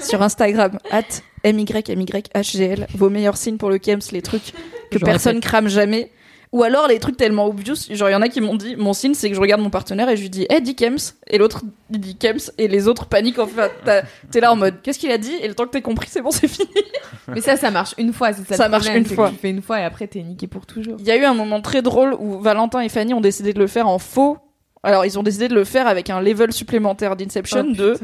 sur 0.00 0.22
Instagram, 0.22 0.78
at 0.90 1.02
MYMYHGL, 1.44 2.86
vos 2.94 3.10
meilleurs 3.10 3.36
signes 3.36 3.56
pour 3.56 3.70
le 3.70 3.78
Kems, 3.78 4.00
les 4.12 4.22
trucs 4.22 4.52
que 4.90 4.98
personne 4.98 5.40
crame 5.40 5.68
jamais, 5.68 6.10
ou 6.50 6.62
alors 6.62 6.88
les 6.88 6.98
trucs 6.98 7.16
tellement 7.18 7.46
obvious, 7.46 7.74
genre 7.90 8.08
il 8.08 8.12
y 8.12 8.14
en 8.14 8.22
a 8.22 8.28
qui 8.28 8.40
m'ont 8.40 8.54
dit, 8.54 8.74
mon 8.76 8.94
signe 8.94 9.12
c'est 9.14 9.28
que 9.28 9.36
je 9.36 9.40
regarde 9.40 9.60
mon 9.60 9.68
partenaire 9.70 10.08
et 10.08 10.16
je 10.16 10.22
lui 10.22 10.30
dis, 10.30 10.46
eh 10.50 10.60
dis 10.60 10.74
Kems, 10.74 10.96
et 11.26 11.36
l'autre 11.38 11.62
il 11.90 12.00
dit 12.00 12.16
Kems, 12.16 12.38
et 12.56 12.68
les 12.68 12.88
autres 12.88 13.06
paniquent 13.06 13.38
en 13.38 13.46
fait, 13.46 13.70
T'as- 13.84 14.02
t'es 14.30 14.40
là 14.40 14.50
en 14.52 14.56
mode, 14.56 14.80
qu'est-ce 14.82 14.98
qu'il 14.98 15.10
a 15.10 15.18
dit, 15.18 15.34
et 15.42 15.46
le 15.48 15.54
temps 15.54 15.64
que 15.64 15.70
t'aies 15.70 15.82
compris, 15.82 16.08
c'est 16.10 16.22
bon, 16.22 16.30
c'est 16.30 16.48
fini. 16.48 16.68
Mais 17.28 17.42
ça, 17.42 17.56
ça 17.58 17.70
marche 17.70 17.94
une 17.98 18.12
fois. 18.14 18.32
c'est 18.32 18.48
Ça, 18.48 18.56
Ça 18.56 18.64
le 18.64 18.70
marche 18.70 18.84
problème, 18.84 19.02
une 19.02 19.08
que 19.08 19.14
fois. 19.14 19.28
Tu 19.30 19.36
fais 19.36 19.50
une 19.50 19.60
fois 19.60 19.80
et 19.80 19.84
après 19.84 20.06
t'es 20.06 20.22
niqué 20.22 20.46
pour 20.46 20.64
toujours. 20.64 20.96
Il 20.98 21.04
y 21.06 21.10
a 21.10 21.16
eu 21.18 21.24
un 21.24 21.34
moment 21.34 21.60
très 21.60 21.82
drôle 21.82 22.14
où 22.18 22.40
Valentin 22.40 22.80
et 22.80 22.88
Fanny 22.88 23.12
ont 23.12 23.20
décidé 23.20 23.52
de 23.52 23.58
le 23.58 23.66
faire 23.66 23.86
en 23.86 23.98
faux. 23.98 24.38
Alors, 24.82 25.04
ils 25.04 25.18
ont 25.18 25.22
décidé 25.22 25.48
de 25.48 25.54
le 25.54 25.64
faire 25.64 25.86
avec 25.88 26.08
un 26.10 26.20
level 26.20 26.52
supplémentaire 26.52 27.16
d'Inception 27.16 27.66
Oh, 27.70 27.74
de. 27.74 27.94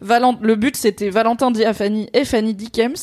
Valent... 0.00 0.38
Le 0.40 0.56
but, 0.56 0.76
c'était 0.76 1.10
Valentin 1.10 1.50
dit 1.50 1.64
à 1.64 1.74
Fanny 1.74 2.08
et 2.14 2.24
Fanny 2.24 2.54
dit 2.54 2.70
Kems. 2.70 2.94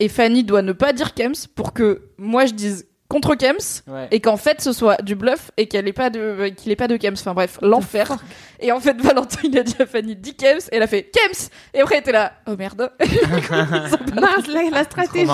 Et 0.00 0.08
Fanny 0.08 0.44
doit 0.44 0.62
ne 0.62 0.72
pas 0.72 0.92
dire 0.92 1.14
Kems 1.14 1.34
pour 1.54 1.72
que 1.72 2.02
moi 2.18 2.44
je 2.46 2.52
dise 2.54 2.86
contre 3.08 3.34
Kems 3.36 3.82
Ouais. 3.86 4.08
et 4.10 4.20
qu'en 4.20 4.36
fait 4.36 4.60
ce 4.60 4.72
soit 4.72 5.00
du 5.00 5.14
bluff 5.14 5.52
et 5.56 5.68
qu'elle 5.68 5.86
ait 5.86 5.92
pas 5.92 6.10
de 6.10 6.48
qu'il 6.48 6.70
ait 6.72 6.76
pas 6.76 6.88
de 6.88 6.96
Kems. 6.96 7.14
Enfin 7.14 7.34
bref, 7.34 7.58
l'enfer. 7.62 8.16
Et 8.60 8.72
en 8.72 8.80
fait, 8.80 8.96
Valentin 9.00 9.38
il 9.44 9.56
a 9.58 9.62
dit 9.62 9.74
à 9.78 9.86
Fanny 9.86 10.16
dit 10.16 10.34
Kems 10.34 10.58
et 10.70 10.76
elle 10.76 10.82
a 10.82 10.86
fait 10.86 11.04
Kems. 11.04 11.48
Et 11.72 11.80
après 11.80 11.94
elle 11.96 12.00
était 12.02 12.12
là, 12.12 12.32
oh 12.46 12.56
merde. 12.58 12.90
Mince, 13.00 14.46
la, 14.48 14.70
la 14.70 14.84
stratégie. 14.84 15.30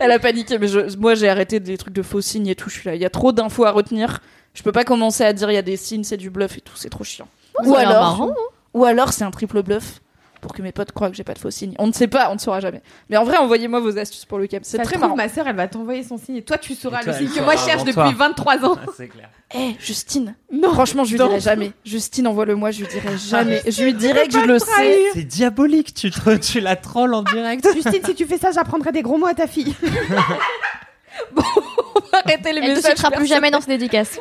Elle 0.00 0.10
a 0.10 0.18
paniqué, 0.18 0.58
mais 0.58 0.68
je- 0.68 0.96
moi 0.98 1.14
j'ai 1.14 1.28
arrêté 1.28 1.60
des 1.60 1.78
trucs 1.78 1.94
de 1.94 2.02
faux 2.02 2.20
signes 2.20 2.48
et 2.48 2.54
tout. 2.54 2.68
Je 2.68 2.74
suis 2.80 2.88
là, 2.88 2.94
il 2.94 3.00
y 3.00 3.04
a 3.06 3.10
trop 3.10 3.32
d'infos 3.32 3.64
à 3.64 3.70
retenir. 3.70 4.20
Je 4.58 4.64
peux 4.64 4.72
pas 4.72 4.82
commencer 4.82 5.22
à 5.22 5.32
dire 5.32 5.48
il 5.52 5.54
y 5.54 5.58
a 5.58 5.62
des 5.62 5.76
signes, 5.76 6.02
c'est 6.02 6.16
du 6.16 6.30
bluff 6.30 6.58
et 6.58 6.60
tout, 6.60 6.72
c'est 6.74 6.88
trop 6.88 7.04
chiant. 7.04 7.28
ou 7.64 7.76
alors, 7.76 7.92
marrant, 7.92 8.34
ou 8.74 8.84
alors 8.84 9.12
c'est 9.12 9.22
un 9.22 9.30
triple 9.30 9.62
bluff 9.62 10.00
pour 10.40 10.52
que 10.52 10.62
mes 10.62 10.72
potes 10.72 10.90
croient 10.90 11.10
que 11.10 11.14
j'ai 11.16 11.22
pas 11.22 11.34
de 11.34 11.38
faux 11.38 11.52
signes. 11.52 11.76
On 11.78 11.86
ne 11.86 11.92
sait 11.92 12.08
pas, 12.08 12.28
on 12.32 12.34
ne 12.34 12.40
saura 12.40 12.58
jamais. 12.58 12.82
Mais 13.08 13.16
en 13.16 13.22
vrai, 13.22 13.36
envoyez-moi 13.36 13.78
vos 13.78 13.96
astuces 13.96 14.24
pour 14.24 14.36
le 14.36 14.48
cap, 14.48 14.64
c'est 14.64 14.78
très 14.78 14.98
marrant. 14.98 15.14
Ma 15.14 15.28
sœur, 15.28 15.46
elle 15.46 15.54
va 15.54 15.68
t'envoyer 15.68 16.02
son 16.02 16.18
signe 16.18 16.34
et 16.38 16.42
toi, 16.42 16.58
tu 16.58 16.74
sauras 16.74 17.04
toi, 17.04 17.12
le 17.12 17.18
signe 17.18 17.28
que 17.38 17.44
moi 17.44 17.54
je 17.54 17.60
cherche 17.64 17.84
depuis 17.84 17.94
toi. 17.94 18.12
23 18.16 18.64
ans. 18.64 18.76
c'est 18.96 19.06
clair. 19.06 19.30
Eh, 19.54 19.76
Justine, 19.78 20.34
Non. 20.50 20.72
franchement, 20.72 21.04
je 21.04 21.12
lui 21.12 21.18
dirai 21.18 21.38
jamais. 21.38 21.70
Justine, 21.84 22.26
envoie-le-moi, 22.26 22.72
je 22.72 22.80
lui 22.80 22.88
dirai 22.88 23.16
jamais. 23.16 23.62
Je 23.64 23.84
lui 23.84 23.94
dirai 23.94 24.26
que 24.26 24.32
je 24.32 24.44
le 24.44 24.58
sais. 24.58 25.02
C'est 25.14 25.22
diabolique, 25.22 25.94
tu, 25.94 26.10
te, 26.10 26.36
tu 26.38 26.58
la 26.58 26.74
trolles 26.74 27.14
en 27.14 27.22
direct. 27.22 27.64
Justine, 27.74 28.04
si 28.04 28.16
tu 28.16 28.26
fais 28.26 28.38
ça, 28.38 28.50
j'apprendrai 28.50 28.90
des 28.90 29.02
gros 29.02 29.18
mots 29.18 29.28
à 29.28 29.34
ta 29.34 29.46
fille. 29.46 29.76
Arrêtez 32.24 32.52
les 32.52 32.58
Elle 32.60 32.70
ne 32.70 32.74
messages. 32.76 32.92
citera 32.96 33.08
plus 33.10 33.18
personnels. 33.20 33.28
jamais 33.28 33.50
dans 33.50 33.60
ses 33.60 33.68
dédicaces. 33.70 34.18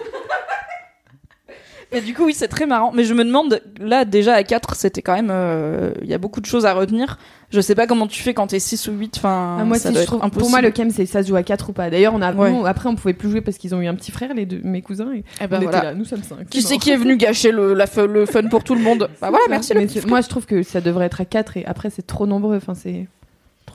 Mais 1.94 2.02
du 2.02 2.14
coup, 2.14 2.26
oui, 2.26 2.34
c'est 2.34 2.50
très 2.50 2.66
marrant. 2.66 2.92
Mais 2.94 3.06
je 3.06 3.14
me 3.14 3.24
demande, 3.24 3.62
là, 3.80 4.04
déjà 4.04 4.34
à 4.34 4.44
4, 4.44 4.76
c'était 4.76 5.02
quand 5.02 5.14
même. 5.16 5.30
euh, 5.32 5.92
Il 6.02 6.10
y 6.10 6.14
a 6.14 6.18
beaucoup 6.18 6.42
de 6.42 6.46
choses 6.46 6.66
à 6.66 6.74
retenir. 6.74 7.18
Je 7.50 7.62
sais 7.62 7.76
pas 7.76 7.88
comment 7.88 8.08
tu 8.08 8.22
fais 8.22 8.34
quand 8.34 8.48
t'es 8.48 8.60
6 8.60 8.90
ou 8.90 8.92
8. 8.92 9.14
Enfin, 9.20 9.60
Ah, 9.62 9.64
moi, 9.64 9.78
ça 9.80 9.88
si, 9.88 9.94
doit 9.94 10.00
je 10.02 10.04
être 10.04 10.08
trouve, 10.08 10.20
impossible. 10.20 10.40
pour 10.42 10.50
moi, 10.50 10.60
le 10.60 10.72
cam, 10.72 10.90
c'est 10.90 11.06
ça 11.06 11.24
se 11.24 11.30
joue 11.30 11.38
à 11.38 11.44
4 11.44 11.70
ou 11.70 11.72
pas. 11.72 11.90
D'ailleurs, 11.90 12.14
on 12.14 12.22
a, 12.22 12.34
Ouais. 12.34 12.52
nous, 12.52 12.66
après, 12.66 12.90
on 12.90 12.96
pouvait 12.96 13.14
plus 13.14 13.30
jouer 13.32 13.40
parce 13.40 13.58
qu'ils 13.58 13.74
ont 13.74 13.80
eu 13.80 13.88
un 13.88 13.96
petit 13.96 14.12
frère, 14.12 14.34
les 14.34 14.46
deux, 14.46 14.60
mes 14.66 14.82
cousins. 14.82 15.14
Et 15.16 15.24
Eh 15.42 15.48
ben 15.48 15.60
on 15.60 15.62
voilà. 15.62 15.78
était 15.78 15.88
là, 15.88 15.94
nous 15.94 16.04
sommes 16.04 16.24
5. 16.24 16.50
Qui 16.50 16.62
c'est 16.62 16.78
qui 16.78 16.90
est 16.92 16.98
venu 16.98 17.16
gâcher 17.16 17.52
le, 17.52 17.74
la 17.74 17.86
fe- 17.86 18.04
le 18.06 18.26
fun 18.26 18.44
pour 18.50 18.66
tout 18.66 18.76
le 18.76 18.82
monde? 18.82 19.10
Bah 19.22 19.30
voilà, 19.30 19.46
merci 19.50 19.74
le 19.74 20.08
Moi, 20.10 20.20
je 20.20 20.28
trouve 20.28 20.46
que 20.46 20.64
ça 20.64 20.82
devrait 20.82 21.06
être 21.06 21.22
à 21.22 21.26
4 21.26 21.56
et 21.56 21.66
après, 21.66 21.90
c'est 21.90 22.06
trop 22.06 22.28
nombreux. 22.28 22.58
Enfin, 22.58 22.74
c'est 22.76 23.08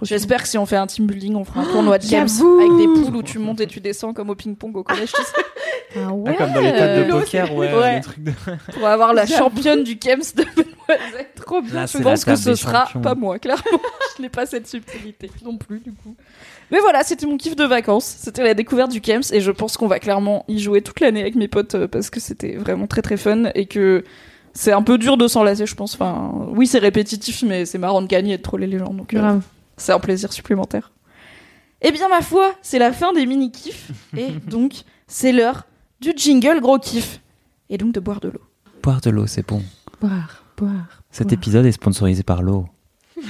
trop. 0.04 0.14
J'espère 0.14 0.42
que 0.42 0.48
si 0.48 0.58
on 0.58 0.66
fait 0.66 0.76
un 0.76 0.86
team 0.86 1.06
building, 1.06 1.34
on 1.36 1.44
fera 1.44 1.60
un 1.60 1.64
tournoi 1.64 1.98
de 1.98 2.06
games 2.06 2.28
avec 2.60 2.76
des 2.76 2.86
poules 2.86 3.16
où 3.16 3.22
tu 3.22 3.38
montes 3.38 3.60
et 3.60 3.66
tu 3.66 3.80
descends 3.80 4.12
comme 4.12 4.30
au 4.30 4.34
ping-pong 4.34 4.76
au 4.76 4.82
collège, 4.82 5.12
tu 5.12 5.22
sais, 5.22 5.32
Ah 5.96 5.98
Ah, 6.08 6.12
ouais. 6.14 6.34
comme 6.36 6.52
dans 6.52 6.60
les 6.60 6.72
tables 6.72 7.06
de 7.06 7.10
poker, 7.12 7.54
ouais, 7.54 7.72
Ouais. 7.74 7.94
les 7.96 8.00
trucs 8.00 8.22
de... 8.24 8.32
pour 8.74 8.86
avoir 8.86 9.12
la 9.12 9.26
championne 9.26 9.84
du 9.84 9.96
games 9.96 10.22
de 10.34 10.44
Mademoiselle. 10.44 11.26
trop 11.36 11.60
bien. 11.60 11.74
Là, 11.74 11.86
Je 11.86 11.98
pense 11.98 12.24
que 12.24 12.34
ce 12.36 12.54
sera 12.54 12.84
champions. 12.86 13.00
pas 13.02 13.14
moi, 13.14 13.38
clairement. 13.38 13.62
je 14.16 14.22
n'ai 14.22 14.28
pas 14.30 14.46
cette 14.46 14.66
subtilité. 14.66 15.30
non 15.44 15.56
plus, 15.58 15.80
du 15.80 15.92
coup. 15.92 16.14
Mais 16.70 16.78
voilà, 16.80 17.02
c'était 17.04 17.26
mon 17.26 17.36
kiff 17.36 17.54
de 17.56 17.64
vacances. 17.64 18.06
C'était 18.18 18.42
la 18.42 18.54
découverte 18.54 18.90
du 18.90 19.02
Kems 19.02 19.20
et 19.32 19.40
je 19.42 19.50
pense 19.50 19.76
qu'on 19.76 19.86
va 19.88 19.98
clairement 19.98 20.44
y 20.48 20.58
jouer 20.58 20.80
toute 20.80 21.00
l'année 21.00 21.20
avec 21.20 21.34
mes 21.34 21.48
potes 21.48 21.74
euh, 21.74 21.86
parce 21.86 22.08
que 22.08 22.18
c'était 22.20 22.56
vraiment 22.56 22.86
très 22.86 23.02
très 23.02 23.18
fun 23.18 23.50
et 23.54 23.66
que 23.66 24.04
c'est 24.54 24.72
un 24.72 24.82
peu 24.82 24.96
dur 24.96 25.18
de 25.18 25.28
s'en 25.28 25.42
lasser, 25.42 25.66
je 25.66 25.74
pense. 25.74 25.94
Enfin, 25.94 26.32
oui, 26.54 26.66
c'est 26.66 26.78
répétitif, 26.78 27.42
mais 27.46 27.66
c'est 27.66 27.76
marrant 27.78 28.00
de 28.00 28.06
gagner 28.06 28.34
et 28.34 28.38
de 28.38 28.42
troller 28.42 28.66
les 28.66 28.78
gens, 28.78 28.94
donc 28.94 29.12
euh, 29.12 29.18
Grave. 29.18 29.42
C'est 29.82 29.92
un 29.92 29.98
plaisir 30.00 30.32
supplémentaire. 30.32 30.92
Eh 31.82 31.90
bien, 31.90 32.08
ma 32.08 32.22
foi, 32.22 32.54
c'est 32.62 32.78
la 32.78 32.92
fin 32.92 33.12
des 33.12 33.26
mini 33.26 33.50
kiffs 33.50 33.90
et 34.16 34.30
donc 34.30 34.82
c'est 35.06 35.32
l'heure 35.32 35.66
du 36.00 36.12
jingle 36.16 36.60
gros 36.60 36.78
kiff 36.78 37.20
et 37.68 37.78
donc 37.78 37.92
de 37.92 38.00
boire 38.00 38.20
de 38.20 38.28
l'eau. 38.28 38.40
Boire 38.82 39.00
de 39.00 39.10
l'eau, 39.10 39.26
c'est 39.26 39.46
bon. 39.46 39.62
Boire, 40.00 40.44
boire. 40.56 41.02
Cet 41.10 41.28
boire. 41.28 41.34
épisode 41.34 41.66
est 41.66 41.72
sponsorisé 41.72 42.22
par 42.22 42.42
l'eau. 42.42 42.66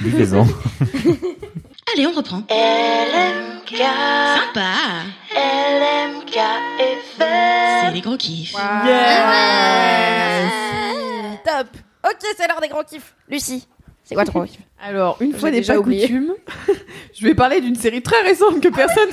Buvez-en. 0.01 0.45
Allez, 1.93 2.07
on 2.07 2.13
reprend. 2.13 2.43
LMK, 2.49 3.77
Sympa 3.77 4.73
LMK. 5.35 6.39
C'est 7.81 7.91
les 7.91 8.01
gros 8.01 8.17
kiffs. 8.17 8.53
Top. 11.45 11.67
Ok, 12.05 12.19
c'est 12.37 12.47
l'heure 12.47 12.61
des 12.61 12.69
gros 12.69 12.83
kiffs. 12.83 13.15
Lucie, 13.29 13.67
c'est 14.03 14.15
quoi 14.15 14.25
ton 14.25 14.43
kiff 14.45 14.59
Alors, 14.81 15.17
une 15.21 15.33
fois 15.33 15.51
n'est 15.51 15.57
déjà 15.57 15.73
pas 15.73 15.79
oublié. 15.79 16.01
coutume, 16.01 16.33
je 17.13 17.25
vais 17.25 17.35
parler 17.35 17.61
d'une 17.61 17.75
série 17.75 18.01
très 18.01 18.21
récente 18.21 18.61
que 18.61 18.69
personne. 18.69 19.09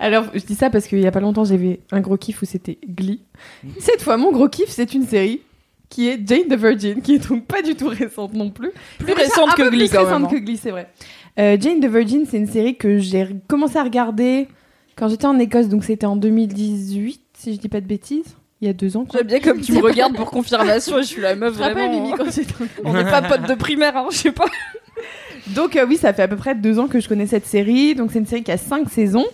Alors, 0.00 0.26
je 0.34 0.40
dis 0.40 0.54
ça 0.54 0.70
parce 0.70 0.86
qu'il 0.86 1.00
y 1.00 1.06
a 1.06 1.10
pas 1.10 1.20
longtemps, 1.20 1.44
j'avais 1.44 1.80
un 1.90 2.00
gros 2.00 2.16
kiff 2.16 2.42
où 2.42 2.44
c'était 2.44 2.78
Glee. 2.88 3.22
Cette 3.78 4.02
fois, 4.02 4.16
mon 4.16 4.32
gros 4.32 4.48
kiff, 4.48 4.68
c'est 4.70 4.94
une 4.94 5.06
série 5.06 5.42
qui 5.88 6.08
est 6.08 6.20
Jane 6.26 6.48
the 6.48 6.58
Virgin, 6.58 7.00
qui 7.00 7.14
est 7.14 7.28
donc 7.28 7.46
pas 7.46 7.62
du 7.62 7.74
tout 7.74 7.88
récente 7.88 8.34
non 8.34 8.50
plus. 8.50 8.70
Plus 8.98 9.12
récente 9.12 9.54
que 9.54 9.68
Glee, 9.68 9.88
plus 9.88 9.90
quand 9.90 10.04
récente 10.04 10.22
même, 10.22 10.24
hein. 10.24 10.28
que 10.28 10.44
Glee, 10.44 10.56
c'est 10.56 10.70
vrai. 10.70 10.88
Euh, 11.38 11.56
Jane 11.58 11.80
the 11.80 11.86
Virgin, 11.86 12.26
c'est 12.28 12.36
une 12.36 12.46
série 12.46 12.76
que 12.76 12.98
j'ai 12.98 13.26
commencé 13.48 13.76
à 13.78 13.84
regarder 13.84 14.48
quand 14.96 15.08
j'étais 15.08 15.26
en 15.26 15.38
Écosse, 15.38 15.68
donc 15.68 15.84
c'était 15.84 16.06
en 16.06 16.16
2018. 16.16 17.22
si 17.34 17.54
je 17.54 17.58
dis 17.58 17.68
pas 17.68 17.80
de 17.80 17.86
bêtises. 17.86 18.36
Il 18.60 18.66
y 18.66 18.70
a 18.70 18.72
deux 18.72 18.96
ans. 18.96 19.06
J'aime 19.12 19.26
bien 19.26 19.40
comme 19.40 19.60
tu 19.60 19.72
me 19.72 19.80
regardes 19.80 20.16
pour 20.16 20.30
confirmation 20.30 20.96
je 20.98 21.02
suis 21.02 21.22
la 21.22 21.36
meuf 21.36 21.54
vraiment. 21.54 21.90
Mimi, 21.90 22.12
quand 22.16 22.30
j'étais 22.30 22.52
On 22.84 22.92
n'est 22.92 23.04
pas 23.04 23.22
potes 23.22 23.48
de 23.48 23.54
primaire, 23.54 23.96
hein, 23.96 24.08
je 24.10 24.16
sais 24.16 24.32
pas. 24.32 24.46
Donc 25.54 25.76
euh, 25.76 25.86
oui, 25.86 25.96
ça 25.96 26.12
fait 26.12 26.22
à 26.22 26.28
peu 26.28 26.36
près 26.36 26.54
deux 26.54 26.78
ans 26.78 26.88
que 26.88 27.00
je 27.00 27.08
connais 27.08 27.26
cette 27.26 27.46
série. 27.46 27.94
Donc 27.94 28.10
c'est 28.12 28.18
une 28.18 28.26
série 28.26 28.42
qui 28.42 28.50
a 28.50 28.56
cinq 28.58 28.90
saisons. 28.90 29.26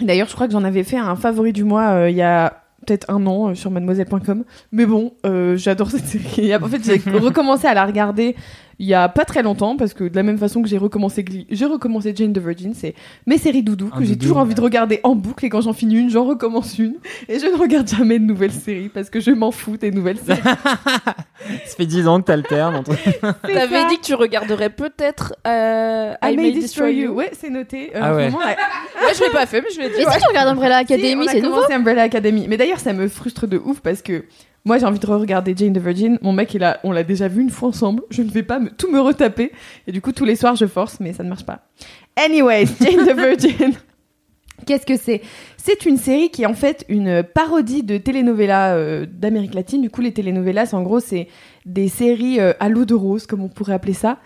D'ailleurs, 0.00 0.28
je 0.28 0.34
crois 0.34 0.46
que 0.46 0.52
j'en 0.52 0.64
avais 0.64 0.84
fait 0.84 0.96
un 0.96 1.16
favori 1.16 1.52
du 1.52 1.64
mois 1.64 1.90
euh, 1.90 2.10
il 2.10 2.16
y 2.16 2.22
a 2.22 2.62
peut-être 2.86 3.10
un 3.10 3.26
an 3.26 3.50
euh, 3.50 3.54
sur 3.54 3.72
mademoiselle.com. 3.72 4.44
Mais 4.70 4.86
bon, 4.86 5.14
j'adore 5.56 5.90
cette 5.90 6.06
série. 6.06 6.54
En 6.54 6.68
fait, 6.68 6.84
j'ai 6.84 7.10
recommencé 7.18 7.66
à 7.66 7.74
la 7.74 7.84
regarder 7.84 8.36
il 8.80 8.86
y 8.86 8.94
a 8.94 9.10
pas 9.10 9.26
très 9.26 9.42
longtemps 9.42 9.76
parce 9.76 9.92
que 9.92 10.04
de 10.04 10.16
la 10.16 10.22
même 10.22 10.38
façon 10.38 10.62
que 10.62 10.68
j'ai 10.68 10.78
recommencé 10.78 11.22
Glee, 11.22 11.46
j'ai 11.50 11.66
recommencé 11.66 12.14
Jane 12.16 12.32
the 12.32 12.38
Virgin. 12.38 12.72
C'est 12.74 12.94
mes 13.26 13.36
séries 13.36 13.62
doudou 13.62 13.90
que 13.90 14.02
j'ai 14.04 14.16
toujours 14.16 14.38
envie 14.38 14.54
de 14.54 14.60
regarder 14.62 15.00
en 15.02 15.14
boucle 15.14 15.44
et 15.44 15.50
quand 15.50 15.60
j'en 15.60 15.74
finis 15.74 15.96
une, 15.96 16.08
j'en 16.08 16.24
recommence 16.24 16.78
une. 16.78 16.94
Et 17.28 17.38
je 17.38 17.46
ne 17.46 17.56
regarde 17.56 17.86
jamais 17.86 18.18
de 18.18 18.24
nouvelles 18.24 18.52
séries 18.52 18.88
parce 18.88 19.10
que 19.10 19.20
je 19.20 19.32
m'en 19.32 19.50
fous 19.50 19.76
des 19.76 19.90
nouvelles 19.90 20.16
séries. 20.16 20.40
Ça 21.66 21.76
fait 21.76 21.84
10 21.84 22.08
ans 22.08 22.20
que 22.22 22.26
t'alternes 22.26 22.74
entre. 22.74 22.92
T'avais 23.42 23.86
dit 23.88 23.98
que 23.98 24.04
tu 24.04 24.14
regarderais 24.14 24.70
peut-être 24.70 25.34
euh, 25.46 26.14
I 26.22 26.36
May 26.36 26.52
Destroy 26.52 26.94
You. 26.94 27.12
Ouais, 27.12 27.30
c'est 27.38 27.50
noté. 27.50 27.90
Euh, 27.94 28.00
Ah 28.02 28.14
ouais. 28.14 28.30
moment, 28.30 28.38
ouais. 28.44 28.56
Ouais, 29.02 29.14
je 29.14 29.22
l'ai 29.24 29.30
pas 29.30 29.44
fait, 29.44 29.60
mais 29.60 29.68
je 29.74 29.80
l'ai 29.80 29.88
dit. 29.90 29.94
Mais 30.06 30.12
si 30.12 30.18
tu 30.20 30.28
regardes 30.28 30.48
Umbrella 30.48 30.78
Academy, 30.78 31.28
Si, 31.28 31.34
c'est 31.34 31.40
nouveau. 31.42 31.60
Umbrella 31.70 32.02
Academy. 32.02 32.46
Mais 32.48 32.56
d'ailleurs, 32.56 32.80
ça 32.80 32.94
me 32.94 33.08
frustre 33.08 33.46
de 33.46 33.58
ouf 33.58 33.80
parce 33.80 34.00
que 34.00 34.24
moi, 34.64 34.78
j'ai 34.78 34.86
envie 34.86 34.98
de 34.98 35.06
regarder 35.06 35.54
Jane 35.56 35.72
the 35.72 35.78
Virgin. 35.78 36.18
Mon 36.22 36.32
mec, 36.32 36.52
il 36.54 36.62
a, 36.64 36.80
on 36.84 36.92
l'a 36.92 37.02
déjà 37.02 37.28
vu 37.28 37.40
une 37.42 37.50
fois 37.50 37.68
ensemble. 37.70 38.02
Je 38.10 38.22
ne 38.22 38.30
vais 38.30 38.42
pas 38.42 38.58
me- 38.58 38.70
tout 38.70 38.90
me 38.90 39.00
retaper. 39.00 39.52
Et 39.86 39.92
du 39.92 40.00
coup, 40.00 40.12
tous 40.12 40.24
les 40.24 40.36
soirs, 40.36 40.56
je 40.56 40.66
force, 40.66 41.00
mais 41.00 41.12
ça 41.12 41.22
ne 41.22 41.28
marche 41.28 41.44
pas. 41.46 41.66
Anyways, 42.16 42.66
Jane 42.80 43.06
the 43.06 43.16
Virgin. 43.16 43.72
Qu'est-ce 44.66 44.84
que 44.84 44.98
c'est? 44.98 45.22
C'est 45.56 45.86
une 45.86 45.96
série 45.96 46.28
qui 46.30 46.42
est 46.42 46.46
en 46.46 46.52
fait 46.54 46.84
une 46.90 47.22
parodie 47.22 47.82
de 47.82 47.96
telenovela 47.96 48.74
euh, 48.74 49.06
d'Amérique 49.10 49.54
latine. 49.54 49.80
Du 49.80 49.88
coup, 49.88 50.02
les 50.02 50.12
telenovelas, 50.12 50.70
en 50.74 50.82
gros, 50.82 51.00
c'est 51.00 51.28
des 51.64 51.88
séries 51.88 52.38
euh, 52.40 52.52
à 52.60 52.68
l'eau 52.68 52.84
de 52.84 52.92
rose, 52.94 53.26
comme 53.26 53.40
on 53.42 53.48
pourrait 53.48 53.72
appeler 53.72 53.94
ça. 53.94 54.18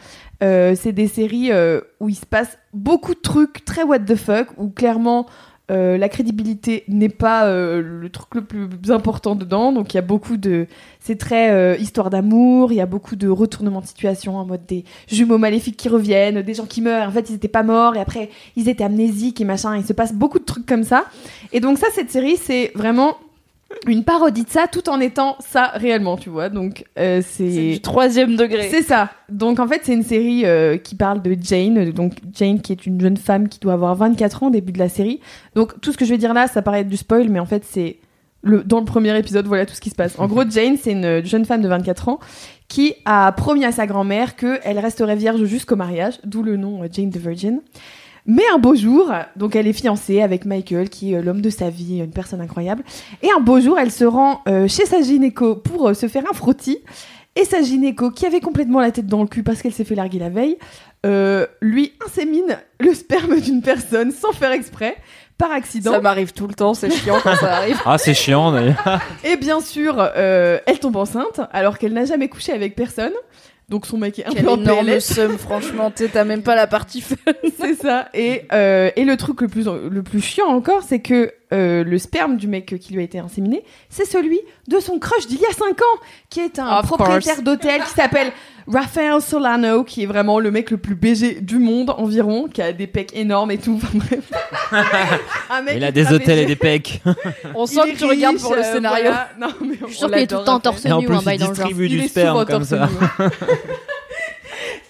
Euh, 0.42 0.74
c'est 0.74 0.92
des 0.92 1.06
séries 1.06 1.52
euh, 1.52 1.80
où 2.00 2.08
il 2.08 2.16
se 2.16 2.26
passe 2.26 2.58
beaucoup 2.72 3.14
de 3.14 3.20
trucs 3.20 3.64
très 3.64 3.84
what 3.84 4.00
the 4.00 4.16
fuck, 4.16 4.48
où 4.58 4.68
clairement 4.70 5.26
euh, 5.70 5.96
la 5.96 6.10
crédibilité 6.10 6.84
n'est 6.88 7.08
pas 7.08 7.46
euh, 7.46 7.80
le 7.80 8.10
truc 8.10 8.34
le 8.34 8.44
plus 8.44 8.90
important 8.90 9.34
dedans. 9.34 9.72
Donc 9.72 9.94
il 9.94 9.96
y 9.96 9.98
a 9.98 10.02
beaucoup 10.02 10.36
de, 10.36 10.66
c'est 11.00 11.16
très 11.16 11.50
euh, 11.50 11.76
histoire 11.78 12.10
d'amour. 12.10 12.70
Il 12.70 12.76
y 12.76 12.82
a 12.82 12.86
beaucoup 12.86 13.16
de 13.16 13.28
retournements 13.28 13.80
de 13.80 13.86
situation 13.86 14.36
en 14.36 14.44
mode 14.44 14.66
des 14.66 14.84
jumeaux 15.08 15.38
maléfiques 15.38 15.78
qui 15.78 15.88
reviennent, 15.88 16.42
des 16.42 16.54
gens 16.54 16.66
qui 16.66 16.82
meurent. 16.82 17.08
En 17.08 17.12
fait, 17.12 17.30
ils 17.30 17.36
étaient 17.36 17.48
pas 17.48 17.62
morts 17.62 17.96
et 17.96 18.00
après 18.00 18.28
ils 18.56 18.68
étaient 18.68 18.84
amnésiques 18.84 19.40
et 19.40 19.44
machin. 19.44 19.74
Il 19.76 19.86
se 19.86 19.94
passe 19.94 20.12
beaucoup 20.12 20.38
de 20.38 20.44
trucs 20.44 20.66
comme 20.66 20.84
ça. 20.84 21.06
Et 21.52 21.60
donc 21.60 21.78
ça, 21.78 21.86
cette 21.94 22.10
série, 22.10 22.36
c'est 22.36 22.70
vraiment 22.74 23.16
une 23.86 24.04
parodie 24.04 24.44
de 24.44 24.50
ça, 24.50 24.66
tout 24.66 24.88
en 24.88 25.00
étant 25.00 25.36
ça 25.40 25.72
réellement, 25.74 26.16
tu 26.16 26.30
vois. 26.30 26.48
Donc 26.48 26.84
euh, 26.98 27.22
C'est 27.24 27.72
du 27.72 27.80
troisième 27.80 28.36
degré. 28.36 28.68
c'est 28.70 28.82
ça. 28.82 29.10
Donc 29.28 29.60
en 29.60 29.66
fait, 29.66 29.80
c'est 29.84 29.94
une 29.94 30.02
série 30.02 30.44
euh, 30.44 30.76
qui 30.76 30.94
parle 30.94 31.22
de 31.22 31.36
Jane. 31.40 31.90
Donc 31.90 32.14
Jane 32.32 32.60
qui 32.60 32.72
est 32.72 32.86
une 32.86 33.00
jeune 33.00 33.16
femme 33.16 33.48
qui 33.48 33.58
doit 33.58 33.74
avoir 33.74 33.94
24 33.94 34.42
ans 34.42 34.46
au 34.48 34.50
début 34.50 34.72
de 34.72 34.78
la 34.78 34.88
série. 34.88 35.20
Donc 35.54 35.80
tout 35.80 35.92
ce 35.92 35.98
que 35.98 36.04
je 36.04 36.10
vais 36.10 36.18
dire 36.18 36.34
là, 36.34 36.46
ça 36.46 36.62
paraît 36.62 36.80
être 36.80 36.88
du 36.88 36.96
spoil, 36.96 37.28
mais 37.28 37.40
en 37.40 37.46
fait 37.46 37.64
c'est 37.64 37.98
le 38.42 38.62
dans 38.62 38.78
le 38.78 38.84
premier 38.84 39.16
épisode, 39.18 39.46
voilà 39.46 39.64
tout 39.66 39.74
ce 39.74 39.80
qui 39.80 39.90
se 39.90 39.94
passe. 39.94 40.18
En 40.18 40.26
gros, 40.26 40.44
Jane, 40.48 40.76
c'est 40.76 40.92
une 40.92 41.24
jeune 41.24 41.44
femme 41.44 41.62
de 41.62 41.68
24 41.68 42.08
ans 42.08 42.20
qui 42.68 42.94
a 43.04 43.30
promis 43.32 43.64
à 43.64 43.72
sa 43.72 43.86
grand-mère 43.86 44.36
qu'elle 44.36 44.78
resterait 44.78 45.16
vierge 45.16 45.44
jusqu'au 45.44 45.76
mariage, 45.76 46.14
d'où 46.24 46.42
le 46.42 46.56
nom 46.56 46.82
euh, 46.82 46.88
Jane 46.90 47.10
the 47.10 47.16
Virgin. 47.18 47.60
Mais 48.26 48.44
un 48.54 48.58
beau 48.58 48.74
jour, 48.74 49.12
donc 49.36 49.54
elle 49.54 49.66
est 49.66 49.74
fiancée 49.74 50.22
avec 50.22 50.46
Michael, 50.46 50.88
qui 50.88 51.12
est 51.12 51.16
euh, 51.16 51.22
l'homme 51.22 51.42
de 51.42 51.50
sa 51.50 51.68
vie, 51.68 51.98
une 51.98 52.10
personne 52.10 52.40
incroyable. 52.40 52.82
Et 53.22 53.28
un 53.36 53.40
beau 53.40 53.60
jour, 53.60 53.78
elle 53.78 53.90
se 53.90 54.04
rend 54.04 54.40
euh, 54.48 54.66
chez 54.66 54.86
sa 54.86 55.02
gynéco 55.02 55.56
pour 55.56 55.88
euh, 55.88 55.94
se 55.94 56.08
faire 56.08 56.24
un 56.30 56.34
frottis. 56.34 56.78
Et 57.36 57.44
sa 57.44 57.62
gynéco, 57.62 58.10
qui 58.10 58.26
avait 58.26 58.40
complètement 58.40 58.80
la 58.80 58.92
tête 58.92 59.06
dans 59.06 59.20
le 59.20 59.26
cul 59.26 59.42
parce 59.42 59.60
qu'elle 59.60 59.72
s'est 59.72 59.84
fait 59.84 59.96
larguer 59.96 60.20
la 60.20 60.28
veille, 60.28 60.56
euh, 61.04 61.46
lui 61.60 61.92
insémine 62.06 62.58
le 62.78 62.94
sperme 62.94 63.40
d'une 63.40 63.60
personne 63.60 64.12
sans 64.12 64.32
faire 64.32 64.52
exprès, 64.52 64.96
par 65.36 65.50
accident. 65.50 65.92
Ça 65.92 66.00
m'arrive 66.00 66.32
tout 66.32 66.46
le 66.46 66.54
temps, 66.54 66.74
c'est 66.74 66.90
chiant 66.90 67.18
quand 67.22 67.34
ça 67.36 67.56
arrive. 67.56 67.80
Ah, 67.84 67.98
c'est 67.98 68.14
chiant 68.14 68.52
d'ailleurs. 68.52 69.00
Et 69.24 69.36
bien 69.36 69.60
sûr, 69.60 69.96
euh, 69.98 70.58
elle 70.66 70.78
tombe 70.78 70.96
enceinte 70.96 71.40
alors 71.52 71.78
qu'elle 71.78 71.92
n'a 71.92 72.04
jamais 72.04 72.28
couché 72.28 72.52
avec 72.52 72.76
personne. 72.76 73.12
Donc 73.68 73.86
son 73.86 73.96
mec 73.96 74.18
est 74.18 74.26
un 74.26 74.30
Quel 74.30 74.44
peu 74.44 74.50
en 74.50 74.60
énorme 74.60 75.00
seum, 75.00 75.38
franchement, 75.38 75.90
t'as 75.90 76.24
même 76.24 76.42
pas 76.42 76.54
la 76.54 76.66
partie 76.66 77.00
fun. 77.02 77.16
C'est 77.58 77.74
ça. 77.74 78.08
Et, 78.12 78.42
euh, 78.52 78.90
et 78.96 79.04
le 79.04 79.16
truc 79.16 79.40
le 79.40 79.48
plus, 79.48 79.66
le 79.66 80.02
plus 80.02 80.20
chiant 80.20 80.48
encore, 80.48 80.82
c'est 80.82 81.00
que 81.00 81.32
euh, 81.54 81.84
le 81.84 81.98
sperme 81.98 82.36
du 82.36 82.48
mec 82.48 82.78
qui 82.80 82.92
lui 82.92 83.00
a 83.00 83.04
été 83.04 83.18
inséminé, 83.18 83.62
c'est 83.88 84.04
celui 84.04 84.40
de 84.68 84.80
son 84.80 84.98
crush 84.98 85.26
d'il 85.26 85.40
y 85.40 85.46
a 85.46 85.52
5 85.52 85.80
ans, 85.80 86.00
qui 86.30 86.40
est 86.40 86.58
un 86.58 86.78
Of 86.80 86.86
propriétaire 86.86 87.42
d'hôtel 87.42 87.82
qui 87.82 87.90
s'appelle 87.90 88.32
Raphaël 88.66 89.20
Solano, 89.20 89.84
qui 89.84 90.02
est 90.02 90.06
vraiment 90.06 90.40
le 90.40 90.50
mec 90.50 90.70
le 90.70 90.78
plus 90.78 90.94
BG 90.94 91.40
du 91.42 91.58
monde 91.58 91.90
environ, 91.98 92.48
qui 92.48 92.62
a 92.62 92.72
des 92.72 92.86
pecs 92.86 93.14
énormes 93.14 93.50
et 93.50 93.58
tout. 93.58 93.78
Enfin, 93.82 93.88
bref. 93.94 94.32
Un 95.50 95.62
mec 95.62 95.74
Il 95.76 95.84
a 95.84 95.92
des 95.92 96.12
hôtels 96.12 96.38
et 96.40 96.46
des 96.46 96.56
pecs. 96.56 97.02
On 97.54 97.66
sent 97.66 97.92
que 97.92 97.98
tu 97.98 98.04
regardes 98.06 98.38
pour 98.38 98.54
le 98.54 98.60
euh, 98.62 98.72
scénario. 98.72 99.04
voilà. 99.04 99.28
Non, 99.38 99.48
mais 99.60 99.74
Je 99.86 99.92
suis 99.94 100.04
on 100.04 100.08
sûre 100.08 100.08
qu'il 100.08 100.16
est 100.16 100.20
l'adore, 100.20 100.38
tout 100.38 100.42
le 100.42 100.44
temps 100.46 100.60
torse 100.60 100.84
Et 100.86 100.92
en 100.92 101.00
nu, 101.00 101.06
plus, 101.06 101.14
un 101.16 101.22
bail 101.22 101.36
il 101.36 101.40
dans 101.40 101.50
le 101.50 101.54
genre. 101.54 101.66
distribue 101.66 101.86
Il 101.86 101.90
du 101.98 102.04
est 102.04 102.08
sperme 102.08 102.44
comme 102.46 102.64
torse 102.66 102.68
ça. 102.68 102.88
nu. 103.18 103.26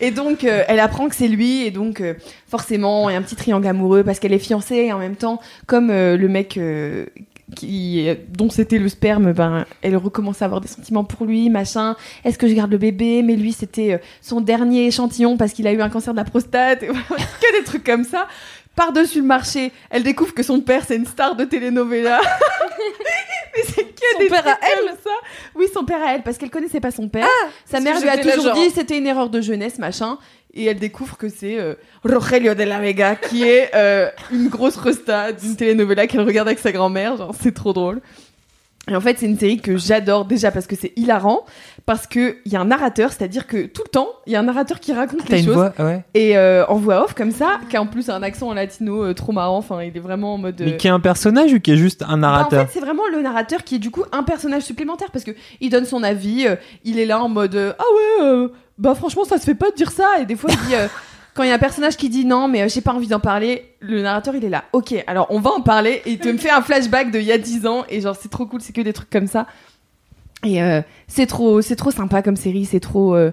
Et 0.01 0.11
donc, 0.11 0.45
euh, 0.45 0.65
elle 0.69 0.81
apprend 0.81 1.09
que 1.09 1.15
c'est 1.15 1.29
lui, 1.29 1.65
et 1.65 1.71
donc, 1.71 2.01
euh, 2.01 2.15
forcément, 2.49 3.09
il 3.09 3.13
y 3.13 3.17
a 3.17 3.19
un 3.19 3.23
petit 3.23 3.37
triangle 3.37 3.67
amoureux 3.67 4.03
parce 4.05 4.19
qu'elle 4.19 4.33
est 4.33 4.39
fiancée, 4.39 4.77
et 4.77 4.93
en 4.93 4.99
même 4.99 5.17
temps, 5.17 5.41
comme 5.67 5.91
euh, 5.91 6.17
le 6.17 6.29
mec 6.29 6.59
dont 8.33 8.51
c'était 8.51 8.79
le 8.79 8.89
sperme, 8.89 9.33
ben, 9.33 9.67
elle 9.83 9.97
recommence 9.97 10.43
à 10.43 10.47
avoir 10.47 10.61
des 10.61 10.69
sentiments 10.69 11.05
pour 11.05 11.27
lui, 11.27 11.51
machin. 11.51 11.95
Est-ce 12.25 12.39
que 12.39 12.49
je 12.49 12.55
garde 12.55 12.71
le 12.71 12.79
bébé? 12.79 13.23
Mais 13.23 13.37
lui, 13.37 13.53
c'était 13.53 14.01
son 14.23 14.41
dernier 14.41 14.87
échantillon 14.87 15.37
parce 15.37 15.53
qu'il 15.53 15.67
a 15.67 15.73
eu 15.73 15.81
un 15.81 15.91
cancer 15.91 16.15
de 16.15 16.19
la 16.19 16.25
prostate, 16.25 16.81
que 16.81 17.59
des 17.59 17.65
trucs 17.65 17.85
comme 17.85 18.05
ça. 18.05 18.27
Par-dessus 18.77 19.21
le 19.21 19.27
marché, 19.27 19.73
elle 19.91 20.03
découvre 20.03 20.35
que 20.35 20.43
son 20.43 20.61
père, 20.61 20.83
c'est 20.87 20.97
une 20.97 21.07
star 21.07 21.37
de 21.37 21.45
telenovela. 21.45 22.21
Mais 23.57 23.63
c'est 23.67 23.85
que 23.85 24.01
Son 24.15 24.19
des 24.19 24.27
père 24.29 24.47
à 24.47 24.57
comme 24.57 24.97
ça. 25.03 25.11
Oui, 25.55 25.67
son 25.73 25.85
père 25.85 26.03
à 26.03 26.15
elle, 26.15 26.23
parce 26.23 26.39
qu'elle 26.39 26.51
connaissait 26.51 26.81
pas 26.81 26.91
son 26.91 27.09
père. 27.09 27.29
Sa 27.65 27.73
parce 27.79 27.85
mère 27.85 28.01
lui 28.01 28.09
a 28.09 28.19
toujours 28.19 28.43
genre- 28.47 28.55
dit 28.55 28.71
c'était 28.71 28.99
une 28.99 29.07
erreur 29.07 29.31
de 29.31 29.41
jeunesse, 29.41 29.79
machin. 29.79 30.19
Et 30.57 30.67
elle 30.67 30.79
découvre 30.79 31.17
que 31.17 31.29
c'est 31.29 31.59
euh, 31.59 31.75
Rogelio 32.05 32.55
de 32.55 32.63
la 32.63 32.79
Vega, 32.81 33.17
qui 33.17 33.43
est 33.43 33.71
euh, 33.75 34.09
une 34.33 34.49
grosse 34.49 34.77
resta 34.77 35.33
d'une 35.33 35.57
telenovela 35.57 36.07
qu'elle 36.07 36.21
regarde 36.23 36.47
avec 36.49 36.61
sa 36.61 36.71
grand-mère. 36.71 37.17
Genre, 37.17 37.35
c'est 37.41 37.53
trop 37.55 37.73
drôle. 37.73 38.01
Et 38.91 38.95
en 38.95 39.01
fait, 39.01 39.19
c'est 39.19 39.25
une 39.27 39.39
série 39.39 39.59
que 39.61 39.79
j'adore 39.79 40.27
déjà 40.27 40.51
parce 40.51 40.67
que 40.67 40.77
c'est 40.77 40.93
hilarant, 40.97 41.47
parce 41.87 42.07
qu'il 42.07 42.37
y 42.45 42.55
a 42.55 42.61
un 42.61 42.67
narrateur, 42.67 43.13
c'est-à-dire 43.13 43.47
que 43.47 43.65
tout 43.65 43.81
le 43.83 43.89
temps, 43.91 44.09
il 44.27 44.35
y 44.35 44.37
a 44.37 44.41
un 44.41 44.43
narrateur 44.43 44.79
qui 44.79 44.93
raconte 44.93 45.25
T'as 45.27 45.37
les 45.37 45.41
une 45.41 45.47
choses. 45.47 45.55
voix, 45.55 45.73
ouais. 45.79 46.05
Et 46.13 46.37
euh, 46.37 46.67
en 46.67 46.75
voix 46.75 47.03
off, 47.05 47.15
comme 47.15 47.31
ça, 47.31 47.61
qui 47.71 47.79
a 47.79 47.83
en 47.83 47.87
plus 47.87 48.11
un 48.11 48.23
accent 48.23 48.49
en 48.49 48.53
latino 48.55 49.03
euh, 49.05 49.15
trop 49.15 49.33
marrant. 49.33 49.57
Enfin, 49.57 49.83
il 49.83 49.97
est 49.97 50.01
vraiment 50.01 50.35
en 50.35 50.39
mode. 50.39 50.61
euh, 50.61 50.65
Mais 50.67 50.77
qui 50.77 50.87
est 50.87 50.91
un 50.91 51.01
personnage 51.01 51.53
ou 51.55 51.61
qui 51.61 51.73
est 51.73 51.77
juste 51.79 52.03
un 52.03 52.09
bah, 52.09 52.13
en 52.13 52.17
narrateur 52.19 52.67
fait, 52.67 52.73
c'est 52.75 52.81
vraiment 52.85 53.05
le 53.11 53.23
narrateur 53.23 53.65
qui 53.65 53.77
est 53.77 53.79
du 53.79 53.91
coup 53.91 54.05
un 54.13 54.23
personnage 54.23 54.65
supplémentaire 54.65 55.11
parce 55.11 55.25
que 55.25 55.31
il 55.63 55.71
donne 55.71 55.87
son 55.87 56.03
avis, 56.03 56.47
euh, 56.47 56.57
il 56.85 56.99
est 56.99 57.07
là 57.07 57.23
en 57.23 57.31
mode 57.31 57.55
euh, 57.55 57.73
ah 57.79 57.83
ouais, 58.21 58.27
euh, 58.27 58.49
bah 58.77 58.95
franchement 58.95 59.25
ça 59.25 59.39
se 59.39 59.45
fait 59.45 59.55
pas 59.55 59.71
de 59.71 59.77
dire 59.77 59.91
ça 59.93 60.19
et 60.21 60.27
des 60.27 60.37
fois 60.37 60.51
il 60.53 60.69
dit 60.69 60.75
euh, 60.75 60.89
quand 61.35 61.43
il 61.43 61.49
y 61.49 61.53
a 61.53 61.55
un 61.55 61.59
personnage 61.59 61.97
qui 61.97 62.09
dit 62.09 62.25
non 62.25 62.49
mais 62.49 62.63
euh, 62.63 62.69
j'ai 62.69 62.81
pas 62.81 62.93
envie 62.93 63.09
d'en 63.09 63.21
parler, 63.21 63.75
le 63.81 64.03
narrateur 64.03 64.35
il 64.37 64.45
est 64.45 64.49
là. 64.49 64.65
Ok, 64.73 64.95
alors 65.07 65.27
on 65.31 65.41
va 65.41 65.51
en 65.51 65.61
parler 65.61 66.03
et 66.07 66.13
il 66.13 66.19
te 66.19 66.29
me 66.33 66.39
fait 66.39 66.51
un 66.51 66.63
flashback 66.63 67.11
de 67.11 67.19
il 67.19 67.27
y 67.27 67.33
a 67.33 67.39
10 67.39 67.67
ans 67.67 67.85
et 67.89 68.01
genre 68.01 68.17
c'est 68.19 68.31
trop 68.31 68.47
cool, 68.47 68.61
c'est 68.61 68.73
que 68.73 68.81
des 68.81 68.93
trucs 68.93 69.11
comme 69.11 69.27
ça. 69.27 69.47
Et 70.45 70.63
euh, 70.63 70.83
c'est 71.09 71.27
trop 71.27 71.63
c'est 71.63 71.77
trop 71.77 71.91
sympa 71.91 72.23
comme 72.23 72.37
série, 72.37 72.65
c'est 72.65 72.81
trop 72.81 73.15
euh, 73.15 73.33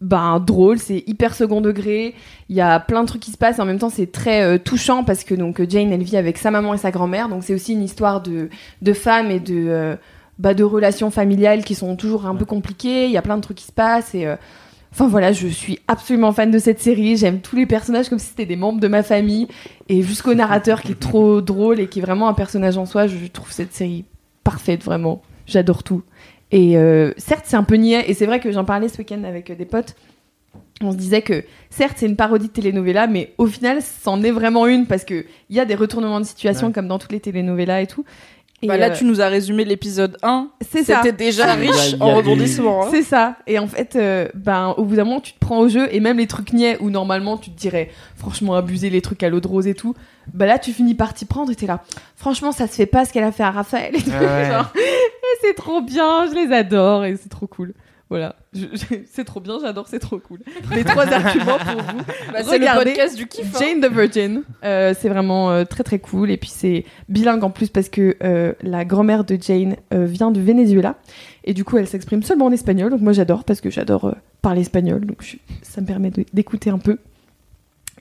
ben 0.00 0.40
drôle, 0.40 0.78
c'est 0.78 1.04
hyper 1.06 1.34
second 1.34 1.60
degré. 1.60 2.14
Il 2.48 2.56
y 2.56 2.60
a 2.60 2.80
plein 2.80 3.02
de 3.02 3.06
trucs 3.06 3.20
qui 3.20 3.30
se 3.30 3.36
passent 3.36 3.58
et 3.58 3.62
en 3.62 3.66
même 3.66 3.78
temps 3.78 3.90
c'est 3.90 4.10
très 4.10 4.42
euh, 4.42 4.58
touchant 4.58 5.04
parce 5.04 5.24
que 5.24 5.34
donc 5.34 5.60
Jane 5.68 5.92
elle 5.92 6.02
vit 6.02 6.16
avec 6.16 6.38
sa 6.38 6.50
maman 6.50 6.74
et 6.74 6.78
sa 6.78 6.90
grand-mère 6.90 7.28
donc 7.28 7.44
c'est 7.44 7.54
aussi 7.54 7.74
une 7.74 7.82
histoire 7.82 8.22
de 8.22 8.48
de 8.80 8.92
femmes 8.92 9.30
et 9.30 9.40
de 9.40 9.66
euh, 9.68 9.96
bah, 10.40 10.54
de 10.54 10.64
relations 10.64 11.10
familiales 11.10 11.64
qui 11.64 11.74
sont 11.74 11.96
toujours 11.96 12.24
un 12.24 12.34
peu 12.34 12.46
compliquées. 12.46 13.04
Il 13.04 13.10
y 13.10 13.18
a 13.18 13.22
plein 13.22 13.36
de 13.36 13.42
trucs 13.42 13.58
qui 13.58 13.66
se 13.66 13.72
passent 13.72 14.14
et 14.14 14.26
euh, 14.26 14.36
Enfin 14.92 15.06
voilà, 15.06 15.32
je 15.32 15.46
suis 15.46 15.78
absolument 15.88 16.32
fan 16.32 16.50
de 16.50 16.58
cette 16.58 16.80
série. 16.80 17.16
J'aime 17.16 17.40
tous 17.40 17.56
les 17.56 17.66
personnages 17.66 18.08
comme 18.08 18.18
si 18.18 18.26
c'était 18.26 18.46
des 18.46 18.56
membres 18.56 18.80
de 18.80 18.88
ma 18.88 19.02
famille. 19.02 19.46
Et 19.88 20.02
jusqu'au 20.02 20.34
narrateur 20.34 20.82
qui 20.82 20.92
est 20.92 21.00
trop 21.00 21.40
drôle 21.40 21.78
et 21.80 21.86
qui 21.88 22.00
est 22.00 22.02
vraiment 22.02 22.28
un 22.28 22.34
personnage 22.34 22.76
en 22.76 22.86
soi, 22.86 23.06
je 23.06 23.26
trouve 23.26 23.52
cette 23.52 23.72
série 23.72 24.04
parfaite, 24.42 24.82
vraiment. 24.82 25.22
J'adore 25.46 25.82
tout. 25.84 26.02
Et 26.50 26.76
euh, 26.76 27.12
certes, 27.18 27.44
c'est 27.46 27.56
un 27.56 27.62
peu 27.62 27.76
niais. 27.76 28.04
Et 28.08 28.14
c'est 28.14 28.26
vrai 28.26 28.40
que 28.40 28.50
j'en 28.50 28.64
parlais 28.64 28.88
ce 28.88 28.98
week-end 28.98 29.22
avec 29.24 29.50
euh, 29.50 29.54
des 29.54 29.64
potes. 29.64 29.94
On 30.82 30.92
se 30.92 30.96
disait 30.96 31.22
que 31.22 31.44
certes, 31.68 31.96
c'est 31.98 32.06
une 32.06 32.16
parodie 32.16 32.48
de 32.48 32.52
telenovela, 32.52 33.06
mais 33.06 33.34
au 33.38 33.46
final, 33.46 33.80
c'en 33.82 34.22
est 34.22 34.30
vraiment 34.30 34.66
une 34.66 34.86
parce 34.86 35.04
qu'il 35.04 35.24
y 35.50 35.60
a 35.60 35.66
des 35.66 35.74
retournements 35.74 36.20
de 36.20 36.24
situation 36.24 36.68
Ouais. 36.68 36.72
comme 36.72 36.88
dans 36.88 36.98
toutes 36.98 37.12
les 37.12 37.20
telenovelas 37.20 37.82
et 37.82 37.86
tout. 37.86 38.04
Et, 38.62 38.66
Bah 38.66 38.76
là, 38.76 38.90
euh, 38.90 38.94
tu 38.94 39.04
nous 39.06 39.22
as 39.22 39.28
résumé 39.28 39.64
l'épisode 39.64 40.18
1. 40.22 40.48
c'est 40.70 40.84
ça. 40.84 41.00
C'était 41.02 41.16
déjà 41.16 41.44
Il 41.56 41.64
y 41.64 41.68
a- 41.68 41.72
riche 41.72 41.92
il 41.92 41.98
y 41.98 42.00
a 42.02 42.04
en 42.04 42.14
rebondissements. 42.14 42.84
hein. 42.84 42.88
C'est 42.90 43.02
ça. 43.02 43.36
Et 43.46 43.58
en 43.58 43.66
fait, 43.66 43.96
euh, 43.96 44.28
ben, 44.34 44.74
au 44.76 44.84
bout 44.84 44.96
d'un 44.96 45.04
moment, 45.04 45.20
tu 45.20 45.32
te 45.32 45.38
prends 45.38 45.60
au 45.60 45.68
jeu 45.68 45.88
et 45.92 45.98
même 46.00 46.18
les 46.18 46.26
trucs 46.26 46.52
niais 46.52 46.76
où 46.80 46.90
normalement 46.90 47.38
tu 47.38 47.50
te 47.50 47.58
dirais, 47.58 47.90
franchement, 48.16 48.54
abuser 48.54 48.90
les 48.90 49.00
trucs 49.00 49.22
à 49.22 49.30
l'eau 49.30 49.40
de 49.40 49.48
rose 49.48 49.66
et 49.66 49.74
tout. 49.74 49.94
Bah 50.34 50.44
là, 50.44 50.58
tu 50.58 50.72
finis 50.72 50.94
par 50.94 51.14
t'y 51.14 51.24
prendre 51.24 51.50
et 51.50 51.54
t'es 51.56 51.66
là. 51.66 51.82
Franchement, 52.16 52.52
ça 52.52 52.66
se 52.66 52.74
fait 52.74 52.86
pas 52.86 53.04
ce 53.06 53.12
qu'elle 53.14 53.24
a 53.24 53.32
fait 53.32 53.42
à 53.42 53.50
Raphaël. 53.50 53.96
Et, 53.96 54.02
tout. 54.02 54.10
Ouais. 54.10 54.50
Genre, 54.50 54.70
et 54.76 55.38
c'est 55.40 55.54
trop 55.54 55.80
bien, 55.80 56.26
je 56.28 56.34
les 56.34 56.54
adore 56.54 57.04
et 57.06 57.16
c'est 57.16 57.30
trop 57.30 57.46
cool. 57.46 57.72
Voilà. 58.10 58.36
C'est 59.12 59.24
trop 59.24 59.38
bien, 59.40 59.58
j'adore, 59.62 59.86
c'est 59.88 60.00
trop 60.00 60.18
cool. 60.18 60.40
Les 60.74 60.82
trois 60.84 61.06
arguments 61.06 61.58
pour 61.58 61.82
vous. 61.82 61.98
Bah, 62.32 62.40
c'est 62.42 62.58
le 62.58 62.64
Regardez 62.66 62.84
podcast 62.92 63.16
du 63.16 63.26
kiff. 63.28 63.46
hein. 63.54 63.58
Jane 63.60 63.80
the 63.80 63.92
Virgin, 63.92 64.42
Euh, 64.64 64.92
c'est 64.98 65.08
vraiment 65.08 65.50
euh, 65.52 65.64
très 65.64 65.84
très 65.84 65.98
cool 66.00 66.30
et 66.32 66.36
puis 66.36 66.50
c'est 66.52 66.84
bilingue 67.08 67.44
en 67.44 67.50
plus 67.50 67.68
parce 67.68 67.88
que 67.88 68.16
euh, 68.24 68.52
la 68.62 68.84
grand-mère 68.84 69.22
de 69.24 69.38
Jane 69.40 69.76
euh, 69.94 70.04
vient 70.04 70.30
du 70.32 70.42
Venezuela 70.42 70.96
et 71.44 71.54
du 71.54 71.64
coup 71.64 71.78
elle 71.78 71.86
s'exprime 71.86 72.22
seulement 72.24 72.46
en 72.46 72.52
espagnol 72.52 72.90
donc 72.90 73.00
moi 73.02 73.12
j'adore 73.12 73.44
parce 73.44 73.60
que 73.60 73.70
j'adore 73.70 74.06
euh, 74.06 74.12
parler 74.42 74.62
espagnol 74.62 75.04
donc 75.06 75.18
je- 75.22 75.36
ça 75.62 75.80
me 75.80 75.86
permet 75.86 76.10
d'écouter 76.32 76.70
un 76.70 76.78
peu 76.78 76.98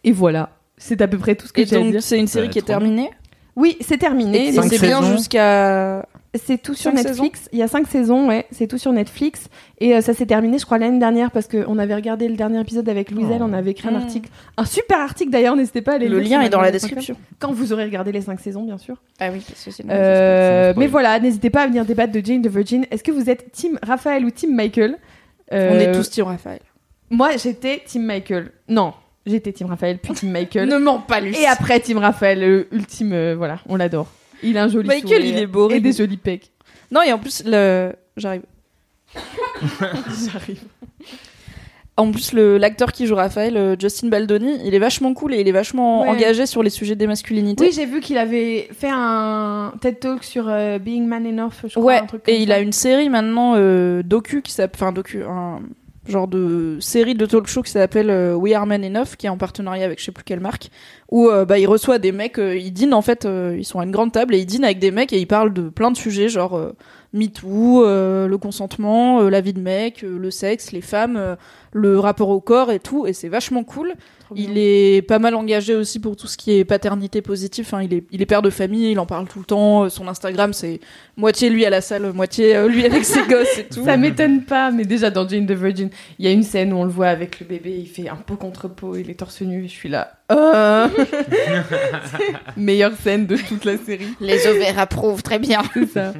et 0.04 0.12
voilà 0.12 0.50
c'est 0.78 1.02
à 1.02 1.08
peu 1.08 1.18
près 1.18 1.36
tout 1.36 1.45
ce 1.47 1.54
que 1.54 1.64
j'ai 1.66 1.76
à 1.76 1.80
donc, 1.80 1.91
dire. 1.91 2.02
c'est 2.04 2.18
une 2.20 2.28
série 2.28 2.47
Ouais, 2.47 2.52
qui 2.54 2.60
est 2.60 2.64
terminée? 2.64 3.10
Oui 3.56 3.78
c'est 3.82 3.97
terminé 3.97 4.47
Et 4.50 4.52
c'est 4.64 4.82
bien 4.82 5.02
jusqu'à. 5.16 6.08
C'est 6.36 6.62
tout 6.62 6.76
sur 6.76 6.94
Netflix 6.94 7.50
il 7.52 7.58
y 7.58 7.64
a 7.64 7.68
cinq 7.68 7.88
saisons 7.88 8.28
ouais 8.28 8.46
c'est 8.52 8.68
tout 8.68 8.78
sur 8.78 8.92
Netflix 8.94 9.48
et 9.80 9.96
euh, 9.96 10.02
ça 10.02 10.14
s'est 10.14 10.28
terminé 10.28 10.60
je 10.60 10.66
crois 10.66 10.78
l'année 10.78 11.00
dernière 11.00 11.32
parce 11.32 11.48
qu'on 11.48 11.80
avait 11.80 11.96
regardé 11.96 12.28
le 12.28 12.36
dernier 12.36 12.60
épisode 12.62 12.88
avec 12.88 13.10
Louiselle 13.10 13.40
Oh. 13.42 13.48
on 13.50 13.54
avait 13.54 13.72
écrit 13.72 13.88
un 13.88 13.94
Mm. 13.94 13.96
article 13.96 14.30
un 14.58 14.66
super 14.66 15.00
article 15.00 15.32
d'ailleurs 15.32 15.56
n'hésitez 15.56 15.82
pas 15.82 15.94
à 15.94 15.96
aller 15.96 16.08
Le 16.08 16.20
lire 16.20 16.38
lien 16.38 16.38
sur 16.42 16.48
est 16.48 16.50
dans 16.52 16.62
la 16.62 16.72
description. 16.72 17.16
quand 17.40 17.52
vous 17.52 17.74
aurez 17.74 17.86
regardé 17.86 18.12
les 18.12 18.22
cinq 18.22 18.40
saisons 18.40 18.64
bien 18.64 18.78
sûr 18.78 18.98
Ah 19.20 19.30
oui, 19.34 19.44
parce 19.48 19.64
que 19.66 19.72
c'est 19.72 19.82
le- 19.84 19.90
Euh, 19.92 20.74
mais 20.78 20.86
voilà, 20.88 21.20
n'hésitez 21.20 21.50
pas 21.50 21.64
à 21.64 21.68
venir 21.68 21.84
débattre 21.84 22.14
de 22.14 22.22
Jane 22.24 22.42
the 22.44 22.48
Virgin. 22.48 22.86
Est-ce 22.92 23.04
que 23.04 23.12
vous 23.12 23.30
êtes 23.30 23.52
Team 23.52 23.80
Raphaël 23.82 24.24
ou 24.24 24.30
Team 24.30 24.54
Michael 24.56 24.98
Euh, 25.52 25.72
On 25.74 25.80
est 25.80 25.92
tous 25.94 26.10
Team 26.12 26.26
Raphaël. 26.26 26.60
Moi, 27.10 27.32
j'étais 27.38 27.82
Team 27.86 28.04
Michael. 28.04 28.52
Non, 28.68 28.94
j'étais 29.26 29.52
Team 29.52 29.66
Raphaël 29.68 29.98
puis 29.98 30.14
Team 30.14 30.30
Michael. 30.38 30.70
Ne 30.70 30.78
mens 30.78 31.00
pas, 31.00 31.20
Lucie. 31.22 31.42
Et 31.42 31.48
après 31.48 31.80
Team 31.80 31.98
Raphaël, 31.98 32.44
euh, 32.44 32.68
ultime, 32.72 33.34
voilà, 33.34 33.60
on 33.68 33.76
l'adore. 33.76 34.08
Il 34.44 34.58
a 34.58 34.64
un 34.64 34.68
joli 34.70 34.88
Michael, 34.88 35.22
sourire 35.22 35.36
il 35.38 35.38
est 35.38 35.48
beau, 35.48 35.70
et 35.70 35.80
des 35.80 35.94
jolis 35.94 36.18
pecs. 36.18 36.52
Non, 36.92 37.02
et 37.02 37.12
en 37.14 37.20
plus, 37.20 37.44
le... 37.46 37.94
j'arrive. 38.18 38.42
J'arrive. 40.32 40.62
En 41.98 42.12
plus, 42.12 42.32
l'acteur 42.34 42.94
qui 42.94 43.08
joue 43.08 43.16
Raphaël, 43.16 43.58
euh, 43.58 43.76
Justin 43.78 44.08
Baldoni, 44.08 44.58
il 44.64 44.74
est 44.74 44.80
vachement 44.80 45.14
cool 45.14 45.34
et 45.34 45.42
il 45.42 45.48
est 45.50 45.52
vachement 45.52 46.04
Ouais. 46.04 46.10
engagé 46.10 46.46
sur 46.46 46.64
les 46.64 46.70
sujets 46.70 46.96
des 46.96 47.08
masculinités. 47.08 47.62
Oui, 47.66 47.72
j'ai 47.74 47.86
vu 47.86 48.00
qu'il 48.00 48.18
avait 48.18 48.70
fait 48.72 48.88
un 48.90 49.74
TED 49.82 50.00
Talk 50.00 50.24
sur 50.24 50.46
euh, 50.48 50.80
Being 50.80 51.06
Man 51.06 51.26
Enough, 51.28 51.52
je 51.66 51.72
crois. 51.72 51.84
ouais, 51.84 51.98
un 51.98 52.06
truc 52.06 52.24
comme 52.24 52.34
et 52.34 52.38
il 52.42 52.54
a 52.54 52.60
une 52.60 52.72
série 52.72 53.10
maintenant 53.10 53.56
euh, 53.58 54.02
docu 54.02 54.42
qui 54.42 54.54
s'appelle. 54.54 54.80
Enfin, 54.82 54.94
docu, 54.94 55.24
un 55.24 55.60
genre 56.08 56.30
de 56.30 56.78
série 56.80 57.16
de 57.16 57.26
talk 57.26 57.46
show 57.48 57.62
qui 57.64 57.72
s'appelle 57.72 58.10
euh, 58.10 58.34
We 58.34 58.54
Are 58.54 58.66
Men 58.66 58.84
Enough, 58.86 59.16
qui 59.18 59.26
est 59.26 59.30
en 59.30 59.38
partenariat 59.38 59.86
avec 59.86 60.00
je 60.00 60.06
sais 60.06 60.12
plus 60.14 60.24
quelle 60.24 60.40
marque, 60.40 60.70
où 61.10 61.28
euh, 61.28 61.45
bah, 61.45 61.57
il 61.57 61.66
reçoit 61.68 61.97
des 61.97 62.12
mecs, 62.12 62.38
euh, 62.38 62.55
ils 62.55 62.72
dînent 62.72 62.93
en 62.93 63.01
fait, 63.01 63.26
euh, 63.26 63.55
ils 63.57 63.66
sont 63.66 63.80
à 63.80 63.84
une 63.84 63.91
grande 63.91 64.12
table 64.12 64.36
et 64.36 64.39
ils 64.39 64.45
dînent 64.45 64.64
avec 64.64 64.80
des 64.80 64.91
mecs 64.91 65.12
et 65.12 65.20
ils 65.20 65.28
parlent 65.28 65.53
de 65.53 65.70
plein 65.70 65.91
de 65.91 65.97
sujets, 65.97 66.30
genre 66.30 66.55
euh, 66.55 66.76
MeToo, 67.14 67.84
le 67.84 68.38
consentement, 68.38 69.22
la 69.22 69.41
vie 69.41 69.53
de 69.53 69.60
mec, 69.60 70.03
le 70.03 70.30
sexe, 70.30 70.72
les 70.72 70.82
femmes, 70.82 71.38
le 71.74 71.99
rapport 71.99 72.30
au 72.30 72.39
corps 72.39 72.72
et 72.72 72.80
tout, 72.80 73.07
et 73.07 73.14
c'est 73.14 73.30
vachement 73.30 73.64
cool. 73.64 73.95
Il 74.36 74.58
est 74.58 75.02
pas 75.08 75.20
mal 75.20 75.36
engagé 75.36 75.76
aussi 75.76 76.00
pour 76.00 76.16
tout 76.16 76.28
ce 76.28 76.38
qui 76.38 76.52
est 76.52 76.66
paternité 76.66 77.22
positive. 77.22 77.66
Enfin, 77.68 77.82
il 77.82 77.94
est, 77.94 78.04
il 78.12 78.22
est 78.22 78.26
père 78.26 78.42
de 78.42 78.50
famille, 78.50 78.92
il 78.92 79.00
en 79.00 79.06
parle 79.06 79.28
tout 79.28 79.40
le 79.40 79.46
temps. 79.46 79.84
Euh, 79.84 79.90
Son 79.90 80.08
Instagram, 80.08 80.54
c'est 80.54 80.80
moitié 81.18 81.50
lui 81.50 81.66
à 81.66 81.70
la 81.70 81.82
salle, 81.82 82.14
moitié 82.14 82.56
euh, 82.56 82.68
lui 82.68 82.86
avec 82.86 83.06
ses 83.06 83.22
gosses 83.28 83.58
et 83.58 83.66
tout. 83.66 83.84
Ça 83.84 83.98
m'étonne 83.98 84.44
pas, 84.44 84.72
mais 84.72 84.86
déjà 84.86 85.10
dans 85.10 85.28
Jane 85.28 85.46
the 85.46 85.52
Virgin, 85.52 85.90
il 86.20 86.26
y 86.26 86.28
a 86.28 86.32
une 86.32 86.44
scène 86.44 86.74
où 86.74 86.78
on 86.78 86.84
le 86.84 86.92
voit 86.92 87.08
avec 87.08 87.40
le 87.40 87.46
bébé, 87.46 87.76
il 87.78 87.88
fait 87.88 88.10
un 88.10 88.16
pot 88.16 88.36
contre 88.36 88.68
pot, 88.68 88.96
il 88.96 89.10
est 89.10 89.16
torse 89.16 89.42
nu, 89.42 89.66
et 89.66 89.68
je 89.68 89.74
suis 89.74 89.90
là. 89.90 90.14
Euh... 90.32 90.88
Meilleure 92.56 92.94
scène 92.94 93.26
de 93.26 93.36
toute 93.36 93.66
la 93.66 93.78
série. 93.78 94.14
Les 94.22 94.46
ovaires 94.46 94.78
approuvent 94.78 95.24
très 95.24 95.40
bien. 95.40 95.64
C'est 95.74 95.88
ça. 95.88 96.14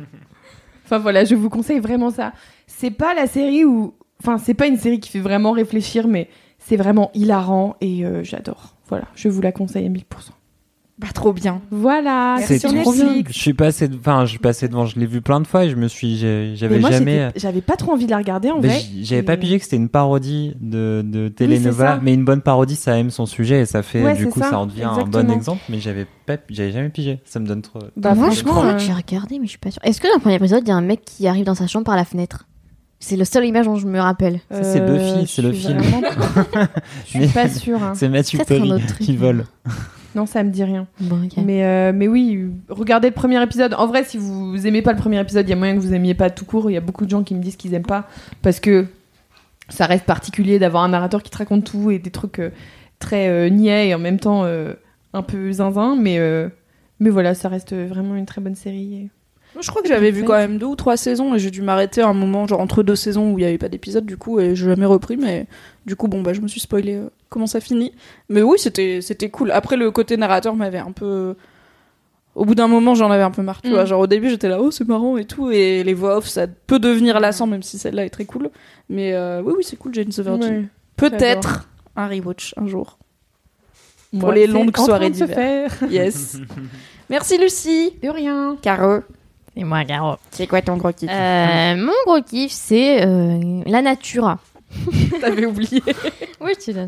Enfin 0.84 0.98
voilà, 0.98 1.26
je 1.26 1.36
vous 1.36 1.50
conseille 1.50 1.80
vraiment 1.80 2.10
ça. 2.10 2.34
C'est 2.66 2.90
pas 2.90 3.14
la 3.14 3.28
série 3.28 3.66
où. 3.66 3.94
Enfin, 4.20 4.40
c'est 4.40 4.56
pas 4.56 4.66
une 4.66 4.78
série 4.78 5.00
qui 5.00 5.12
fait 5.12 5.20
vraiment 5.20 5.52
réfléchir, 5.52 6.08
mais 6.08 6.28
c'est 6.70 6.78
vraiment 6.78 7.10
hilarant 7.16 7.76
et 7.82 8.06
euh, 8.06 8.24
j'adore. 8.24 8.76
Voilà, 8.88 9.06
je 9.16 9.28
vous 9.28 9.42
la 9.42 9.52
conseille 9.52 9.86
à 9.86 9.90
1000%. 9.90 10.04
Bah, 11.00 11.08
trop 11.14 11.32
bien. 11.32 11.62
Voilà, 11.72 12.36
C'est 12.44 12.60
sur 12.60 12.74
trop 12.74 12.92
bien. 12.92 13.06
Netflix. 13.06 13.32
Je 13.34 13.40
suis 13.40 13.54
passé, 13.54 13.88
de- 13.88 13.96
enfin, 13.96 14.26
je 14.26 14.32
suis 14.32 14.38
passé 14.40 14.68
devant, 14.68 14.86
je 14.86 15.00
l'ai 15.00 15.06
vu 15.06 15.22
plein 15.22 15.40
de 15.40 15.48
fois 15.48 15.64
et 15.64 15.70
je 15.70 15.78
me 15.78 15.88
suis, 15.88 16.18
j'avais 16.18 16.82
jamais. 16.82 17.30
j'avais 17.38 17.62
pas 17.62 17.78
trop 17.78 17.94
envie 17.94 18.06
de 18.06 18.12
la 18.12 18.18
regarder 18.18 18.52
en 18.52 18.60
Mais 18.60 18.68
vrai. 18.68 18.82
J'avais 19.02 19.24
pas 19.24 19.38
pigé 19.38 19.58
que 19.60 19.64
c'était 19.64 19.78
une 19.78 19.88
parodie 19.88 20.56
de, 20.60 21.02
de 21.06 21.30
telenovela, 21.30 21.96
ça. 21.96 22.00
mais 22.04 22.14
une 22.14 22.26
bonne 22.26 22.42
parodie, 22.42 22.76
ça 22.76 22.98
aime 23.00 23.12
son 23.12 23.26
sujet 23.26 23.62
et 23.62 23.66
ça 23.66 23.82
fait, 23.82 24.04
Ouais, 24.04 24.14
du 24.14 24.28
coup, 24.28 24.40
ça, 24.42 24.50
ça, 24.50 24.60
en 24.60 24.66
devient 24.66 24.84
un 24.84 25.06
bon 25.06 25.30
exemple, 25.32 25.62
mais 25.70 25.80
j'avais 25.80 26.06
pas, 26.26 26.36
j'avais 26.50 26.74
jamais 26.74 26.90
pigé. 26.90 27.22
Ça 27.24 27.40
me 27.40 27.48
donne 27.48 27.62
trop. 27.62 27.80
Bah, 27.96 28.14
Moi, 28.14 28.32
je 28.32 28.44
crois 28.44 28.66
euh, 28.66 28.74
que 28.74 28.80
j'ai 28.80 28.92
regardé, 28.94 29.40
mais 29.40 29.46
je 29.46 29.52
suis 29.52 29.58
pas 29.58 29.72
sûre. 29.72 29.82
Est-ce 29.86 30.02
que 30.02 30.08
dans 30.10 30.16
le 30.16 30.20
premier 30.22 30.36
épisode, 30.36 30.64
il 30.66 30.70
y 30.70 30.74
a 30.74 30.76
un 30.76 30.82
mec 30.82 31.06
qui 31.06 31.30
arrive 31.30 31.46
dans 31.46 31.56
sa 31.56 31.68
chambre 31.68 31.86
par 31.86 31.96
la 31.96 32.04
fenêtre? 32.04 32.46
C'est 33.00 33.16
le 33.16 33.24
seul 33.26 33.46
image 33.46 33.66
dont 33.66 33.76
je 33.78 33.88
me 33.88 34.00
rappelle. 34.00 34.40
Ça, 34.52 34.64
c'est 34.64 34.82
euh, 34.82 34.98
Buffy, 35.16 35.28
c'est 35.28 35.42
je 35.42 35.48
le 35.48 35.54
film. 35.54 35.78
vraiment- 35.80 36.08
Je 37.06 37.10
suis 37.10 37.20
Mais- 37.20 37.28
pas 37.28 37.48
sûre. 37.48 37.82
hein. 37.82 37.94
C'est 37.96 38.10
Matthew 38.10 38.44
Perry 38.46 38.74
qui 39.00 39.16
vole. 39.16 39.46
Non, 40.16 40.26
ça 40.26 40.44
me 40.44 40.50
dit 40.50 40.64
rien. 40.64 40.88
Bon. 41.00 41.20
Mais, 41.46 41.64
euh, 41.64 41.92
mais 41.96 42.08
oui, 42.08 42.36
euh, 42.36 42.50
regardez 42.74 43.08
le 43.10 43.14
premier 43.14 43.42
épisode. 43.42 43.74
En 43.76 43.88
vrai, 43.88 44.04
si 44.04 44.18
vous 44.18 44.66
aimez 44.68 44.82
pas 44.82 44.92
le 44.92 44.98
premier 44.98 45.20
épisode, 45.22 45.46
il 45.48 45.50
y 45.52 45.54
a 45.54 45.56
moyen 45.56 45.76
que 45.76 45.80
vous 45.80 45.94
aimiez 45.94 46.14
pas 46.16 46.30
tout 46.30 46.46
court. 46.46 46.70
Il 46.70 46.74
y 46.74 46.78
a 46.78 46.82
beaucoup 46.82 47.06
de 47.06 47.10
gens 47.12 47.24
qui 47.24 47.36
me 47.36 47.42
disent 47.42 47.56
qu'ils 47.56 47.74
aiment 47.74 47.84
pas 47.86 48.08
parce 48.42 48.60
que 48.60 48.88
ça 49.70 49.86
reste 49.86 50.06
particulier 50.06 50.58
d'avoir 50.60 50.84
un 50.84 50.90
narrateur 50.90 51.22
qui 51.24 51.30
te 51.30 51.38
raconte 51.38 51.64
tout 51.64 51.92
et 51.92 52.00
des 52.00 52.10
trucs 52.10 52.40
euh, 52.40 52.50
très 52.98 53.30
euh, 53.30 53.50
niais 53.50 53.90
et 53.90 53.96
en 53.96 54.00
même 54.00 54.20
temps 54.20 54.44
euh, 54.46 54.74
un 55.14 55.22
peu 55.22 55.52
zinzin. 55.54 55.96
Mais, 55.96 56.18
euh, 56.18 56.50
mais 57.00 57.12
voilà, 57.12 57.34
ça 57.36 57.48
reste 57.48 57.74
vraiment 57.74 58.16
une 58.16 58.26
très 58.26 58.42
bonne 58.42 58.56
série. 58.56 59.10
Moi, 59.60 59.64
je 59.66 59.72
crois 59.72 59.82
que 59.82 59.90
j'avais 59.90 60.12
vu 60.12 60.24
quand 60.24 60.38
même 60.38 60.58
deux 60.58 60.68
ou 60.68 60.78
trois 60.78 60.96
saisons 60.96 61.36
et 61.36 61.40
j'ai 61.40 61.52
dû 61.52 61.62
m'arrêter 61.62 62.00
à 62.00 62.08
un 62.08 62.14
moment, 62.14 62.48
genre 62.48 62.62
entre 62.62 62.82
deux 62.82 62.96
saisons 62.96 63.34
où 63.34 63.40
il 63.40 63.42
y 63.42 63.46
avait 63.46 63.58
pas 63.58 63.68
d'épisode 63.68 64.06
du 64.06 64.16
coup 64.16 64.40
et 64.40 64.56
j'ai 64.56 64.68
jamais 64.68 64.86
repris. 64.86 65.18
Mais 65.18 65.48
du 65.86 65.98
coup, 65.98 66.08
bon, 66.08 66.22
bah, 66.22 66.32
je 66.32 66.40
me 66.40 66.48
suis 66.48 66.62
spoilé 66.62 66.96
euh, 66.96 67.10
comment 67.28 67.46
ça 67.46 67.60
finit. 67.60 67.92
Mais 68.30 68.42
oui, 68.42 68.58
c'était 68.58 69.02
c'était 69.02 69.28
cool. 69.30 69.52
Après, 69.52 69.76
le 69.76 69.92
côté 69.92 70.16
narrateur 70.16 70.56
m'avait 70.56 70.78
un 70.78 70.94
peu. 70.94 71.36
Au 72.36 72.46
bout 72.46 72.56
d'un 72.56 72.70
moment, 72.70 72.96
j'en 72.96 73.12
avais 73.12 73.24
un 73.24 73.32
peu 73.32 73.42
marre, 73.42 73.62
tu 73.62 73.68
Mm. 73.68 73.74
vois. 73.74 73.84
Genre, 73.84 74.00
au 74.00 74.08
début, 74.08 74.30
j'étais 74.30 74.48
là, 74.48 74.62
oh, 74.62 74.72
c'est 74.72 74.88
marrant 74.88 75.18
et 75.18 75.26
tout. 75.26 75.52
Et 75.52 75.84
les 75.84 75.94
voix 75.94 76.16
off, 76.20 76.28
ça 76.30 76.48
peut 76.48 76.80
devenir 76.80 77.20
lassant, 77.20 77.46
même 77.46 77.62
si 77.64 77.78
celle-là 77.78 78.06
est 78.06 78.10
très 78.12 78.24
cool. 78.24 78.50
Mais 78.88 79.12
euh, 79.14 79.42
oui, 79.44 79.56
oui, 79.58 79.64
c'est 79.66 79.76
cool, 79.76 79.94
Jane 79.94 80.06
the 80.08 80.22
Virgin. 80.22 80.54
Ouais. 80.54 80.66
Peut-être 80.96 81.68
un 81.98 82.08
rewatch 82.08 82.54
un 82.56 82.68
jour. 82.68 82.98
Pour 84.12 84.22
Moi, 84.22 84.36
les 84.36 84.48
longues 84.48 84.78
soirées 84.78 85.10
d'hiver. 85.10 85.74
Yes. 85.90 86.38
Merci, 87.10 87.38
Lucie. 87.38 87.92
De 88.02 88.08
rien. 88.08 88.56
Caro, 88.62 89.02
Et 89.56 89.64
moi, 89.64 89.84
Garo. 89.84 90.16
c'est 90.32 90.48
quoi 90.48 90.62
ton 90.62 90.78
gros 90.78 90.92
kiff 90.94 91.10
Euh, 91.12 91.76
mon 91.76 91.92
gros 92.06 92.22
kiff, 92.22 92.52
c'est 92.52 93.06
euh, 93.06 93.62
la 93.66 93.82
nature. 93.82 94.38
T'avais 95.22 95.46
oublié. 95.46 95.82
Oui, 96.42 96.52
je 96.56 96.62
suis 96.62 96.74
là. 96.74 96.86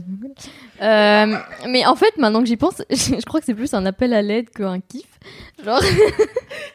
Euh, 0.82 1.36
mais 1.68 1.86
en 1.86 1.96
fait, 1.98 2.16
maintenant 2.18 2.40
que 2.40 2.46
j'y 2.46 2.56
pense, 2.56 2.82
je 2.90 3.26
crois 3.26 3.42
que 3.42 3.46
c'est 3.46 3.54
plus 3.54 3.74
un 3.74 3.86
appel 3.86 4.14
à 4.14 4.22
l'aide 4.22 4.50
qu'un 4.50 4.80
kiff. 4.80 5.04
Genre, 5.66 5.82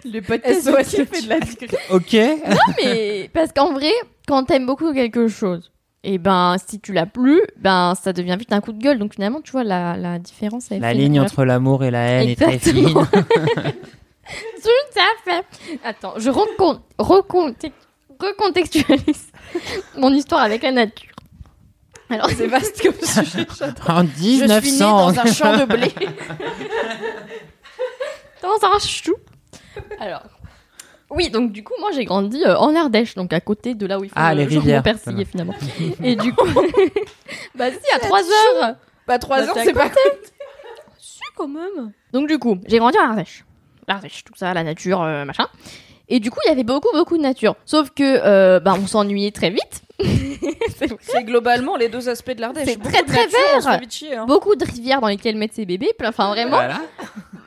Le 0.05 0.21
podcast 0.21 0.63
SOS, 0.63 0.91
qui 0.95 1.07
fait 1.07 1.23
de 1.23 1.29
la 1.31 1.41
discrétion. 1.41 1.79
Ok. 1.91 2.13
non, 2.13 2.57
mais 2.85 3.31
parce 3.33 3.53
qu'en 3.53 3.73
vrai, 3.73 3.93
quand 4.29 4.45
t'aimes 4.45 4.67
beaucoup 4.67 4.93
quelque 4.93 5.27
chose, 5.29 5.73
et 6.05 6.19
ben 6.19 6.57
si 6.69 6.81
tu 6.81 6.93
l'as 6.93 7.07
plus, 7.07 7.41
ben 7.59 7.95
ça 8.01 8.13
devient 8.13 8.37
vite 8.39 8.53
un 8.53 8.61
coup 8.61 8.73
de 8.73 8.79
gueule. 8.83 8.99
Donc 8.99 9.15
finalement, 9.15 9.41
tu 9.41 9.53
vois 9.53 9.65
la, 9.65 9.97
la 9.97 10.19
différence. 10.19 10.71
elle 10.71 10.83
La 10.83 10.89
fait- 10.91 10.95
ligne 10.97 11.19
entre 11.21 11.45
l'amour 11.47 11.83
et 11.83 11.91
la 11.91 12.01
haine 12.07 12.29
est 12.29 12.37
très 12.41 12.59
fine. 12.59 12.95
Tout 14.63 14.99
à 15.01 15.11
fait. 15.25 15.45
Attends, 15.85 16.15
je 16.17 16.31
recon- 16.31 16.81
reconte- 16.99 17.67
recontextualise 18.21 19.31
mon 19.97 20.13
histoire 20.13 20.41
avec 20.43 20.63
la 20.63 20.73
nature. 20.73 21.11
Alors, 22.09 22.31
C'est 22.31 22.47
vaste 22.47 22.81
comme 22.83 22.95
sujet. 23.03 23.47
En 23.89 24.05
Je 24.05 24.09
suis 24.13 24.39
née 24.39 24.47
1900. 24.49 24.91
dans 25.13 25.19
un 25.21 25.27
champ 25.33 25.57
de 25.57 25.65
blé. 25.65 25.93
dans 28.43 28.69
un 28.75 28.79
chou. 28.79 29.15
Alors. 30.01 30.23
Oui, 31.11 31.31
donc 31.31 31.53
du 31.53 31.63
coup, 31.63 31.75
moi 31.79 31.91
j'ai 31.93 32.05
grandi 32.05 32.43
euh, 32.45 32.57
en 32.59 32.75
Ardèche, 32.75 33.15
donc 33.15 33.33
à 33.33 33.41
côté 33.41 33.75
de 33.77 33.87
là 33.87 33.99
où 34.01 34.05
il 34.05 34.09
faut 34.11 34.15
Ah, 34.19 34.35
le 34.35 34.41
les 34.41 34.47
rivières. 34.47 34.83
finalement. 35.31 35.55
Et 36.03 36.17
du 36.17 36.35
coup, 36.35 36.49
bah 37.55 37.71
si, 37.71 37.95
à 37.95 38.01
3 38.01 38.21
heures. 38.23 38.75
Bah, 39.07 39.19
3 39.21 39.37
Bah, 39.39 39.43
heures, 39.45 39.55
c'est 39.55 39.65
c'est 39.67 39.73
pas 39.73 39.89
Si, 40.99 41.21
quand 41.37 41.47
même. 41.47 41.93
Donc, 42.13 42.27
du 42.27 42.41
coup, 42.41 42.59
j'ai 42.67 42.79
grandi 42.79 42.99
en 42.99 43.11
Ardèche. 43.11 43.45
L'Ardèche, 43.89 44.25
tout 44.25 44.33
ça, 44.37 44.53
la 44.55 44.63
nature, 44.65 45.03
euh, 45.03 45.25
machin. 45.25 45.47
Et 46.09 46.21
du 46.21 46.31
coup, 46.31 46.39
il 46.45 46.49
y 46.49 46.53
avait 46.53 46.63
beaucoup, 46.65 46.91
beaucoup 46.93 47.17
de 47.17 47.23
nature. 47.23 47.57
Sauf 47.65 47.91
que, 47.91 48.03
euh, 48.03 48.61
bah, 48.61 48.75
on 48.81 48.87
s'ennuyait 48.87 49.33
très 49.33 49.51
vite. 49.51 49.83
C'est 51.01 51.25
globalement 51.25 51.77
les 51.77 51.89
deux 51.89 52.09
aspects 52.09 52.33
de 52.33 52.41
l'Ardèche. 52.41 52.65
C'est 52.69 52.77
Beaucoup 52.77 52.93
très, 52.93 53.03
de 53.03 53.09
très 53.09 53.25
nature, 53.25 54.09
vert. 54.11 54.21
hein. 54.23 54.27
Beaucoup 54.27 54.55
de 54.55 54.65
rivières 54.65 55.01
dans 55.01 55.09
lesquelles 55.09 55.37
mettre 55.37 55.55
ses 55.55 55.65
bébés. 55.67 55.91
plein- 55.99 56.11
Enfin, 56.11 56.29
vraiment. 56.29 56.57
Voilà. 56.59 56.81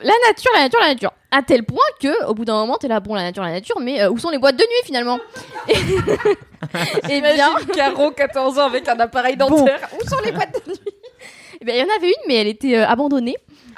la 0.02 0.14
nature, 0.28 0.52
la 0.56 0.62
nature, 0.64 0.80
la 0.82 0.88
nature. 0.90 1.12
À 1.32 1.42
tel 1.44 1.64
point 1.64 1.78
que, 2.02 2.26
au 2.26 2.34
bout 2.34 2.44
d'un 2.44 2.56
moment, 2.56 2.78
t'es 2.78 2.88
là, 2.88 3.00
bon, 3.00 3.14
la 3.14 3.22
nature, 3.24 3.44
la 3.44 3.52
nature, 3.52 3.80
mais 3.80 4.02
euh, 4.02 4.10
où 4.10 4.18
sont 4.18 4.30
les 4.30 4.40
boîtes 4.40 4.56
de 4.58 4.64
nuit 4.64 4.84
finalement? 4.86 5.20
Et, 5.68 5.74
et 7.14 7.22
bien, 7.22 7.50
Imagine 7.52 7.68
Caro, 7.74 8.12
14 8.12 8.58
ans, 8.60 8.66
avec 8.66 8.88
un 8.90 9.00
appareil 9.00 9.38
dentaire. 9.38 9.88
Où 10.02 10.08
sont 10.10 10.20
les 10.26 10.32
boîtes 10.32 10.54
de 10.66 10.72
nuit? 10.72 10.80
Eh 11.62 11.66
bien, 11.66 11.76
il 11.76 11.80
y 11.80 11.84
en 11.84 11.96
avait 11.96 12.08
une, 12.08 12.28
mais 12.28 12.36
elle 12.36 12.48
était 12.48 12.78
euh, 12.78 12.88
abandonnée. 12.88 13.36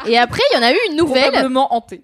Et 0.07 0.17
après, 0.17 0.41
il 0.53 0.55
y 0.55 0.59
en 0.59 0.63
a 0.65 0.71
eu 0.71 0.77
une 0.89 0.95
nouvelle. 0.97 1.23
Probablement 1.23 1.73
hantée. 1.75 2.01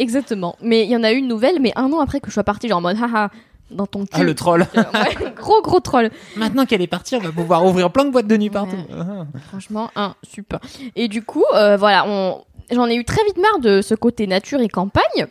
Exactement. 0.00 0.56
Mais 0.62 0.84
il 0.84 0.90
y 0.90 0.96
en 0.96 1.04
a 1.04 1.12
eu 1.12 1.16
une 1.16 1.28
nouvelle, 1.28 1.60
mais 1.60 1.72
un 1.76 1.92
an 1.92 2.00
après 2.00 2.20
que 2.20 2.28
je 2.28 2.34
sois 2.34 2.42
partie, 2.42 2.68
genre 2.68 2.78
en 2.78 2.80
mode, 2.80 2.96
haha, 3.00 3.30
dans 3.70 3.86
ton 3.86 4.00
cul. 4.00 4.08
Ah, 4.14 4.22
le 4.22 4.34
troll. 4.34 4.66
Ouais, 4.74 5.32
gros, 5.36 5.60
gros 5.62 5.80
troll. 5.80 6.10
Maintenant 6.36 6.64
qu'elle 6.64 6.80
est 6.80 6.86
partie, 6.86 7.16
on 7.16 7.20
va 7.20 7.30
pouvoir 7.30 7.64
ouvrir 7.66 7.90
plein 7.90 8.06
de 8.06 8.10
boîtes 8.10 8.26
de 8.26 8.36
nuit 8.36 8.50
partout. 8.50 8.78
Franchement, 9.48 9.90
un 9.96 10.14
super. 10.22 10.58
Et 10.96 11.08
du 11.08 11.22
coup, 11.22 11.44
euh, 11.54 11.76
voilà, 11.76 12.04
on... 12.08 12.42
j'en 12.72 12.86
ai 12.86 12.96
eu 12.96 13.04
très 13.04 13.22
vite 13.24 13.36
marre 13.36 13.60
de 13.60 13.82
ce 13.82 13.94
côté 13.94 14.26
nature 14.26 14.60
et 14.60 14.68
campagne. 14.68 15.26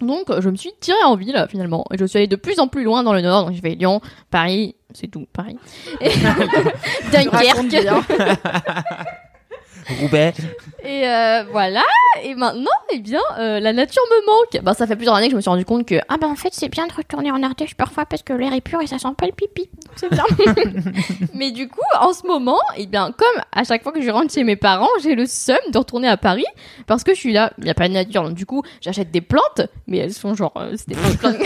Donc, 0.00 0.28
euh, 0.28 0.42
je 0.42 0.50
me 0.50 0.56
suis 0.56 0.72
tirée 0.78 1.02
en 1.04 1.16
ville 1.16 1.46
finalement. 1.48 1.86
Et 1.90 1.96
je 1.96 2.04
suis 2.04 2.18
allée 2.18 2.26
de 2.26 2.36
plus 2.36 2.60
en 2.60 2.68
plus 2.68 2.84
loin 2.84 3.02
dans 3.02 3.14
le 3.14 3.22
nord. 3.22 3.46
Donc, 3.46 3.54
j'ai 3.54 3.62
fait 3.62 3.74
Lyon, 3.74 4.02
Paris, 4.30 4.76
c'est 4.92 5.08
tout, 5.08 5.26
Paris. 5.32 5.56
Et... 6.02 6.10
Dunkerque. 7.12 7.76
Roubaix. 10.00 10.32
Et 10.84 11.08
euh, 11.08 11.44
voilà. 11.50 11.82
Et 12.22 12.34
maintenant, 12.34 12.70
eh 12.92 12.98
bien, 12.98 13.20
euh, 13.38 13.60
la 13.60 13.72
nature 13.72 14.02
me 14.10 14.26
manque. 14.26 14.64
Bah, 14.64 14.74
ça 14.74 14.86
fait 14.86 14.96
plusieurs 14.96 15.14
années 15.14 15.26
que 15.26 15.32
je 15.32 15.36
me 15.36 15.40
suis 15.40 15.50
rendu 15.50 15.64
compte 15.64 15.86
que 15.86 15.96
ah 16.08 16.16
bah 16.16 16.26
en 16.26 16.34
fait 16.34 16.50
c'est 16.52 16.68
bien 16.68 16.86
de 16.86 16.92
retourner 16.92 17.30
en 17.30 17.42
Ardèche 17.42 17.74
parfois 17.74 18.06
parce 18.06 18.22
que 18.22 18.32
l'air 18.32 18.52
est 18.52 18.60
pur 18.60 18.80
et 18.80 18.86
ça 18.86 18.98
sent 18.98 19.08
pas 19.16 19.26
le 19.26 19.32
pipi. 19.32 19.68
C'est 19.96 20.10
bien. 20.10 20.24
Mais 21.34 21.50
du 21.50 21.68
coup, 21.68 21.80
en 22.00 22.12
ce 22.12 22.26
moment, 22.26 22.60
eh 22.76 22.86
bien, 22.86 23.12
comme 23.12 23.42
à 23.52 23.64
chaque 23.64 23.82
fois 23.82 23.92
que 23.92 24.00
je 24.00 24.10
rentre 24.10 24.32
chez 24.32 24.44
mes 24.44 24.56
parents, 24.56 24.88
j'ai 25.02 25.14
le 25.14 25.26
seum 25.26 25.58
de 25.70 25.78
retourner 25.78 26.08
à 26.08 26.16
Paris 26.16 26.46
parce 26.86 27.04
que 27.04 27.14
je 27.14 27.20
suis 27.20 27.32
là, 27.32 27.52
il 27.58 27.66
y 27.66 27.70
a 27.70 27.74
pas 27.74 27.88
de 27.88 27.94
nature. 27.94 28.22
Donc 28.22 28.34
du 28.34 28.46
coup, 28.46 28.62
j'achète 28.80 29.10
des 29.10 29.20
plantes, 29.20 29.62
mais 29.86 29.98
elles 29.98 30.14
sont 30.14 30.34
genre, 30.34 30.52
euh, 30.56 30.74
c'est 30.76 30.88
des 30.88 30.94
plantes. 30.94 31.36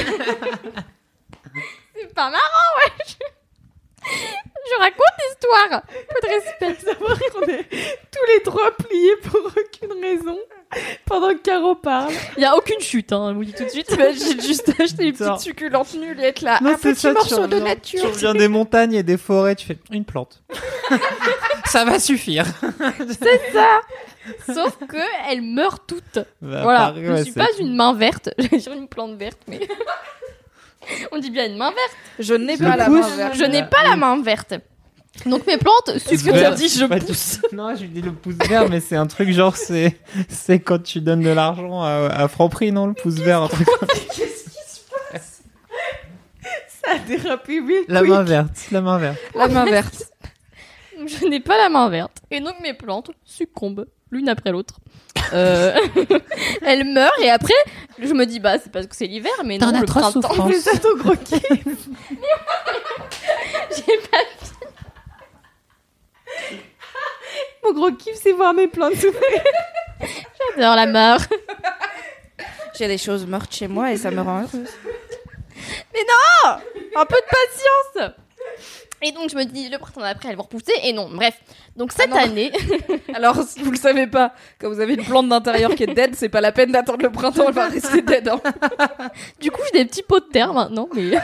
c'est 1.95 2.15
pas 2.15 2.31
marrant, 2.31 2.71
ouais. 2.79 3.17
Je 4.69 4.79
raconte 4.79 5.17
l'histoire. 5.29 5.83
Peu 6.09 6.29
de 6.29 6.33
respect. 6.35 6.87
Savoir 6.91 7.19
qu'on 7.33 7.43
est 7.43 7.65
tous 8.11 8.27
les 8.35 8.43
trois 8.43 8.71
pliés 8.73 9.17
pour 9.25 9.41
aucune 9.47 10.01
raison 10.03 10.39
pendant 11.05 11.31
que 11.31 11.39
Caro 11.43 11.75
parle. 11.75 12.13
Il 12.37 12.43
y 12.43 12.47
a 12.47 12.57
aucune 12.57 12.79
chute, 12.81 13.13
hein, 13.13 13.31
je 13.33 13.35
vous 13.37 13.45
dis 13.45 13.53
tout 13.53 13.65
de 13.65 13.69
suite. 13.69 13.87
T'imagines 13.87 14.41
juste 14.41 14.69
acheter 14.81 15.05
une 15.07 15.13
petite 15.15 15.41
succulente 15.41 15.95
nulle 15.95 16.21
et 16.21 16.25
être 16.25 16.43
là. 16.43 16.59
Non, 16.63 16.71
un 16.71 16.75
petit 16.75 16.95
ça, 17.01 17.09
tu 17.11 17.15
morceau 17.15 17.37
de 17.39 17.43
reviens- 17.57 17.61
nature. 17.61 18.01
Tu 18.01 18.07
reviens 18.07 18.35
des 18.35 18.49
montagnes 18.49 18.95
et 18.95 19.03
des 19.03 19.17
forêts, 19.17 19.57
tu 19.57 19.67
fais 19.67 19.79
une 19.91 20.05
plante. 20.05 20.43
ça 21.67 21.85
va 21.85 21.99
suffire. 21.99 22.45
C'est 23.09 23.53
ça. 23.53 23.81
Sauf 24.55 24.77
que 24.87 24.99
elles 25.31 25.43
meurent 25.43 25.85
toutes. 25.87 26.19
Bah, 26.41 26.63
voilà. 26.63 26.79
pareil, 26.79 27.05
je 27.07 27.13
ouais, 27.13 27.25
suis 27.25 27.33
pas 27.33 27.49
une 27.59 27.75
main 27.75 27.95
verte. 27.95 28.29
Je 28.53 28.59
suis 28.59 28.71
une 28.73 28.87
plante 28.89 29.17
verte, 29.17 29.39
mais. 29.49 29.61
On 31.13 31.19
dit 31.19 31.31
bien 31.31 31.47
une 31.47 31.57
main 31.57 31.71
verte. 31.71 31.97
Je 32.19 32.35
n'ai 32.35 32.57
pas 32.57 32.77
la 32.77 32.89
main 32.89 33.17
verte. 33.17 33.37
Je 33.37 33.45
n'ai 33.45 33.63
pas 33.65 33.83
la 33.85 33.97
main 33.97 34.21
verte. 34.23 34.55
Donc 35.27 35.47
mes 35.47 35.59
plantes 35.59 35.91
Qu'est-ce 36.09 36.25
t'as 36.31 36.53
dit 36.53 36.69
Je 36.69 36.85
pousse. 36.85 37.41
Non, 37.53 37.75
je 37.75 37.85
dis 37.85 38.01
le 38.01 38.13
pouce 38.13 38.37
vert, 38.49 38.69
mais 38.69 38.81
c'est 38.81 38.97
un 38.97 39.07
truc 39.07 39.31
genre, 39.33 39.57
c'est, 39.57 39.99
c'est 40.29 40.61
quand 40.61 40.83
tu 40.83 41.01
donnes 41.01 41.23
de 41.23 41.31
l'argent 41.31 41.83
à, 41.83 42.07
à 42.07 42.29
Franprix, 42.29 42.73
non, 42.73 42.87
le 42.87 42.95
pouce 42.95 43.17
vert, 43.17 43.43
un 43.43 43.49
truc 43.49 43.67
comme 43.67 43.89
ça. 43.89 44.25
Ça 46.83 46.93
a 46.95 46.99
dérapé 46.99 47.61
oui. 47.61 47.77
La 47.89 48.03
main 48.03 48.23
verte, 48.23 48.69
la 48.71 48.81
main 48.81 48.99
verte. 48.99 49.19
La 49.35 49.49
main 49.49 49.65
verte. 49.65 50.05
Je 51.07 51.27
n'ai 51.27 51.41
pas 51.41 51.57
la 51.57 51.69
main 51.69 51.89
verte. 51.89 52.19
Et 52.31 52.41
donc 52.41 52.55
mes 52.63 52.75
plantes 52.75 53.11
succombent 53.25 53.87
l'une 54.11 54.29
après 54.29 54.51
l'autre. 54.51 54.75
Euh, 55.33 55.75
elles 56.63 56.85
meurent 56.85 57.19
et 57.23 57.31
après 57.31 57.55
je 57.99 58.13
me 58.13 58.27
dis 58.27 58.41
bah 58.41 58.59
c'est 58.59 58.71
parce 58.73 58.87
que 58.87 58.97
c'est 58.97 59.07
l'hiver 59.07 59.31
mais 59.45 59.59
non 59.59 59.71
T'en 59.71 59.77
as 59.77 59.81
le 59.81 59.87
trop 59.87 60.01
printemps 60.01 60.23
souffrance. 60.23 60.69
Gros 60.99 61.17
kiff. 61.17 61.41
j'ai 63.77 63.99
pas 64.11 64.19
Mon 67.63 67.73
gros 67.73 67.93
kiff, 67.93 68.15
c'est 68.21 68.33
voir 68.33 68.55
mes 68.55 68.67
plantes 68.69 68.95
souffrir. 68.95 69.43
j'adore 70.57 70.77
la 70.77 70.87
mort 70.87 71.21
J'ai 72.79 72.89
des 72.89 72.99
choses 72.99 73.27
mortes 73.27 73.55
chez 73.55 73.69
moi 73.69 73.93
et 73.93 73.97
ça 73.97 74.11
me 74.11 74.21
rend 74.23 74.41
heureuse. 74.43 74.71
un 76.97 77.07
peu 77.07 77.17
de 77.17 77.97
patience 77.97 78.13
et 79.03 79.13
donc 79.13 79.31
je 79.31 79.37
me 79.37 79.45
dis 79.45 79.69
le 79.69 79.79
printemps 79.79 80.01
d'après 80.01 80.29
elles 80.31 80.37
vont 80.37 80.43
repousser 80.43 80.73
et 80.85 80.93
non 80.93 81.09
bref 81.13 81.35
donc 81.77 81.93
cette 81.93 82.11
non. 82.11 82.17
année 82.17 82.53
Alors, 83.15 83.43
si 83.43 83.63
vous 83.63 83.71
le 83.71 83.77
savez 83.79 84.07
pas, 84.07 84.35
quand 84.61 84.69
vous 84.69 84.81
avez 84.81 84.95
une 84.95 85.05
plante 85.05 85.29
d'intérieur 85.29 85.75
qui 85.75 85.85
est 85.85 85.95
dead, 85.95 86.15
c'est 86.15 86.29
pas 86.29 86.41
la 86.41 86.53
peine 86.53 86.73
d'attendre 86.73 87.03
le 87.03 87.11
printemps, 87.11 87.45
elle 87.49 87.55
va 87.55 87.69
rester 87.69 88.03
dead. 88.03 88.29
hein. 88.29 88.41
du 89.41 89.51
coup 89.51 89.61
j'ai 89.73 89.81
des 89.81 89.89
petits 89.89 90.03
pots 90.03 90.21
de 90.21 90.27
terre 90.27 90.53
maintenant 90.53 90.89
mais 90.95 91.11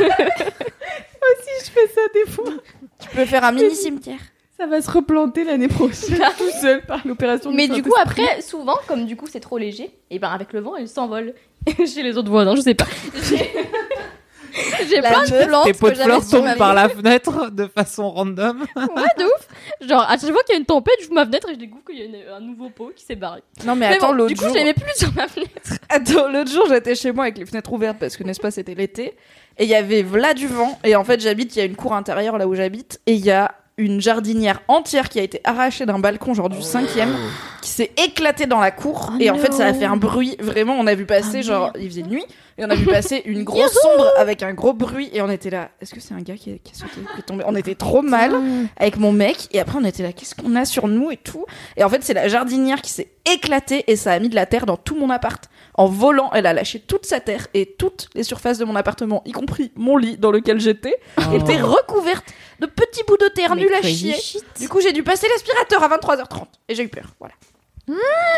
Si 1.43 1.67
je 1.67 1.71
fais 1.71 1.87
ça 1.89 2.01
des 2.15 2.31
fois, 2.31 2.45
Tu 3.01 3.09
peux 3.11 3.25
faire 3.25 3.43
un 3.45 3.53
mini 3.53 3.75
cimetière. 3.75 4.21
ça 4.57 4.67
va 4.67 4.81
se 4.81 4.91
replanter 4.91 5.43
l'année 5.45 5.67
prochaine 5.69 6.19
tout 6.39 6.51
seul 6.61 6.83
par 6.87 7.05
l'opération. 7.07 7.53
Mais 7.53 7.67
du 7.69 7.83
coup, 7.83 7.93
après, 8.01 8.41
souvent, 8.43 8.77
comme 8.87 9.07
du 9.07 9.17
coup 9.17 9.27
c'est 9.31 9.41
trop 9.41 9.59
léger, 9.59 9.91
et 10.11 10.19
ben 10.21 10.31
avec 10.31 10.53
le 10.53 10.61
vent, 10.61 10.77
elle 10.77 10.89
s'envole 10.89 11.35
chez 11.85 12.03
les 12.05 12.17
autres 12.17 12.31
voisins, 12.31 12.55
je 12.55 12.61
sais 12.61 12.75
pas. 12.75 12.87
J'ai 13.29 13.51
j'ai 14.89 15.01
plein 15.01 15.25
de 15.25 15.47
plantes 15.47 15.65
Tes 15.65 15.73
pots 15.75 15.87
que 15.87 15.91
de 15.93 15.97
j'avais 15.97 16.11
fleurs 16.21 16.29
tombent 16.29 16.57
par 16.57 16.75
la 16.75 16.89
fenêtre 16.89 17.51
de 17.51 17.67
façon 17.67 18.11
random. 18.11 18.61
Ouais, 18.77 18.85
de 19.19 19.25
ouf. 19.25 19.49
Genre, 19.89 20.03
à 20.03 20.17
chaque 20.19 20.31
fois 20.33 20.43
qu'il 20.45 20.55
y 20.55 20.57
a 20.57 20.59
une 20.61 20.65
tempête, 20.67 20.95
j'ouvre 21.01 21.15
ma 21.15 21.25
fenêtre 21.27 21.49
et 21.51 21.55
je 21.55 21.59
découvre 21.59 21.85
qu'il 21.85 21.99
y 21.99 22.03
a 22.03 22.05
une- 22.05 22.17
un 22.37 22.41
nouveau 22.41 22.71
pot 22.71 22.93
qui 22.95 23.05
s'est 23.05 23.17
barré. 23.17 23.43
Non, 23.65 23.75
mais 23.77 23.89
Mais 23.91 23.97
attends, 23.97 24.09
bon, 24.09 24.15
l'autre 24.15 24.35
du 24.35 24.37
coup, 24.41 24.45
jour. 24.47 24.57
je 24.59 24.65
mets 24.65 24.75
plus 24.75 24.95
sur 24.97 25.13
ma 25.15 25.29
fenêtre. 25.29 25.51
Attends, 25.89 26.29
l'autre 26.29 26.51
jour, 26.51 26.67
j'étais 26.69 26.95
chez 26.95 27.13
moi 27.13 27.25
avec 27.25 27.39
les 27.39 27.47
fenêtres 27.47 27.73
ouvertes 27.73 27.99
parce 27.99 28.17
que, 28.17 28.25
n'est-ce 28.25 28.41
pas, 28.41 28.51
c'était 28.51 28.75
l'été. 28.75 29.15
Et 29.59 29.65
il 29.65 29.69
y 29.69 29.75
avait 29.75 30.03
là 30.03 30.35
du 30.35 30.47
vent. 30.47 30.79
Et 30.85 30.97
en 30.97 31.05
fait, 31.05 31.21
j'habite, 31.21 31.55
il 31.57 31.59
y 31.59 31.63
a 31.63 31.65
une 31.65 31.77
cour 31.77 31.95
intérieure 31.95 32.37
là 32.39 32.47
où 32.47 32.55
j'habite. 32.55 33.01
Et 33.07 33.13
il 33.15 33.25
y 33.25 33.31
a 33.31 33.53
une 33.79 34.01
jardinière 34.01 34.63
entière 34.69 35.11
qui 35.11 35.21
a 35.21 35.23
été 35.23 35.41
arrachée 35.45 35.85
d'un 35.85 35.99
balcon, 35.99 36.33
genre 36.33 36.49
du 36.49 36.63
cinquième, 36.63 37.15
qui 37.61 37.69
s'est 37.69 37.91
éclatée 38.03 38.47
dans 38.47 38.61
la 38.61 38.71
cour. 38.71 39.11
Oh 39.13 39.17
et 39.21 39.29
en 39.29 39.37
fait, 39.37 39.53
ça 39.53 39.67
a 39.67 39.75
fait 39.75 39.85
un 39.85 39.97
bruit. 39.99 40.37
Vraiment, 40.41 40.77
on 40.79 40.87
a 40.87 40.95
vu 40.95 41.05
passer, 41.05 41.39
Ah, 41.39 41.43
genre, 41.43 41.73
il 41.79 41.89
faisait 41.91 42.03
nuit. 42.03 42.25
Et 42.59 42.65
on 42.65 42.71
a 42.71 42.75
vu 42.75 42.87
passer 42.87 43.21
une 43.27 43.45
grosse 43.45 43.75
sombre 43.75 44.11
avec 44.17 44.43
un 44.43 44.55
gros 44.55 44.73
bruit. 44.73 45.11
Et 45.13 45.21
on 45.21 45.29
était 45.29 45.51
là. 45.51 45.69
Est-ce 45.83 45.95
que 45.95 46.01
c'est 46.01 46.15
un 46.15 46.23
gars 46.23 46.37
qui 46.37 46.53
est, 46.53 46.59
qui 46.59 46.73
est 46.73 46.75
sauté, 46.75 47.01
qui 47.15 47.21
est 47.21 47.23
tombé? 47.23 47.45
On 47.47 47.55
était 47.55 47.75
trop 47.75 48.01
mal 48.01 48.35
avec 48.79 48.97
mon 48.97 49.13
mec. 49.13 49.49
Et 49.53 49.61
après, 49.61 49.77
on 49.79 49.85
était 49.85 50.03
là. 50.03 50.13
Qu'est-ce 50.15 50.35
qu'on 50.35 50.57
a 50.57 50.65
sur 50.65 50.89
nous 50.89 51.11
et 51.11 51.19
tout? 51.19 51.45
Et 51.77 51.85
en 51.85 51.91
fait, 51.91 52.03
c'est 52.03 52.15
la 52.15 52.29
jardinière 52.29 52.81
qui 52.81 52.91
s'est 52.91 53.09
éclatée 53.31 53.85
et 53.89 53.97
ça 53.97 54.13
a 54.13 54.19
mis 54.19 54.31
de 54.31 54.35
la 54.37 54.47
terre 54.47 54.65
dans 54.65 54.79
tout 54.79 54.97
mon 54.97 55.11
appart. 55.11 55.51
En 55.77 55.87
volant, 55.87 56.31
elle 56.33 56.47
a 56.47 56.53
lâché 56.53 56.81
toute 56.81 57.05
sa 57.07 57.21
terre 57.21 57.49
et 57.55 57.67
toutes 57.79 58.09
les 58.15 58.23
surfaces 58.23 58.59
de 58.59 58.65
mon 58.65 58.77
appartement, 58.77 59.23
y 59.27 59.33
compris 59.33 59.73
mon 59.77 59.97
lit 59.97 60.17
dans 60.17 60.31
lequel 60.31 60.59
j'étais, 60.59 60.97
étaient 61.35 61.61
recouvertes 61.61 62.33
de 62.61 62.67
petits 62.67 63.03
bouts 63.07 63.19
de 63.19 63.29
terre 63.29 63.55
nuls 63.57 63.73
à 63.75 63.83
chier. 63.83 64.17
Du 64.59 64.69
coup, 64.69 64.81
j'ai 64.81 64.93
dû 64.93 65.03
passer 65.03 65.27
l'aspirateur 65.29 65.83
à 65.83 65.89
23h30 65.97 66.45
et 66.69 66.75
j'ai 66.75 66.83
eu 66.83 66.89
peur. 66.89 67.15
Voilà. 67.21 67.35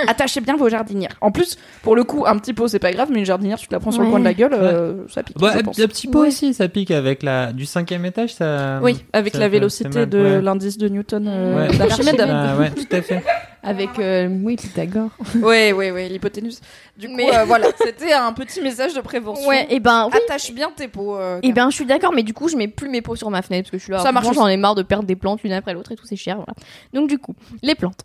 Attachez 0.06 0.40
bien 0.40 0.56
vos 0.56 0.68
jardinières. 0.68 1.16
En 1.20 1.32
plus, 1.32 1.56
pour 1.82 1.96
le 1.96 2.04
coup, 2.04 2.24
un 2.26 2.36
petit 2.38 2.52
pot 2.52 2.68
c'est 2.68 2.78
pas 2.78 2.92
grave, 2.92 3.08
mais 3.10 3.18
une 3.18 3.24
jardinière, 3.24 3.58
tu 3.58 3.66
te 3.66 3.72
la 3.74 3.80
prends 3.80 3.90
sur 3.90 4.00
le 4.02 4.06
Ouais. 4.06 4.12
coin 4.12 4.20
de 4.20 4.24
la 4.24 4.34
gueule, 4.34 4.52
euh, 4.54 5.04
ça 5.08 5.22
pique. 5.22 5.36
Bah, 5.38 5.50
je 5.54 5.58
un, 5.58 5.62
pense. 5.62 5.78
un 5.80 5.86
petit 5.88 6.08
Ouais. 6.08 6.28
aussi, 6.28 6.54
ça 6.54 6.68
pique 6.68 6.90
avec 6.90 7.22
la 7.22 7.52
du 7.52 7.66
cinquième 7.66 8.04
étage, 8.04 8.34
ça. 8.34 8.78
Oui, 8.82 9.04
avec 9.12 9.32
ça 9.32 9.40
la 9.40 9.46
fait- 9.46 9.50
vélocité 9.50 9.88
mal, 10.00 10.08
de 10.08 10.18
ouais. 10.22 10.42
l'indice 10.42 10.78
de 10.78 10.88
Newton 10.88 11.26
euh, 11.26 11.68
Ouais. 11.68 11.76
d'Archimède. 11.76 12.20
Ah, 12.20 12.56
ouais, 12.58 12.70
tout 12.76 12.86
à 12.96 13.02
fait. 13.02 13.22
Avec, 13.64 13.98
euh, 13.98 14.28
oui, 14.42 14.56
Pythagore. 14.56 15.10
Ouais, 15.42 15.72
ouais, 15.72 15.90
ouais, 15.90 16.08
l'hypoténuse. 16.08 16.60
Du 16.96 17.08
coup, 17.08 17.14
Mais- 17.16 17.34
euh, 17.36 17.44
voilà, 17.44 17.66
c'était 17.84 18.12
un 18.12 18.32
petit 18.32 18.60
message 18.60 18.94
de 18.94 19.00
prévention. 19.00 19.48
Ouais, 19.48 19.66
et 19.70 19.80
ben 19.80 20.08
oui. 20.12 20.18
Attache 20.24 20.52
bien 20.52 20.70
tes 20.74 20.86
pots. 20.88 21.16
euh, 21.16 21.40
Et 21.42 21.52
ben 21.52 21.68
je 21.70 21.74
suis 21.74 21.86
d'accord, 21.86 22.12
mais 22.14 22.22
du 22.22 22.34
coup 22.34 22.48
je 22.48 22.56
mets 22.56 22.68
plus 22.68 22.88
mes 22.88 23.02
pots 23.02 23.16
sur 23.16 23.30
ma 23.30 23.42
fenêtre 23.42 23.64
parce 23.64 23.72
que 23.72 23.78
je 23.78 23.82
suis 23.84 23.92
là. 23.92 23.98
Ça 23.98 24.12
marche 24.12 24.26
franchement, 24.26 24.42
J'en 24.44 24.48
ai 24.48 24.56
marre 24.56 24.74
de 24.76 24.82
perdre 24.82 25.06
des 25.06 25.16
plantes 25.16 25.42
l'une 25.42 25.52
après 25.52 25.74
l'autre 25.74 25.90
et 25.92 25.96
tout, 25.96 26.06
c'est 26.06 26.16
cher. 26.16 26.36
Voilà. 26.36 26.52
Donc 26.94 27.08
du 27.08 27.18
coup, 27.18 27.34
les 27.62 27.74
plantes. 27.74 28.02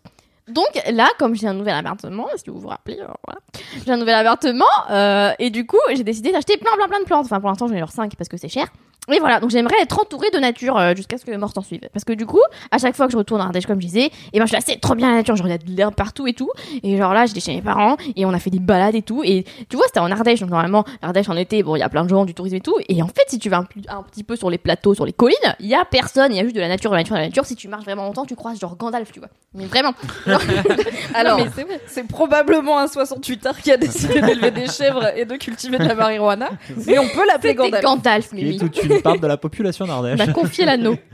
Donc 0.48 0.68
là, 0.92 1.10
comme 1.20 1.36
j'ai 1.36 1.48
un 1.48 1.54
nouvel 1.54 1.76
appartement, 1.76 2.28
si 2.36 2.50
vous 2.50 2.60
vous 2.60 2.68
rappelez, 2.68 2.98
voilà, 2.98 3.40
j'ai 3.86 3.92
un 3.92 3.98
nouvel 3.98 4.16
appartement 4.16 4.66
euh, 4.90 5.32
et 5.40 5.50
du 5.50 5.66
coup 5.66 5.80
j'ai 5.96 6.04
décidé 6.04 6.32
d'acheter 6.32 6.58
plein 6.58 6.74
plein 6.76 6.88
plein 6.88 7.00
de 7.00 7.06
plantes. 7.06 7.26
Enfin 7.26 7.40
pour 7.40 7.50
l'instant 7.50 7.68
j'en 7.68 7.76
ai 7.76 7.80
genre 7.80 7.92
5 7.92 8.16
parce 8.16 8.28
que 8.28 8.38
c'est 8.38 8.50
cher. 8.50 8.68
Et 9.12 9.20
voilà, 9.20 9.42
donc 9.42 9.50
j'aimerais 9.50 9.76
être 9.82 10.00
entourée 10.00 10.30
de 10.32 10.40
nature 10.40 10.78
euh, 10.78 10.96
jusqu'à 10.96 11.18
ce 11.18 11.26
que 11.26 11.36
mort 11.36 11.52
s'en 11.54 11.62
suive. 11.62 11.82
Parce 11.92 12.06
que 12.06 12.14
du 12.14 12.26
coup, 12.26 12.40
à 12.72 12.78
chaque 12.78 12.96
fois 12.96 13.08
que 13.08 13.12
je 13.12 13.18
retourne 13.18 13.42
en 13.42 13.46
Ardèche, 13.46 13.66
comme 13.66 13.82
je 13.82 13.88
disais, 13.88 14.10
et 14.32 14.40
ben 14.40 14.46
je 14.46 14.56
suis 14.56 14.64
c'est 14.66 14.80
trop 14.80 14.96
bien 14.96 15.10
la 15.10 15.18
nature, 15.18 15.36
genre 15.36 15.48
il 15.48 15.52
y 15.52 15.54
a 15.54 15.58
de 15.58 15.70
l'herbe 15.70 15.94
partout 15.94 16.26
et 16.26 16.34
tout. 16.34 16.50
Et 16.84 16.96
genre 16.96 17.14
là, 17.14 17.26
j'étais 17.26 17.42
chez 17.42 17.54
mes 17.54 17.62
parents 17.62 17.98
et 18.16 18.26
on 18.26 18.30
a 18.30 18.40
fait 18.40 18.50
des 18.50 18.60
balades 18.60 18.96
et 18.96 19.02
tout. 19.02 19.22
Et 19.26 19.44
tu 19.68 19.76
vois, 19.76 19.86
c'était 19.88 20.00
en 20.00 20.10
Ardèche, 20.10 20.40
donc 20.40 20.52
normalement, 20.52 20.86
l'Ardèche 21.02 21.28
en 21.28 21.36
été, 21.36 21.64
bon, 21.64 21.76
il 21.76 21.80
y 21.80 21.84
a 21.84 21.90
plein 21.90 22.06
de 22.06 22.10
gens, 22.10 22.24
du 22.24 22.34
tourisme 22.34 22.56
et 22.56 22.62
tout. 22.62 22.78
Et 22.88 23.04
en 23.04 23.08
fait, 23.08 23.26
si 23.28 23.40
tu 23.40 23.50
vas 23.50 23.58
un, 23.58 24.04
petit 24.04 24.24
peu 24.24 24.38
sur 24.38 24.50
les 24.50 24.58
plateaux, 24.58 24.96
sur 24.96 25.06
les 25.06 25.12
collines, 25.12 25.36
il 25.60 25.68
y 25.68 25.76
a 25.76 25.84
personne, 25.84 26.32
il 26.32 26.38
y 26.38 26.40
a 26.40 26.44
juste 26.44 26.56
de 26.56 26.62
la 26.62 26.70
nature, 26.70 26.90
de 26.92 26.96
la 26.96 27.02
nature, 27.02 27.16
de 27.16 27.22
la 27.22 27.28
nature. 27.28 27.46
Si 27.46 27.58
tu 27.58 27.68
marches 27.68 27.84
vraiment 27.84 28.06
longtemps, 28.06 28.26
tu 28.26 28.38
croises 28.38 28.58
genre 28.58 28.78
Gandalf, 28.78 29.12
tu 29.12 29.20
vois. 29.20 29.30
Mais 29.54 29.66
vraiment. 29.66 29.94
Alors, 31.14 31.38
mais 31.38 31.66
c'est 31.88 32.08
probablement 32.08 32.80
un 32.80 32.88
68 32.88 33.46
art 33.48 33.62
qui 33.62 33.72
a 33.72 33.78
décidé 33.78 34.22
d'élever 34.22 34.52
des 34.52 34.68
chèvres 34.68 35.12
et 35.18 35.26
de 35.26 35.36
cultiver 35.36 35.78
de 35.78 35.84
la 35.84 35.96
marijuana. 35.96 36.52
Mais 36.88 36.98
on 37.00 37.08
peut 37.10 37.26
l'appeler 37.28 37.54
Gandalf. 37.54 37.84
Gandalf, 37.84 38.32
Mimi. 38.32 38.58
toute 38.58 38.93
une 38.96 39.02
part 39.02 39.20
de 39.20 39.28
la 39.28 39.38
population 39.38 39.86
d'Ardèche. 39.86 40.18
M'a 40.18 40.28
confié 40.28 40.66
l'anneau. 40.66 40.96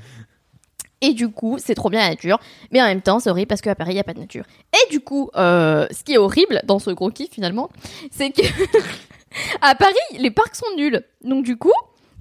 Et 1.02 1.14
du 1.14 1.30
coup, 1.30 1.58
c'est 1.60 1.76
trop 1.76 1.90
bien 1.90 2.02
la 2.02 2.10
nature. 2.10 2.40
Mais 2.72 2.82
en 2.82 2.86
même 2.86 3.02
temps, 3.02 3.20
c'est 3.20 3.30
horrible 3.30 3.48
parce 3.48 3.62
qu'à 3.62 3.76
Paris, 3.76 3.92
il 3.92 3.96
n'y 3.96 4.02
a 4.02 4.04
pas 4.04 4.14
de 4.14 4.20
nature. 4.20 4.44
Et 4.74 4.92
du 4.92 5.00
coup, 5.00 5.30
euh, 5.36 5.88
ce 5.92 6.04
qui 6.04 6.14
est 6.14 6.18
horrible 6.18 6.62
dans 6.66 6.80
ce 6.80 6.90
gros 6.92 7.10
kiff 7.10 7.32
finalement, 7.32 7.70
c'est 8.12 8.32
que 8.32 8.42
à 9.62 9.76
Paris, 9.76 9.94
les 10.18 10.32
parcs 10.32 10.56
sont 10.56 10.76
nuls. 10.76 11.02
Donc 11.24 11.46
du 11.46 11.58
coup, 11.58 11.72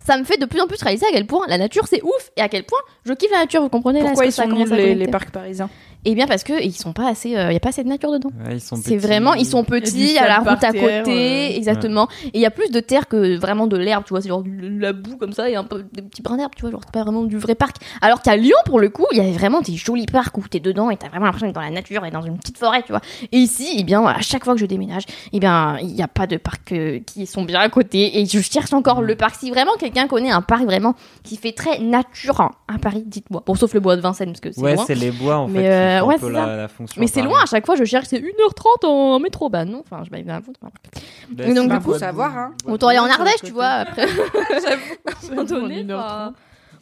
ça 0.04 0.16
me 0.16 0.24
fait 0.24 0.38
de 0.38 0.46
plus 0.46 0.61
en 0.61 0.66
plus 0.66 0.80
réaliser 0.80 1.06
à 1.06 1.11
quel 1.11 1.26
point 1.26 1.46
la 1.48 1.59
nature 1.59 1.86
c'est 1.88 2.02
ouf 2.02 2.30
et 2.36 2.40
à 2.40 2.48
quel 2.48 2.64
point 2.64 2.78
je 3.04 3.12
kiffe 3.12 3.32
la 3.32 3.40
nature. 3.40 3.62
Vous 3.62 3.68
comprenez 3.68 4.00
là 4.00 4.06
Pourquoi 4.06 4.26
ils 4.26 4.32
sont 4.32 4.46
nuls 4.46 4.68
les 4.68 5.09
parcs 5.09 5.30
parisiens? 5.30 5.68
Eh 6.11 6.14
bien 6.14 6.26
parce 6.26 6.42
que 6.42 6.62
ils 6.64 6.72
sont 6.72 6.92
pas 6.94 7.09
assez, 7.09 7.28
il 7.30 7.34
y 7.34 7.36
a 7.56 7.61
pas 7.61 7.68
assez 7.68 7.84
de 7.84 7.88
nature 7.88 8.11
dedans. 8.12 8.30
Ouais, 8.46 8.54
ils 8.54 8.61
sont 8.61 8.76
C'est 8.76 8.82
petits. 8.94 8.96
vraiment, 8.96 9.34
ils 9.34 9.44
sont 9.44 9.62
petits, 9.64 10.16
à 10.16 10.26
la 10.26 10.38
route 10.38 10.48
à 10.64 10.72
terre, 10.72 11.02
côté, 11.04 11.52
euh. 11.52 11.56
exactement. 11.56 12.09
Et 12.24 12.30
il 12.38 12.40
y 12.40 12.46
a 12.46 12.50
plus 12.50 12.70
de 12.70 12.80
terre 12.80 13.09
que 13.09 13.36
vraiment 13.36 13.66
de 13.66 13.76
l'herbe, 13.76 14.04
tu 14.04 14.11
vois, 14.14 14.20
c'est 14.22 14.28
genre 14.28 14.42
de 14.42 14.50
la 14.80 14.92
boue 14.94 15.16
comme 15.18 15.32
ça 15.32 15.50
et 15.50 15.56
un 15.56 15.64
peu 15.64 15.84
des 15.92 16.00
petits 16.02 16.22
brins 16.22 16.36
d'herbe, 16.38 16.52
tu 16.56 16.62
vois, 16.62 16.70
genre 16.70 16.80
c'est 16.84 16.92
pas 16.92 17.02
vraiment 17.02 17.24
du 17.24 17.36
vrai 17.36 17.54
parc. 17.54 17.76
Alors 18.00 18.22
qu'à 18.22 18.36
Lyon, 18.36 18.56
pour 18.64 18.80
le 18.80 18.88
coup, 18.88 19.04
il 19.12 19.18
y 19.18 19.20
avait 19.20 19.32
vraiment 19.32 19.61
des 19.61 19.74
jolis 19.76 20.06
parcs 20.06 20.36
où 20.38 20.48
t'es 20.48 20.61
dedans 20.61 20.90
et 20.90 20.96
t'as 20.96 21.09
vraiment 21.09 21.26
l'impression 21.26 21.46
d'être 21.46 21.56
dans 21.56 21.61
la 21.61 21.70
nature 21.70 22.04
et 22.06 22.11
dans 22.11 22.22
une 22.22 22.38
petite 22.38 22.56
forêt, 22.59 22.82
tu 22.82 22.92
vois. 22.92 23.02
Et 23.30 23.36
ici, 23.38 23.68
eh 23.76 23.84
bien, 23.84 24.02
à 24.06 24.20
chaque 24.22 24.44
fois 24.44 24.54
que 24.54 24.61
je 24.61 24.66
déménage, 24.66 25.02
eh 25.32 25.40
bien, 25.40 25.76
il 25.82 25.88
n'y 25.88 26.02
a 26.02 26.09
pas 26.09 26.26
de 26.26 26.38
parcs 26.38 26.72
euh, 26.72 27.00
qui 27.06 27.26
sont 27.26 27.42
bien 27.42 27.61
à 27.61 27.68
côté 27.68 28.18
et 28.20 28.24
je 28.26 28.40
cherche 28.40 28.72
encore 28.72 29.02
le 29.02 29.14
parc. 29.14 29.34
Si 29.36 29.50
vraiment 29.50 29.72
quelqu'un 29.78 30.06
connaît 30.06 30.30
un 30.30 30.42
parc 30.42 30.64
vraiment 30.64 30.94
qui 31.22 31.36
fait 31.36 31.52
très 31.52 31.78
nature 31.80 32.40
hein, 32.40 32.52
à 32.72 32.78
Paris, 32.78 33.04
dites-moi. 33.06 33.42
Bon, 33.46 33.54
sauf 33.54 33.74
le 33.74 33.80
bois 33.80 33.96
de 33.96 34.00
Vincennes 34.00 34.28
parce 34.30 34.40
que 34.40 34.52
c'est 34.52 34.61
Ouais, 34.62 34.74
loin. 34.74 34.84
c'est 34.86 34.94
les 34.94 35.11
bois 35.11 35.36
en 35.36 35.48
Mais, 35.48 35.62
fait. 35.62 35.97
Euh, 36.03 36.07
ouais, 36.07 36.16
c'est 36.18 36.30
la, 36.30 36.57
la 36.57 36.68
fonction. 36.68 37.01
Mais 37.01 37.07
c'est 37.07 37.22
loin, 37.22 37.42
à 37.42 37.46
chaque 37.46 37.64
fois 37.66 37.76
je 37.76 37.84
cherche, 37.84 38.07
c'est 38.09 38.20
1h30 38.20 38.86
en 38.86 39.18
métro. 39.20 39.49
Bah 39.49 39.64
non, 39.64 39.82
enfin, 39.84 40.03
je 40.05 40.11
vais 40.11 40.28
à 40.30 40.40
foutre. 40.40 40.61
Bah, 40.62 41.44
Et 41.44 41.55
donc, 41.55 41.57
c'est 41.57 41.62
du 41.62 41.68
la 41.68 41.78
coup, 41.80 41.94
savoir, 41.99 42.36
hein. 42.36 42.53
Autant 42.66 42.88
aller 42.88 42.99
en 42.99 43.05
Ardèche, 43.11 43.42
tu 43.44 43.53
vois, 43.53 43.66
après. 43.66 44.07
J'avoue, 44.09 44.94
à 45.07 45.11
un 45.11 45.28
moment 45.30 45.44
donné, 45.44 45.80
En 45.82 45.86
1h30. 45.86 45.94
enfin. 45.94 46.32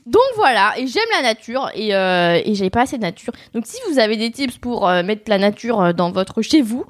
Donc 0.06 0.22
voilà, 0.36 0.72
et 0.78 0.86
j'aime 0.86 1.02
la 1.16 1.22
nature 1.22 1.68
et, 1.74 1.92
euh, 1.94 2.40
et 2.44 2.54
j'ai 2.54 2.70
pas 2.70 2.82
assez 2.82 2.96
de 2.96 3.02
nature. 3.02 3.32
Donc 3.54 3.66
si 3.66 3.76
vous 3.90 3.98
avez 3.98 4.16
des 4.16 4.30
tips 4.30 4.56
pour 4.58 4.88
euh, 4.88 5.02
mettre 5.02 5.22
la 5.28 5.38
nature 5.38 5.92
dans 5.94 6.12
votre 6.12 6.42
chez 6.42 6.62
vous, 6.62 6.84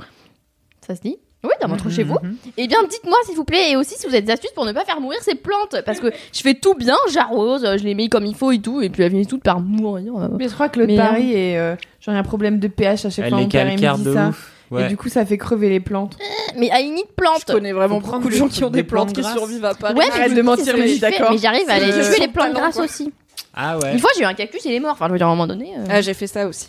ça 0.87 0.95
se 0.95 1.01
dit 1.01 1.16
Oui, 1.47 1.53
dans 1.61 1.69
votre 1.69 1.87
Mhm, 1.87 1.91
chez 1.93 2.03
vous. 2.03 2.19
mhm. 2.23 2.37
Eh 2.57 2.67
bien, 2.67 2.79
dites-moi 2.89 3.17
s'il 3.25 3.37
vous 3.37 3.45
plaît, 3.45 3.71
et 3.71 3.77
aussi 3.77 3.95
si 3.97 4.07
vous 4.07 4.13
avez 4.13 4.23
des 4.23 4.33
astuces 4.33 4.51
pour 4.53 4.65
ne 4.67 4.73
pas 4.73 4.85
faire 4.85 5.01
mourir 5.01 5.19
ces 5.23 5.35
plantes, 5.35 5.77
parce 5.85 6.01
que 6.01 6.11
je 6.33 6.41
fais 6.41 6.55
tout 6.55 6.75
bien, 6.75 6.97
j'arrose, 7.13 7.63
je 7.79 7.85
les 7.85 7.95
mets 7.95 8.09
comme 8.09 8.27
il 8.27 8.35
faut 8.35 8.53
et 8.53 8.59
tout, 8.59 8.83
et 8.83 8.89
puis 8.91 9.03
elles 9.03 9.11
finissent 9.11 9.29
toutes 9.29 9.43
par 9.43 9.61
mourir. 9.61 10.13
Mais 10.39 10.49
je 10.49 10.55
crois 10.55 10.69
que 10.69 10.81
le 10.81 10.87
Mais, 10.87 10.97
Paris 10.97 11.33
est. 11.33 11.59
euh, 11.59 11.75
ai 12.09 12.11
un 12.11 12.23
problème 12.23 12.59
de 12.61 12.69
pH 12.69 13.05
à 13.07 13.11
chaque 13.11 13.25
Elle 13.25 13.31
fois. 13.31 13.39
est 13.41 13.43
Mon 13.45 13.49
père 13.49 13.67
il 13.67 13.71
calcaire 13.81 13.99
me 13.99 14.05
de 14.05 14.09
dit 14.11 14.15
ça. 14.17 14.29
ouf. 14.29 14.53
Et 14.79 14.89
du 14.89 14.97
coup, 14.97 15.09
ça 15.09 15.25
fait 15.25 15.39
crever 15.39 15.69
les 15.69 15.79
plantes. 15.81 16.17
Mais 16.59 16.71
à 16.73 16.81
une 16.81 16.97
plante. 17.17 17.45
Je 17.47 17.53
connais 17.53 17.73
vraiment 17.73 18.01
beaucoup 18.01 18.29
de 18.29 18.35
gens 18.35 18.49
qui 18.49 18.65
ont 18.65 18.71
des, 18.71 18.79
des 18.79 18.83
plantes 18.85 19.13
plantes 19.15 19.25
qui 19.27 19.33
survivent 19.33 19.65
à 19.65 19.75
Paris. 19.75 19.95
Ouais, 19.97 20.05
mais 20.13 20.21
Arrête 20.21 20.35
de 20.35 20.43
mentir, 20.43 20.75
mais 20.77 20.99
d'accord. 20.99 21.31
Mais 21.33 21.39
j'arrive 21.39 21.69
à 21.69 21.77
C'est 21.79 21.83
aller 21.85 21.93
le 21.93 22.03
tuer 22.15 22.21
les 22.21 22.29
plantes 22.29 22.53
grasses 22.53 22.79
aussi. 22.81 23.13
Ah 23.55 23.79
ouais. 23.79 23.93
Une 23.93 23.99
fois, 24.01 24.11
j'ai 24.17 24.23
eu 24.23 24.27
un 24.27 24.35
cactus, 24.35 24.65
il 24.65 24.73
est 24.73 24.81
mort. 24.81 24.93
Enfin, 24.93 25.07
je 25.07 25.13
veux 25.13 25.19
dire, 25.19 25.27
à 25.29 25.31
un 25.31 25.35
moment 25.35 25.47
donné. 25.47 25.73
euh, 25.79 25.85
Ah, 25.89 26.01
j'ai 26.01 26.15
fait 26.15 26.27
ça 26.27 26.47
aussi. 26.49 26.69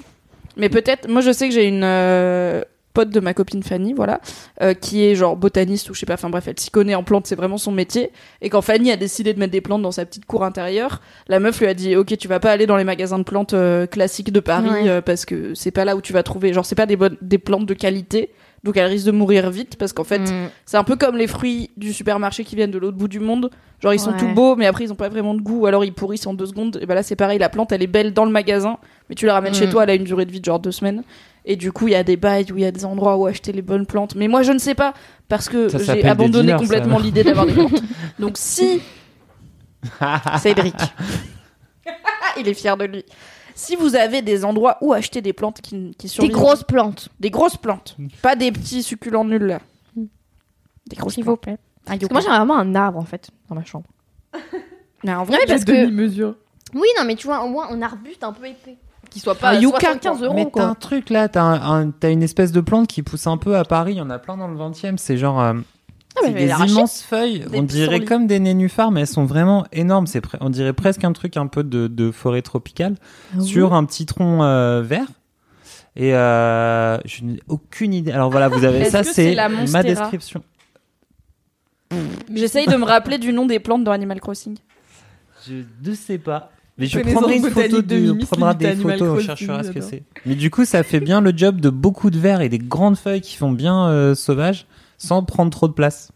Mais 0.58 0.70
peut-être, 0.70 1.08
moi 1.08 1.22
je 1.22 1.32
sais 1.32 1.48
que 1.50 1.54
j'ai 1.54 1.66
une 1.66 1.84
euh, 1.84 2.62
pote 2.98 3.10
de 3.12 3.20
ma 3.20 3.36
copine 3.36 3.62
Fanny, 3.62 3.94
voilà, 3.94 4.22
euh, 4.64 4.74
qui 4.74 5.04
est 5.06 5.14
genre 5.14 5.36
botaniste 5.36 5.88
ou 5.92 5.94
je 5.94 6.00
sais 6.00 6.08
pas, 6.08 6.16
enfin 6.16 6.32
bref, 6.32 6.46
elle 6.48 6.60
s'y 6.60 6.72
connaît 6.72 6.96
en 6.96 7.04
plantes, 7.04 7.28
c'est 7.28 7.36
vraiment 7.36 7.60
son 7.60 7.72
métier. 7.72 8.10
Et 8.42 8.50
quand 8.50 8.62
Fanny 8.64 8.92
a 8.92 8.98
décidé 8.98 9.36
de 9.36 9.40
mettre 9.40 9.52
des 9.52 9.62
plantes 9.62 9.84
dans 9.84 9.92
sa 9.92 10.04
petite 10.04 10.26
cour 10.26 10.44
intérieure, 10.44 11.00
la 11.28 11.40
meuf 11.40 11.60
lui 11.60 11.68
a 11.68 11.76
dit 11.76 11.96
Ok, 11.96 12.18
tu 12.18 12.28
vas 12.28 12.40
pas 12.40 12.50
aller 12.50 12.66
dans 12.66 12.76
les 12.78 12.84
magasins 12.84 13.20
de 13.20 13.24
plantes 13.24 13.54
euh, 13.54 13.86
classiques 13.86 14.32
de 14.32 14.40
Paris 14.40 14.68
Ouais. 14.70 14.90
euh, 14.90 15.02
parce 15.02 15.26
que 15.26 15.54
c'est 15.54 15.70
pas 15.70 15.86
là 15.86 15.96
où 15.96 16.02
tu 16.02 16.12
vas 16.12 16.24
trouver, 16.24 16.54
genre 16.54 16.66
c'est 16.66 16.74
pas 16.74 16.88
des, 16.88 16.96
bonnes, 16.96 17.18
des 17.22 17.38
plantes 17.38 17.68
de 17.68 17.74
qualité. 17.76 18.32
Donc 18.64 18.76
elle 18.76 18.88
risque 18.88 19.06
de 19.06 19.12
mourir 19.12 19.52
vite 19.52 19.76
parce 19.78 19.94
qu'en 19.94 20.04
fait, 20.04 20.18
mm. 20.20 20.50
c'est 20.66 20.78
un 20.78 20.84
peu 20.84 20.96
comme 20.96 21.16
les 21.16 21.28
fruits 21.28 21.70
du 21.78 21.94
supermarché 21.94 22.44
qui 22.44 22.56
viennent 22.56 22.72
de 22.72 22.80
l'autre 22.80 22.98
bout 22.98 23.08
du 23.08 23.20
monde. 23.20 23.52
Genre 23.84 23.94
ils 23.94 24.00
sont 24.00 24.12
Ouais. 24.12 24.18
tout 24.18 24.34
beaux, 24.34 24.56
mais 24.56 24.66
après 24.66 24.86
ils 24.86 24.92
ont 24.92 24.96
pas 24.96 25.08
vraiment 25.10 25.36
de 25.36 25.42
goût, 25.42 25.68
alors 25.68 25.86
ils 25.86 25.94
pourrissent 25.94 26.26
en 26.26 26.34
deux 26.34 26.48
secondes. 26.48 26.80
Et 26.82 26.88
bah 26.88 26.96
là 26.96 27.04
c'est 27.04 27.16
pareil, 27.16 27.38
la 27.38 27.50
plante 27.50 27.72
elle 27.72 27.84
est 27.84 27.88
belle 27.88 28.12
dans 28.14 28.26
le 28.26 28.32
magasin, 28.32 28.78
mais 29.08 29.16
tu 29.16 29.28
la 29.28 29.34
ramènes 29.34 29.52
Mm. 29.52 29.56
chez 29.56 29.70
toi, 29.70 29.84
elle 29.84 29.92
a 29.92 29.94
une 29.94 30.04
durée 30.04 30.26
de 30.26 30.32
vie 30.32 30.40
de 30.40 30.46
genre 30.46 30.60
deux 30.60 30.72
semaines. 30.72 31.04
Et 31.50 31.56
du 31.56 31.72
coup 31.72 31.88
il 31.88 31.92
y 31.92 31.96
a 31.96 32.04
des 32.04 32.18
bails 32.18 32.52
où 32.52 32.58
il 32.58 32.62
y 32.64 32.66
a 32.66 32.72
des 32.72 32.84
endroits 32.84 33.16
où 33.18 33.26
acheter 33.26 33.54
les 33.54 33.62
bonnes 33.62 33.86
plantes. 33.86 34.16
Mais 34.16 34.28
moi 34.28 34.42
je 34.44 34.52
ne 34.52 34.58
sais 34.60 34.76
pas 34.76 34.94
parce 35.30 35.48
que 35.48 35.70
j'ai 35.70 36.02
des 36.02 36.04
abandonné 36.08 36.44
dealers, 36.48 36.60
complètement 36.60 37.00
l'idée 37.00 37.24
d'avoir 37.24 37.46
des 37.46 37.54
plantes. 37.56 37.82
Donc 38.20 38.38
si 38.38 38.82
Cédric, 40.40 40.76
il 42.38 42.48
est 42.48 42.54
fier 42.54 42.76
de 42.78 42.86
lui. 42.86 43.06
Si 43.56 43.76
vous 43.76 43.96
avez 43.96 44.22
des 44.22 44.46
endroits 44.46 44.78
où 44.82 44.94
acheter 44.94 45.22
des 45.22 45.34
plantes 45.34 45.62
qui, 45.62 45.92
qui 45.98 46.06
Des 46.06 46.08
survivent, 46.10 46.32
grosses 46.34 46.64
plantes. 46.64 47.10
des 47.20 47.32
grosses 47.32 47.58
plantes, 47.58 47.96
pas 48.22 48.36
des 48.36 48.52
petits 48.52 48.84
succulents 48.84 49.24
nuls 49.26 49.46
là. 49.46 49.60
Des 49.96 50.96
grosses 50.96 51.14
S'il 51.16 51.24
vous 51.24 51.38
plantes. 51.38 51.42
plaît. 51.42 51.58
Parce 51.86 52.00
que 52.00 52.06
moi, 52.12 52.22
j'ai 52.22 52.28
vraiment 52.28 52.58
un 52.58 52.76
arbre 52.76 53.00
en 53.00 53.06
fait 53.06 53.30
dans 53.50 53.56
ma 53.56 53.64
chambre. 53.64 53.88
Mais 55.04 55.14
en 55.14 55.20
Non, 55.20 55.24
vrai, 55.24 55.38
mais 55.42 55.46
parce 55.48 55.64
de 55.66 55.72
que. 55.72 55.82
demi-mesure. 55.86 56.36
Oui, 56.74 56.88
non, 57.00 57.06
mais 57.06 57.16
tu 57.16 57.28
vois, 57.28 57.44
au 57.44 57.48
moins 57.50 57.70
un 57.70 57.82
arbuste 57.82 58.24
un 58.24 58.34
peu 58.34 58.46
épais. 58.46 58.78
Qui 59.18 59.24
soit 59.24 59.36
pas 59.36 59.50
Un 59.50 59.58
à 59.58 59.60
yucca, 59.60 59.80
75 59.80 60.18
quoi. 60.20 60.26
euros. 60.28 60.36
Mais 60.36 60.48
t'as 60.54 60.66
un 60.66 60.76
truc 60.76 61.10
là, 61.10 61.28
t'as 61.28 61.42
un- 61.42 61.82
un- 61.88 61.92
t'as 61.92 62.12
une 62.12 62.22
espèce 62.22 62.52
de 62.52 62.62
plante 62.62 62.88
qui 62.88 63.02
pousse 63.02 63.26
un 63.26 63.38
peu 63.38 63.58
à 63.58 63.64
Paris, 63.64 63.94
il 63.94 63.98
y 63.98 64.02
en 64.02 64.10
a 64.12 64.20
plein 64.20 64.38
dans 64.38 64.48
le 64.48 64.56
20 64.56 64.72
e 64.86 64.94
c'est 64.98 65.18
genre. 65.18 65.42
euh, 65.42 65.54
Ah, 66.16 66.20
c'est 66.26 66.34
des 66.34 66.50
immenses 66.50 67.02
feuilles, 67.04 67.46
Des 67.50 67.60
on 67.60 67.64
dirait 67.64 68.00
comme 68.04 68.26
des 68.28 68.40
nénuphars, 68.40 68.92
mais 68.92 69.02
elles 69.02 69.08
sont 69.08 69.26
vraiment 69.26 69.66
énormes. 69.72 70.08
C'est 70.08 70.22
on 70.40 70.50
dirait 70.50 70.74
presque 70.74 71.04
un 71.04 71.14
truc 71.14 71.36
un 71.38 71.48
peu 71.48 71.64
de, 71.64 71.88
de 71.88 72.12
forêt 72.12 72.42
tropicale 72.42 72.96
Ah 73.36 73.42
sur 73.42 73.74
un 73.74 73.86
petit 73.86 74.06
tronc 74.06 74.44
euh, 74.44 74.82
vert. 74.84 75.08
Et 75.96 76.14
euh, 76.16 76.98
je 77.06 77.24
n'ai 77.24 77.40
aucune 77.48 77.94
idée. 77.94 78.12
Alors 78.12 78.30
voilà, 78.30 78.50
vous 78.50 78.64
avez 78.64 78.86
ça, 78.86 79.04
c'est 79.04 79.36
ma 79.72 79.82
description. 79.84 80.44
J'essaye 82.34 82.68
de 82.68 82.76
me 82.76 82.86
rappeler 82.86 83.18
du 83.18 83.32
nom 83.34 83.46
des 83.46 83.60
plantes 83.60 83.84
dans 83.84 83.92
Animal 83.92 84.20
Crossing. 84.20 84.58
Je 85.48 85.64
ne 85.90 85.96
sais 85.96 86.18
pas. 86.18 86.52
Mais 86.78 86.86
je 86.86 87.00
prendrai 87.00 87.38
une 87.38 87.50
photo 87.50 87.82
de 87.82 87.96
Mimi, 87.96 88.26
prendra 88.26 88.54
des 88.54 88.76
photos, 88.76 89.18
on 89.18 89.20
cherchera 89.20 89.64
ce 89.64 89.72
que 89.72 89.82
c'est. 89.82 90.04
Mais 90.26 90.36
du 90.36 90.52
coup, 90.52 90.64
ça 90.66 90.84
fait 90.84 91.00
bien 91.00 91.22
le 91.22 91.34
job 91.36 91.60
de 91.60 91.70
beaucoup 91.70 92.10
de 92.10 92.20
verres 92.20 92.42
et 92.42 92.50
des 92.50 92.60
grandes 92.60 92.98
feuilles 92.98 93.22
qui 93.22 93.36
font 93.36 93.52
bien 93.52 93.88
euh, 93.88 94.14
sauvages 94.16 94.68
sans 94.98 95.24
prendre 95.24 95.50
trop 95.52 95.68
de 95.68 95.74
place. 95.74 96.12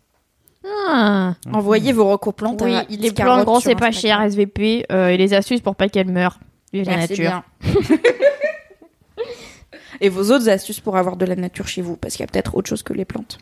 Ah. 0.88 1.34
Envoyez 1.51 1.93
vos 1.93 2.09
recours 2.09 2.34
plantes 2.36 2.62
Oui, 2.64 2.74
à 2.76 2.86
les 2.89 3.12
grosses, 3.12 3.62
sur 3.64 3.72
c'est 3.72 3.76
pas 3.76 3.91
cher. 3.91 4.22
SVP. 4.22 4.86
euh, 4.91 5.07
et 5.09 5.18
les 5.18 5.34
astuces 5.34 5.62
pour 5.62 5.76
pas 5.76 5.89
qu'elles 5.89 6.12
meurent. 6.12 6.39
Vive 6.74 6.86
la 6.86 6.97
Merci 6.97 7.22
nature. 7.22 7.43
bien. 7.64 7.97
Et 9.99 10.09
vos 10.09 10.32
autres 10.32 10.49
astuces 10.49 10.80
pour 10.80 10.97
avoir 10.97 11.16
de 11.16 11.26
la 11.26 11.36
nature 11.36 11.68
chez 11.68 11.82
vous 11.82 11.95
Parce 11.95 12.16
qu'il 12.16 12.22
y 12.22 12.24
a 12.24 12.28
peut-être 12.32 12.55
autre 12.55 12.70
chose 12.70 12.82
que 12.84 12.93
les 12.93 13.05
plantes. 13.05 13.38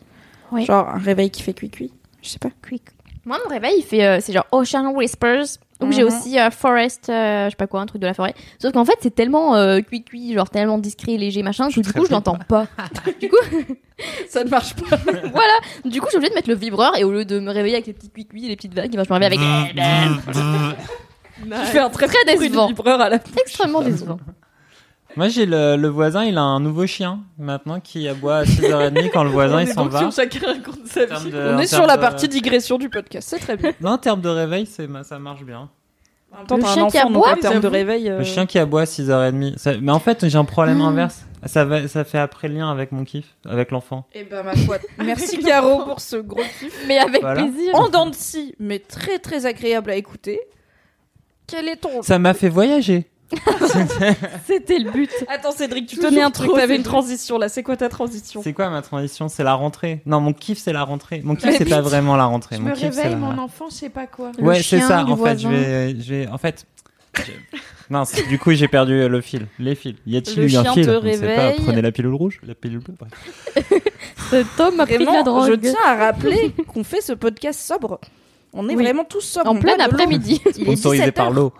Oui. 0.52 0.66
Genre 0.66 0.88
un 0.88 0.98
réveil 0.98 1.30
qui 1.30 1.42
fait 1.42 1.54
cuit-cuit. 1.54 1.92
Je 2.22 2.28
sais 2.28 2.38
pas. 2.38 2.50
Moi, 3.24 3.38
mon 3.44 3.50
réveil, 3.50 3.74
il 3.78 3.82
fait. 3.82 4.04
euh, 4.04 4.18
c'est 4.20 4.32
genre 4.32 4.46
Ocean 4.52 4.92
Whispers. 4.94 5.44
Ou 5.82 5.92
j'ai 5.92 6.02
Mhm. 6.02 6.08
aussi 6.08 6.38
euh, 6.38 6.50
Forest, 6.50 7.08
euh, 7.08 7.46
je 7.46 7.50
sais 7.50 7.56
pas 7.56 7.66
quoi, 7.66 7.80
un 7.80 7.86
truc 7.86 8.00
de 8.02 8.06
la 8.06 8.14
forêt. 8.14 8.34
Sauf 8.60 8.72
qu'en 8.72 8.84
fait, 8.84 8.96
c'est 9.00 9.14
tellement 9.14 9.56
euh, 9.56 9.80
cuit-cuit, 9.80 10.34
genre 10.34 10.50
tellement 10.50 10.78
discret, 10.78 11.16
léger, 11.16 11.42
machin, 11.42 11.68
que 11.70 11.80
du 11.80 11.92
coup, 11.92 12.04
je 12.06 12.10
l'entends 12.12 12.38
pas. 12.48 12.66
du 13.20 13.28
coup, 13.28 13.36
Ça 14.28 14.44
ne 14.44 14.50
marche 14.50 14.74
pas. 14.74 14.96
voilà. 15.06 15.54
Du 15.84 16.00
coup, 16.00 16.06
suis 16.10 16.16
obligée 16.16 16.30
de 16.30 16.34
mettre 16.34 16.48
le 16.48 16.54
vibreur 16.54 16.96
et 16.98 17.04
au 17.04 17.12
lieu 17.12 17.24
de 17.24 17.38
me 17.38 17.50
réveiller 17.50 17.74
avec 17.76 17.86
les 17.86 17.92
petits 17.92 18.10
cuit-cuit 18.10 18.46
et 18.46 18.48
les 18.48 18.56
petites 18.56 18.74
vagues, 18.74 18.92
ben, 18.94 19.04
je 19.06 19.12
me 19.12 19.18
réveille 19.18 19.38
avec. 19.38 19.40
Je 21.42 21.66
fais 21.70 21.78
un 21.78 21.88
très, 21.90 22.06
Très 22.06 22.24
décevant. 22.36 22.68
vibreur 22.68 23.00
à 23.00 23.08
la 23.08 23.18
Extrêmement 23.40 23.80
décevant. 23.82 24.18
Moi, 25.16 25.28
j'ai 25.28 25.44
le, 25.46 25.76
le 25.76 25.88
voisin, 25.88 26.24
il 26.24 26.38
a 26.38 26.42
un 26.42 26.60
nouveau 26.60 26.86
chien 26.86 27.20
maintenant 27.38 27.80
qui 27.80 28.06
aboie 28.08 28.38
à 28.38 28.44
6h30 28.44 29.10
quand 29.10 29.24
le 29.24 29.30
voisin 29.38 29.62
il 29.62 29.68
s'en 29.68 29.86
va. 29.86 30.10
chacun 30.10 30.46
raconte 30.46 30.86
sa 30.86 31.02
En 31.04 31.06
termes 31.06 31.30
de- 31.30 31.52
On 31.54 31.58
est 31.58 31.66
sur 31.66 31.86
la 31.86 31.96
de- 31.96 32.00
partie 32.00 32.28
digression 32.28 32.78
du 32.78 32.88
podcast. 32.88 33.28
C'est 33.28 33.38
très 33.40 33.56
bien. 33.56 33.72
Non, 33.80 33.90
en 33.92 33.98
termes 33.98 34.20
de 34.20 34.28
réveil, 34.28 34.66
c'est, 34.66 34.88
ça 35.04 35.18
marche 35.18 35.42
bien. 35.42 35.68
En 36.32 36.38
même 36.38 36.46
temps, 36.46 36.56
Le 36.58 36.62
chien 36.62 36.86
qui 36.88 36.98
enfant, 36.98 37.08
aboie, 37.08 37.32
en 37.32 37.36
termes 37.36 37.56
de 37.56 37.62
j'avoue. 37.62 37.72
réveil. 37.74 38.08
euh, 38.08 38.18
Le 38.18 38.24
chien 38.24 38.46
qui 38.46 38.58
aboie 38.60 38.82
à 38.82 38.84
6h30. 38.86 39.58
Ça- 39.58 39.72
Mais 39.82 39.90
en 39.90 39.98
fait, 39.98 40.28
j'ai 40.28 40.38
un 40.38 40.44
problème 40.44 40.80
Ah. 40.80 40.86
inverse. 40.86 41.24
Ça, 41.46 41.64
va, 41.64 41.88
ça 41.88 42.04
fait 42.04 42.18
après 42.18 42.46
lien 42.48 42.70
avec 42.70 42.92
mon 42.92 43.02
kiff, 43.04 43.34
avec 43.48 43.70
l'enfant. 43.72 44.06
Eh 44.12 44.24
ben, 44.24 44.42
ma 44.44 44.54
foi. 44.54 44.76
Merci 44.98 45.38
Caro 45.38 45.84
pour 45.86 46.00
ce 46.00 46.16
gros 46.16 46.42
kiff. 46.60 46.84
Mais 46.86 46.98
avec 46.98 47.22
Voilà. 47.22 47.42
plaisir. 47.42 47.74
En 47.74 47.88
dents 47.88 48.06
de 48.06 48.14
scie, 48.14 48.54
mais 48.60 48.78
très 48.78 49.18
très 49.18 49.46
agréable 49.46 49.90
à 49.90 49.96
écouter. 49.96 50.38
Quel 51.48 51.66
est 51.68 51.76
ton. 51.76 52.02
Ça 52.02 52.18
m'a 52.20 52.32
fait 52.34 52.48
voyager. 52.50 53.08
C'était 54.46 54.78
le 54.78 54.90
but. 54.90 55.10
Attends, 55.28 55.52
Cédric, 55.52 55.86
tu 55.86 55.96
tenais 55.96 56.22
un 56.22 56.30
truc. 56.30 56.50
T'avais 56.54 56.76
une 56.76 56.82
transition 56.82 57.38
là. 57.38 57.48
C'est 57.48 57.62
quoi 57.62 57.76
ta 57.76 57.88
transition? 57.88 58.42
C'est 58.42 58.52
quoi 58.52 58.68
ma 58.70 58.82
transition? 58.82 59.28
C'est 59.28 59.44
la 59.44 59.54
rentrée. 59.54 60.02
Non, 60.06 60.20
mon 60.20 60.32
kiff, 60.32 60.58
c'est 60.58 60.72
la 60.72 60.82
rentrée. 60.84 61.20
Mon 61.24 61.34
kiff, 61.36 61.56
c'est 61.56 61.64
pas 61.64 61.80
vraiment 61.80 62.16
la 62.16 62.24
rentrée. 62.24 62.56
Je 62.56 62.60
mon 62.62 62.70
me 62.70 62.74
kiff, 62.74 62.94
réveille, 62.94 63.10
la... 63.12 63.16
mon 63.16 63.38
enfant, 63.38 63.66
je 63.70 63.74
sais 63.74 63.88
pas 63.90 64.06
quoi. 64.06 64.32
Le 64.38 64.44
Ouais, 64.44 64.62
c'est 64.62 64.80
ça. 64.80 65.04
En 65.04 65.16
fait, 65.16 65.38
je 65.38 65.48
vais, 65.48 66.00
je 66.00 66.14
vais, 66.14 66.28
en 66.28 66.38
fait. 66.38 66.66
je- 67.16 67.22
Non, 67.90 68.04
du 68.28 68.38
coup, 68.38 68.52
j'ai 68.52 68.68
perdu 68.68 69.08
le 69.08 69.20
fil, 69.20 69.46
les 69.58 69.74
fils. 69.74 69.96
Y 70.06 70.16
a-t-il 70.16 70.40
eu 70.42 70.56
un 70.56 70.62
chien 70.62 70.72
fil 70.74 70.86
te 70.86 70.90
sait 70.90 71.00
pas. 71.00 71.00
réveille. 71.00 71.56
Prenez 71.64 71.82
la 71.82 71.92
pilule 71.92 72.14
rouge, 72.14 72.40
la 72.46 72.54
pilule 72.54 72.78
bleue. 72.80 72.94
Cet 74.30 74.60
homme 74.60 74.78
a 74.80 74.86
pris 74.86 74.98
de 74.98 75.04
la 75.04 75.22
drogue. 75.24 75.48
je 75.50 75.54
tiens 75.54 75.74
à 75.86 75.96
rappeler 75.96 76.52
qu'on 76.68 76.84
fait 76.84 77.00
ce 77.00 77.12
podcast 77.12 77.60
sobre. 77.60 78.00
On 78.52 78.68
est 78.68 78.74
Oui. 78.76 78.82
vraiment 78.84 79.04
tous 79.04 79.20
sobres. 79.20 79.50
En 79.50 79.56
plein 79.56 79.78
après-midi. 79.80 80.40
Il 80.56 80.62
est 80.62 80.64
Sponsorisé 80.64 81.02
17 81.04 81.14
par 81.14 81.30
l'eau. 81.30 81.52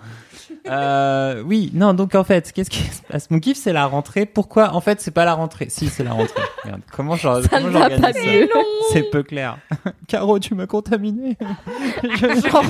Euh, 0.68 1.42
oui, 1.44 1.70
non, 1.72 1.94
donc 1.94 2.14
en 2.14 2.22
fait, 2.24 2.52
qu'est-ce 2.52 2.68
qui 2.70 2.82
se 2.82 3.02
passe? 3.02 3.30
Mon 3.30 3.40
kiff, 3.40 3.56
c'est 3.56 3.72
la 3.72 3.86
rentrée. 3.86 4.26
Pourquoi? 4.26 4.74
En 4.74 4.80
fait, 4.80 5.00
c'est 5.00 5.10
pas 5.10 5.24
la 5.24 5.34
rentrée. 5.34 5.68
Si, 5.70 5.88
c'est 5.88 6.04
la 6.04 6.12
rentrée. 6.12 6.42
Merde, 6.66 6.80
comment 6.92 7.16
j'or- 7.16 7.42
Ça 7.42 7.48
comment 7.48 7.68
ne 7.68 7.72
va 7.72 7.78
j'organise 7.88 8.00
pas 8.02 8.12
ça? 8.12 8.20
Mieux. 8.26 8.48
C'est 8.92 9.02
peu 9.10 9.22
clair. 9.22 9.58
Caro, 10.08 10.38
tu 10.38 10.54
m'as 10.54 10.66
contaminé. 10.66 11.38
Je- 12.02 12.48
Genre, 12.48 12.64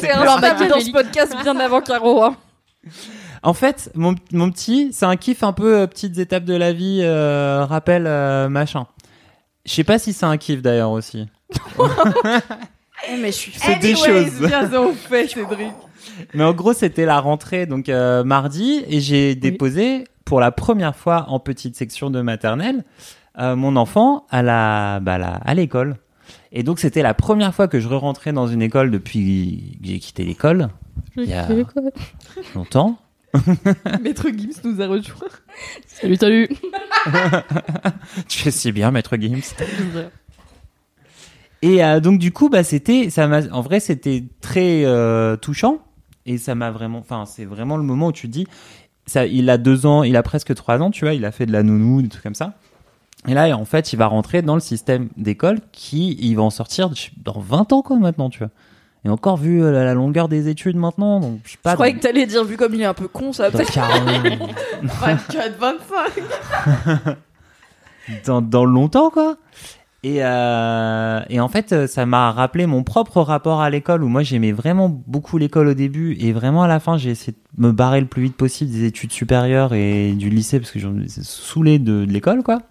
c'est 0.00 0.08
clair. 0.08 0.30
installé 0.30 0.68
dans 0.68 0.80
ce 0.80 0.90
podcast 0.92 1.34
bien 1.42 1.58
avant 1.58 1.80
Caro. 1.80 2.22
hein. 2.22 2.36
En 3.42 3.52
fait, 3.54 3.90
mon, 3.94 4.14
mon 4.32 4.50
petit, 4.50 4.90
c'est 4.92 5.06
un 5.06 5.16
kiff 5.16 5.42
un 5.42 5.52
peu 5.52 5.78
euh, 5.80 5.86
petites 5.86 6.18
étapes 6.18 6.44
de 6.44 6.54
la 6.54 6.72
vie, 6.72 7.00
euh, 7.02 7.64
rappel, 7.64 8.06
euh, 8.06 8.48
machin. 8.48 8.86
Je 9.66 9.72
sais 9.74 9.84
pas 9.84 9.98
si 9.98 10.12
c'est 10.12 10.24
un 10.26 10.36
kiff 10.38 10.62
d'ailleurs 10.62 10.90
aussi. 10.92 11.26
Eh, 13.08 13.16
mais 13.16 13.28
je 13.28 13.36
suis 13.36 13.52
C'est 13.54 13.76
des 13.76 13.94
choses. 13.94 14.40
Bien 14.40 14.72
en 14.74 14.92
fait, 14.92 15.28
Cédric. 15.28 15.72
Mais 16.34 16.44
en 16.44 16.52
gros, 16.52 16.72
c'était 16.72 17.04
la 17.06 17.20
rentrée, 17.20 17.66
donc 17.66 17.88
euh, 17.88 18.24
mardi, 18.24 18.82
et 18.88 19.00
j'ai 19.00 19.34
déposé 19.34 20.04
pour 20.24 20.40
la 20.40 20.50
première 20.52 20.94
fois 20.96 21.26
en 21.28 21.38
petite 21.40 21.76
section 21.76 22.10
de 22.10 22.20
maternelle 22.20 22.84
euh, 23.38 23.56
mon 23.56 23.76
enfant 23.76 24.26
à 24.30 24.42
la, 24.42 25.00
bah, 25.00 25.16
la- 25.18 25.34
à 25.36 25.54
l'école. 25.54 25.96
Et 26.52 26.62
donc, 26.62 26.78
c'était 26.80 27.02
la 27.02 27.14
première 27.14 27.54
fois 27.54 27.68
que 27.68 27.78
je 27.80 27.88
re-rentrais 27.88 28.32
dans 28.32 28.46
une 28.46 28.62
école 28.62 28.90
depuis 28.90 29.78
que 29.82 29.88
j'ai 29.88 29.98
quitté 29.98 30.24
l'école, 30.24 30.68
il 31.16 31.24
y 31.24 31.32
a 31.34 31.46
longtemps. 32.54 32.98
Maître 34.02 34.26
Gims 34.34 34.60
nous 34.64 34.80
a 34.80 34.86
rejoint. 34.86 35.28
Salut, 35.86 36.16
salut. 36.16 36.48
tu 38.28 38.38
fais 38.38 38.50
si 38.50 38.72
bien, 38.72 38.90
maître 38.90 39.16
Gims. 39.18 39.54
Et 41.62 41.84
euh, 41.84 42.00
donc 42.00 42.18
du 42.18 42.32
coup, 42.32 42.48
bah 42.48 42.62
c'était, 42.62 43.10
ça 43.10 43.26
m'a, 43.26 43.40
en 43.52 43.60
vrai, 43.62 43.80
c'était 43.80 44.24
très 44.40 44.84
euh, 44.84 45.36
touchant 45.36 45.78
et 46.28 46.38
ça 46.38 46.54
m'a 46.54 46.70
vraiment, 46.70 46.98
enfin, 46.98 47.24
c'est 47.26 47.44
vraiment 47.44 47.76
le 47.76 47.82
moment 47.82 48.08
où 48.08 48.12
tu 48.12 48.26
te 48.28 48.32
dis, 48.32 48.46
ça, 49.06 49.26
il 49.26 49.48
a 49.50 49.58
deux 49.58 49.86
ans, 49.86 50.02
il 50.02 50.16
a 50.16 50.22
presque 50.22 50.54
trois 50.54 50.80
ans, 50.80 50.90
tu 50.90 51.04
vois, 51.04 51.14
il 51.14 51.24
a 51.24 51.32
fait 51.32 51.46
de 51.46 51.52
la 51.52 51.62
nounou, 51.62 52.02
des 52.02 52.08
trucs 52.08 52.22
comme 52.22 52.34
ça. 52.34 52.54
Et 53.26 53.34
là, 53.34 53.56
en 53.56 53.64
fait, 53.64 53.92
il 53.92 53.96
va 53.96 54.06
rentrer 54.06 54.42
dans 54.42 54.54
le 54.54 54.60
système 54.60 55.08
d'école 55.16 55.58
qui, 55.72 56.16
il 56.20 56.36
va 56.36 56.42
en 56.42 56.50
sortir 56.50 56.90
dans 57.24 57.40
20 57.40 57.72
ans, 57.72 57.82
quoi, 57.82 57.96
maintenant, 57.98 58.30
tu 58.30 58.38
vois. 58.38 58.50
Et 59.04 59.08
encore 59.08 59.36
vu 59.36 59.62
euh, 59.62 59.70
la, 59.72 59.84
la 59.84 59.94
longueur 59.94 60.28
des 60.28 60.48
études 60.48 60.76
maintenant, 60.76 61.20
donc 61.20 61.40
je 61.44 61.52
sais 61.52 61.58
pas. 61.62 61.70
Je 61.70 61.74
croyais 61.76 61.92
dans- 61.94 61.98
que 61.98 62.02
t'allais 62.02 62.26
dire, 62.26 62.44
vu 62.44 62.56
comme 62.56 62.74
il 62.74 62.80
est 62.82 62.84
un 62.84 62.94
peu 62.94 63.08
con, 63.08 63.32
ça 63.32 63.44
va 63.48 63.50
peut-être. 63.56 63.72
40 63.72 64.50
24, 64.82 65.58
25. 65.58 67.14
dans, 68.26 68.42
dans 68.42 68.64
longtemps 68.64 69.10
quoi. 69.10 69.36
Et, 70.04 70.18
euh, 70.20 71.20
et 71.28 71.40
en 71.40 71.48
fait, 71.48 71.72
euh, 71.72 71.86
ça 71.88 72.06
m'a 72.06 72.30
rappelé 72.30 72.66
mon 72.66 72.84
propre 72.84 73.20
rapport 73.20 73.60
à 73.60 73.68
l'école 73.68 74.04
où 74.04 74.08
moi 74.08 74.22
j'aimais 74.22 74.52
vraiment 74.52 74.88
beaucoup 74.88 75.38
l'école 75.38 75.66
au 75.68 75.74
début 75.74 76.16
et 76.20 76.32
vraiment 76.32 76.62
à 76.62 76.68
la 76.68 76.78
fin 76.78 76.96
j'ai 76.96 77.10
essayé 77.10 77.32
de 77.32 77.62
me 77.66 77.72
barrer 77.72 78.00
le 78.00 78.06
plus 78.06 78.22
vite 78.22 78.36
possible 78.36 78.70
des 78.70 78.84
études 78.84 79.10
supérieures 79.12 79.74
et 79.74 80.12
du 80.12 80.30
lycée 80.30 80.60
parce 80.60 80.70
que 80.70 80.78
j'en 80.78 80.96
étais 81.00 81.22
saoulé 81.22 81.80
de, 81.80 82.04
de 82.04 82.12
l'école 82.12 82.44
quoi. 82.44 82.62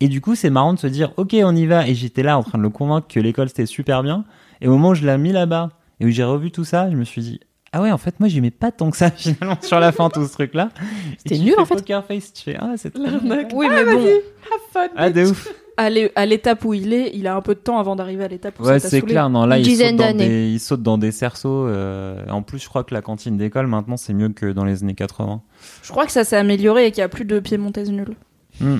Et 0.00 0.08
du 0.08 0.20
coup, 0.22 0.34
c'est 0.34 0.50
marrant 0.50 0.72
de 0.72 0.78
se 0.78 0.86
dire 0.86 1.12
ok, 1.18 1.36
on 1.42 1.54
y 1.54 1.66
va. 1.66 1.86
Et 1.88 1.94
j'étais 1.94 2.22
là 2.22 2.38
en 2.38 2.42
train 2.42 2.56
de 2.56 2.62
le 2.62 2.70
convaincre 2.70 3.06
que 3.06 3.20
l'école 3.20 3.48
c'était 3.48 3.66
super 3.66 4.02
bien. 4.02 4.24
Et 4.62 4.68
au 4.68 4.72
moment 4.72 4.90
où 4.90 4.94
je 4.94 5.04
l'ai 5.04 5.18
mis 5.18 5.32
là-bas 5.32 5.70
et 6.00 6.06
où 6.06 6.10
j'ai 6.10 6.24
revu 6.24 6.50
tout 6.50 6.64
ça, 6.64 6.90
je 6.90 6.96
me 6.96 7.04
suis 7.04 7.20
dit 7.20 7.40
ah 7.72 7.82
ouais, 7.82 7.92
en 7.92 7.98
fait, 7.98 8.18
moi 8.18 8.30
j'aimais 8.30 8.50
pas 8.50 8.72
tant 8.72 8.90
que 8.90 8.96
ça 8.96 9.10
finalement 9.14 9.58
sur 9.60 9.78
la 9.78 9.92
fin 9.92 10.08
tout 10.08 10.26
ce 10.26 10.32
truc 10.32 10.54
là. 10.54 10.70
C'était 11.18 11.36
nul, 11.38 11.54
en 11.58 11.66
fait. 11.66 11.74
Poker 11.74 12.02
face, 12.02 12.32
tu 12.32 12.44
fais 12.44 12.56
ah 12.58 12.72
c'est. 12.76 12.96
Oui, 12.96 13.66
mais 13.68 13.84
bon, 13.84 14.06
Have 14.06 14.72
fun. 14.72 14.88
Ah 14.96 15.10
de 15.10 15.26
ouf. 15.26 15.48
À 15.76 15.90
l'é- 15.90 16.10
à 16.14 16.26
l'étape 16.26 16.64
où 16.64 16.74
il 16.74 16.92
est, 16.92 17.10
il 17.14 17.26
a 17.26 17.34
un 17.36 17.40
peu 17.42 17.54
de 17.54 17.60
temps 17.60 17.78
avant 17.78 17.96
d'arriver 17.96 18.24
à 18.24 18.28
l'étape 18.28 18.58
où 18.60 18.64
Ouais, 18.64 18.78
c'est 18.80 19.02
clair. 19.02 19.28
Non, 19.30 19.44
là, 19.46 19.56
Une 19.56 19.62
il 19.62 19.64
saute, 19.64 19.72
dizaine 19.72 19.96
dans 19.96 20.04
d'années. 20.04 20.28
des, 20.28 20.48
il 20.50 20.60
saute 20.60 20.82
dans 20.82 20.98
des 20.98 21.12
cerceaux. 21.12 21.66
euh, 21.66 22.24
En 22.28 22.42
plus, 22.42 22.58
je 22.58 22.68
crois 22.68 22.84
que 22.84 22.94
la 22.94 23.02
cantine 23.02 23.36
d'école, 23.36 23.66
maintenant, 23.66 23.96
c'est 23.96 24.14
mieux 24.14 24.28
que 24.30 24.52
dans 24.52 24.64
les 24.64 24.82
années 24.82 24.94
80. 24.94 25.42
Je 25.82 25.90
crois 25.90 26.06
que 26.06 26.12
ça 26.12 26.24
s'est 26.24 26.36
amélioré 26.36 26.86
et 26.86 26.90
qu'il 26.92 27.00
y 27.00 27.04
a 27.04 27.08
plus 27.08 27.24
de 27.24 27.38
piémontaise 27.40 27.90
nulle. 27.90 28.14
Hmm. 28.60 28.78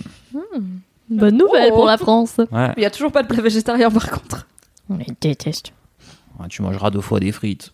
Bonne 1.11 1.37
nouvelle 1.37 1.71
Oh. 1.73 1.77
pour 1.77 1.87
la 1.87 1.99
France. 1.99 2.37
Ouais. 2.51 2.73
Il 2.77 2.83
y 2.83 2.87
a 2.87 2.91
toujours 2.91 3.13
pas 3.13 3.23
de 3.23 3.29
plat 3.29 3.43
végétarien 3.43 3.91
par 3.91 4.11
contre. 4.11 4.47
On 4.91 4.97
les 4.97 5.07
déteste. 5.21 5.73
Ouais, 6.41 6.49
Tu 6.49 6.63
mangeras 6.63 6.91
deux 6.91 7.01
fois 7.01 7.21
des 7.21 7.33
frites. 7.33 7.73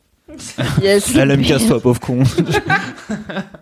Yes. 0.81 1.15
Elle 1.17 1.31
aime 1.31 1.43
casse-toi, 1.43 1.81
pauvre 1.81 2.01
con. 2.01 2.23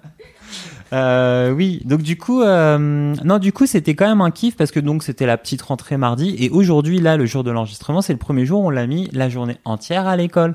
Euh, 0.92 1.52
oui, 1.52 1.80
donc 1.84 2.02
du 2.02 2.16
coup, 2.18 2.42
euh, 2.42 3.14
non, 3.24 3.38
du 3.38 3.52
coup, 3.52 3.66
c'était 3.66 3.94
quand 3.94 4.08
même 4.08 4.20
un 4.20 4.30
kiff 4.30 4.56
parce 4.56 4.70
que 4.70 4.80
donc 4.80 5.02
c'était 5.02 5.26
la 5.26 5.36
petite 5.36 5.62
rentrée 5.62 5.96
mardi 5.96 6.34
et 6.38 6.50
aujourd'hui, 6.50 7.00
là, 7.00 7.16
le 7.16 7.26
jour 7.26 7.44
de 7.44 7.50
l'enregistrement, 7.50 8.02
c'est 8.02 8.12
le 8.12 8.18
premier 8.18 8.44
jour, 8.44 8.62
où 8.62 8.66
on 8.66 8.70
l'a 8.70 8.86
mis 8.86 9.08
la 9.12 9.28
journée 9.28 9.58
entière 9.64 10.06
à 10.06 10.16
l'école. 10.16 10.54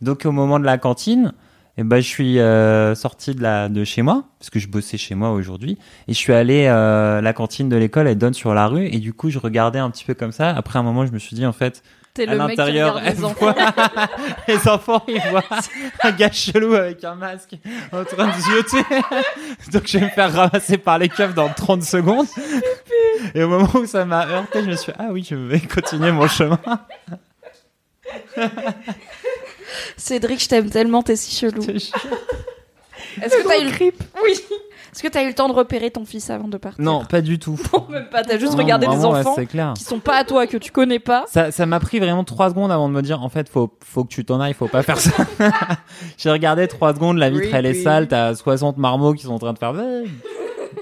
Donc 0.00 0.24
au 0.24 0.32
moment 0.32 0.58
de 0.58 0.64
la 0.64 0.78
cantine, 0.78 1.32
eh 1.78 1.84
ben, 1.84 2.00
je 2.00 2.08
suis 2.08 2.38
euh, 2.38 2.94
sorti 2.94 3.34
de, 3.34 3.68
de 3.68 3.84
chez 3.84 4.00
moi 4.00 4.24
parce 4.38 4.48
que 4.48 4.58
je 4.58 4.68
bossais 4.68 4.96
chez 4.96 5.14
moi 5.14 5.32
aujourd'hui 5.32 5.78
et 6.08 6.14
je 6.14 6.18
suis 6.18 6.32
allé 6.32 6.66
euh, 6.68 7.20
la 7.20 7.32
cantine 7.34 7.68
de 7.68 7.76
l'école, 7.76 8.08
elle 8.08 8.16
donne 8.16 8.34
sur 8.34 8.54
la 8.54 8.66
rue 8.66 8.86
et 8.86 8.98
du 8.98 9.12
coup, 9.12 9.28
je 9.28 9.38
regardais 9.38 9.78
un 9.78 9.90
petit 9.90 10.04
peu 10.04 10.14
comme 10.14 10.32
ça. 10.32 10.50
Après 10.50 10.78
un 10.78 10.82
moment, 10.82 11.04
je 11.04 11.12
me 11.12 11.18
suis 11.18 11.36
dit 11.36 11.44
en 11.44 11.52
fait, 11.52 11.82
T'es 12.16 12.26
à 12.26 12.34
le 12.34 12.46
mec 12.46 12.56
qui 12.56 12.62
regarde 12.62 13.02
les 13.04 13.22
enfants. 13.22 13.52
voit 13.52 13.54
les 14.48 14.68
enfants, 14.68 15.04
ils 15.06 15.20
voient 15.30 15.44
un 16.02 16.12
gars 16.12 16.32
chelou 16.32 16.74
avec 16.74 17.04
un 17.04 17.14
masque 17.14 17.56
en 17.92 18.04
train 18.04 18.28
de 18.28 18.40
zioter. 18.40 18.88
Donc 19.72 19.82
je 19.86 19.98
vais 19.98 20.06
me 20.06 20.10
faire 20.10 20.32
ramasser 20.32 20.78
par 20.78 20.98
les 20.98 21.10
keufs 21.10 21.34
dans 21.34 21.50
30 21.50 21.82
secondes. 21.82 22.26
Et 23.34 23.42
au 23.42 23.48
moment 23.48 23.68
où 23.74 23.84
ça 23.84 24.06
m'a 24.06 24.26
heurté, 24.26 24.62
je 24.62 24.70
me 24.70 24.76
suis 24.76 24.92
dit, 24.92 24.98
ah 24.98 25.08
oui, 25.10 25.26
je 25.28 25.34
vais 25.34 25.60
continuer 25.60 26.10
mon 26.10 26.26
chemin. 26.26 26.58
Cédric, 29.98 30.42
je 30.42 30.48
t'aime 30.48 30.70
tellement, 30.70 31.02
t'es 31.02 31.16
si 31.16 31.36
chelou. 31.36 31.62
Est-ce 31.62 31.90
que 33.36 33.46
t'as 33.46 33.58
eu 33.58 33.64
le 33.64 33.92
Oui. 34.24 34.40
Est-ce 34.96 35.02
que 35.02 35.08
t'as 35.08 35.24
eu 35.24 35.28
le 35.28 35.34
temps 35.34 35.46
de 35.48 35.52
repérer 35.52 35.90
ton 35.90 36.06
fils 36.06 36.30
avant 36.30 36.48
de 36.48 36.56
partir 36.56 36.82
Non, 36.82 37.04
pas 37.04 37.20
du 37.20 37.38
tout. 37.38 37.60
Non, 37.74 37.86
même 37.90 38.08
pas. 38.08 38.22
T'as 38.24 38.38
juste 38.38 38.52
Non, 38.52 38.58
regardé 38.62 38.86
des 38.86 38.94
vraiment, 38.94 39.12
ouais, 39.12 39.18
enfants 39.20 39.34
c'est 39.36 39.44
clair. 39.44 39.74
qui 39.76 39.84
sont 39.84 39.98
pas 39.98 40.16
à 40.16 40.24
toi, 40.24 40.46
que 40.46 40.56
tu 40.56 40.72
connais 40.72 40.98
pas. 41.00 41.26
Ça, 41.28 41.50
ça 41.52 41.66
m'a 41.66 41.80
pris 41.80 41.98
vraiment 41.98 42.24
trois 42.24 42.48
secondes 42.48 42.72
avant 42.72 42.88
de 42.88 42.94
me 42.94 43.02
dire 43.02 43.22
en 43.22 43.28
fait 43.28 43.46
faut 43.50 43.70
faut 43.84 44.04
que 44.04 44.08
tu 44.08 44.24
t'en 44.24 44.40
ailles, 44.40 44.54
faut 44.54 44.68
pas 44.68 44.82
faire 44.82 44.98
ça. 44.98 45.12
J'ai 46.16 46.30
regardé 46.30 46.66
trois 46.66 46.94
secondes, 46.94 47.18
la 47.18 47.28
vitre 47.28 47.54
elle 47.54 47.66
est 47.66 47.74
sale, 47.74 48.08
t'as 48.08 48.34
60 48.34 48.78
marmots 48.78 49.12
qui 49.12 49.24
sont 49.24 49.34
en 49.34 49.38
train 49.38 49.52
de 49.52 49.58
faire. 49.58 49.74
Ouais, 49.74 50.04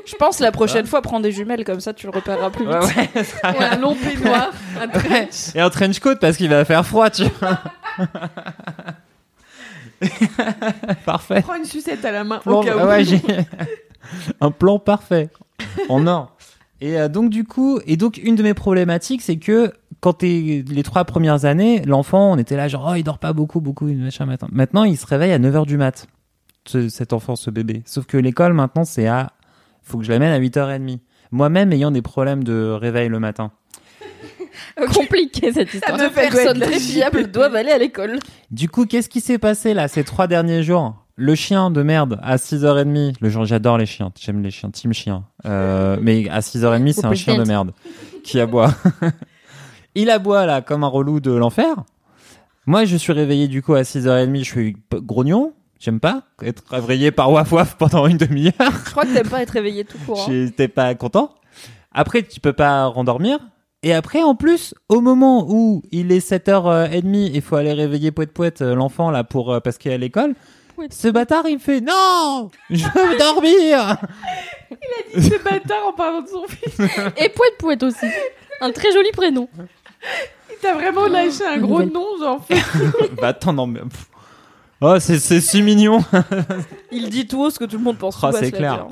Je 0.06 0.14
pense 0.14 0.38
la 0.38 0.52
prochaine 0.52 0.86
fois, 0.86 1.02
prends 1.02 1.18
des 1.18 1.32
jumelles 1.32 1.64
comme 1.64 1.80
ça, 1.80 1.92
tu 1.92 2.06
le 2.06 2.12
repéreras 2.12 2.50
plus 2.50 2.66
vite. 2.66 2.74
ouais, 2.96 3.08
ça 3.14 3.24
sera 3.24 3.50
Ouais, 3.50 3.64
un 3.64 3.78
long 3.78 3.96
peignoir. 3.96 4.50
un 4.80 4.86
Ouais. 5.10 5.28
Et 5.56 5.60
en 5.62 5.70
trench 5.70 5.98
coat 5.98 6.14
parce 6.20 6.36
qu'il 6.36 6.48
va 6.50 6.64
faire 6.64 6.86
froid, 6.86 7.10
tu 7.10 7.24
vois. 7.40 7.58
Parfait. 11.04 11.40
Prends 11.42 11.56
une 11.56 11.64
sucette 11.64 12.04
à 12.04 12.12
la 12.12 12.22
main. 12.22 12.40
Au 12.46 12.60
cas 12.60 12.76
où. 12.76 12.86
ouais, 12.88 13.04
un 14.40 14.50
plan 14.50 14.78
parfait 14.78 15.30
en 15.88 16.06
or. 16.06 16.36
Et 16.80 16.98
euh, 16.98 17.08
donc 17.08 17.30
du 17.30 17.44
coup, 17.44 17.80
et 17.86 17.96
donc 17.96 18.18
une 18.18 18.34
de 18.36 18.42
mes 18.42 18.54
problématiques, 18.54 19.22
c'est 19.22 19.36
que 19.36 19.72
quand 20.00 20.14
t'es 20.14 20.64
les 20.68 20.82
trois 20.82 21.04
premières 21.04 21.44
années, 21.46 21.82
l'enfant, 21.86 22.32
on 22.32 22.36
était 22.36 22.56
là 22.56 22.68
genre 22.68 22.88
oh 22.90 22.94
il 22.94 23.02
dort 23.04 23.18
pas 23.18 23.32
beaucoup, 23.32 23.60
beaucoup, 23.60 23.86
machin 23.86 24.26
matin. 24.26 24.48
Maintenant, 24.52 24.84
il 24.84 24.98
se 24.98 25.06
réveille 25.06 25.32
à 25.32 25.38
9h 25.38 25.66
du 25.66 25.76
mat. 25.78 26.06
ce- 26.66 26.88
cet 26.88 27.12
enfant, 27.12 27.36
ce 27.36 27.50
bébé. 27.50 27.82
Sauf 27.86 28.06
que 28.06 28.16
l'école 28.16 28.52
maintenant, 28.52 28.84
c'est 28.84 29.06
à 29.06 29.32
faut 29.82 29.98
que 29.98 30.04
je 30.04 30.10
l'amène 30.10 30.32
à 30.32 30.38
8h30. 30.40 30.98
Moi-même 31.30 31.72
ayant 31.72 31.90
des 31.90 32.02
problèmes 32.02 32.42
de 32.44 32.70
réveil 32.70 33.08
le 33.08 33.18
matin. 33.20 33.50
Compliqué 34.94 35.52
cette 35.52 35.72
histoire. 35.74 35.98
Deux 35.98 36.10
personnes 36.10 36.60
très 36.60 36.78
fiables 36.78 37.30
doivent 37.30 37.54
aller 37.56 37.70
à 37.70 37.78
l'école. 37.78 38.18
Du 38.50 38.68
coup, 38.68 38.86
qu'est-ce 38.86 39.08
qui 39.08 39.20
s'est 39.20 39.38
passé 39.38 39.74
là 39.74 39.88
ces 39.88 40.04
trois 40.04 40.26
derniers 40.26 40.62
jours? 40.62 40.94
Le 41.16 41.34
chien 41.34 41.70
de 41.70 41.82
merde 41.82 42.18
à 42.22 42.36
6h30. 42.36 43.14
Le 43.20 43.28
genre, 43.28 43.44
j'adore 43.44 43.78
les 43.78 43.86
chiens. 43.86 44.10
J'aime 44.20 44.42
les 44.42 44.50
chiens. 44.50 44.70
Team 44.70 44.92
chien. 44.92 45.24
Euh, 45.46 45.96
mais 46.00 46.28
à 46.28 46.40
6h30, 46.40 46.92
c'est 46.92 47.04
un 47.04 47.14
chien 47.14 47.38
de 47.38 47.44
merde 47.44 47.72
qui 48.24 48.40
aboie. 48.40 48.74
Il 49.94 50.10
aboie 50.10 50.44
là 50.46 50.60
comme 50.60 50.82
un 50.82 50.88
relou 50.88 51.20
de 51.20 51.30
l'enfer. 51.30 51.76
Moi, 52.66 52.84
je 52.84 52.96
suis 52.96 53.12
réveillé 53.12 53.46
du 53.46 53.62
coup 53.62 53.74
à 53.74 53.82
6h30. 53.82 54.38
Je 54.38 54.42
suis 54.44 54.76
grognon. 54.92 55.52
J'aime 55.78 56.00
pas 56.00 56.22
être 56.42 56.64
réveillé 56.70 57.10
par 57.12 57.30
waf 57.30 57.52
waf 57.52 57.76
pendant 57.76 58.06
une 58.06 58.16
demi-heure. 58.16 58.52
Je 58.58 58.90
crois 58.90 59.04
que 59.04 59.12
t'aimes 59.12 59.28
pas 59.28 59.42
être 59.42 59.50
réveillé 59.50 59.84
tout 59.84 59.98
court. 60.06 60.18
hein. 60.20 60.24
J'étais 60.28 60.68
pas 60.68 60.94
content. 60.94 61.30
Après, 61.92 62.22
tu 62.22 62.40
peux 62.40 62.52
pas 62.54 62.86
rendormir. 62.86 63.38
Et 63.82 63.92
après, 63.92 64.22
en 64.22 64.34
plus, 64.34 64.74
au 64.88 65.00
moment 65.02 65.44
où 65.48 65.82
il 65.92 66.10
est 66.10 66.26
7h30 66.26 67.30
il 67.34 67.42
faut 67.42 67.56
aller 67.56 67.74
réveiller 67.74 68.10
poète 68.12 68.32
poète 68.32 68.62
l'enfant 68.62 69.10
là 69.10 69.24
pour 69.24 69.52
euh, 69.52 69.60
parce 69.60 69.76
qu'il 69.76 69.90
est 69.90 69.94
à 69.94 69.98
l'école, 69.98 70.34
ce 70.90 71.08
bâtard 71.08 71.46
il 71.48 71.54
me 71.54 71.58
fait 71.58 71.80
non, 71.80 72.50
je 72.70 72.84
veux 72.84 73.18
dormir. 73.18 73.96
Ce 75.14 75.42
bâtard 75.42 75.86
en 75.88 75.92
parlant 75.92 76.22
de 76.22 76.28
son 76.28 76.46
fils. 76.46 76.78
Et 77.16 77.28
Pouette 77.28 77.58
Pouette 77.58 77.82
aussi. 77.82 78.06
Un 78.60 78.72
très 78.72 78.92
joli 78.92 79.10
prénom. 79.12 79.48
Il 80.50 80.56
t'a 80.60 80.74
vraiment 80.74 81.06
lâché 81.06 81.44
un 81.46 81.58
gros 81.58 81.82
Nouvelle. 81.82 81.92
nom, 81.92 82.06
genre. 82.18 82.46
bah 83.20 83.28
attends 83.28 83.52
non 83.52 83.66
mais 83.66 83.80
oh 84.80 84.98
c'est 84.98 85.18
c'est 85.18 85.40
si 85.40 85.62
mignon. 85.62 86.04
Il 86.90 87.10
dit 87.10 87.26
tout 87.26 87.42
haut 87.42 87.50
ce 87.50 87.58
que 87.58 87.64
tout 87.64 87.78
le 87.78 87.82
monde 87.84 87.98
pense. 87.98 88.16
Oh, 88.22 88.30
c'est 88.32 88.52
clair. 88.52 88.86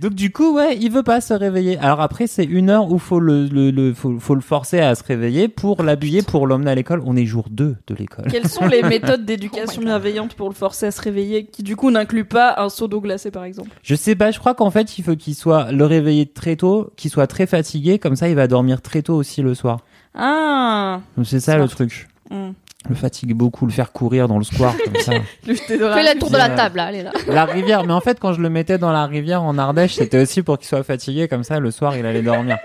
Donc 0.00 0.14
du 0.14 0.32
coup 0.32 0.54
ouais, 0.56 0.76
il 0.80 0.90
veut 0.90 1.02
pas 1.04 1.20
se 1.20 1.32
réveiller. 1.32 1.78
Alors 1.78 2.00
après 2.00 2.26
c'est 2.26 2.44
une 2.44 2.68
heure 2.70 2.90
où 2.90 2.98
faut 2.98 3.20
le, 3.20 3.46
le, 3.46 3.70
le- 3.70 3.94
faut, 3.94 4.18
faut 4.18 4.34
le 4.34 4.40
forcer 4.40 4.80
à 4.80 4.94
se 4.94 5.04
réveiller 5.04 5.48
pour 5.48 5.82
l'habiller 5.82 6.22
pour 6.22 6.46
l'emmener 6.46 6.72
à 6.72 6.74
l'école. 6.74 7.00
On 7.06 7.16
est 7.16 7.24
jour 7.26 7.46
2 7.50 7.76
de 7.86 7.94
l'école. 7.94 8.26
Quelles 8.30 8.48
sont 8.48 8.66
les 8.66 8.82
méthodes 8.88 9.24
d'éducation 9.24 9.82
bienveillante 9.82 10.34
pour 10.34 10.48
le 10.48 10.54
forcer 10.54 10.86
à 10.86 10.90
se 10.90 11.00
réveiller 11.00 11.46
qui 11.46 11.62
du 11.62 11.76
coup 11.76 11.90
n'incluent 11.90 12.24
pas 12.24 12.54
un 12.58 12.68
seau 12.68 12.88
d'eau 12.88 13.00
glacée 13.00 13.30
par 13.30 13.44
exemple? 13.44 13.70
Je 13.82 13.94
sais 13.94 14.14
pas, 14.16 14.30
je 14.32 14.38
crois 14.38 14.54
qu'en 14.54 14.70
fait, 14.70 14.98
il 14.98 15.04
faut 15.04 15.14
qu'il 15.16 15.34
soit 15.34 15.70
le 15.70 15.84
réveiller 15.86 16.26
très 16.26 16.56
tôt, 16.56 16.90
qu'il 16.96 17.10
soit 17.10 17.26
très 17.28 17.46
fatigué, 17.46 17.98
comme 18.00 18.16
ça 18.16 18.28
il 18.28 18.34
va 18.34 18.48
dormir 18.48 18.82
très 18.82 19.02
tôt 19.02 19.14
aussi 19.14 19.42
le 19.42 19.54
soir. 19.54 19.80
Ah 20.14 21.00
Donc 21.16 21.26
c'est 21.26 21.40
ça 21.40 21.52
Smart. 21.54 21.62
le 21.64 21.68
truc. 21.68 22.08
Hmm. 22.30 22.50
Le 22.88 22.94
fatigue 22.94 23.34
beaucoup, 23.34 23.66
le 23.66 23.72
faire 23.72 23.92
courir 23.92 24.28
dans 24.28 24.38
le 24.38 24.44
square 24.44 24.74
comme 24.84 24.96
ça. 25.00 25.12
Le 25.46 25.54
jeter 25.54 25.78
dans 25.78 25.88
la 25.88 25.96
Fais 25.96 26.02
la 26.02 26.14
tour 26.14 26.30
de 26.30 26.36
la 26.36 26.50
table, 26.50 26.76
là, 26.76 26.86
allez 26.86 27.02
là. 27.02 27.12
La 27.28 27.44
rivière, 27.44 27.84
mais 27.84 27.92
en 27.92 28.00
fait, 28.00 28.20
quand 28.20 28.32
je 28.32 28.40
le 28.40 28.50
mettais 28.50 28.78
dans 28.78 28.92
la 28.92 29.06
rivière 29.06 29.42
en 29.42 29.56
Ardèche, 29.58 29.94
c'était 29.94 30.20
aussi 30.20 30.42
pour 30.42 30.58
qu'il 30.58 30.66
soit 30.68 30.82
fatigué, 30.82 31.28
comme 31.28 31.44
ça, 31.44 31.60
le 31.60 31.70
soir, 31.70 31.96
il 31.96 32.04
allait 32.06 32.22
dormir. 32.22 32.58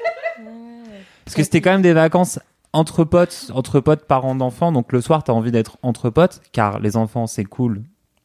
Parce 1.26 1.36
que 1.36 1.44
c'était 1.44 1.62
quand 1.62 1.72
même 1.72 1.82
des 1.82 1.94
vacances 1.94 2.40
entre 2.74 3.04
potes, 3.04 3.52
entre 3.54 3.80
potes, 3.80 4.06
parents 4.06 4.36
d'enfants, 4.36 4.72
donc 4.72 4.91
le 4.91 5.02
soir, 5.02 5.24
t'as 5.24 5.34
envie 5.34 5.52
d'être 5.52 5.78
entre 5.84 6.10
potes, 6.10 6.41
car 6.52 6.80
les 6.80 6.98
enfants, 6.98 7.28
c'est 7.28 7.46
cool, 7.46 7.84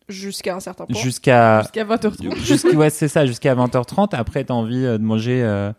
Jusqu'à 0.09 0.55
un 0.55 0.61
certain 0.61 0.85
point. 0.85 1.01
jusqu'à... 1.01 1.63
Jusqu'à 1.63 1.85
20h30. 1.85 2.37
jusqu'à 2.45 2.77
ouais, 2.77 2.91
c'est 2.91 3.09
ça, 3.09 3.25
jusqu'à 3.25 3.55
20h30. 3.55 4.15
Après, 4.15 4.45
t'as 4.45 4.53
envie 4.53 4.85
euh, 4.85 4.99
de 4.99 5.03
manger 5.03 5.43
euh, 5.43 5.73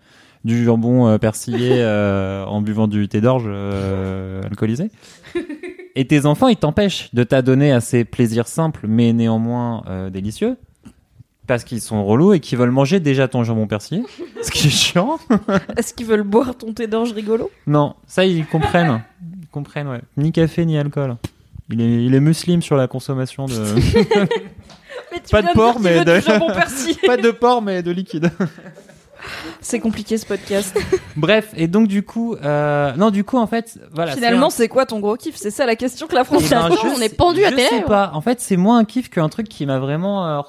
du 0.46 0.64
jambon 0.64 1.08
euh, 1.08 1.18
persillé 1.20 1.74
euh, 1.74 2.44
en 2.46 2.62
buvant 2.62 2.88
du 2.88 3.08
thé 3.08 3.22
d'orge 3.22 3.44
euh, 3.48 4.42
alcoolisé. 4.44 4.90
Et 5.96 6.06
tes 6.06 6.26
enfants, 6.26 6.48
ils 6.50 6.58
t'empêchent 6.58 7.10
de 7.14 7.24
t'adonner 7.24 7.72
à 7.72 7.80
ces 7.82 8.04
plaisirs 8.04 8.48
simples, 8.48 8.86
mais 8.88 9.14
néanmoins 9.14 9.84
euh, 9.88 10.10
délicieux. 10.10 10.58
Parce 11.48 11.64
qu'ils 11.64 11.80
sont 11.82 12.04
relous 12.04 12.34
et 12.34 12.40
qu'ils 12.40 12.58
veulent 12.58 12.72
manger 12.72 13.00
déjà 13.00 13.28
ton 13.28 13.44
jambon 13.44 13.68
persillé. 13.68 14.04
Ce 14.42 14.50
qui 14.52 14.68
est 14.68 14.72
chiant. 14.72 15.18
Est-ce 15.78 15.94
qu'ils 15.94 16.08
veulent 16.08 16.24
boire 16.24 16.56
ton 16.58 16.74
thé 16.74 16.88
d'orge 16.88 17.14
rigolo? 17.14 17.52
Non, 17.68 17.96
ça, 18.08 18.26
ils 18.26 18.46
comprennent. 18.48 19.02
Ils 19.42 19.48
comprennent, 19.50 19.88
ouais. 19.88 20.02
Ni 20.18 20.32
café, 20.32 20.66
ni 20.66 20.78
alcool. 20.78 21.16
Il 21.70 21.82
est, 21.82 22.06
il 22.06 22.14
est 22.16 22.20
muslim 22.20 22.62
sur 22.62 22.76
la 22.76 22.88
consommation 22.88 23.46
de. 23.46 23.54
Mais 25.12 25.20
tu 25.24 25.30
Pas 25.32 25.42
de 25.42 25.54
porc, 25.54 25.80
mais 25.80 26.04
de- 26.04 26.20
jambon 26.20 26.48
persillé. 26.48 26.96
Pas 27.06 27.18
de 27.18 27.32
porc, 27.32 27.62
mais 27.62 27.84
de 27.84 27.92
liquide. 27.92 28.32
C'est 29.62 29.80
compliqué 29.80 30.18
ce 30.18 30.26
podcast. 30.26 30.78
Bref, 31.16 31.52
et 31.56 31.68
donc 31.68 31.88
du 31.88 32.04
coup, 32.04 32.36
euh, 32.36 32.94
non, 32.96 33.10
du 33.10 33.24
coup, 33.24 33.38
en 33.38 33.48
fait, 33.48 33.80
voilà. 33.94 34.14
Finalement, 34.14 34.50
c'est 34.50 34.68
quoi 34.68 34.86
ton 34.86 35.00
gros 35.00 35.16
kiff? 35.16 35.36
C'est 35.36 35.52
ça 35.52 35.66
la 35.66 35.76
question 35.76 36.08
que 36.08 36.16
la 36.16 36.24
France 36.24 36.44
Eh 36.46 36.50
ben, 36.50 36.62
Attends, 36.66 36.76
je 36.84 36.88
on 36.94 36.96
sais- 36.96 37.06
est 37.06 37.18
pendu 37.18 37.44
à 37.44 37.52
je 37.52 37.56
tes 37.56 37.68
sais 37.68 37.82
pas. 37.82 38.12
En 38.14 38.22
fait, 38.22 38.40
c'est 38.42 38.58
moins 38.58 38.78
un 38.80 38.86
kiff 38.86 39.10
qu'un 39.10 39.30
truc 39.30 39.48
qui 39.50 39.66
m'a 39.66 39.80
vraiment 39.80 40.26
euh, 40.28 40.42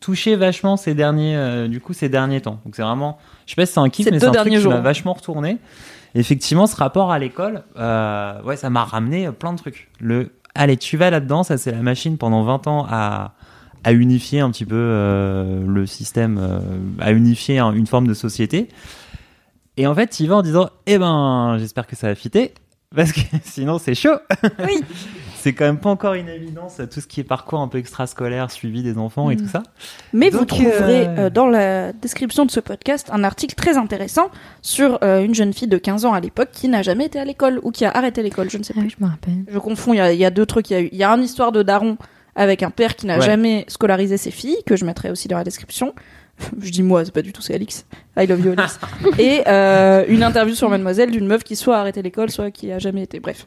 touché 0.00 0.36
vachement 0.36 0.76
ces 0.76 0.94
derniers, 0.94 1.36
euh, 1.36 1.68
du 1.68 1.80
coup, 1.80 1.92
ces 1.92 2.08
derniers 2.08 2.40
temps. 2.40 2.60
Donc 2.64 2.76
c'est 2.76 2.82
vraiment, 2.82 3.18
je 3.46 3.52
sais 3.52 3.56
pas 3.56 3.66
si 3.66 3.72
c'est 3.72 3.80
un 3.80 3.88
kiff, 3.88 4.08
mais 4.10 4.18
c'est 4.20 4.26
un 4.26 4.32
truc 4.32 4.52
qui 4.52 4.66
m'a 4.68 4.80
vachement 4.80 5.12
retourné. 5.12 5.58
Effectivement, 6.14 6.66
ce 6.66 6.74
rapport 6.76 7.12
à 7.12 7.18
l'école, 7.18 7.62
ouais, 7.76 8.56
ça 8.56 8.68
m'a 8.70 8.84
ramené 8.84 9.30
plein 9.30 9.52
de 9.52 9.58
trucs. 9.58 9.88
Le, 10.00 10.32
allez, 10.54 10.76
tu 10.76 10.96
vas 10.96 11.10
là-dedans, 11.10 11.42
ça 11.44 11.56
c'est 11.56 11.70
la 11.70 11.82
machine 11.82 12.18
pendant 12.18 12.42
20 12.42 12.66
ans 12.66 12.86
à 12.90 13.32
à 13.84 13.92
unifier 13.92 14.40
un 14.40 14.50
petit 14.50 14.64
peu 14.66 14.74
euh, 14.76 15.64
le 15.66 15.86
système, 15.86 16.38
euh, 16.40 16.58
à 17.00 17.12
unifier 17.12 17.58
un- 17.58 17.72
une 17.72 17.86
forme 17.86 18.06
de 18.06 18.14
société. 18.14 18.68
Et 19.76 19.86
en 19.86 19.94
fait, 19.94 20.20
il 20.20 20.28
va 20.28 20.36
en 20.36 20.42
disant, 20.42 20.68
eh 20.86 20.98
ben, 20.98 21.56
j'espère 21.58 21.86
que 21.86 21.96
ça 21.96 22.08
va 22.08 22.14
fitter, 22.14 22.52
parce 22.94 23.12
que 23.12 23.20
sinon 23.44 23.78
c'est 23.78 23.94
chaud. 23.94 24.16
Oui. 24.58 24.82
c'est 25.38 25.54
quand 25.54 25.64
même 25.64 25.78
pas 25.78 25.88
encore 25.88 26.12
une 26.14 26.28
évidence 26.28 26.82
tout 26.92 27.00
ce 27.00 27.06
qui 27.06 27.20
est 27.20 27.24
parcours 27.24 27.60
un 27.60 27.68
peu 27.68 27.78
extrascolaire, 27.78 28.50
suivi 28.50 28.82
des 28.82 28.98
enfants 28.98 29.30
et 29.30 29.36
tout 29.36 29.46
ça. 29.48 29.62
Mais 30.12 30.28
vous 30.28 30.44
trouverez 30.44 31.06
euh, 31.06 31.16
euh, 31.26 31.30
dans 31.30 31.46
la 31.46 31.94
description 31.94 32.44
de 32.44 32.50
ce 32.50 32.60
podcast 32.60 33.08
un 33.10 33.24
article 33.24 33.54
très 33.54 33.78
intéressant 33.78 34.28
sur 34.60 34.98
euh, 35.02 35.24
une 35.24 35.34
jeune 35.34 35.54
fille 35.54 35.68
de 35.68 35.78
15 35.78 36.04
ans 36.04 36.12
à 36.12 36.20
l'époque 36.20 36.50
qui 36.52 36.68
n'a 36.68 36.82
jamais 36.82 37.06
été 37.06 37.18
à 37.18 37.24
l'école 37.24 37.58
ou 37.62 37.70
qui 37.70 37.86
a 37.86 37.90
arrêté 37.90 38.22
l'école, 38.22 38.50
je 38.50 38.58
ne 38.58 38.62
sais 38.64 38.74
Ah 38.76 38.80
plus. 38.80 38.88
oui, 38.88 38.94
je 38.98 39.02
me 39.04 39.08
rappelle. 39.10 39.44
Je 39.50 39.58
confonds, 39.58 39.94
il 39.94 40.12
y 40.14 40.16
y 40.18 40.24
a 40.26 40.30
deux 40.30 40.44
trucs. 40.44 40.68
Il 40.68 40.72
y 40.74 40.76
a, 40.76 40.80
eu- 40.82 40.88
il 40.92 40.98
y 40.98 41.04
a 41.04 41.10
une 41.10 41.22
histoire 41.22 41.52
de 41.52 41.62
daron 41.62 41.96
avec 42.40 42.62
un 42.62 42.70
père 42.70 42.96
qui 42.96 43.06
n'a 43.06 43.18
Ouais. 43.18 43.24
jamais 43.26 43.64
scolarisé 43.68 44.16
ses 44.16 44.30
filles, 44.30 44.56
que 44.66 44.74
je 44.76 44.84
mettrai 44.84 45.10
aussi 45.10 45.28
dans 45.28 45.36
la 45.36 45.44
description. 45.44 45.94
Je 46.60 46.70
dis 46.70 46.82
moi, 46.82 47.04
c'est 47.04 47.12
pas 47.12 47.20
du 47.22 47.32
tout, 47.32 47.42
c'est 47.42 47.54
Alix. 47.54 47.84
I 48.18 48.26
love 48.26 48.40
you, 48.44 48.52
Alix. 48.56 48.80
Et 49.18 49.42
euh, 49.46 50.04
une 50.08 50.22
interview 50.22 50.54
sur 50.54 50.70
Mademoiselle 50.70 51.10
d'une 51.10 51.26
meuf 51.26 51.44
qui 51.44 51.54
soit 51.54 51.76
a 51.76 51.80
arrêté 51.80 52.00
l'école, 52.02 52.30
soit 52.30 52.50
qui 52.50 52.72
a 52.72 52.78
jamais 52.78 53.02
été. 53.02 53.20
Bref, 53.20 53.46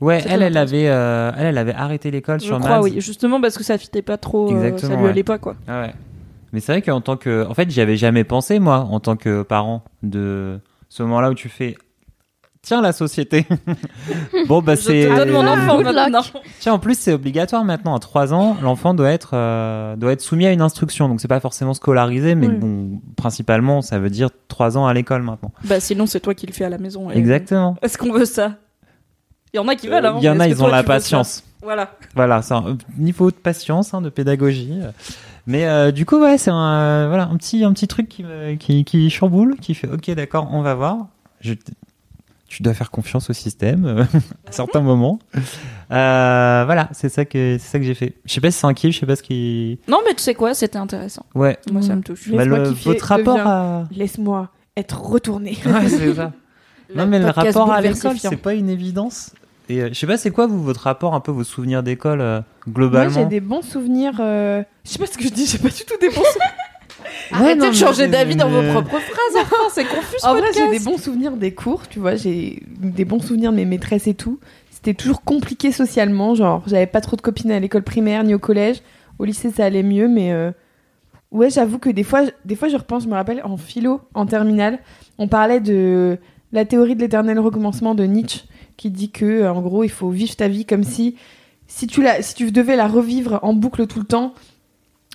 Ouais, 0.00 0.20
C'est 0.22 0.30
elle, 0.30 0.42
elle 0.42 0.56
avait, 0.56 0.88
euh, 0.88 1.30
elle, 1.36 1.46
elle 1.46 1.58
avait 1.58 1.74
arrêté 1.74 2.10
l'école 2.10 2.40
sur 2.40 2.58
crois, 2.58 2.70
Mads. 2.76 2.80
oui. 2.82 2.94
Justement 3.00 3.40
parce 3.40 3.58
que 3.58 3.64
ça 3.64 3.76
fitait 3.76 4.00
pas 4.00 4.16
trop. 4.16 4.48
euh, 4.50 4.56
Exactement, 4.56 4.90
ça 4.92 4.96
lui 4.96 5.04
ouais. 5.04 5.10
allait 5.10 5.24
pas, 5.24 5.38
quoi. 5.38 5.56
Ah 5.68 5.82
ouais. 5.82 5.92
Mais 6.52 6.60
c'est 6.60 6.72
vrai 6.72 6.82
qu'en 6.82 7.00
tant 7.02 7.16
que, 7.18 7.44
en 7.46 7.52
fait, 7.54 7.68
j'y 7.70 7.80
avais 7.82 7.96
jamais 7.96 8.24
pensé 8.24 8.58
moi, 8.60 8.78
en 8.90 8.98
tant 9.00 9.16
que 9.16 9.42
parent, 9.42 9.82
de 10.02 10.58
ce 10.88 11.02
moment-là 11.02 11.30
où 11.30 11.34
tu 11.34 11.48
fais, 11.48 11.76
tiens 12.62 12.80
la 12.82 12.92
société. 12.92 13.46
bon 14.48 14.60
bah 14.62 14.74
Je 14.74 14.80
c'est. 14.80 15.08
te 15.08 15.16
donne 15.16 15.30
mon 15.30 15.46
enfant 15.46 15.76
good 15.76 15.86
luck. 15.86 15.94
maintenant. 15.94 16.22
Tiens, 16.60 16.74
en 16.74 16.78
plus, 16.78 16.98
c'est 16.98 17.12
obligatoire 17.12 17.64
maintenant. 17.64 17.94
À 17.94 17.98
3 17.98 18.32
ans, 18.34 18.56
l'enfant 18.62 18.94
doit 18.94 19.10
être, 19.10 19.30
euh, 19.34 19.96
doit 19.96 20.12
être 20.12 20.20
soumis 20.20 20.46
à 20.46 20.52
une 20.52 20.60
instruction. 20.60 21.08
Donc, 21.08 21.20
c'est 21.20 21.28
pas 21.28 21.40
forcément 21.40 21.74
scolarisé, 21.74 22.34
mais 22.34 22.48
Oui. 22.48 22.54
bon, 22.56 23.00
principalement, 23.16 23.82
ça 23.82 23.98
veut 23.98 24.10
dire 24.10 24.28
3 24.48 24.76
ans 24.78 24.86
à 24.86 24.94
l'école 24.94 25.22
maintenant. 25.22 25.52
Bah 25.64 25.80
sinon, 25.80 26.06
c'est 26.06 26.20
toi 26.20 26.34
qui 26.34 26.46
le 26.46 26.52
fais 26.52 26.64
à 26.64 26.68
la 26.70 26.78
maison. 26.78 27.10
et- 27.10 27.16
Exactement. 27.18 27.76
Est-ce 27.82 27.96
qu'on 27.98 28.12
veut 28.12 28.24
ça? 28.24 28.56
Il 29.52 29.56
y 29.56 29.60
en 29.60 29.66
a 29.68 29.74
qui 29.74 29.88
veulent. 29.88 30.06
hein, 30.06 30.14
Il 30.18 30.24
y 30.24 30.28
en 30.28 30.38
a, 30.38 30.46
ils 30.46 30.62
ont 30.62 30.66
toi, 30.68 30.76
la 30.76 30.82
patience. 30.84 31.42
Voilà. 31.62 31.90
Voilà, 32.14 32.40
c'est 32.42 32.54
un 32.54 32.78
niveau 32.98 33.30
de 33.30 33.36
patience, 33.36 33.92
hein, 33.94 34.00
de 34.00 34.08
pédagogie. 34.08 34.72
Mais 35.46 35.66
euh, 35.66 35.90
du 35.90 36.06
coup, 36.06 36.20
ouais, 36.20 36.38
c'est 36.38 36.50
un, 36.52 36.70
euh, 36.72 37.06
voilà, 37.08 37.24
un 37.24 37.36
petit, 37.36 37.64
un 37.64 37.72
petit 37.72 37.88
truc 37.88 38.08
qui, 38.08 38.22
me, 38.22 38.54
qui, 38.54 38.84
qui 38.84 39.10
chamboule, 39.10 39.56
qui 39.60 39.74
fait, 39.74 39.88
ok, 39.88 40.10
d'accord, 40.12 40.48
on 40.52 40.62
va 40.62 40.74
voir. 40.74 40.98
Je, 41.40 41.54
tu 42.50 42.62
dois 42.62 42.74
faire 42.74 42.90
confiance 42.90 43.30
au 43.30 43.32
système 43.32 43.86
euh, 43.86 44.02
à 44.46 44.52
certains 44.52 44.80
moments. 44.80 45.18
Euh, 45.90 46.62
voilà, 46.66 46.88
c'est 46.92 47.08
ça 47.08 47.24
que, 47.24 47.56
c'est 47.58 47.68
ça 47.70 47.78
que 47.78 47.84
j'ai 47.84 47.94
fait. 47.94 48.14
Je 48.26 48.32
sais 48.34 48.40
pas 48.40 48.50
si 48.50 48.58
c'est 48.58 48.66
un 48.66 48.74
kiff, 48.74 48.92
je 48.94 49.00
sais 49.00 49.06
pas 49.06 49.16
ce 49.16 49.22
qui. 49.22 49.78
Non, 49.88 49.98
mais 50.06 50.14
tu 50.14 50.22
sais 50.22 50.34
quoi 50.34 50.52
C'était 50.52 50.78
intéressant. 50.78 51.24
Ouais. 51.34 51.56
Moi, 51.72 51.80
ça 51.80 51.94
me 51.96 52.02
touche. 52.02 52.30
Bah, 52.30 52.44
le- 52.44 52.68
votre 52.70 53.04
rapport 53.06 53.38
à. 53.38 53.84
Laisse-moi 53.92 54.50
être 54.76 55.00
retourné. 55.00 55.56
Ouais, 55.66 55.88
c'est 55.88 56.14
ça. 56.14 56.32
Non, 56.92 57.06
mais 57.06 57.20
le 57.20 57.26
rapport 57.30 57.72
à 57.72 57.80
l'école, 57.80 58.18
c'est 58.18 58.36
pas 58.36 58.52
une 58.54 58.68
évidence. 58.68 59.30
Et 59.68 59.80
euh, 59.80 59.88
je 59.90 59.94
sais 59.94 60.08
pas, 60.08 60.16
c'est 60.16 60.32
quoi 60.32 60.48
vous, 60.48 60.60
votre 60.60 60.80
rapport, 60.80 61.14
un 61.14 61.20
peu 61.20 61.30
vos 61.30 61.44
souvenirs 61.44 61.84
d'école 61.84 62.20
euh, 62.20 62.40
Moi, 62.66 62.74
globalement 62.74 63.14
j'ai 63.14 63.26
des 63.26 63.38
bons 63.38 63.62
souvenirs. 63.62 64.14
euh, 64.18 64.64
Je 64.84 64.90
sais 64.90 64.98
pas 64.98 65.06
ce 65.06 65.16
que 65.16 65.22
je 65.22 65.28
dis, 65.28 65.46
j'ai 65.46 65.58
pas 65.58 65.68
du 65.68 65.84
tout 65.84 65.94
des 66.00 66.08
bons 66.08 66.14
souvenirs. 66.24 66.50
Arrêtez 67.32 67.68
de 67.68 67.74
changer 67.74 68.08
d'avis 68.08 68.36
dans 68.36 68.48
vos 68.48 68.62
propres 68.62 68.98
phrases, 69.00 69.42
enfin, 69.42 69.56
c'est 69.72 69.84
confus 69.84 70.16
En 70.22 70.34
vrai, 70.34 70.48
j'ai 70.54 70.68
des 70.68 70.80
bons 70.80 70.98
souvenirs 70.98 71.32
des 71.32 71.52
cours, 71.52 71.88
tu 71.88 71.98
vois, 71.98 72.16
j'ai 72.16 72.62
des 72.66 73.04
bons 73.04 73.20
souvenirs 73.20 73.52
de 73.52 73.56
mes 73.56 73.64
maîtresses 73.64 74.06
et 74.06 74.14
tout. 74.14 74.38
C'était 74.70 74.94
toujours 74.94 75.22
compliqué 75.22 75.72
socialement, 75.72 76.34
genre, 76.34 76.62
j'avais 76.66 76.86
pas 76.86 77.00
trop 77.00 77.16
de 77.16 77.20
copines 77.20 77.50
à 77.50 77.60
l'école 77.60 77.82
primaire 77.82 78.24
ni 78.24 78.34
au 78.34 78.38
collège. 78.38 78.80
Au 79.18 79.24
lycée, 79.24 79.50
ça 79.50 79.66
allait 79.66 79.82
mieux, 79.82 80.08
mais 80.08 80.32
euh, 80.32 80.52
ouais, 81.30 81.50
j'avoue 81.50 81.78
que 81.78 81.90
des 81.90 82.02
fois, 82.02 82.22
des 82.46 82.56
fois, 82.56 82.68
je 82.68 82.76
repense, 82.76 83.04
je 83.04 83.08
me 83.08 83.14
rappelle, 83.14 83.42
en 83.44 83.56
philo, 83.58 84.00
en 84.14 84.24
terminale, 84.24 84.78
on 85.18 85.28
parlait 85.28 85.60
de 85.60 86.18
la 86.52 86.64
théorie 86.64 86.96
de 86.96 87.00
l'éternel 87.00 87.38
recommencement 87.38 87.94
de 87.94 88.04
Nietzsche, 88.04 88.44
qui 88.76 88.90
dit 88.90 89.10
que, 89.10 89.24
euh, 89.24 89.52
en 89.52 89.60
gros, 89.60 89.84
il 89.84 89.90
faut 89.90 90.08
vivre 90.10 90.34
ta 90.34 90.48
vie 90.48 90.64
comme 90.64 90.84
si, 90.84 91.16
si 91.66 91.86
tu, 91.86 92.02
la, 92.02 92.22
si 92.22 92.34
tu 92.34 92.50
devais 92.50 92.76
la 92.76 92.88
revivre 92.88 93.38
en 93.42 93.52
boucle 93.52 93.86
tout 93.86 93.98
le 93.98 94.06
temps, 94.06 94.32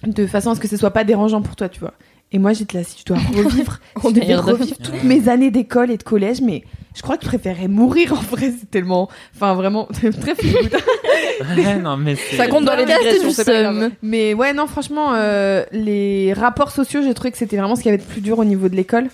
de 0.05 0.25
façon 0.27 0.51
à 0.51 0.55
ce 0.55 0.59
que 0.59 0.67
ce 0.67 0.77
soit 0.77 0.91
pas 0.91 1.03
dérangeant 1.03 1.41
pour 1.41 1.55
toi, 1.55 1.69
tu 1.69 1.79
vois. 1.79 1.93
Et 2.31 2.39
moi, 2.39 2.53
j'étais 2.53 2.79
là, 2.79 2.83
si 2.83 2.95
tu 2.97 3.03
dois 3.05 3.17
revivre, 3.35 3.79
On 4.03 4.09
revivre 4.09 4.77
toutes 4.77 5.03
mes 5.03 5.29
années 5.29 5.51
d'école 5.51 5.91
et 5.91 5.97
de 5.97 6.03
collège, 6.03 6.41
mais 6.41 6.63
je 6.95 7.01
crois 7.01 7.17
que 7.17 7.23
je 7.23 7.29
préférais 7.29 7.67
mourir 7.67 8.13
en 8.13 8.15
vrai, 8.35 8.51
c'est 8.59 8.69
tellement. 8.69 9.09
Enfin, 9.35 9.53
vraiment, 9.53 9.85
très. 10.21 10.33
Ouais, 10.33 11.77
non, 11.81 11.97
mais 11.97 12.15
c'est- 12.15 12.35
Ça 12.37 12.47
compte 12.47 12.65
dans 12.65 12.75
les 12.75 12.85
digressions, 12.85 13.27
du 13.27 13.33
c'est 13.33 13.45
pas 13.45 13.61
grave. 13.61 13.79
seum. 13.79 13.91
Mais 14.01 14.33
ouais, 14.33 14.53
non, 14.53 14.67
franchement, 14.67 15.13
euh, 15.13 15.63
les 15.71 16.33
rapports 16.33 16.71
sociaux, 16.71 17.01
j'ai 17.03 17.13
trouvé 17.13 17.31
que 17.31 17.37
c'était 17.37 17.57
vraiment 17.57 17.75
ce 17.75 17.81
qu'il 17.83 17.91
y 17.91 17.93
avait 17.93 18.03
de 18.03 18.07
plus 18.09 18.21
dur 18.21 18.39
au 18.39 18.45
niveau 18.45 18.69
de 18.69 18.75
l'école. 18.75 19.07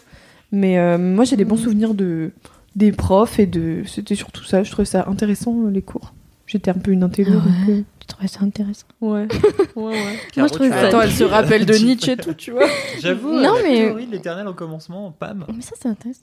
Mais 0.52 0.78
euh, 0.80 0.98
moi, 0.98 1.24
j'ai 1.26 1.36
des 1.38 1.46
bons 1.46 1.58
souvenirs 1.58 1.94
de 1.94 2.32
des 2.76 2.92
profs 2.92 3.40
et 3.40 3.46
de. 3.46 3.84
C'était 3.86 4.16
surtout 4.16 4.44
ça, 4.44 4.64
je 4.64 4.72
trouvais 4.72 4.86
ça 4.86 5.06
intéressant, 5.10 5.56
euh, 5.66 5.70
les 5.70 5.82
cours. 5.82 6.14
J'étais 6.52 6.70
un 6.72 6.74
peu 6.74 6.92
une 6.92 7.02
intello. 7.04 7.40
Ah 7.42 7.68
ouais. 7.70 7.74
euh, 7.76 7.82
Tu 8.02 8.08
trouvais 8.08 8.28
ça 8.28 8.42
intéressant 8.42 8.86
ouais. 9.00 9.10
ouais, 9.22 9.28
ouais. 9.76 9.94
Moi, 10.36 10.48
je 10.48 10.54
trouvais 10.54 10.70
Attends, 10.72 11.00
elle 11.02 11.12
se 11.14 11.24
rappelle 11.38 11.66
de 11.66 11.74
Nietzsche 11.76 12.12
et 12.12 12.18
tout, 12.18 12.34
tu 12.34 12.52
vois. 12.52 12.68
J'avoue, 13.00 13.32
Non, 13.32 13.56
la 13.56 13.64
mais- 13.64 13.76
théorie 13.78 14.06
de 14.08 14.12
l'éternel 14.12 14.48
au 14.50 14.54
commencement, 14.54 15.12
pam. 15.18 15.46
Mais 15.56 15.62
ça, 15.62 15.76
c'est 15.82 15.88
intéressant. 15.88 16.22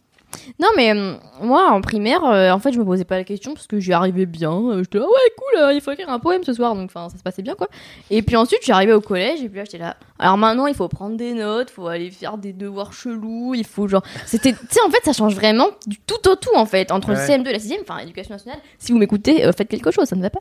Non, 0.60 0.68
mais 0.76 0.94
euh, 0.94 1.14
moi, 1.40 1.70
en 1.70 1.80
primaire, 1.80 2.24
euh, 2.24 2.50
en 2.50 2.58
fait, 2.58 2.72
je 2.72 2.78
me 2.78 2.84
posais 2.84 3.04
pas 3.04 3.16
la 3.16 3.24
question 3.24 3.54
parce 3.54 3.66
que 3.66 3.80
j'y 3.80 3.92
arrivais 3.92 4.26
bien. 4.26 4.52
Euh, 4.52 4.78
j'étais 4.82 4.98
là, 4.98 5.04
ouais, 5.04 5.32
cool, 5.36 5.60
euh, 5.62 5.72
il 5.72 5.80
faut 5.80 5.90
écrire 5.92 6.10
un 6.10 6.18
poème 6.18 6.44
ce 6.44 6.52
soir. 6.52 6.74
Donc, 6.74 6.90
enfin, 6.94 7.08
ça 7.08 7.16
se 7.18 7.22
passait 7.22 7.42
bien, 7.42 7.54
quoi. 7.54 7.68
Et 8.10 8.22
puis 8.22 8.36
ensuite, 8.36 8.60
j'y 8.64 8.72
arrivais 8.72 8.92
au 8.92 9.00
collège 9.00 9.42
et 9.42 9.48
puis 9.48 9.58
là, 9.58 9.64
j'étais 9.64 9.78
là. 9.78 9.96
Alors 10.18 10.36
maintenant, 10.36 10.66
il 10.66 10.74
faut 10.74 10.88
prendre 10.88 11.16
des 11.16 11.32
notes, 11.32 11.70
faut 11.70 11.86
aller 11.86 12.10
faire 12.10 12.38
des 12.38 12.52
devoirs 12.52 12.92
chelous, 12.92 13.54
il 13.54 13.64
faut 13.64 13.88
genre. 13.88 14.02
C'était. 14.26 14.52
Tu 14.52 14.58
sais, 14.70 14.80
en 14.86 14.90
fait, 14.90 15.00
ça 15.04 15.12
change 15.12 15.34
vraiment 15.34 15.68
du 15.86 15.98
tout 15.98 16.28
au 16.28 16.34
tout, 16.36 16.54
en 16.54 16.66
fait. 16.66 16.90
Entre 16.92 17.08
Ouais. 17.08 17.14
le 17.14 17.20
CM2 17.20 17.48
et 17.48 17.52
la 17.52 17.58
6ème, 17.58 17.82
enfin, 17.82 17.98
éducation 17.98 18.34
nationale. 18.34 18.60
Si 18.78 18.92
vous 18.92 18.98
m'écoutez, 18.98 19.44
euh, 19.46 19.52
faites 19.52 19.68
quelque 19.68 19.90
chose, 19.90 20.06
ça 20.06 20.16
ne 20.16 20.22
va 20.22 20.30
pas. 20.30 20.40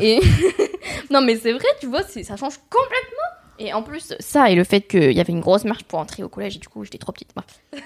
Et. 0.00 0.20
non, 1.10 1.20
mais 1.20 1.36
c'est 1.36 1.52
vrai, 1.52 1.66
tu 1.80 1.86
vois, 1.86 2.02
c'est- 2.02 2.22
ça 2.22 2.36
change 2.36 2.54
complètement. 2.70 3.27
Et 3.60 3.72
en 3.72 3.82
plus, 3.82 4.14
ça 4.20 4.50
et 4.50 4.54
le 4.54 4.62
fait 4.64 4.82
qu'il 4.82 5.12
y 5.12 5.20
avait 5.20 5.32
une 5.32 5.40
grosse 5.40 5.64
marche 5.64 5.82
pour 5.84 5.98
entrer 5.98 6.22
au 6.22 6.28
collège, 6.28 6.56
et 6.56 6.58
du 6.60 6.68
coup, 6.68 6.84
j'étais 6.84 6.98
trop 6.98 7.12
petite. 7.12 7.30
Bref. 7.34 7.46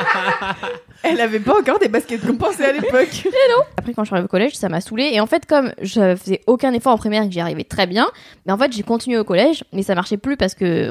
Elle 1.02 1.20
avait 1.20 1.40
pas 1.40 1.58
encore 1.60 1.78
des 1.78 1.88
baskets 1.88 2.26
compensées 2.26 2.64
à 2.64 2.72
l'époque. 2.72 3.28
Après, 3.78 3.92
quand 3.94 4.02
je 4.02 4.08
suis 4.08 4.14
arrivée 4.14 4.24
au 4.24 4.28
collège, 4.28 4.54
ça 4.56 4.68
m'a 4.68 4.80
saoulée. 4.80 5.10
Et 5.12 5.20
en 5.20 5.26
fait, 5.26 5.46
comme 5.46 5.72
je 5.80 6.16
faisais 6.16 6.40
aucun 6.46 6.72
effort 6.72 6.92
en 6.92 6.98
primaire 6.98 7.22
et 7.22 7.26
que 7.28 7.32
j'y 7.32 7.40
arrivais 7.40 7.64
très 7.64 7.86
bien, 7.86 8.08
mais 8.46 8.52
en 8.52 8.58
fait, 8.58 8.72
j'ai 8.72 8.82
continué 8.82 9.18
au 9.18 9.24
collège, 9.24 9.62
mais 9.72 9.82
ça 9.82 9.94
marchait 9.94 10.16
plus 10.16 10.36
parce 10.36 10.54
que 10.54 10.90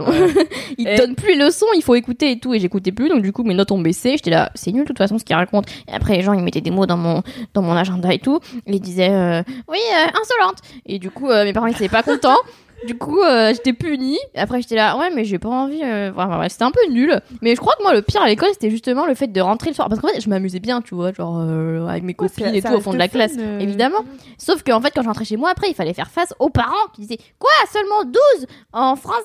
ils 0.77 0.87
Et- 0.87 0.95
donnent 0.95 1.15
plus 1.15 1.29
les 1.37 1.45
leçons, 1.45 1.65
il 1.75 1.83
faut 1.83 1.95
écouter 1.95 2.31
et 2.31 2.39
tout, 2.39 2.53
et 2.53 2.59
j'écoutais 2.59 2.91
plus. 2.91 3.09
Donc, 3.09 3.21
du 3.21 3.33
coup, 3.33 3.43
mes 3.43 3.53
notes 3.53 3.71
ont 3.71 3.79
baissé. 3.79 4.11
J'étais 4.11 4.29
là, 4.31 4.51
c'est 4.55 4.71
nul 4.71 4.83
de 4.83 4.87
toute 4.87 4.97
façon 4.97 5.17
ce 5.17 5.25
qu'ils 5.25 5.35
racontent. 5.35 5.69
Et 5.89 5.93
après, 5.93 6.15
les 6.15 6.21
gens, 6.21 6.33
ils 6.33 6.43
mettaient 6.43 6.61
des 6.61 6.71
mots 6.71 6.85
dans 6.85 6.97
mon, 6.97 7.21
dans 7.53 7.61
mon 7.61 7.73
agenda 7.73 8.13
et 8.13 8.19
tout. 8.19 8.39
Ils 8.67 8.79
disaient, 8.79 9.09
euh, 9.11 9.43
oui, 9.67 9.79
euh, 9.93 10.07
insolente. 10.21 10.59
Et 10.85 10.99
du 10.99 11.09
coup, 11.11 11.29
euh, 11.29 11.43
mes 11.43 11.51
parents, 11.53 11.67
ils 11.67 11.75
étaient 11.75 11.89
pas 11.89 12.03
contents. 12.03 12.37
Du 12.85 12.97
coup, 12.97 13.21
euh, 13.21 13.53
j'étais 13.53 13.73
punie. 13.73 14.17
Après, 14.35 14.61
j'étais 14.61 14.75
là, 14.75 14.97
ouais, 14.97 15.09
mais 15.13 15.25
j'ai 15.25 15.39
pas 15.39 15.49
envie. 15.49 15.81
euh, 15.83 16.11
enfin, 16.15 16.39
ouais, 16.39 16.49
c'était 16.49 16.63
un 16.63 16.71
peu 16.71 16.79
nul. 16.91 17.19
Mais 17.41 17.55
je 17.55 17.59
crois 17.59 17.73
que 17.77 17.83
moi, 17.83 17.93
le 17.93 18.01
pire 18.01 18.21
à 18.21 18.27
l'école, 18.27 18.49
c'était 18.53 18.69
justement 18.69 19.05
le 19.05 19.13
fait 19.15 19.27
de 19.27 19.41
rentrer 19.41 19.69
le 19.71 19.75
soir. 19.75 19.89
Parce 19.89 19.99
qu'en 20.01 20.07
fait, 20.09 20.21
je 20.21 20.29
m'amusais 20.29 20.59
bien, 20.59 20.81
tu 20.81 20.95
vois, 20.95 21.11
genre 21.13 21.39
euh, 21.39 21.87
avec 21.87 22.03
mes 22.03 22.13
copines 22.13 22.45
et 22.55 22.61
tout 22.61 22.67
au 22.77 22.81
fond 22.81 22.91
de 22.93 22.97
la 22.97 23.07
classe, 23.07 23.33
évidemment. 23.59 23.99
Sauf 24.37 24.63
qu'en 24.63 24.81
fait, 24.81 24.91
quand 24.95 25.01
je 25.01 25.07
rentrais 25.07 25.25
chez 25.25 25.37
moi, 25.37 25.49
après, 25.49 25.69
il 25.69 25.73
fallait 25.75 25.93
faire 25.93 26.09
face 26.09 26.33
aux 26.39 26.49
parents 26.49 26.87
qui 26.93 27.01
disaient 27.01 27.19
Quoi 27.39 27.49
Seulement 27.71 28.03
12 28.05 28.47
en 28.73 28.95
français? 28.95 29.21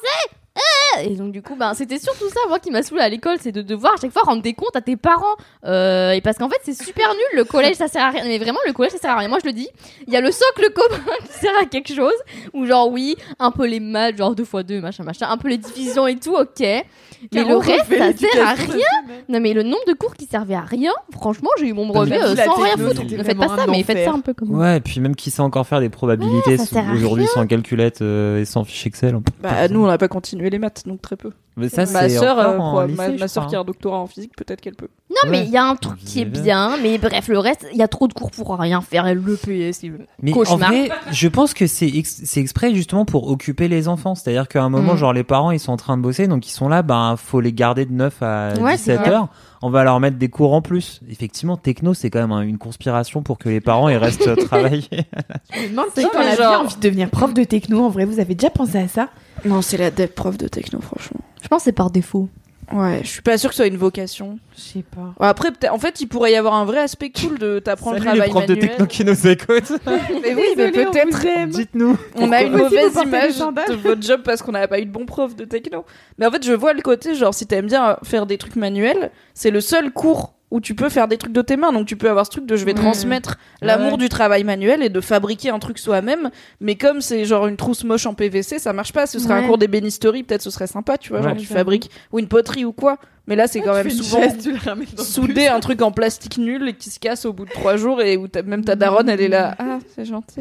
Euh 0.96 1.02
Et 1.02 1.16
donc, 1.16 1.32
du 1.32 1.42
coup, 1.42 1.56
ben, 1.56 1.74
c'était 1.74 1.98
surtout 1.98 2.28
ça, 2.28 2.40
moi, 2.48 2.58
qui 2.58 2.70
m'a 2.70 2.82
saoulé 2.82 3.02
à 3.02 3.08
l'école, 3.08 3.36
c'est 3.40 3.52
de 3.52 3.62
devoir 3.62 3.94
à 3.94 3.96
chaque 4.00 4.12
fois 4.12 4.22
rendre 4.22 4.42
des 4.42 4.54
comptes 4.54 4.74
à 4.74 4.80
tes 4.80 4.96
parents. 4.96 5.36
Euh, 5.64 6.12
et 6.12 6.20
parce 6.20 6.38
qu'en 6.38 6.48
fait, 6.48 6.60
c'est 6.62 6.80
super 6.80 7.08
nul, 7.10 7.38
le 7.38 7.44
collège, 7.44 7.76
ça 7.76 7.88
sert 7.88 8.04
à 8.04 8.10
rien. 8.10 8.24
Mais 8.24 8.38
vraiment, 8.38 8.58
le 8.66 8.72
collège, 8.72 8.92
ça 8.92 8.98
sert 8.98 9.10
à 9.10 9.18
rien. 9.18 9.28
Moi, 9.28 9.38
je 9.42 9.46
le 9.46 9.52
dis, 9.52 9.68
il 10.06 10.12
y 10.12 10.16
a 10.16 10.20
le 10.20 10.30
socle 10.30 10.72
commun 10.74 11.12
qui 11.26 11.32
sert 11.38 11.56
à 11.60 11.64
quelque 11.64 11.94
chose. 11.94 12.14
Ou 12.54 12.66
genre, 12.66 12.90
oui, 12.90 13.16
un 13.38 13.50
peu 13.50 13.66
les 13.66 13.80
maths, 13.80 14.16
genre 14.16 14.34
2 14.34 14.42
x 14.42 14.64
2, 14.64 14.80
machin, 14.80 15.04
machin, 15.04 15.26
un 15.30 15.36
peu 15.36 15.48
les 15.48 15.58
divisions 15.58 16.06
et 16.06 16.16
tout, 16.16 16.34
ok. 16.34 16.60
Mais 16.60 17.44
le 17.44 17.56
reste, 17.56 17.96
ça 17.96 18.12
sert 18.12 18.46
à 18.46 18.54
rien. 18.54 19.18
Non, 19.28 19.40
mais 19.40 19.52
le 19.52 19.62
nombre 19.62 19.84
de 19.86 19.92
cours 19.92 20.14
qui 20.14 20.26
servaient 20.26 20.54
à 20.54 20.62
rien, 20.62 20.92
franchement, 21.12 21.50
j'ai 21.58 21.68
eu 21.68 21.72
mon 21.72 21.86
brevet 21.86 22.20
euh, 22.20 22.34
sans 22.36 22.54
rien 22.54 22.76
foutre. 22.76 23.02
Ne 23.04 23.22
faites 23.22 23.38
pas 23.38 23.56
ça, 23.56 23.66
mais 23.68 23.82
faites 23.82 24.04
ça 24.04 24.12
un 24.12 24.20
peu 24.20 24.34
comme 24.34 24.48
moi. 24.48 24.60
Ouais, 24.60 24.76
et 24.78 24.80
puis 24.80 25.00
même 25.00 25.14
qui 25.14 25.30
sait 25.30 25.42
encore 25.42 25.66
faire 25.66 25.80
des 25.80 25.88
probabilités 25.88 26.56
à 26.58 26.92
aujourd'hui 26.92 27.26
sans 27.26 27.46
calculette 27.46 28.02
euh, 28.02 28.40
et 28.40 28.44
sans 28.44 28.64
fichier 28.64 28.88
Excel. 28.88 29.18
Bah, 29.42 29.68
nous, 29.68 29.84
on 29.84 29.86
n'a 29.86 29.98
pas 29.98 30.08
continué 30.08 30.49
les 30.51 30.59
maths, 30.59 30.82
donc 30.86 31.01
très 31.01 31.16
peu. 31.16 31.31
Mais 31.56 31.68
ça, 31.68 31.82
ma 31.82 32.09
c'est 32.09 32.10
sœur, 32.10 32.39
encore 32.39 32.52
euh, 32.55 32.59
en 32.59 32.70
pro- 32.70 32.86
lycée, 32.86 33.16
ma, 33.18 33.28
sœur 33.28 33.43
crois, 33.44 33.51
qui 33.51 33.56
a 33.56 33.59
hein. 33.59 33.62
un 33.62 33.64
doctorat 33.64 33.98
en 33.98 34.06
physique, 34.06 34.32
peut-être 34.36 34.60
qu'elle 34.60 34.74
peut. 34.77 34.89
Non, 35.10 35.31
mais 35.31 35.44
il 35.44 35.51
y 35.51 35.56
a 35.56 35.64
un 35.64 35.77
truc 35.77 35.98
qui 35.98 36.20
est 36.20 36.24
bien, 36.24 36.77
mais 36.82 36.97
bref, 36.98 37.28
le 37.28 37.39
reste, 37.39 37.66
il 37.72 37.78
y 37.78 37.82
a 37.82 37.89
trop 37.89 38.06
de 38.09 38.12
cours 38.12 38.31
pour 38.31 38.56
rien 38.56 38.81
faire. 38.81 39.06
Et 39.06 39.14
le 39.14 39.36
PS, 39.36 39.82
il- 39.82 40.06
Mais 40.22 40.31
Cauchemar. 40.31 40.70
en 40.70 40.72
vrai, 40.72 40.89
je 41.10 41.28
pense 41.28 41.52
que 41.52 41.66
c'est 41.66 41.89
ex- 41.89 42.22
c'est 42.24 42.40
exprès 42.40 42.74
justement 42.74 43.05
pour 43.05 43.28
occuper 43.31 43.68
les 43.68 43.89
enfants. 43.89 44.14
C'est-à-dire 44.14 44.48
qu'à 44.48 44.62
un 44.62 44.68
moment, 44.70 44.94
Mm. 44.94 44.98
genre 44.98 45.12
les 45.12 45.24
parents, 45.24 45.51
ils 45.51 45.60
sont 45.60 45.72
en 45.72 45.77
train 45.77 45.97
de 45.97 46.02
bosser, 46.02 46.28
donc 46.28 46.47
ils 46.48 46.52
sont 46.52 46.68
là, 46.68 46.82
ben 46.82 47.16
faut 47.18 47.40
les 47.40 47.52
garder 47.52 47.85
de 47.85 47.93
9 47.93 48.22
à 48.22 48.55
Ouais, 48.60 48.77
c'est 48.78 48.97
17 48.97 49.09
heures. 49.09 49.28
On 49.62 49.68
va 49.70 49.84
leur 49.84 50.00
mettre 50.00 50.16
des 50.16 50.28
cours 50.28 50.54
en 50.54 50.62
plus. 50.62 51.00
Effectivement, 51.10 51.56
techno, 51.58 51.92
c'est 51.92 52.08
quand 52.08 52.20
même 52.20 52.32
un- 52.32 52.40
une 52.42 52.56
conspiration 52.58 53.22
pour 53.22 53.36
que 53.38 53.48
les 53.50 53.60
parents 53.60 53.88
ils 53.90 53.96
restent 53.96 54.34
travailler. 54.46 54.84
Je 55.54 55.60
me 55.64 55.68
demande 55.68 55.86
si 55.94 56.04
on 56.06 56.18
a 56.18 56.34
genre- 56.34 56.62
envie 56.62 56.76
de 56.76 56.80
devenir 56.80 57.10
prof 57.10 57.34
de 57.34 57.44
techno, 57.44 57.84
en 57.84 57.90
vrai, 57.90 58.04
vous 58.06 58.20
avez 58.20 58.34
déjà 58.34 58.50
pensé 58.50 58.78
à 58.78 58.88
ça? 58.88 59.08
Non, 59.44 59.60
c'est 59.62 59.76
la 59.76 59.90
dev 59.90 60.06
prof 60.08 60.38
de 60.38 60.48
techno, 60.48 60.80
franchement. 60.80 61.20
Je 61.42 61.48
pense 61.48 61.58
que 61.60 61.64
c'est 61.64 61.72
par 61.72 61.90
défaut. 61.90 62.28
Ouais, 62.72 63.01
je 63.02 63.09
suis 63.09 63.22
pas 63.22 63.36
sûre 63.36 63.51
que 63.51 63.55
ce 63.56 63.62
soit 63.62 63.66
une 63.68 63.76
vocation. 63.76 64.38
Je 64.56 64.60
sais 64.60 64.82
pas. 64.84 65.12
Ouais, 65.18 65.26
après, 65.28 65.51
peut-être- 65.51 65.72
en 65.74 65.78
fait, 65.78 66.01
il 66.01 66.06
pourrait 66.06 66.32
y 66.32 66.36
avoir 66.36 66.55
un 66.55 66.64
vrai 66.64 66.78
aspect 66.78 67.10
cool 67.10 67.38
de 67.38 67.59
t'apprendre 67.59 67.97
le 67.98 68.02
Salut 68.05 68.20
les 68.20 68.26
travail 68.26 68.30
profs 68.30 68.47
de 68.47 68.55
manuel. 68.55 68.68
techno 68.70 68.86
qui 68.86 69.05
nous 69.05 69.26
écoutent. 69.26 69.72
Mais 70.22 70.34
oui, 70.34 70.44
mais 70.56 70.70
peut-être. 70.70 71.48
Dites-nous. 71.48 71.97
On 72.16 72.30
a 72.32 72.42
une 72.42 72.52
mauvaise 72.56 72.94
image 73.02 73.38
de 73.38 73.74
votre 73.74 74.02
job 74.02 74.20
parce 74.24 74.42
qu'on 74.42 74.52
n'a 74.52 74.68
pas 74.68 74.78
eu 74.80 74.86
de 74.86 74.90
bon 74.90 75.05
prof 75.06 75.34
de 75.34 75.44
techno. 75.44 75.84
Mais 76.18 76.26
en 76.26 76.30
fait, 76.30 76.44
je 76.44 76.52
vois 76.52 76.72
le 76.72 76.82
côté, 76.82 77.14
genre, 77.14 77.34
si 77.34 77.47
t'aimes 77.47 77.66
bien 77.66 77.97
faire 78.05 78.26
des 78.26 78.38
trucs 78.38 78.56
manuels, 78.56 79.10
c'est 79.34 79.51
le 79.51 79.60
seul 79.60 79.90
cours 79.90 80.34
où 80.51 80.60
tu 80.60 80.74
peux 80.74 80.89
faire 80.89 81.06
des 81.09 81.16
trucs 81.16 81.32
de 81.32 81.43
tes 81.43 81.56
mains. 81.56 81.72
Donc, 81.72 81.86
tu 81.86 81.97
peux 81.97 82.10
avoir 82.10 82.27
ce 82.27 82.31
truc 82.32 82.47
de 82.47 82.56
je 82.56 82.64
vais 82.64 82.72
Ouais. 82.74 82.81
transmettre 82.81 83.36
l'amour 83.62 83.93
Ouais. 83.93 83.98
du 83.98 84.09
travail 84.09 84.43
manuel 84.44 84.82
et 84.82 84.89
de 84.89 85.01
fabriquer 85.01 85.51
un 85.51 85.59
truc 85.59 85.78
soi-même. 85.78 86.31
Mais 86.60 86.74
comme 86.77 87.01
c'est 87.01 87.24
genre 87.24 87.47
une 87.47 87.56
trousse 87.56 87.85
moche 87.85 88.06
en 88.06 88.14
PVC, 88.14 88.59
ça 88.59 88.72
marche 88.72 88.93
pas. 88.93 89.06
Ce 89.06 89.18
serait 89.18 89.35
un 89.35 89.47
cours 89.47 89.59
d'ébénisterie, 89.59 90.22
peut-être 90.24 90.43
ce 90.43 90.51
serait 90.51 90.66
sympa, 90.66 90.98
tu 90.98 91.10
vois. 91.10 91.18
Ouais. 91.20 91.28
genre, 91.28 91.36
tu 91.36 91.47
fabriques 91.47 91.90
ou 92.12 92.18
une 92.18 92.28
poterie 92.28 92.64
ou 92.64 92.72
quoi. 92.72 92.98
Mais 93.27 93.36
là, 93.36 93.47
c'est 93.47 93.60
quand 93.60 93.74
même 93.74 93.89
souvent 93.90 94.20
la 94.20 94.74
le 94.74 95.02
souder 95.05 95.47
un 95.47 95.60
truc 95.60 95.82
en 95.82 95.93
plastique 95.93 96.36
nul 96.39 96.68
et 96.68 96.72
qui 96.74 96.90
se 96.90 96.98
casse 96.98 97.24
au 97.27 97.32
bout 97.32 97.44
de 97.44 97.51
trois 97.51 97.77
jours 97.77 98.02
et 98.02 98.16
où 98.16 98.27
même 98.44 98.64
ta 98.64 98.74
daronne, 98.74 99.09
elle 99.09 99.20
est 99.20 99.28
là. 99.28 99.55
Ah, 99.59 99.78
c'est 99.94 100.05
gentil. 100.05 100.40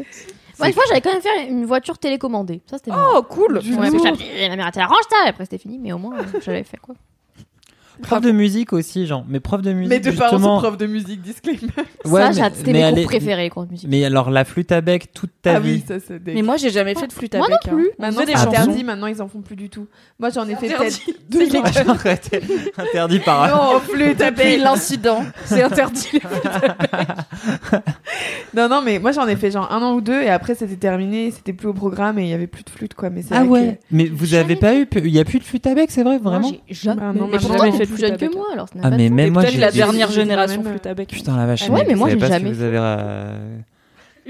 Moi, 0.58 0.68
une 0.68 0.74
fois, 0.74 0.82
j'avais 0.88 1.00
quand 1.00 1.12
même 1.12 1.22
fait 1.22 1.46
une 1.48 1.64
voiture 1.66 1.98
télécommandée. 1.98 2.60
Ça, 2.68 2.78
c'était 2.78 2.90
marrant. 2.90 3.18
Oh, 3.18 3.22
cool! 3.22 3.58
Ouais, 3.58 3.90
mais 3.92 3.98
j'avais- 4.02 4.48
ma 4.50 4.56
mère 4.56 4.68
était 4.68 4.80
là, 4.80 4.86
range 4.86 5.04
ça. 5.08 5.16
Et 5.24 5.28
après, 5.28 5.44
c'était 5.44 5.58
fini, 5.58 5.78
mais 5.78 5.92
au 5.92 5.98
moins, 5.98 6.18
euh, 6.18 6.22
j'avais 6.44 6.64
fait 6.64 6.76
quoi. 6.78 6.94
Prof 8.02 8.20
de 8.20 8.30
musique 8.32 8.72
aussi, 8.72 9.06
genre. 9.06 9.24
Mais 9.28 9.40
prof 9.40 9.62
de 9.62 9.72
musique. 9.72 9.90
Mes 9.90 10.00
deux 10.00 10.12
parents 10.12 10.30
sont 10.30 10.36
justement- 10.38 10.58
profs 10.58 10.76
de 10.78 10.86
musique, 10.86 11.22
disclaimer. 11.22 11.60
Ouais, 12.06 12.32
ça, 12.32 12.48
c'était 12.54 12.72
mais 12.72 12.80
mes 12.80 12.88
cours 12.90 12.98
est- 12.98 13.04
préférés, 13.04 13.42
les 13.44 13.50
cours 13.50 13.66
de 13.66 13.70
musique. 13.72 13.88
Mais 13.90 14.04
alors 14.04 14.30
la 14.30 14.44
flûte 14.44 14.72
à 14.72 14.80
bec 14.80 15.12
toute 15.12 15.30
ta 15.42 15.56
Ah 15.56 15.60
vie. 15.60 15.74
oui, 15.74 15.84
ça 15.86 15.96
c'est 16.00 16.22
des... 16.22 16.34
Mais 16.34 16.42
moi, 16.42 16.56
j'ai 16.56 16.70
jamais 16.70 16.94
fait 16.94 17.06
de 17.06 17.12
flûte 17.12 17.34
à 17.34 17.38
Moi 17.38 17.48
bec. 17.48 17.58
non 17.70 17.76
plus. 17.76 17.86
hein. 17.88 17.92
On 17.98 18.02
Maintenant, 18.02 18.20
faisait 18.22 18.32
c'est 18.36 18.40
interdit, 18.46 18.84
maintenant 18.84 19.06
ils 19.06 19.20
en 19.22 19.28
font 19.28 19.40
plus 19.42 19.56
du 19.56 19.68
tout. 19.68 19.86
Moi 20.18 20.30
j'en 20.30 20.48
ai 20.48 20.54
fait 20.56 20.72
Interdit. 20.74 21.00
peut-être 21.30 21.30
deux. 21.30 22.80
Interdit 22.82 23.18
par. 23.20 23.48
Non, 23.74 23.80
flûte 23.80 24.20
à 24.20 24.30
bec. 24.30 24.60
l'incident, 24.62 25.22
c'est 25.44 25.62
interdit. 25.62 26.20
Non, 28.54 28.68
non, 28.68 28.82
mais 28.84 28.98
moi 28.98 29.12
j'en 29.12 29.28
ai 29.28 29.36
fait 29.36 29.50
genre 29.52 29.70
un 29.72 29.80
an 29.82 29.94
ou 29.94 30.00
deux 30.00 30.20
et 30.22 30.28
après 30.28 30.54
c'était 30.56 30.74
terminé, 30.76 31.30
c'était 31.30 31.52
plus 31.52 31.68
au 31.68 31.72
programme 31.72 32.18
et 32.18 32.22
il 32.24 32.28
y 32.28 32.32
avait 32.34 32.48
plus 32.48 32.64
de 32.64 32.70
flûte 32.70 32.94
quoi. 32.94 33.08
Mais 33.08 33.22
Ah 33.30 33.44
ouais. 33.44 33.78
Mais 33.92 34.06
vous 34.06 34.34
avez 34.34 34.56
pas 34.56 34.74
eu, 34.74 34.88
il 34.96 35.08
y 35.14 35.20
a 35.20 35.24
plus 35.24 35.38
de 35.38 35.44
flûte 35.44 35.66
à 35.68 35.74
bec, 35.74 35.88
c'est 35.90 36.02
vrai, 36.02 36.18
Moi, 36.18 36.32
vraiment. 36.32 36.48
j'ai 36.48 36.74
jamais. 36.74 37.00
Non, 37.00 37.12
mais 37.12 37.20
moi, 37.20 37.38
pourtant, 37.40 37.64
plus 37.92 38.00
jeune 38.00 38.16
que 38.16 38.34
moi, 38.34 38.46
alors. 38.52 38.68
ça 38.68 38.74
n'a 38.76 38.80
Ah 38.86 38.90
pas 38.90 38.96
mais 38.96 39.08
de 39.10 39.14
même 39.14 39.32
moi 39.32 39.42
Peut-être 39.42 39.54
j'ai 39.54 39.60
la 39.60 39.70
j'ai- 39.70 39.76
dernière 39.78 40.08
j'ai- 40.08 40.14
génération 40.14 40.62
même, 40.62 40.72
flûte 40.72 40.86
à 40.86 40.94
bec. 40.94 41.08
Putain 41.08 41.36
la 41.36 41.46
vache. 41.46 41.68
Ouais, 41.68 41.84
mais 41.86 41.94
moi, 41.94 42.08
j'ai 42.10 42.16
pas 42.16 42.28
jamais 42.28 42.48
si 42.50 42.54
vous 42.56 42.62
avez. 42.62 42.78
euh, 42.78 43.36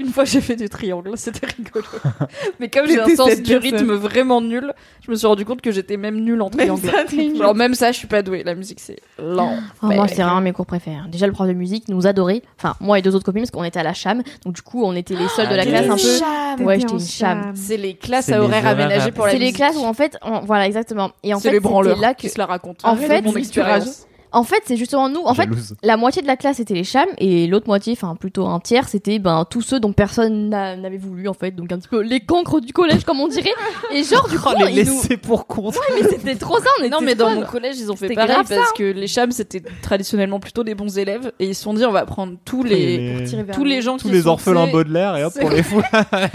Une 0.01 0.11
fois, 0.11 0.25
j'ai 0.25 0.41
fait 0.41 0.55
du 0.55 0.67
triangle, 0.67 1.11
c'était 1.15 1.45
rigolo. 1.45 1.85
Mais 2.59 2.69
comme 2.69 2.87
j'ai 2.87 2.99
un 2.99 3.07
sens 3.15 3.35
du 3.35 3.41
personne. 3.43 3.57
rythme 3.61 3.93
vraiment 3.93 4.41
nul, 4.41 4.73
je 5.05 5.11
me 5.11 5.15
suis 5.15 5.27
rendu 5.27 5.45
compte 5.45 5.61
que 5.61 5.71
j'étais 5.71 5.95
même 5.97 6.19
nulle 6.19 6.41
en 6.41 6.49
Même 6.49 6.75
triangle. 6.77 6.81
ça, 6.89 7.43
Genre 7.43 7.55
même 7.55 7.75
ça, 7.75 7.91
je 7.91 7.97
suis 7.99 8.07
pas 8.07 8.21
douée. 8.23 8.43
La 8.43 8.55
musique, 8.55 8.79
c'est 8.79 8.97
lent. 9.19 9.57
Ah, 9.81 9.85
moi, 9.87 10.07
c'est 10.07 10.15
vraiment 10.23 10.41
mes 10.41 10.53
cours 10.53 10.65
préférés. 10.65 10.97
Déjà, 11.09 11.27
le 11.27 11.33
prof 11.33 11.47
de 11.47 11.53
musique 11.53 11.87
nous 11.87 12.07
adorait. 12.07 12.41
Enfin, 12.57 12.75
moi 12.79 12.97
et 12.99 13.01
deux 13.01 13.15
autres 13.15 13.25
copines, 13.25 13.41
parce 13.43 13.51
qu'on 13.51 13.63
était 13.63 13.79
à 13.79 13.83
la 13.83 13.93
cham. 13.93 14.23
Donc, 14.45 14.55
du 14.55 14.61
coup, 14.61 14.83
on 14.83 14.95
était 14.95 15.15
les 15.15 15.27
seuls 15.29 15.47
de 15.49 15.55
la 15.55 15.61
Ah, 15.61 15.65
classe 15.65 15.89
un 15.89 15.95
les 15.95 16.57
peu. 16.57 16.63
Ouais, 16.63 16.79
j'étais 16.79 16.93
une 16.93 16.99
cham. 16.99 17.51
C'est 17.55 17.77
les 17.77 17.93
classes 17.93 18.29
à 18.29 18.41
horaires 18.41 18.65
aménagés 18.67 19.11
pour 19.11 19.25
la 19.25 19.31
C'est 19.33 19.37
les 19.37 19.45
musique. 19.45 19.57
classes 19.57 19.75
où, 19.77 19.85
en 19.85 19.93
fait, 19.93 20.17
on- 20.23 20.39
voilà, 20.41 20.65
exactement. 20.67 21.11
Et 21.23 21.33
en 21.33 21.37
C'est 21.39 21.43
fait, 21.49 21.49
les 21.51 21.57
c'était 21.59 21.69
branleurs 21.69 21.99
là 21.99 22.13
que. 22.13 22.21
qui 22.21 22.29
se 22.29 22.37
la 22.39 22.45
racontent. 22.47 22.87
En 22.89 22.95
fait, 22.95 23.21
En 24.33 24.43
fait, 24.43 24.61
c'est 24.65 24.77
justement 24.77 25.09
nous. 25.09 25.21
En 25.25 25.33
fait, 25.33 25.49
la 25.83 25.97
moitié 25.97 26.21
de 26.21 26.27
la 26.27 26.37
classe 26.37 26.59
était 26.59 26.73
les 26.73 26.83
chams 26.83 27.09
et 27.17 27.47
l'autre 27.47 27.67
moitié, 27.67 27.93
enfin 27.93 28.15
plutôt 28.15 28.45
un 28.47 28.59
tiers, 28.59 28.87
c'était 28.87 29.19
ben 29.19 29.45
tous 29.49 29.61
ceux 29.61 29.79
dont 29.79 29.91
personne 29.93 30.49
n'a- 30.49 30.75
n'avait 30.77 30.97
voulu 30.97 31.27
en 31.27 31.33
fait, 31.33 31.51
donc 31.51 31.71
un 31.71 31.77
petit 31.79 31.87
peu 31.89 32.01
les 32.01 32.21
cancres 32.21 32.61
du 32.61 32.71
collège 32.73 33.03
comme 33.03 33.19
on 33.19 33.27
dirait. 33.27 33.51
Et 33.93 34.03
genre 34.03 34.27
du 34.29 34.39
coup, 34.39 34.49
Oh, 34.51 34.65
les 34.65 34.71
ils 34.81 34.85
nous- 34.87 34.93
laissés 35.01 35.17
pour 35.17 35.47
compte. 35.47 35.75
mais 35.95 36.07
c'était 36.07 36.35
trop 36.35 36.59
ça. 36.59 36.69
On 36.81 36.87
Non, 36.89 36.97
mais 37.01 37.15
dans 37.15 37.29
mon 37.31 37.43
collège, 37.43 37.75
ils 37.79 37.91
ont 37.91 37.95
fait 37.95 38.07
C'était 38.07 38.15
pareil 38.15 38.33
grave 38.35 38.47
ça, 38.47 38.55
parce 38.55 38.71
que 38.73 38.83
les 38.83 39.07
chams, 39.07 39.31
c'était 39.31 39.61
traditionnellement 39.81 40.39
plutôt 40.39 40.63
des 40.63 40.75
bons 40.75 40.97
élèves 40.97 41.31
et 41.39 41.47
ils 41.47 41.55
se 41.55 41.63
sont 41.63 41.73
dit, 41.73 41.83
on 41.85 41.91
va 41.91 42.05
prendre 42.05 42.35
tous 42.45 42.63
les, 42.63 42.97
Les- 43.17 43.23
tirer 43.25 43.43
vers 43.43 43.55
tous 43.55 43.63
le 43.65 43.69
les 43.69 43.81
gens 43.81 43.97
Tous 43.97 44.07
qui 44.07 44.13
les 44.13 44.21
sont, 44.21 44.29
orphelins 44.29 44.61
tu 44.61 44.67
sais, 44.67 44.71
Baudelaire 44.71 45.17
et 45.17 45.23
hop 45.25 45.33
pour 45.39 45.49
les 45.49 45.63
fous. 45.63 45.81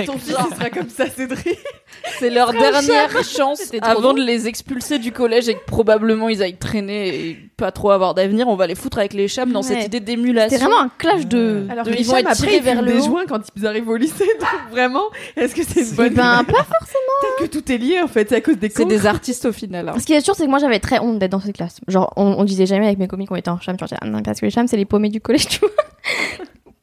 Ton 0.05 0.18
fils 0.18 0.35
il 0.51 0.55
sera 0.56 0.70
comme 0.70 0.89
ça, 0.90 1.09
Cédric. 1.09 1.59
C'est 2.18 2.31
leur 2.31 2.52
dernière 2.52 3.10
chance 3.24 3.59
C'était 3.60 3.81
trop 3.81 3.90
avant 3.90 4.12
de 4.14 4.20
les 4.23 4.47
expulser 4.48 4.98
du 4.98 5.12
collège 5.12 5.48
et 5.48 5.55
que 5.55 5.64
probablement 5.66 6.28
ils 6.28 6.43
aillent 6.43 6.56
traîner 6.59 7.09
et 7.31 7.39
pas 7.56 7.70
trop 7.73 7.85
avoir 7.90 8.14
d'avenir. 8.14 8.48
On 8.48 8.56
va 8.56 8.66
les 8.66 8.74
foutre 8.74 8.98
avec 8.98 9.12
les 9.14 9.28
chams 9.28 9.52
dans 9.52 9.62
cette 9.62 9.84
idée 9.84 10.00
d'émulation. 10.00 10.50
C'était 10.58 10.64
vraiment 10.64 10.82
un 10.82 10.90
clash 10.98 11.26
de. 11.26 11.66
Alors 11.70 11.84
De- 11.84 11.92
ils 11.92 12.04
vont 12.06 12.16
être 12.16 12.26
après, 12.26 12.36
tirés 12.46 12.56
ils 12.56 12.62
vers 12.62 12.82
le 12.82 12.98
haut. 12.98 13.04
joints 13.04 13.26
quand 13.26 13.40
ils 13.56 13.66
arrivent 13.66 13.88
au 13.88 13.96
lycée. 13.96 14.24
Donc 14.40 14.70
vraiment, 14.70 15.04
est-ce 15.36 15.54
que 15.54 15.62
c'est 15.62 15.80
une 15.80 15.86
Eh 15.92 15.96
bonne 15.96 16.14
ben, 16.14 16.44
pas 16.44 16.52
Peut-être 16.64 17.50
que 17.50 17.58
tout 17.58 17.72
est 17.72 17.78
lié 17.78 18.00
en 18.02 18.08
fait, 18.08 18.28
c'est 18.28 18.36
à 18.36 18.40
cause 18.40 18.58
des 18.58 18.68
C'est 18.70 18.84
des 18.84 19.06
artistes 19.06 19.44
au 19.46 19.52
final. 19.52 19.88
hein. 19.88 19.94
Ce 19.98 20.04
qui 20.04 20.12
est 20.12 20.20
sûr, 20.20 20.34
c'est 20.34 20.44
que 20.44 20.50
moi 20.50 20.58
j'avais 20.58 20.78
très 20.80 20.98
honte 20.98 21.18
d'être 21.18 21.30
dans 21.32 21.40
cette 21.40 21.56
classe. 21.56 21.80
Genre, 21.88 22.12
on, 22.16 22.24
on 22.38 22.44
disait 22.44 22.66
jamais 22.66 22.86
avec 22.86 22.98
mes 22.98 23.08
comiques 23.08 23.28
qu'on 23.28 23.36
était 23.36 23.48
en 23.50 23.58
cham, 23.60 23.76
genre, 23.78 23.88
ah 24.00 24.06
non, 24.06 24.22
parce 24.22 24.40
que 24.40 24.46
les 24.46 24.50
chams, 24.50 24.66
c'est 24.68 24.76
les 24.76 24.84
paumés 24.84 25.08
du 25.08 25.20
collège, 25.20 25.46
tu 25.48 25.60
vois. 25.60 25.70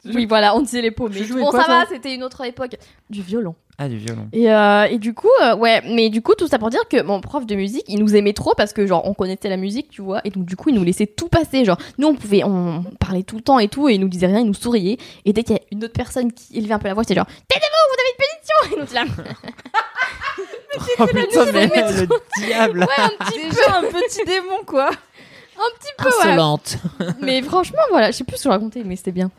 Oui, 0.05 0.25
voilà, 0.25 0.55
on 0.55 0.61
disait 0.61 0.81
les 0.81 0.91
paumés. 0.91 1.21
Bon, 1.29 1.45
quoi, 1.49 1.61
ça 1.61 1.67
va, 1.67 1.85
c'était 1.87 2.13
une 2.13 2.23
autre 2.23 2.43
époque. 2.43 2.75
Du 3.09 3.21
violon. 3.21 3.55
Ah 3.77 3.87
du 3.87 3.97
violon. 3.97 4.27
Et, 4.33 4.51
euh, 4.51 4.83
et 4.83 4.97
du 4.99 5.13
coup, 5.13 5.29
euh, 5.41 5.55
ouais, 5.55 5.81
mais 5.89 6.09
du 6.09 6.21
coup, 6.21 6.35
tout 6.35 6.47
ça 6.47 6.59
pour 6.59 6.69
dire 6.69 6.87
que 6.89 7.01
mon 7.01 7.21
prof 7.21 7.45
de 7.45 7.55
musique, 7.55 7.85
il 7.87 7.99
nous 7.99 8.15
aimait 8.15 8.33
trop 8.33 8.53
parce 8.55 8.73
que, 8.73 8.85
genre, 8.85 9.07
on 9.07 9.13
connaissait 9.13 9.49
la 9.49 9.57
musique, 9.57 9.89
tu 9.89 10.01
vois, 10.01 10.21
et 10.25 10.29
donc, 10.29 10.45
du 10.45 10.55
coup, 10.55 10.69
il 10.69 10.75
nous 10.75 10.83
laissait 10.83 11.07
tout 11.07 11.29
passer. 11.29 11.65
Genre, 11.65 11.77
nous, 11.97 12.07
on 12.07 12.15
pouvait, 12.15 12.43
on 12.43 12.83
parlait 12.99 13.23
tout 13.23 13.37
le 13.37 13.41
temps 13.41 13.59
et 13.59 13.69
tout, 13.69 13.87
et 13.89 13.93
il 13.95 13.99
nous 14.01 14.09
disait 14.09 14.27
rien, 14.27 14.39
il 14.41 14.45
nous 14.45 14.53
souriait. 14.53 14.97
Et 15.25 15.33
dès 15.33 15.43
qu'il 15.43 15.55
y 15.55 15.59
a 15.59 15.61
une 15.71 15.83
autre 15.85 15.93
personne 15.93 16.31
qui 16.33 16.57
élevait 16.57 16.73
un 16.73 16.79
peu 16.79 16.87
la 16.89 16.93
voix, 16.93 17.03
c'était 17.03 17.15
genre, 17.15 17.25
taisez-vous, 17.25 17.89
vous 17.89 17.99
avez 17.99 18.09
une 18.11 18.17
pétition! 18.19 18.77
Et 18.77 18.79
nous, 18.81 18.93
là, 18.93 19.23
Oh 20.99 21.05
putain 21.05 21.45
mais 21.51 21.67
le 21.67 22.07
diable. 22.47 22.79
ouais, 22.79 23.03
un 23.03 23.25
petit, 23.25 23.39
Déjà 23.49 23.77
un 23.77 23.83
petit 23.83 24.25
démon 24.25 24.63
quoi. 24.65 24.87
un 24.89 25.79
petit 25.79 25.91
peu. 25.97 26.07
Insolente. 26.07 26.77
Mais 27.21 27.41
franchement, 27.43 27.81
voilà, 27.91 28.11
je 28.11 28.17
sais 28.17 28.23
plus 28.23 28.37
ce 28.37 28.43
que 28.43 28.49
je 28.49 28.53
racontais, 28.53 28.81
mais 28.83 28.95
c'était 28.95 29.11
bien. 29.11 29.29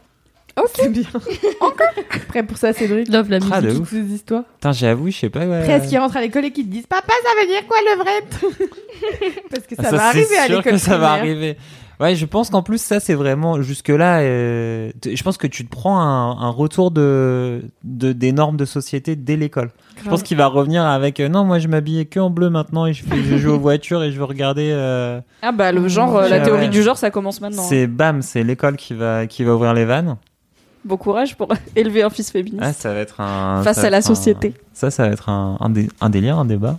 Ok. 0.57 0.69
C'est 0.75 0.89
bien. 0.89 1.03
Prêt 2.29 2.43
pour 2.45 2.57
ça, 2.57 2.73
Cédric 2.73 3.09
Love 3.13 3.29
la 3.31 3.39
Ah, 3.51 3.61
de 3.61 3.67
musique. 3.67 3.83
ouf. 3.83 3.89
Toutes 3.91 3.99
ces 3.99 4.15
histoires. 4.15 4.45
Putain, 4.55 4.73
j'avoue, 4.73 5.11
je 5.11 5.17
sais 5.19 5.31
pas. 5.31 5.47
Ouais. 5.47 5.65
Presque 5.65 5.89
qui 5.89 5.99
rentrent 5.99 6.17
à 6.17 6.21
l'école 6.21 6.45
et 6.45 6.51
qui 6.53 6.65
te 6.65 6.71
disent 6.71 6.87
Papa, 6.87 7.13
ça 7.23 7.31
veut 7.41 7.47
dire 7.49 7.67
quoi 7.67 7.77
le 7.85 8.03
vrai 8.03 8.69
Parce 9.51 9.67
que 9.67 9.75
ça, 9.75 9.83
Ah, 9.87 9.91
va 9.91 9.99
c'est 9.99 10.19
arriver 10.19 10.37
à 10.39 10.47
sûr 10.47 10.57
l'école. 10.59 10.73
que 10.73 10.79
ça 10.79 10.97
va 10.99 11.11
arriver. 11.13 11.57
Ouais, 12.01 12.17
je 12.17 12.27
pense 12.27 12.51
qu'en 12.51 12.63
plus 12.63 12.79
ça 12.83 12.99
c'est 12.99 13.15
vraiment 13.15 13.63
jusque 13.63 13.89
là. 13.89 14.21
je 14.21 15.23
pense 15.23 15.37
que 15.39 15.47
tu 15.47 15.65
te 15.65 15.71
prends 15.71 16.01
un, 16.01 16.41
un 16.41 16.49
retour 16.51 16.91
de, 16.91 17.63
de 17.85 18.13
des 18.13 18.33
normes 18.33 18.57
de 18.57 18.65
société 18.65 19.15
dès 19.15 19.37
l'école. 19.37 19.71
Je 20.03 20.09
pense 20.11 20.25
qu'il 20.25 20.37
va 20.37 20.47
revenir 20.49 20.83
avec 20.85 21.21
euh, 21.21 21.29
non 21.29 21.45
moi 21.45 21.61
je 21.61 21.69
m'habillais 21.69 22.05
que 22.07 22.19
en 22.19 22.31
bleu 22.31 22.51
maintenant 22.51 22.87
et 22.87 22.93
je 22.95 23.05
fais 23.05 23.23
je 23.23 23.37
joue 23.37 23.53
aux 23.53 23.61
voitures 23.61 24.03
et 24.03 24.11
je 24.11 24.19
veux 24.19 24.25
regarder. 24.25 24.71
euh, 24.73 25.21
Ah 25.41 25.53
bah 25.53 25.71
le 25.71 25.87
genre, 25.87 26.17
euh, 26.17 26.29
la 26.29 26.41
théorie 26.41 26.63
ouais. 26.63 26.69
du 26.69 26.83
genre, 26.83 26.99
ça 26.99 27.13
commence 27.13 27.41
maintenant. 27.41 27.63
hein. 27.63 27.67
c'est 27.69 27.87
bam 27.87 28.23
c'est 28.23 28.43
l'école 28.43 28.75
qui 28.77 28.95
va 28.95 29.29
qui 29.29 29.45
va 29.45 29.55
ouvrir 29.55 29.73
les 29.73 29.85
vannes. 29.85 30.17
Bon 30.85 30.97
courage 30.97 31.37
pour 31.37 31.49
élever 31.77 32.03
un 32.03 32.11
fils 32.11 32.31
féministe. 32.31 32.63
Ah 32.63 32.73
ça 32.73 32.93
va 32.93 33.01
être 33.01 33.21
un 33.21 33.63
Face 33.63 33.77
ça 33.77 33.83
va 33.83 33.87
à 33.89 33.91
la 33.91 33.97
un- 33.99 34.01
société. 34.03 34.55
ça 34.73 34.91
ça 34.91 35.07
va 35.07 35.13
être 35.13 35.29
un, 35.29 35.57
un, 35.61 35.71
dé- 35.71 35.89
un 36.01 36.11
délire 36.11 36.39
un 36.39 36.45
débat. 36.45 36.77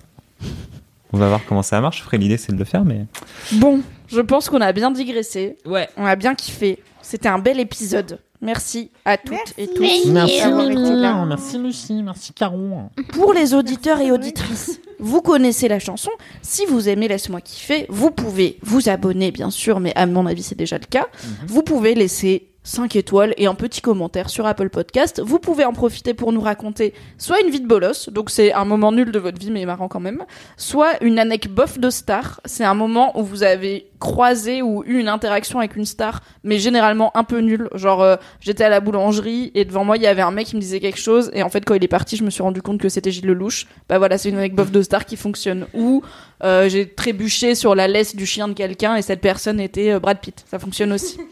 On 1.14 1.18
va 1.18 1.28
voir 1.28 1.42
comment 1.48 1.64
ça 1.64 1.80
marche. 1.82 2.02
Après 2.04 2.18
l'idée 2.18 2.38
c'est 2.38 2.52
de 2.52 2.58
le 2.58 2.66
faire 2.66 2.84
mais. 2.86 3.06
Bon, 3.54 3.82
je 4.08 4.22
pense 4.22 4.50
qu'on 4.50 4.62
a 4.62 4.72
bien 4.74 4.92
digressé. 4.92 5.58
Ouais. 5.66 5.90
On 5.98 6.06
a 6.06 6.16
bien 6.16 6.36
kiffé. 6.36 6.80
C'était 7.02 7.30
un 7.30 7.40
bel 7.40 7.60
épisode. 7.60 8.20
Merci 8.42 8.92
à 9.06 9.18
toutes 9.18 9.54
et 9.58 9.68
tous. 9.68 9.82
Merci 10.08 10.42
là. 10.52 11.26
merci 11.26 11.58
Lucie, 11.58 12.04
merci 12.04 12.34
Caron. 12.34 12.90
Pour 13.14 13.34
les 13.34 13.54
auditeurs 13.54 14.02
et 14.02 14.12
auditrices, 14.12 14.80
vous 15.00 15.22
connaissez 15.22 15.68
la 15.68 15.80
chanson. 15.80 16.12
Si 16.42 16.66
vous 16.66 16.90
aimez 16.90 17.08
Laisse-moi 17.08 17.42
kiffer, 17.42 17.86
vous 17.90 18.12
pouvez 18.12 18.60
vous 18.62 18.90
abonner, 18.90 19.32
bien 19.32 19.50
sûr, 19.50 19.80
mais 19.80 19.94
à 19.96 20.06
mon 20.06 20.26
avis, 20.28 20.44
c'est 20.44 20.58
déjà 20.58 20.78
le 20.78 20.86
cas. 20.86 21.08
Vous 21.48 21.64
pouvez 21.64 21.96
laisser 21.96 22.48
5 22.66 22.98
étoiles 22.98 23.34
et 23.38 23.48
un 23.48 23.56
petit 23.56 23.80
commentaire 23.80 24.30
sur 24.30 24.46
Apple 24.46 24.70
Podcast. 24.70 25.22
Vous 25.24 25.40
pouvez 25.40 25.64
en 25.64 25.72
profiter 25.72 26.14
pour 26.14 26.34
nous 26.34 26.42
raconter 26.42 26.94
soit 27.18 27.40
une 27.40 27.50
vie 27.50 27.62
de 27.62 27.68
bolos, 27.68 28.10
donc 28.10 28.30
c'est 28.30 28.52
un 28.52 28.66
moment 28.66 28.92
nul 28.92 29.12
de 29.12 29.20
votre 29.20 29.40
vie, 29.40 29.52
mais 29.52 29.66
marrant 29.66 29.88
quand 29.88 30.02
même, 30.02 30.26
soit 30.58 31.02
une 31.02 31.18
anecdote 31.18 31.46
bof 31.56 31.80
de 31.80 31.90
star. 31.90 32.42
C'est 32.46 32.64
un 32.64 32.74
moment 32.74 33.18
où 33.18 33.24
vous 33.24 33.44
avez 33.44 33.88
croisé 34.00 34.62
ou 34.62 34.84
eu 34.86 35.00
une 35.00 35.08
interaction 35.08 35.60
avec 35.60 35.76
une 35.76 35.86
star, 35.86 36.22
mais 36.44 36.60
généralement 36.60 37.16
un 37.16 37.24
peu 37.24 37.40
nul. 37.40 37.70
Genre, 37.74 38.02
euh, 38.02 38.16
j'étais 38.42 38.64
à 38.64 38.70
la 38.70 38.80
boulangerie 38.80 39.52
et 39.56 39.64
devant 39.64 39.86
moi, 39.86 39.98
il 39.98 40.04
y 40.04 40.08
avait 40.08 40.22
un 40.22 40.32
mec 40.32 40.48
qui 40.48 40.56
me 40.56 40.62
disait 40.62 40.80
quelque 40.80 41.00
chose, 41.00 41.32
et 41.34 41.44
en 41.44 41.50
fait, 41.50 41.64
quand 41.66 41.76
il 41.76 41.84
est 41.84 41.88
parti, 41.88 42.18
je 42.18 42.24
me 42.24 42.30
suis 42.30 42.44
rendu 42.44 42.62
compte 42.62 42.80
que 42.80 42.90
c'était 42.90 43.12
Gilles 43.12 43.28
Lelouch. 43.28 43.68
Bah 43.88 43.98
voilà, 43.98 44.18
c'est 44.18 44.30
une 44.30 44.38
anecdote 44.38 44.66
bof 44.66 44.72
de 44.72 44.82
star 44.82 45.06
qui 45.06 45.16
fonctionne. 45.16 45.68
Ou 45.74 46.04
euh, 46.44 46.68
j'ai 46.68 46.88
trébuché 46.90 47.56
sur 47.56 47.76
la 47.76 47.88
laisse 47.88 48.16
du 48.16 48.26
chien 48.26 48.48
de 48.48 48.54
quelqu'un 48.54 48.96
et 48.96 49.02
cette 49.02 49.22
personne 49.22 49.60
était 49.60 49.92
euh, 49.92 50.00
Brad 50.00 50.20
Pitt. 50.20 50.44
Ça 50.50 50.60
fonctionne 50.60 50.92
aussi. 50.92 51.18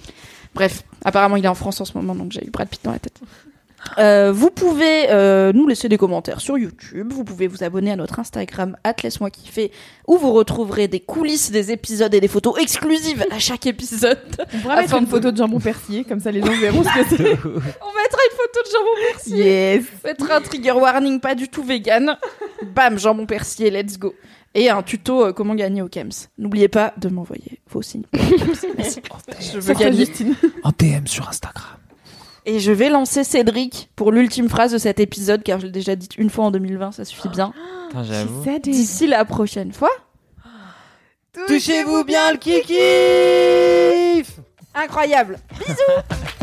Bref, 0.56 0.84
apparemment 1.04 1.36
il 1.36 1.46
est 1.46 1.50
en 1.50 1.56
France 1.56 1.82
en 1.82 1.86
ce 1.86 1.94
moment, 1.98 2.16
donc 2.16 2.32
j'ai 2.32 2.46
eu 2.46 2.50
Brad 2.50 2.68
Pitt 2.70 2.82
dans 2.84 2.92
la 2.92 3.00
tête. 3.00 3.20
Euh, 3.98 4.32
vous 4.32 4.50
pouvez 4.50 5.10
euh, 5.10 5.52
nous 5.54 5.68
laisser 5.68 5.90
des 5.90 5.98
commentaires 5.98 6.40
sur 6.40 6.58
YouTube, 6.58 7.12
vous 7.12 7.26
pouvez 7.26 7.48
vous 7.48 7.66
abonner 7.66 7.92
à 7.92 7.98
notre 7.98 8.18
Instagram, 8.18 8.78
laisse-moi 9.04 9.30
kiffer, 9.30 9.72
où 10.08 10.18
vous 10.18 10.32
retrouverez 10.32 10.88
des 10.88 11.02
coulisses 11.02 11.52
des 11.52 11.70
épisodes 11.72 12.14
et 12.14 12.22
des 12.22 12.30
photos 12.30 12.58
exclusives 12.62 13.26
à 13.30 13.40
chaque 13.40 13.66
épisode. 13.68 14.18
On 14.54 14.60
pourra 14.60 14.78
mettre 14.78 14.96
une 14.96 15.04
de- 15.04 15.10
photo 15.10 15.32
de 15.32 15.38
jambon 15.38 15.60
persillé, 15.60 16.06
comme 16.06 16.22
ça 16.22 16.32
les 16.32 16.42
gens 16.42 16.58
verront 16.58 16.82
ce 16.82 16.88
que 16.88 17.10
c'est. 17.10 17.16
On 17.44 17.50
mettra 17.50 18.20
une 18.32 18.38
photo 18.38 18.60
de 18.64 18.72
jambon 18.72 19.12
persillé. 19.12 19.44
Yes 19.44 19.84
On 20.04 20.08
mettra 20.08 20.36
un 20.38 20.42
trigger 20.42 20.72
warning 20.72 21.20
pas 21.20 21.36
du 21.36 21.50
tout 21.50 21.64
vegan. 21.64 22.16
Bam, 22.74 22.98
jambon 22.98 23.26
persillé, 23.26 23.70
let's 23.70 24.00
go. 24.00 24.16
Et 24.56 24.70
un 24.70 24.84
tuto 24.84 25.26
euh, 25.26 25.34
comment 25.34 25.56
gagner 25.56 25.82
au 25.82 25.88
Kems. 25.88 26.12
N'oubliez 26.38 26.68
pas 26.68 26.94
de 26.98 27.10
m'envoyer 27.10 27.60
vos 27.70 27.82
signes. 27.82 28.06
Merci. 28.78 29.02
Je 29.40 29.60
veux 29.60 29.74
gagner. 29.74 30.06
Justine. 30.06 30.36
En 30.64 30.70
DM 30.70 31.06
sur 31.08 31.28
Instagram. 31.28 31.66
Et 32.46 32.60
je 32.60 32.72
vais 32.72 32.90
lancer 32.90 33.24
Cédric 33.24 33.90
pour 33.96 34.12
l'ultime 34.12 34.50
phrase 34.50 34.74
de 34.74 34.78
cet 34.78 35.00
épisode, 35.00 35.44
car 35.44 35.60
je 35.60 35.66
l'ai 35.68 35.72
déjà 35.72 35.96
dit 35.96 36.10
une 36.18 36.30
fois 36.30 36.46
en 36.46 36.52
2020, 36.52 36.92
ça 36.92 37.06
suffit 37.06 37.30
bien. 37.30 37.54
Putain, 37.90 38.04
j'avoue. 38.04 38.44
C'est 38.44 38.60
des- 38.60 38.72
D'ici 38.72 39.08
la 39.08 39.24
prochaine 39.26 39.72
fois, 39.72 39.90
Touchez-vous 41.48 42.04
bien 42.04 42.32
le 42.32 42.38
kiki 42.38 42.76
incroyable. 44.76 45.38